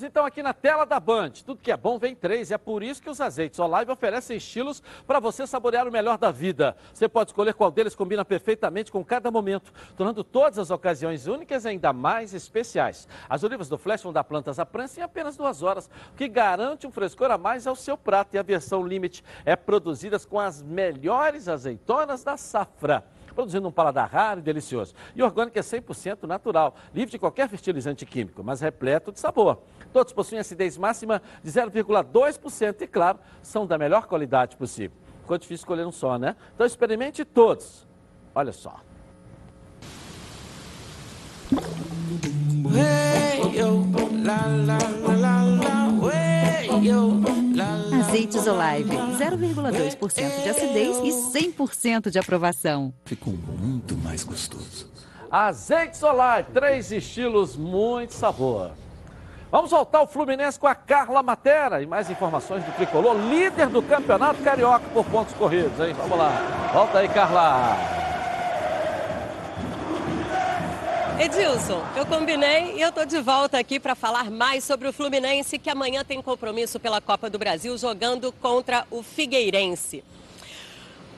Então 0.00 0.24
aqui 0.24 0.42
na 0.42 0.54
tela 0.54 0.86
da 0.86 0.98
Band. 0.98 1.32
Tudo 1.44 1.60
que 1.60 1.70
é 1.70 1.76
bom 1.76 1.98
vem 1.98 2.14
três 2.14 2.50
é 2.50 2.56
por 2.56 2.82
isso 2.82 3.02
que 3.02 3.10
os 3.10 3.20
azeites 3.20 3.58
Olive 3.58 3.90
oferecem 3.90 4.38
estilos 4.38 4.82
para 5.06 5.20
você 5.20 5.46
saborear 5.46 5.86
o 5.86 5.92
melhor 5.92 6.16
da 6.16 6.30
vida. 6.30 6.74
Você 6.94 7.06
pode 7.06 7.30
escolher 7.30 7.52
qual 7.52 7.70
deles 7.70 7.94
combina 7.94 8.24
perfeitamente 8.24 8.90
com 8.90 9.04
cada 9.04 9.30
momento, 9.30 9.70
tornando 9.94 10.24
todas 10.24 10.58
as 10.58 10.70
ocasiões 10.70 11.26
únicas 11.26 11.66
e 11.66 11.68
ainda 11.68 11.92
mais 11.92 12.32
especiais. 12.32 13.06
As 13.28 13.44
olivas 13.44 13.68
do 13.68 13.76
Flash 13.76 14.02
vão 14.02 14.14
dar 14.14 14.24
plantas 14.24 14.58
à 14.58 14.64
prancha 14.64 15.00
em 15.00 15.02
apenas 15.02 15.36
duas 15.36 15.62
horas, 15.62 15.90
o 16.12 16.16
que 16.16 16.26
garante 16.26 16.86
um 16.86 16.90
frescor 16.90 17.30
a 17.30 17.36
mais 17.36 17.66
ao 17.66 17.76
seu 17.76 17.98
prato. 17.98 18.34
E 18.34 18.38
a 18.38 18.42
versão 18.42 18.86
Limite 18.86 19.22
é 19.44 19.54
produzida 19.54 20.18
com 20.20 20.40
as 20.40 20.62
melhores 20.62 21.48
azeitonas 21.48 22.24
da 22.24 22.38
safra 22.38 23.04
produzindo 23.32 23.66
um 23.66 23.72
paladar 23.72 24.08
raro 24.08 24.40
e 24.40 24.42
delicioso. 24.42 24.94
E 25.14 25.22
orgânico 25.22 25.58
é 25.58 25.62
100% 25.62 26.24
natural, 26.24 26.76
livre 26.94 27.10
de 27.10 27.18
qualquer 27.18 27.48
fertilizante 27.48 28.06
químico, 28.06 28.42
mas 28.44 28.60
repleto 28.60 29.10
de 29.10 29.18
sabor. 29.18 29.62
Todos 29.92 30.12
possuem 30.12 30.40
acidez 30.40 30.78
máxima 30.78 31.20
de 31.42 31.50
0,2% 31.50 32.80
e, 32.80 32.86
claro, 32.86 33.18
são 33.42 33.66
da 33.66 33.76
melhor 33.76 34.06
qualidade 34.06 34.56
possível. 34.56 34.96
Ficou 35.20 35.38
difícil 35.38 35.62
escolher 35.62 35.86
um 35.86 35.92
só, 35.92 36.18
né? 36.18 36.34
Então 36.54 36.66
experimente 36.66 37.24
todos. 37.24 37.86
Olha 38.34 38.52
só. 38.52 38.80
Azeites 48.00 48.46
Olive, 48.46 48.96
0,2% 48.96 50.42
de 50.42 50.48
acidez 50.48 50.96
e 50.98 51.38
100% 51.38 52.10
de 52.10 52.18
aprovação. 52.18 52.92
Ficou 53.04 53.32
muito 53.32 53.96
mais 53.98 54.24
gostoso. 54.24 54.90
Azeites 55.30 56.02
Olive, 56.02 56.50
três 56.52 56.92
estilos, 56.92 57.56
muito 57.56 58.12
sabor. 58.12 58.72
Vamos 59.52 59.70
voltar 59.70 59.98
ao 59.98 60.06
Fluminense 60.06 60.58
com 60.58 60.66
a 60.66 60.74
Carla 60.74 61.22
Matera 61.22 61.82
e 61.82 61.86
mais 61.86 62.08
informações 62.08 62.64
do 62.64 62.72
Tricolor, 62.72 63.14
líder 63.14 63.66
do 63.66 63.82
Campeonato 63.82 64.42
Carioca 64.42 64.88
por 64.94 65.04
pontos 65.04 65.34
corridos, 65.34 65.78
hein? 65.78 65.92
Vamos 65.92 66.16
lá. 66.16 66.70
Volta 66.72 67.00
aí, 67.00 67.08
Carla. 67.10 67.76
Edilson, 71.20 71.82
eu 71.94 72.06
combinei 72.06 72.76
e 72.76 72.80
eu 72.80 72.90
tô 72.90 73.04
de 73.04 73.20
volta 73.20 73.58
aqui 73.58 73.78
para 73.78 73.94
falar 73.94 74.30
mais 74.30 74.64
sobre 74.64 74.88
o 74.88 74.92
Fluminense, 74.92 75.58
que 75.58 75.68
amanhã 75.68 76.02
tem 76.02 76.22
compromisso 76.22 76.80
pela 76.80 77.02
Copa 77.02 77.28
do 77.28 77.38
Brasil 77.38 77.76
jogando 77.76 78.32
contra 78.32 78.86
o 78.90 79.02
Figueirense. 79.02 80.02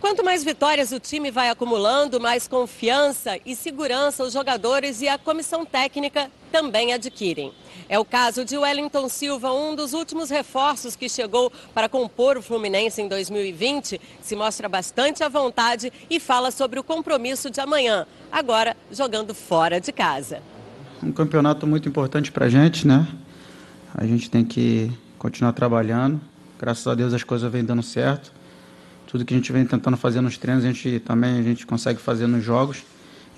Quanto 0.05 0.23
mais 0.23 0.45
vitórias 0.45 0.93
o 0.93 1.01
time 1.01 1.31
vai 1.31 1.49
acumulando, 1.49 2.21
mais 2.21 2.47
confiança 2.47 3.39
e 3.47 3.57
segurança 3.57 4.23
os 4.23 4.35
jogadores 4.35 5.01
e 5.01 5.09
a 5.09 5.17
comissão 5.17 5.65
técnica 5.65 6.31
também 6.53 6.93
adquirem. 6.93 7.55
É 7.89 7.99
o 7.99 8.05
caso 8.05 8.45
de 8.45 8.55
Wellington 8.55 9.09
Silva, 9.09 9.51
um 9.51 9.75
dos 9.75 9.95
últimos 9.95 10.29
reforços 10.29 10.95
que 10.95 11.09
chegou 11.09 11.51
para 11.73 11.89
compor 11.89 12.37
o 12.37 12.43
Fluminense 12.43 13.01
em 13.01 13.09
2020. 13.09 13.99
Se 14.21 14.37
mostra 14.37 14.69
bastante 14.69 15.25
à 15.25 15.29
vontade 15.31 15.91
e 16.11 16.21
fala 16.21 16.51
sobre 16.51 16.79
o 16.79 16.85
compromisso 16.85 17.51
de 17.51 17.63
amanhã, 17.63 18.07
agora 18.31 18.77
jogando 18.93 19.35
fora 19.35 19.81
de 19.81 19.91
casa. 19.91 20.43
Um 21.03 21.13
campeonato 21.13 21.67
muito 21.67 21.89
importante 21.89 22.31
para 22.31 22.45
a 22.45 22.51
gente, 22.51 22.87
né? 22.87 23.09
A 23.95 24.05
gente 24.05 24.29
tem 24.29 24.45
que 24.45 24.93
continuar 25.19 25.55
trabalhando. 25.55 26.21
Graças 26.61 26.87
a 26.87 26.95
Deus 26.95 27.15
as 27.15 27.25
coisas 27.25 27.51
vêm 27.51 27.65
dando 27.65 27.83
certo. 27.83 28.44
Tudo 29.15 29.25
que 29.25 29.33
a 29.33 29.37
gente 29.37 29.53
vem 29.53 29.65
tentando 29.65 29.97
fazer 29.97 30.21
nos 30.21 30.37
treinos, 30.37 30.65
a 30.65 30.67
gente 30.67 30.99
também 30.99 31.39
a 31.39 31.43
gente 31.45 31.65
consegue 31.65 32.01
fazer 32.01 32.27
nos 32.27 32.43
jogos. 32.43 32.83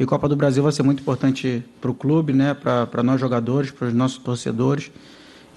E 0.01 0.07
Copa 0.07 0.27
do 0.27 0.35
Brasil 0.35 0.63
vai 0.63 0.73
ser 0.73 0.83
muito 0.83 1.03
importante 1.03 1.63
para 1.83 1.91
o 1.91 1.95
clube, 1.95 2.33
né? 2.33 2.55
para 2.55 3.03
nós 3.03 3.21
jogadores, 3.21 3.71
para 3.71 3.89
os 3.89 3.93
nossos 3.93 4.17
torcedores. 4.17 4.91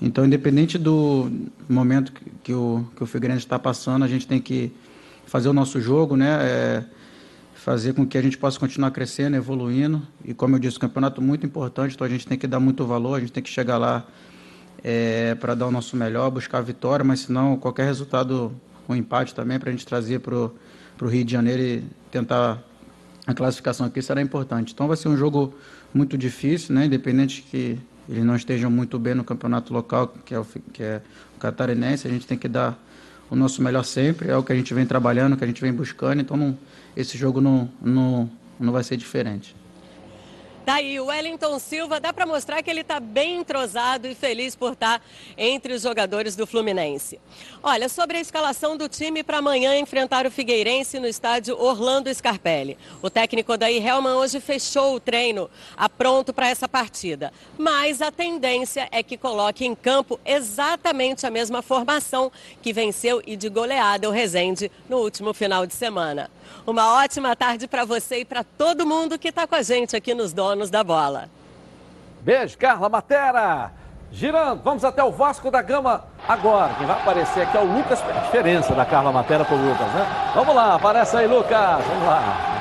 Então, 0.02 0.26
independente 0.26 0.78
do 0.78 1.32
momento 1.70 2.12
que 2.44 2.54
o, 2.54 2.86
que 2.98 3.02
o 3.02 3.06
Figueirense 3.06 3.46
está 3.46 3.58
passando, 3.58 4.04
a 4.04 4.10
gente 4.10 4.28
tem 4.28 4.42
que 4.42 4.74
fazer 5.26 5.48
o 5.48 5.54
nosso 5.54 5.80
jogo, 5.80 6.18
né? 6.18 6.38
É 6.42 6.84
fazer 7.54 7.94
com 7.94 8.06
que 8.06 8.18
a 8.18 8.22
gente 8.22 8.38
possa 8.38 8.60
continuar 8.60 8.92
crescendo, 8.92 9.38
evoluindo. 9.38 10.02
E 10.26 10.34
como 10.34 10.54
eu 10.54 10.60
disse, 10.60 10.76
o 10.76 10.82
campeonato 10.82 11.22
é 11.22 11.24
muito 11.24 11.46
importante, 11.46 11.96
então 11.96 12.06
a 12.06 12.10
gente 12.10 12.28
tem 12.28 12.38
que 12.38 12.46
dar 12.46 12.60
muito 12.60 12.86
valor, 12.86 13.16
a 13.16 13.20
gente 13.22 13.32
tem 13.32 13.42
que 13.42 13.50
chegar 13.50 13.78
lá 13.78 14.06
é, 14.84 15.34
para 15.36 15.56
dar 15.56 15.68
o 15.68 15.72
nosso 15.72 15.96
melhor, 15.96 16.30
buscar 16.30 16.58
a 16.58 16.62
vitória, 16.62 17.06
mas 17.06 17.22
senão 17.22 17.56
qualquer 17.56 17.86
resultado, 17.86 18.52
um 18.94 18.96
empate 18.96 19.34
também, 19.34 19.60
para 19.60 19.70
a 19.70 19.72
gente 19.72 19.86
trazer 19.86 20.20
para 20.20 20.36
o 20.36 21.08
Rio 21.08 21.24
de 21.24 21.32
Janeiro 21.32 21.62
e 21.62 21.84
tentar 22.12 22.64
a 23.26 23.34
classificação 23.34 23.86
aqui 23.86 24.02
será 24.02 24.22
importante. 24.22 24.74
Então 24.74 24.88
vai 24.88 24.98
ser 24.98 25.08
um 25.08 25.18
jogo 25.18 25.54
muito 25.94 26.18
difícil, 26.18 26.74
né? 26.74 26.86
independente 26.86 27.44
que 27.44 27.78
eles 28.08 28.24
não 28.24 28.36
estejam 28.36 28.72
muito 28.72 28.98
bem 28.98 29.14
no 29.14 29.24
campeonato 29.24 29.72
local, 29.72 30.08
que 30.26 30.34
é 30.34 30.40
o, 30.40 30.46
que 30.74 30.82
é 30.82 31.02
o 31.36 31.40
catarinense, 31.40 32.08
a 32.08 32.12
gente 32.12 32.26
tem 32.26 32.38
que 32.38 32.48
dar 32.48 32.78
o 33.30 33.36
nosso 33.36 33.62
melhor 33.62 33.84
sempre, 33.84 34.30
é 34.30 34.36
o 34.36 34.42
que 34.42 34.52
a 34.52 34.56
gente 34.56 34.74
vem 34.74 34.86
trabalhando, 34.86 35.38
que 35.38 35.44
a 35.44 35.48
gente 35.48 35.62
vem 35.62 35.72
buscando, 35.72 36.20
então 36.20 36.36
não, 36.36 36.58
esse 36.98 37.16
jogo 37.16 37.40
não, 37.40 37.70
não, 37.80 38.30
não 38.60 38.74
vai 38.74 38.84
ser 38.84 38.98
diferente. 38.98 39.56
Daí, 40.70 40.98
tá 40.98 41.02
o 41.02 41.06
Wellington 41.08 41.58
Silva, 41.58 42.00
dá 42.00 42.14
para 42.14 42.28
mostrar 42.28 42.62
que 42.62 42.70
ele 42.70 42.82
está 42.82 43.00
bem 43.00 43.38
entrosado 43.38 44.08
e 44.08 44.14
feliz 44.14 44.56
por 44.56 44.74
estar 44.74 45.00
tá 45.00 45.06
entre 45.36 45.74
os 45.74 45.82
jogadores 45.82 46.36
do 46.36 46.46
Fluminense. 46.46 47.20
Olha, 47.64 47.90
sobre 47.90 48.20
a 48.20 48.22
escalação 48.22 48.78
do 48.78 48.88
time 48.88 49.24
para 49.24 49.40
amanhã 49.40 49.76
enfrentar 49.80 50.28
o 50.28 50.32
Figueirense 50.32 51.00
no 51.00 51.08
estádio 51.08 51.60
Orlando 51.60 52.14
Scarpelli. 52.14 52.78
O 53.02 53.10
técnico 53.10 53.58
daí, 53.58 53.84
Helman, 53.84 54.14
hoje 54.14 54.40
fechou 54.40 54.94
o 54.94 55.00
treino, 55.00 55.50
apronto 55.76 56.32
para 56.32 56.52
essa 56.52 56.70
partida. 56.70 57.34
Mas 57.58 58.00
a 58.00 58.12
tendência 58.12 58.88
é 58.92 59.02
que 59.02 59.18
coloque 59.18 59.66
em 59.66 59.74
campo 59.74 60.20
exatamente 60.24 61.26
a 61.26 61.32
mesma 61.32 61.64
formação 61.64 62.32
que 62.62 62.72
venceu 62.72 63.24
e 63.26 63.36
de 63.36 63.50
goleada 63.50 64.08
o 64.08 64.12
Resende 64.12 64.72
no 64.88 64.98
último 64.98 65.34
final 65.34 65.66
de 65.66 65.74
semana. 65.74 66.30
Uma 66.66 67.02
ótima 67.02 67.36
tarde 67.36 67.68
para 67.68 67.86
você 67.86 68.20
e 68.20 68.26
para 68.26 68.44
todo 68.44 68.86
mundo 68.86 69.18
que 69.18 69.30
está 69.30 69.48
com 69.48 69.56
a 69.56 69.62
gente 69.62 69.96
aqui 69.96 70.14
nos 70.14 70.34
Donos 70.34 70.70
da 70.70 70.84
Bola. 70.84 71.30
Beijo, 72.22 72.58
Carla 72.58 72.90
Matera. 72.90 73.72
Girando, 74.12 74.62
vamos 74.64 74.84
até 74.84 75.04
o 75.04 75.12
Vasco 75.12 75.52
da 75.52 75.62
Gama 75.62 76.04
agora. 76.28 76.74
Quem 76.78 76.88
vai 76.88 77.00
aparecer 77.00 77.44
aqui 77.44 77.58
é 77.58 77.62
o 77.62 77.66
Lucas. 77.66 78.02
A 78.02 78.22
diferença 78.22 78.74
da 78.74 78.86
Carla 78.86 79.12
Matera 79.12 79.46
para 79.46 79.56
o 79.56 79.70
Lucas, 79.70 79.88
né? 79.94 80.32
Vamos 80.34 80.56
lá, 80.56 80.76
aparece 80.76 81.16
aí, 81.18 81.28
Lucas. 81.28 81.86
Vamos 81.86 82.08
lá. 82.08 82.59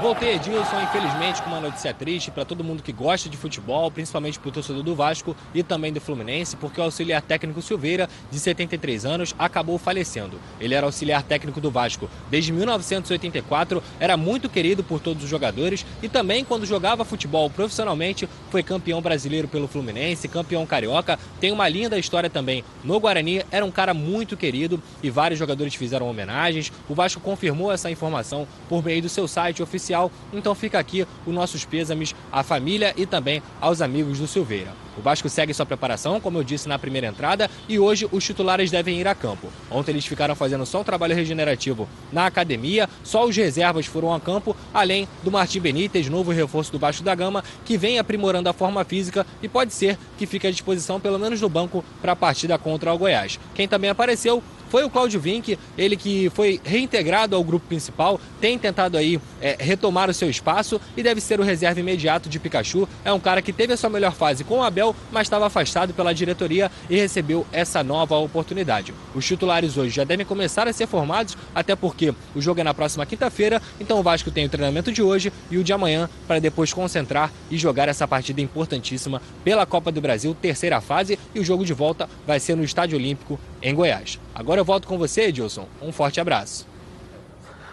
Voltei, 0.00 0.36
Edilson, 0.36 0.80
infelizmente, 0.80 1.42
com 1.42 1.50
uma 1.50 1.60
notícia 1.60 1.92
triste 1.92 2.30
para 2.30 2.42
todo 2.42 2.64
mundo 2.64 2.82
que 2.82 2.90
gosta 2.90 3.28
de 3.28 3.36
futebol, 3.36 3.90
principalmente 3.90 4.40
para 4.40 4.48
o 4.48 4.52
torcedor 4.52 4.82
do 4.82 4.94
Vasco 4.94 5.36
e 5.54 5.62
também 5.62 5.92
do 5.92 6.00
Fluminense, 6.00 6.56
porque 6.56 6.80
o 6.80 6.84
auxiliar 6.84 7.20
técnico 7.20 7.60
Silveira, 7.60 8.08
de 8.30 8.40
73 8.40 9.04
anos, 9.04 9.34
acabou 9.38 9.76
falecendo. 9.76 10.40
Ele 10.58 10.74
era 10.74 10.86
auxiliar 10.86 11.22
técnico 11.22 11.60
do 11.60 11.70
Vasco 11.70 12.08
desde 12.30 12.50
1984, 12.50 13.82
era 14.00 14.16
muito 14.16 14.48
querido 14.48 14.82
por 14.82 15.00
todos 15.00 15.22
os 15.22 15.28
jogadores 15.28 15.84
e 16.02 16.08
também, 16.08 16.46
quando 16.46 16.64
jogava 16.64 17.04
futebol 17.04 17.50
profissionalmente, 17.50 18.26
foi 18.50 18.62
campeão 18.62 19.02
brasileiro 19.02 19.48
pelo 19.48 19.68
Fluminense, 19.68 20.28
campeão 20.28 20.64
carioca. 20.64 21.18
Tem 21.38 21.52
uma 21.52 21.68
linda 21.68 21.98
história 21.98 22.30
também 22.30 22.64
no 22.82 22.98
Guarani, 22.98 23.44
era 23.50 23.66
um 23.66 23.70
cara 23.70 23.92
muito 23.92 24.34
querido 24.34 24.82
e 25.02 25.10
vários 25.10 25.38
jogadores 25.38 25.74
fizeram 25.74 26.08
homenagens. 26.08 26.72
O 26.88 26.94
Vasco 26.94 27.20
confirmou 27.20 27.70
essa 27.70 27.90
informação 27.90 28.48
por 28.66 28.82
meio 28.82 29.02
do 29.02 29.08
seu 29.10 29.28
site 29.28 29.62
oficial 29.62 29.89
Então 30.32 30.54
fica 30.54 30.78
aqui 30.78 31.06
os 31.26 31.34
nossos 31.34 31.64
pêsames 31.64 32.14
à 32.30 32.42
família 32.42 32.94
e 32.96 33.06
também 33.06 33.42
aos 33.60 33.80
amigos 33.80 34.18
do 34.18 34.26
Silveira. 34.26 34.72
O 34.98 35.02
Vasco 35.02 35.28
segue 35.28 35.54
sua 35.54 35.64
preparação, 35.64 36.20
como 36.20 36.38
eu 36.38 36.44
disse 36.44 36.68
na 36.68 36.78
primeira 36.78 37.06
entrada, 37.06 37.48
e 37.68 37.78
hoje 37.78 38.08
os 38.12 38.24
titulares 38.24 38.70
devem 38.70 39.00
ir 39.00 39.08
a 39.08 39.14
campo. 39.14 39.48
Ontem 39.70 39.92
eles 39.92 40.04
ficaram 40.04 40.34
fazendo 40.34 40.66
só 40.66 40.80
um 40.80 40.84
trabalho 40.84 41.14
regenerativo 41.14 41.88
na 42.12 42.26
academia, 42.26 42.88
só 43.02 43.24
os 43.24 43.34
reservas 43.36 43.86
foram 43.86 44.12
a 44.12 44.20
campo, 44.20 44.54
além 44.74 45.08
do 45.22 45.30
Martim 45.30 45.60
Benítez, 45.60 46.08
novo 46.08 46.32
reforço 46.32 46.72
do 46.72 46.78
Vasco 46.78 47.02
da 47.02 47.14
Gama, 47.14 47.42
que 47.64 47.78
vem 47.78 47.98
aprimorando 47.98 48.48
a 48.48 48.52
forma 48.52 48.84
física 48.84 49.26
e 49.42 49.48
pode 49.48 49.72
ser 49.72 49.96
que 50.18 50.26
fique 50.26 50.46
à 50.46 50.50
disposição, 50.50 51.00
pelo 51.00 51.18
menos 51.18 51.40
no 51.40 51.48
banco, 51.48 51.84
para 52.02 52.12
a 52.12 52.16
partida 52.16 52.58
contra 52.58 52.92
o 52.92 52.98
Goiás. 52.98 53.38
Quem 53.54 53.66
também 53.66 53.90
apareceu 53.90 54.42
foi 54.70 54.84
o 54.84 54.88
Cláudio 54.88 55.20
Vinck, 55.20 55.58
ele 55.76 55.96
que 55.96 56.30
foi 56.30 56.60
reintegrado 56.64 57.36
ao 57.36 57.44
grupo 57.44 57.66
principal, 57.66 58.20
tem 58.40 58.56
tentado 58.56 58.96
aí 58.96 59.20
é, 59.42 59.56
retomar 59.58 60.08
o 60.08 60.14
seu 60.14 60.30
espaço 60.30 60.80
e 60.96 61.02
deve 61.02 61.20
ser 61.20 61.40
o 61.40 61.42
reserva 61.42 61.80
imediato 61.80 62.28
de 62.28 62.38
Pikachu. 62.38 62.88
É 63.04 63.12
um 63.12 63.20
cara 63.20 63.42
que 63.42 63.52
teve 63.52 63.72
a 63.72 63.76
sua 63.76 63.90
melhor 63.90 64.12
fase 64.12 64.44
com 64.44 64.58
o 64.58 64.62
Abel, 64.62 64.94
mas 65.10 65.22
estava 65.22 65.46
afastado 65.46 65.92
pela 65.92 66.14
diretoria 66.14 66.70
e 66.88 66.96
recebeu 66.96 67.44
essa 67.52 67.82
nova 67.82 68.16
oportunidade. 68.16 68.94
Os 69.14 69.26
titulares 69.26 69.76
hoje 69.76 69.90
já 69.90 70.04
devem 70.04 70.24
começar 70.24 70.68
a 70.68 70.72
ser 70.72 70.86
formados, 70.86 71.36
até 71.52 71.74
porque 71.74 72.14
o 72.34 72.40
jogo 72.40 72.60
é 72.60 72.64
na 72.64 72.72
próxima 72.72 73.04
quinta-feira, 73.04 73.60
então 73.80 73.98
o 73.98 74.02
Vasco 74.04 74.30
tem 74.30 74.46
o 74.46 74.48
treinamento 74.48 74.92
de 74.92 75.02
hoje 75.02 75.32
e 75.50 75.58
o 75.58 75.64
de 75.64 75.72
amanhã 75.72 76.08
para 76.28 76.38
depois 76.38 76.72
concentrar 76.72 77.32
e 77.50 77.58
jogar 77.58 77.88
essa 77.88 78.06
partida 78.06 78.40
importantíssima 78.40 79.20
pela 79.42 79.66
Copa 79.66 79.90
do 79.90 80.00
Brasil, 80.00 80.36
terceira 80.40 80.80
fase, 80.80 81.18
e 81.34 81.40
o 81.40 81.44
jogo 81.44 81.64
de 81.64 81.72
volta 81.72 82.08
vai 82.24 82.38
ser 82.38 82.56
no 82.56 82.62
Estádio 82.62 82.96
Olímpico 82.96 83.38
em 83.60 83.74
Goiás. 83.74 84.18
Agora 84.34 84.59
eu 84.60 84.64
volto 84.64 84.86
com 84.86 84.98
você, 84.98 85.22
Edilson. 85.22 85.66
Um 85.80 85.90
forte 85.90 86.20
abraço. 86.20 86.66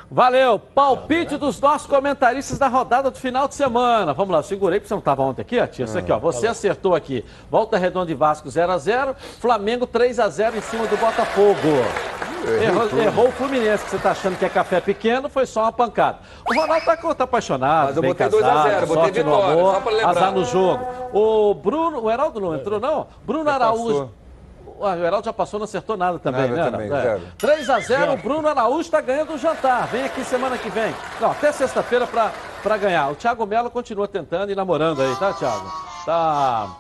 Valeu! 0.09 0.57
Palpite 0.57 1.35
dos 1.35 1.59
nossos 1.59 1.85
comentaristas 1.85 2.57
da 2.57 2.69
rodada 2.69 3.11
do 3.11 3.17
final 3.17 3.45
de 3.45 3.55
semana. 3.55 4.13
Vamos 4.13 4.33
lá, 4.33 4.41
segurei 4.41 4.79
porque 4.79 4.87
você 4.87 4.93
não 4.93 4.99
estava 4.99 5.21
ontem 5.21 5.41
aqui, 5.41 5.67
tia. 5.67 5.83
Isso 5.83 5.97
aqui, 5.97 6.11
ó. 6.11 6.17
Você 6.17 6.47
acertou 6.47 6.95
aqui. 6.95 7.25
Volta 7.51 7.77
Redonda 7.77 8.05
de 8.05 8.13
Vasco 8.13 8.47
0x0, 8.47 9.15
Flamengo 9.39 9.85
3x0 9.85 10.55
em 10.55 10.61
cima 10.61 10.87
do 10.87 10.95
Botafogo. 10.95 11.57
Errou, 12.63 13.01
errou, 13.01 13.27
o 13.27 13.31
Fluminense, 13.33 13.83
que 13.83 13.89
você 13.89 13.95
está 13.97 14.11
achando 14.11 14.37
que 14.37 14.45
é 14.45 14.49
café 14.49 14.79
pequeno, 14.79 15.27
foi 15.27 15.45
só 15.45 15.63
uma 15.63 15.71
pancada. 15.73 16.19
O 16.49 16.55
Ronaldo 16.55 16.85
tá, 16.85 16.95
tá 16.95 17.23
apaixonado, 17.25 17.87
Mas 17.87 17.95
eu 17.97 18.01
bem 18.01 18.11
botei 18.11 18.29
casado, 18.29 18.41
2 18.41 18.55
a 18.55 18.63
0, 18.63 18.87
botei 18.87 19.03
sorte 19.03 19.23
no 19.23 19.31
vitória, 19.35 19.53
amor, 19.53 19.73
só 19.73 19.81
pra 19.81 19.91
lembrar. 19.91 20.09
azar 20.09 20.31
no 20.31 20.45
jogo. 20.45 20.87
O 21.11 21.53
Bruno, 21.53 22.03
o 22.03 22.09
Heraldo 22.09 22.39
não 22.39 22.55
entrou, 22.55 22.79
não? 22.79 23.07
Bruno 23.25 23.49
Araújo. 23.49 24.11
Ah, 24.79 24.93
o 24.95 25.03
Heraldo 25.03 25.25
já 25.25 25.33
passou, 25.33 25.59
não 25.59 25.63
acertou 25.65 25.97
nada 25.97 26.19
também, 26.19 26.49
Nada 26.49 26.65
né? 26.65 26.71
também, 26.71 26.89
zero. 26.89 27.21
3 27.37 27.69
a 27.69 27.79
0 27.79 28.13
o. 28.13 28.17
Bruno 28.17 28.47
Araújo 28.47 28.81
está 28.81 29.01
ganhando 29.01 29.33
o 29.33 29.37
jantar. 29.37 29.87
Vem 29.87 30.03
aqui 30.03 30.23
semana 30.23 30.57
que 30.57 30.69
vem. 30.69 30.93
Não, 31.19 31.31
até 31.31 31.51
sexta-feira 31.51 32.05
para 32.07 32.77
ganhar. 32.77 33.09
O 33.11 33.15
Thiago 33.15 33.45
Melo 33.45 33.71
continua 33.71 34.07
tentando 34.07 34.51
e 34.51 34.55
namorando 34.55 35.01
aí, 35.01 35.15
tá, 35.15 35.33
Thiago? 35.33 35.71
Tá. 36.05 36.75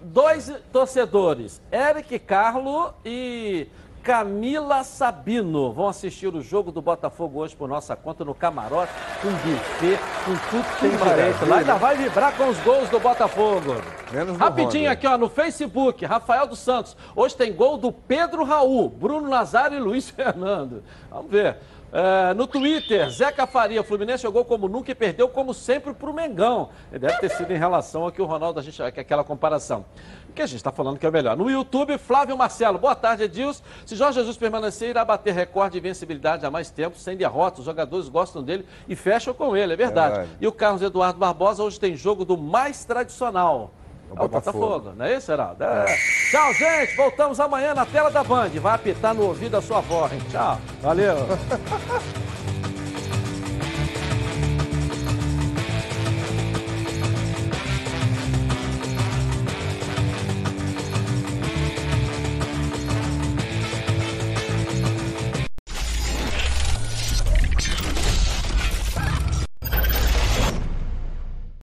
Dois 0.00 0.52
torcedores, 0.72 1.60
Eric 1.70 2.18
Carlo 2.20 2.94
e 3.04 3.68
Camila 4.02 4.84
Sabino, 4.84 5.72
vão 5.72 5.88
assistir 5.88 6.34
o 6.34 6.40
jogo 6.40 6.72
do 6.72 6.80
Botafogo 6.80 7.40
hoje 7.40 7.54
por 7.54 7.68
nossa 7.68 7.94
conta 7.94 8.24
no 8.24 8.34
camarote, 8.34 8.92
com 9.20 9.30
buffet, 9.30 9.98
com 10.24 10.50
tudo 10.50 10.64
que 10.64 10.80
tem 10.80 10.90
direito. 10.90 11.46
Lá 11.46 11.58
ainda 11.58 11.74
vai 11.74 11.96
vibrar 11.96 12.36
com 12.36 12.48
os 12.48 12.58
gols 12.60 12.88
do 12.88 12.98
Botafogo. 12.98 13.76
Menos 14.12 14.32
no 14.32 14.38
Rapidinho 14.38 14.84
Honda. 14.84 14.92
aqui, 14.92 15.06
ó, 15.06 15.18
no 15.18 15.28
Facebook, 15.28 16.04
Rafael 16.04 16.46
dos 16.46 16.58
Santos. 16.58 16.96
Hoje 17.14 17.36
tem 17.36 17.52
gol 17.52 17.76
do 17.76 17.92
Pedro 17.92 18.44
Raul, 18.44 18.88
Bruno 18.88 19.28
Nazário 19.28 19.76
e 19.76 19.80
Luiz 19.80 20.08
Fernando. 20.10 20.82
Vamos 21.10 21.30
ver. 21.30 21.56
É, 21.90 22.34
no 22.34 22.46
Twitter, 22.46 23.08
Zeca 23.08 23.46
Faria, 23.46 23.82
Fluminense 23.82 24.22
jogou 24.22 24.44
como 24.44 24.68
nunca 24.68 24.92
e 24.92 24.94
perdeu 24.94 25.26
como 25.26 25.54
sempre 25.54 25.94
pro 25.94 26.12
Mengão. 26.12 26.68
Deve 26.90 27.16
ter 27.18 27.30
sido 27.30 27.50
em 27.50 27.56
relação 27.56 28.02
ao 28.02 28.12
que 28.12 28.20
o 28.20 28.26
Ronaldo, 28.26 28.60
a 28.60 28.62
gente, 28.62 28.82
aquela 28.82 29.24
comparação. 29.24 29.86
O 30.28 30.32
que 30.32 30.42
a 30.42 30.46
gente 30.46 30.56
está 30.56 30.70
falando 30.70 30.98
que 30.98 31.06
é 31.06 31.10
melhor. 31.10 31.36
No 31.36 31.50
YouTube, 31.50 31.96
Flávio 31.98 32.36
Marcelo. 32.36 32.78
Boa 32.78 32.94
tarde, 32.94 33.24
Edilson. 33.24 33.62
Se 33.84 33.96
Jorge 33.96 34.20
Jesus 34.20 34.36
permanecer, 34.36 34.90
irá 34.90 35.04
bater 35.04 35.34
recorde 35.34 35.74
de 35.74 35.80
vencibilidade 35.80 36.44
há 36.46 36.50
mais 36.50 36.70
tempo, 36.70 36.96
sem 36.98 37.16
derrota. 37.16 37.60
Os 37.60 37.66
jogadores 37.66 38.08
gostam 38.08 38.42
dele 38.42 38.66
e 38.88 38.94
fecham 38.94 39.34
com 39.34 39.56
ele, 39.56 39.72
é 39.72 39.76
verdade. 39.76 40.14
Verdade. 40.16 40.36
E 40.40 40.46
o 40.46 40.52
Carlos 40.52 40.82
Eduardo 40.82 41.18
Barbosa 41.18 41.62
hoje 41.62 41.80
tem 41.80 41.96
jogo 41.96 42.24
do 42.24 42.36
mais 42.36 42.84
tradicional. 42.84 43.72
O 44.10 44.12
É 44.12 44.24
o 44.24 44.28
Botafogo. 44.28 44.58
Botafogo, 44.58 44.92
não 44.96 45.04
é 45.04 45.16
isso, 45.16 45.30
Heraldo? 45.30 45.64
É. 45.64 45.84
Tchau, 46.30 46.54
gente. 46.54 46.96
Voltamos 46.96 47.40
amanhã 47.40 47.74
na 47.74 47.84
tela 47.84 48.10
da 48.10 48.22
Band. 48.22 48.50
Vai 48.60 48.74
apitar 48.74 49.14
no 49.14 49.24
ouvido 49.26 49.56
a 49.56 49.62
sua 49.62 49.78
avó, 49.78 50.08
hein? 50.12 50.20
Tchau. 50.30 50.58
Valeu. 50.80 51.16